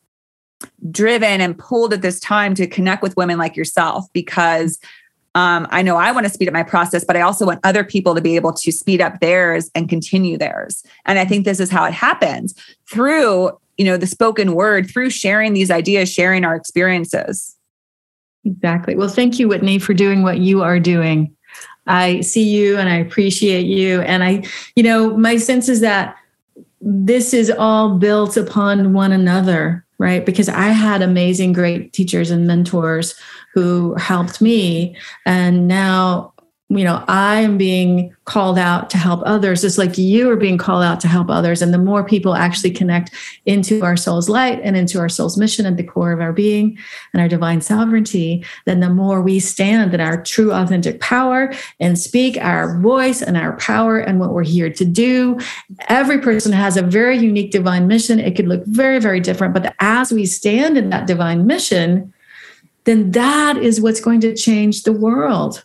driven 0.92 1.40
and 1.40 1.58
pulled 1.58 1.94
at 1.94 2.02
this 2.02 2.20
time 2.20 2.54
to 2.56 2.68
connect 2.68 3.04
with 3.04 3.16
women 3.16 3.38
like 3.38 3.56
yourself, 3.56 4.12
because 4.12 4.80
um, 5.36 5.68
I 5.72 5.82
know 5.82 5.98
I 5.98 6.12
want 6.12 6.26
to 6.26 6.30
speed 6.32 6.48
up 6.48 6.54
my 6.54 6.64
process, 6.64 7.04
but 7.04 7.18
I 7.18 7.22
also 7.22 7.46
want 7.46 7.60
other 7.64 7.84
people 7.84 8.14
to 8.14 8.22
be 8.22 8.36
able 8.36 8.54
to 8.54 8.72
speed 8.72 9.02
up 9.02 9.20
theirs 9.20 9.72
and 9.74 9.90
continue 9.90 10.38
theirs. 10.38 10.84
And 11.06 11.18
I 11.18 11.26
think 11.26 11.46
this 11.46 11.60
is 11.60 11.72
how 11.72 11.86
it 11.86 11.94
happens 11.94 12.54
through, 12.90 13.52
you 13.78 13.86
know, 13.86 13.98
the 13.98 14.08
spoken 14.08 14.54
word, 14.54 14.90
through 14.90 15.10
sharing 15.10 15.54
these 15.54 15.72
ideas, 15.72 16.12
sharing 16.12 16.46
our 16.46 16.56
experiences. 16.56 17.56
Exactly. 18.46 18.96
Well, 18.96 19.08
thank 19.08 19.40
you, 19.40 19.48
Whitney, 19.48 19.80
for 19.80 19.94
doing 19.94 20.22
what 20.22 20.40
you 20.40 20.62
are 20.62 20.80
doing. 20.80 21.36
I 21.88 22.22
see 22.22 22.44
you 22.44 22.78
and 22.78 22.88
I 22.88 22.96
appreciate 22.98 23.66
you. 23.66 24.02
And 24.02 24.24
I, 24.24 24.44
you 24.76 24.84
know, 24.84 25.18
my 25.18 25.38
sense 25.38 25.68
is 25.68 25.82
that 25.82 26.16
this 26.80 27.34
is 27.34 27.50
all 27.50 27.98
built 27.98 28.38
upon 28.38 28.94
one 28.94 29.12
another, 29.12 29.83
right? 30.04 30.26
Because 30.26 30.50
I 30.50 30.68
had 30.68 31.02
amazing, 31.02 31.54
great 31.54 31.94
teachers 31.94 32.30
and 32.30 32.46
mentors 32.46 33.16
who 33.54 33.96
helped 33.96 34.42
me. 34.42 34.98
And 35.26 35.66
now 35.66 36.33
you 36.78 36.84
know, 36.84 37.04
I 37.08 37.42
am 37.42 37.58
being 37.58 38.16
called 38.26 38.58
out 38.58 38.90
to 38.92 38.98
help 38.98 39.22
others, 39.26 39.62
just 39.62 39.78
like 39.78 39.98
you 39.98 40.30
are 40.30 40.36
being 40.36 40.58
called 40.58 40.84
out 40.84 41.00
to 41.02 41.08
help 41.08 41.30
others. 41.30 41.62
And 41.62 41.74
the 41.74 41.78
more 41.78 42.04
people 42.04 42.36
actually 42.36 42.72
connect 42.72 43.12
into 43.46 43.84
our 43.84 43.98
soul's 43.98 44.30
light 44.30 44.60
and 44.64 44.78
into 44.78 45.00
our 45.00 45.10
soul's 45.10 45.38
mission 45.38 45.66
at 45.66 45.78
the 45.78 45.84
core 45.84 46.12
of 46.12 46.22
our 46.22 46.32
being 46.32 46.78
and 47.14 47.22
our 47.22 47.28
divine 47.28 47.62
sovereignty, 47.62 48.46
then 48.66 48.80
the 48.80 48.90
more 48.90 49.22
we 49.22 49.40
stand 49.40 49.94
in 49.94 50.00
our 50.00 50.22
true, 50.24 50.54
authentic 50.54 51.02
power 51.02 51.54
and 51.80 52.00
speak 52.00 52.38
our 52.38 52.80
voice 52.80 53.22
and 53.22 53.38
our 53.38 53.58
power 53.58 54.00
and 54.00 54.20
what 54.20 54.32
we're 54.34 54.44
here 54.44 54.70
to 54.70 54.86
do. 54.86 55.38
Every 55.90 56.20
person 56.20 56.54
has 56.54 56.78
a 56.78 56.82
very 56.82 57.18
unique 57.18 57.52
divine 57.52 57.88
mission. 57.88 58.20
It 58.20 58.36
could 58.36 58.48
look 58.48 58.66
very, 58.66 59.00
very 59.00 59.20
different. 59.20 59.54
But 59.54 59.76
as 59.80 60.12
we 60.12 60.26
stand 60.26 60.78
in 60.78 60.90
that 60.92 61.08
divine 61.08 61.46
mission, 61.46 62.14
then 62.86 63.12
that 63.12 63.58
is 63.58 63.82
what's 63.82 64.02
going 64.02 64.22
to 64.22 64.36
change 64.36 64.84
the 64.84 64.94
world 64.94 65.64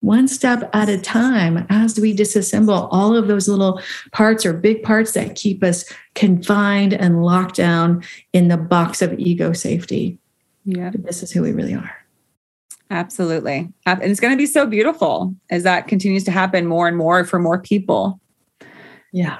one 0.00 0.28
step 0.28 0.70
at 0.72 0.88
a 0.88 0.98
time 0.98 1.66
as 1.70 1.98
we 1.98 2.14
disassemble 2.14 2.88
all 2.92 3.16
of 3.16 3.26
those 3.26 3.48
little 3.48 3.80
parts 4.12 4.46
or 4.46 4.52
big 4.52 4.82
parts 4.82 5.12
that 5.12 5.34
keep 5.34 5.64
us 5.64 5.84
confined 6.14 6.94
and 6.94 7.24
locked 7.24 7.56
down 7.56 8.02
in 8.32 8.48
the 8.48 8.56
box 8.56 9.02
of 9.02 9.18
ego 9.18 9.52
safety. 9.52 10.16
Yeah. 10.64 10.92
This 10.94 11.22
is 11.22 11.32
who 11.32 11.42
we 11.42 11.52
really 11.52 11.74
are. 11.74 11.96
Absolutely. 12.90 13.68
And 13.86 14.02
it's 14.02 14.20
going 14.20 14.32
to 14.32 14.38
be 14.38 14.46
so 14.46 14.66
beautiful 14.66 15.34
as 15.50 15.62
that 15.64 15.88
continues 15.88 16.24
to 16.24 16.30
happen 16.30 16.66
more 16.66 16.88
and 16.88 16.96
more 16.96 17.24
for 17.24 17.38
more 17.38 17.58
people. 17.58 18.20
Yeah. 19.12 19.38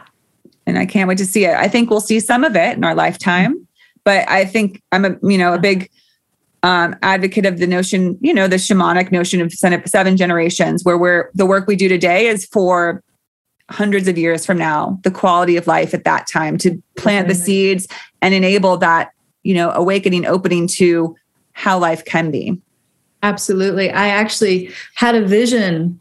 And 0.67 0.79
I 0.79 0.87
can't 0.87 1.09
wait 1.09 1.19
to 1.19 1.27
see 1.27 1.45
it. 1.45 1.55
I 1.55 1.69
think 1.69 1.89
we'll 1.89 2.01
see 2.01 2.21
some 2.21 2.45
of 2.45 2.57
it 2.57 2.77
in 2.77 2.85
our 2.85 2.95
lifetime, 2.95 3.67
but 4.05 4.29
I 4.29 4.45
think 4.45 4.83
I'm 4.93 5.05
a, 5.05 5.17
you 5.23 5.39
know, 5.39 5.55
a 5.55 5.59
big 5.59 5.91
um, 6.63 6.97
advocate 7.03 7.47
of 7.47 7.59
the 7.59 7.67
notion, 7.67 8.19
you 8.21 8.35
know, 8.35 8.49
the 8.49 8.57
shamanic 8.57 9.13
notion 9.13 9.41
of 9.41 9.53
seven 9.53 10.17
generations, 10.17 10.85
where 10.85 10.99
we're 10.99 11.31
the 11.35 11.47
work 11.47 11.67
we 11.67 11.77
do 11.77 11.89
today 11.89 12.27
is 12.27 12.47
for 12.47 13.03
hundreds 13.71 14.09
of 14.09 14.17
years 14.17 14.47
from 14.47 14.59
now, 14.59 14.99
the 15.03 15.11
quality 15.11 15.57
of 15.57 15.67
life 15.67 15.93
at 15.93 16.05
that 16.05 16.27
time 16.27 16.57
to 16.59 16.83
plant 16.97 17.29
the 17.29 17.35
seeds 17.35 17.87
and 18.23 18.35
enable 18.35 18.77
that, 18.79 19.11
you 19.43 19.55
know, 19.55 19.71
awakening, 19.73 20.25
opening 20.27 20.67
to 20.67 21.15
how 21.53 21.79
life 21.79 22.05
can 22.05 22.31
be. 22.31 22.61
Absolutely. 23.23 23.91
I 23.91 24.09
actually 24.09 24.71
had 24.95 25.15
a 25.15 25.27
vision 25.27 26.01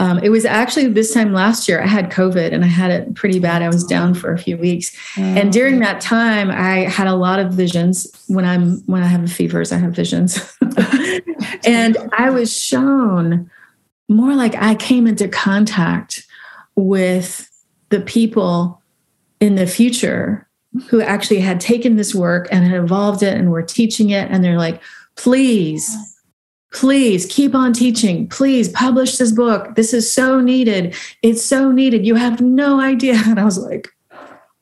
um, 0.00 0.18
it 0.18 0.30
was 0.30 0.44
actually 0.44 0.88
this 0.88 1.14
time 1.14 1.32
last 1.32 1.68
year. 1.68 1.80
I 1.80 1.86
had 1.86 2.10
COVID 2.10 2.52
and 2.52 2.64
I 2.64 2.68
had 2.68 2.90
it 2.90 3.14
pretty 3.14 3.38
bad. 3.38 3.62
I 3.62 3.68
was 3.68 3.84
down 3.84 4.14
for 4.14 4.32
a 4.32 4.38
few 4.38 4.56
weeks, 4.56 4.96
and 5.16 5.52
during 5.52 5.78
that 5.78 6.00
time, 6.00 6.50
I 6.50 6.88
had 6.88 7.06
a 7.06 7.14
lot 7.14 7.38
of 7.38 7.52
visions. 7.52 8.06
When 8.26 8.44
I'm 8.44 8.78
when 8.86 9.02
I 9.02 9.06
have 9.06 9.30
fevers, 9.30 9.70
I 9.70 9.78
have 9.78 9.92
visions, 9.92 10.56
and 11.64 11.96
I 12.12 12.30
was 12.30 12.56
shown 12.56 13.48
more 14.08 14.34
like 14.34 14.56
I 14.56 14.74
came 14.74 15.06
into 15.06 15.28
contact 15.28 16.26
with 16.74 17.48
the 17.90 18.00
people 18.00 18.82
in 19.38 19.54
the 19.54 19.68
future 19.68 20.48
who 20.88 21.00
actually 21.00 21.40
had 21.40 21.60
taken 21.60 21.94
this 21.94 22.12
work 22.12 22.48
and 22.50 22.64
had 22.64 22.74
evolved 22.74 23.22
it 23.22 23.36
and 23.36 23.52
were 23.52 23.62
teaching 23.62 24.10
it, 24.10 24.28
and 24.32 24.42
they're 24.42 24.58
like, 24.58 24.82
please 25.14 25.96
please 26.72 27.26
keep 27.26 27.54
on 27.54 27.72
teaching. 27.72 28.28
Please 28.28 28.68
publish 28.68 29.16
this 29.16 29.32
book. 29.32 29.74
This 29.74 29.92
is 29.92 30.12
so 30.12 30.40
needed. 30.40 30.94
It's 31.22 31.42
so 31.42 31.72
needed. 31.72 32.06
You 32.06 32.14
have 32.14 32.40
no 32.40 32.80
idea. 32.80 33.20
And 33.26 33.38
I 33.38 33.44
was 33.44 33.58
like, 33.58 33.88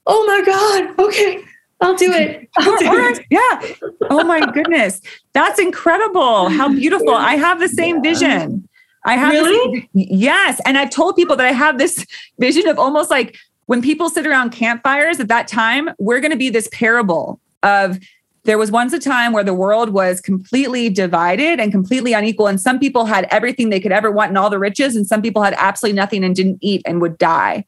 oh 0.06 0.26
my 0.26 0.44
God, 0.44 1.06
okay. 1.06 1.43
I'll 1.80 1.94
do 1.94 2.10
it. 2.12 2.48
I'll 2.59 2.76
do 2.76 2.93
it. 2.93 3.24
Yeah. 3.30 3.89
Oh 4.10 4.24
my 4.24 4.44
goodness. 4.51 5.01
That's 5.32 5.60
incredible. 5.60 6.48
How 6.48 6.68
beautiful. 6.68 7.14
I 7.14 7.36
have 7.36 7.60
the 7.60 7.68
same 7.68 8.02
vision. 8.02 8.68
I 9.05 9.16
have 9.16 9.32
really? 9.32 9.89
This, 9.94 10.06
yes. 10.10 10.60
And 10.66 10.76
I've 10.76 10.90
told 10.90 11.14
people 11.16 11.36
that 11.36 11.47
I 11.47 11.52
have 11.52 11.78
this 11.78 12.05
vision 12.39 12.66
of 12.66 12.78
almost 12.78 13.10
like 13.10 13.36
when 13.66 13.80
people 13.80 14.10
sit 14.10 14.26
around 14.26 14.51
campfires 14.51 15.20
at 15.20 15.28
that 15.28 15.47
time, 15.47 15.90
we're 15.98 16.20
going 16.20 16.32
to 16.32 16.36
be 16.36 16.51
this 16.51 16.68
parable 16.72 17.40
of 17.62 17.98
there 18.44 18.59
was 18.59 18.70
once 18.70 18.93
a 18.93 18.98
time 18.98 19.32
where 19.32 19.44
the 19.44 19.55
world 19.55 19.90
was 19.90 20.20
completely 20.20 20.89
divided 20.89 21.60
and 21.60 21.73
completely 21.73 22.12
unequal 22.12 22.47
and 22.47 22.60
some 22.60 22.78
people 22.78 23.05
had 23.05 23.27
everything 23.31 23.70
they 23.70 23.81
could 23.81 23.93
ever 23.93 24.10
want 24.10 24.31
and 24.31 24.39
all 24.39 24.51
the 24.51 24.59
riches 24.59 24.97
and 24.97 25.06
some 25.06 25.23
people 25.23 25.43
had 25.43 25.55
absolutely 25.59 25.97
nothing 25.97 26.24
and 26.24 26.35
didn't 26.35 26.59
eat 26.60 26.82
and 26.86 27.01
would 27.01 27.19
die 27.19 27.65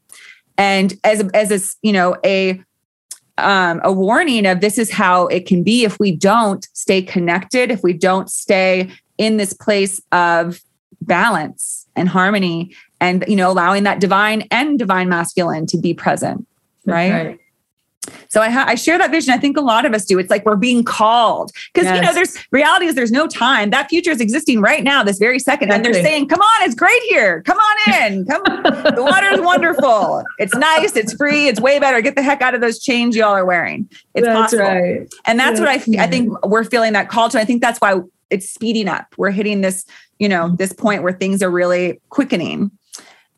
and 0.57 0.95
as 1.05 1.21
a, 1.21 1.31
as 1.35 1.51
a 1.51 1.87
you 1.87 1.93
know 1.93 2.17
a 2.25 2.61
um, 3.39 3.81
a 3.85 3.93
warning 3.93 4.45
of 4.45 4.61
this 4.61 4.77
is 4.77 4.91
how 4.91 5.27
it 5.29 5.47
can 5.47 5.63
be 5.63 5.85
if 5.85 5.99
we 5.99 6.15
don't 6.15 6.69
stay 6.73 7.03
connected 7.03 7.71
if 7.71 7.83
we 7.83 7.93
don't 7.93 8.31
stay 8.31 8.91
in 9.19 9.39
this 9.39 9.53
place 9.53 10.01
of 10.13 10.61
balance 11.03 11.87
and 11.97 12.09
harmony 12.09 12.75
and 13.01 13.25
you 13.27 13.37
know 13.37 13.51
allowing 13.51 13.85
that 13.85 14.01
divine 14.01 14.47
and 14.51 14.79
divine 14.79 15.09
masculine 15.09 15.67
to 15.67 15.79
be 15.79 15.95
present 15.95 16.47
right, 16.85 17.11
right. 17.13 17.41
So 18.29 18.41
I, 18.41 18.49
ha- 18.49 18.65
I 18.67 18.77
share 18.77 18.97
that 18.99 19.11
vision. 19.11 19.35
I 19.35 19.39
think 19.39 19.57
a 19.57 19.61
lot 19.61 19.85
of 19.85 19.93
us 19.93 20.05
do. 20.05 20.19
It's 20.19 20.31
like 20.31 20.47
we're 20.47 20.57
being 20.57 20.85
called 20.85 21.53
because 21.73 21.87
yes. 21.87 21.97
you 21.97 22.03
know 22.03 22.15
there's 22.15 22.37
reality 22.51 22.87
is 22.87 22.95
there's 22.95 23.13
no 23.13 23.27
time. 23.27 23.71
That 23.71 23.91
future 23.91 24.11
is 24.11 24.21
existing 24.21 24.61
right 24.61 24.83
now, 24.83 25.03
this 25.03 25.19
very 25.19 25.39
second, 25.39 25.69
exactly. 25.69 25.89
and 25.89 25.95
they're 25.95 26.03
saying, 26.03 26.29
"Come 26.29 26.41
on, 26.41 26.63
it's 26.63 26.75
great 26.75 27.03
here. 27.09 27.43
Come 27.43 27.59
on 27.59 28.03
in. 28.03 28.25
Come. 28.25 28.43
the 28.45 29.03
water 29.03 29.27
is 29.29 29.41
wonderful. 29.41 30.25
It's 30.39 30.55
nice. 30.55 30.97
It's 30.97 31.13
free. 31.15 31.49
It's 31.49 31.61
way 31.61 31.79
better. 31.79 32.01
Get 32.01 32.15
the 32.15 32.23
heck 32.23 32.41
out 32.41 32.55
of 32.55 32.61
those 32.61 32.79
chains 32.83 33.17
y'all 33.17 33.35
are 33.35 33.45
wearing. 33.45 33.89
It's 34.15 34.27
that's 34.27 34.55
possible." 34.55 34.65
Right. 34.65 35.15
And 35.27 35.39
that's, 35.39 35.61
what 35.61 35.69
I 35.69 35.75
I 36.03 36.07
think 36.07 36.33
we're 36.47 36.65
feeling 36.65 36.95
that 36.95 37.09
call 37.09 37.29
to. 37.31 37.39
I 37.39 37.45
think 37.45 37.61
that's 37.61 37.81
why 37.81 38.01
it's 38.31 38.49
speeding 38.49 38.89
up. 38.89 39.15
We're 39.19 39.31
hitting 39.31 39.61
this 39.61 39.85
you 40.19 40.29
know 40.29 40.55
this 40.57 40.73
point 40.73 41.03
where 41.03 41.13
things 41.13 41.43
are 41.43 41.51
really 41.51 42.01
quickening 42.09 42.71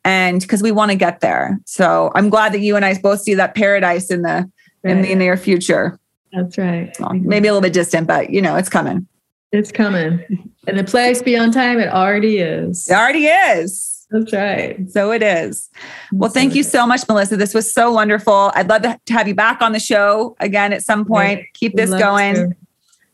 and 0.04 0.40
because 0.40 0.62
we 0.62 0.72
want 0.72 0.90
to 0.90 0.96
get 0.96 1.20
there. 1.20 1.58
So 1.64 2.10
I'm 2.14 2.28
glad 2.28 2.52
that 2.52 2.60
you 2.60 2.76
and 2.76 2.84
I 2.84 2.98
both 2.98 3.22
see 3.22 3.34
that 3.34 3.54
paradise 3.54 4.10
in 4.10 4.22
the 4.22 4.50
right. 4.82 4.90
in 4.90 5.02
the 5.02 5.14
near 5.14 5.36
future. 5.36 5.98
That's 6.32 6.56
right. 6.58 6.94
Well, 6.98 7.12
maybe 7.14 7.48
a 7.48 7.52
little 7.52 7.62
bit 7.62 7.72
distant, 7.72 8.06
but 8.06 8.30
you 8.30 8.40
know, 8.40 8.56
it's 8.56 8.68
coming. 8.68 9.06
It's 9.52 9.70
coming. 9.70 10.24
And 10.66 10.78
the 10.78 10.84
place 10.84 11.20
beyond 11.20 11.52
time, 11.52 11.78
it 11.78 11.88
already 11.88 12.38
is. 12.38 12.88
It 12.88 12.94
already 12.94 13.26
is. 13.26 14.06
That's 14.10 14.32
right. 14.32 14.90
So 14.90 15.10
it 15.10 15.22
is. 15.22 15.70
Well, 16.12 16.30
thank 16.30 16.54
you 16.54 16.62
so 16.62 16.86
much, 16.86 17.00
Melissa. 17.08 17.36
This 17.36 17.54
was 17.54 17.72
so 17.72 17.92
wonderful. 17.92 18.52
I'd 18.54 18.68
love 18.68 18.82
to 18.82 18.98
have 19.08 19.26
you 19.26 19.34
back 19.34 19.62
on 19.62 19.72
the 19.72 19.80
show 19.80 20.36
again 20.38 20.72
at 20.72 20.82
some 20.82 21.04
point. 21.04 21.38
Right. 21.38 21.54
Keep 21.54 21.76
this 21.76 21.90
going. 21.90 22.34
To. 22.34 22.50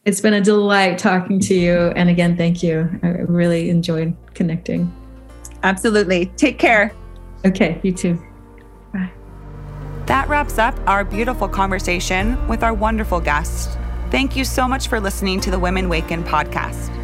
It's 0.05 0.21
been 0.21 0.35
a 0.35 0.41
delight 0.41 0.99
talking 0.99 1.39
to 1.41 1.55
you. 1.55 1.93
And 1.95 2.09
again, 2.09 2.37
thank 2.37 2.63
you. 2.63 2.89
I 3.03 3.09
really 3.09 3.71
enjoyed 3.71 4.17
connecting. 4.35 4.93
Absolutely. 5.63 6.27
Take 6.37 6.59
care. 6.59 6.93
Okay, 7.45 7.81
you 7.83 7.93
too. 7.93 8.21
Bye. 8.93 9.11
That 10.07 10.29
wraps 10.29 10.59
up 10.59 10.75
our 10.87 11.05
beautiful 11.05 11.49
conversation 11.49 12.47
with 12.49 12.63
our 12.63 12.75
wonderful 12.75 13.21
guest. 13.21 13.79
Thank 14.11 14.37
you 14.37 14.45
so 14.45 14.67
much 14.67 14.89
for 14.89 15.01
listening 15.01 15.41
to 15.41 15.51
the 15.51 15.59
Women 15.59 15.89
Waken 15.89 16.25
podcast. 16.25 16.95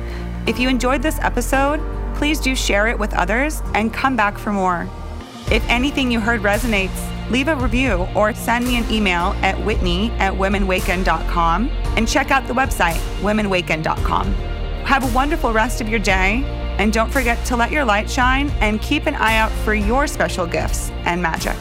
If 0.48 0.59
you 0.59 0.68
enjoyed 0.68 1.02
this 1.02 1.18
episode, 1.20 1.81
please 2.14 2.40
do 2.40 2.55
share 2.55 2.86
it 2.86 2.98
with 2.98 3.12
others 3.14 3.62
and 3.74 3.93
come 3.93 4.16
back 4.16 4.39
for 4.39 4.52
more. 4.52 4.89
If 5.51 5.62
anything 5.68 6.10
you 6.10 6.20
heard 6.20 6.40
resonates, 6.40 6.98
leave 7.31 7.48
a 7.48 7.56
review 7.56 8.06
or 8.14 8.35
send 8.35 8.66
me 8.66 8.76
an 8.76 8.90
email 8.90 9.35
at 9.43 9.59
whitney 9.64 10.10
at 10.12 10.32
womenwaken.com 10.32 11.68
and 11.97 12.09
check 12.09 12.31
out 12.31 12.47
the 12.47 12.55
website, 12.55 12.98
womenwaken.com. 13.20 14.32
Have 14.85 15.05
a 15.05 15.14
wonderful 15.14 15.52
rest 15.52 15.81
of 15.81 15.89
your 15.89 15.98
day 15.98 16.43
and 16.78 16.92
don't 16.92 17.10
forget 17.10 17.44
to 17.46 17.56
let 17.56 17.70
your 17.70 17.84
light 17.84 18.09
shine 18.09 18.51
and 18.60 18.80
keep 18.80 19.06
an 19.06 19.14
eye 19.14 19.36
out 19.36 19.52
for 19.64 19.74
your 19.74 20.06
special 20.06 20.46
gifts 20.46 20.90
and 21.05 21.22
magic. 21.22 21.56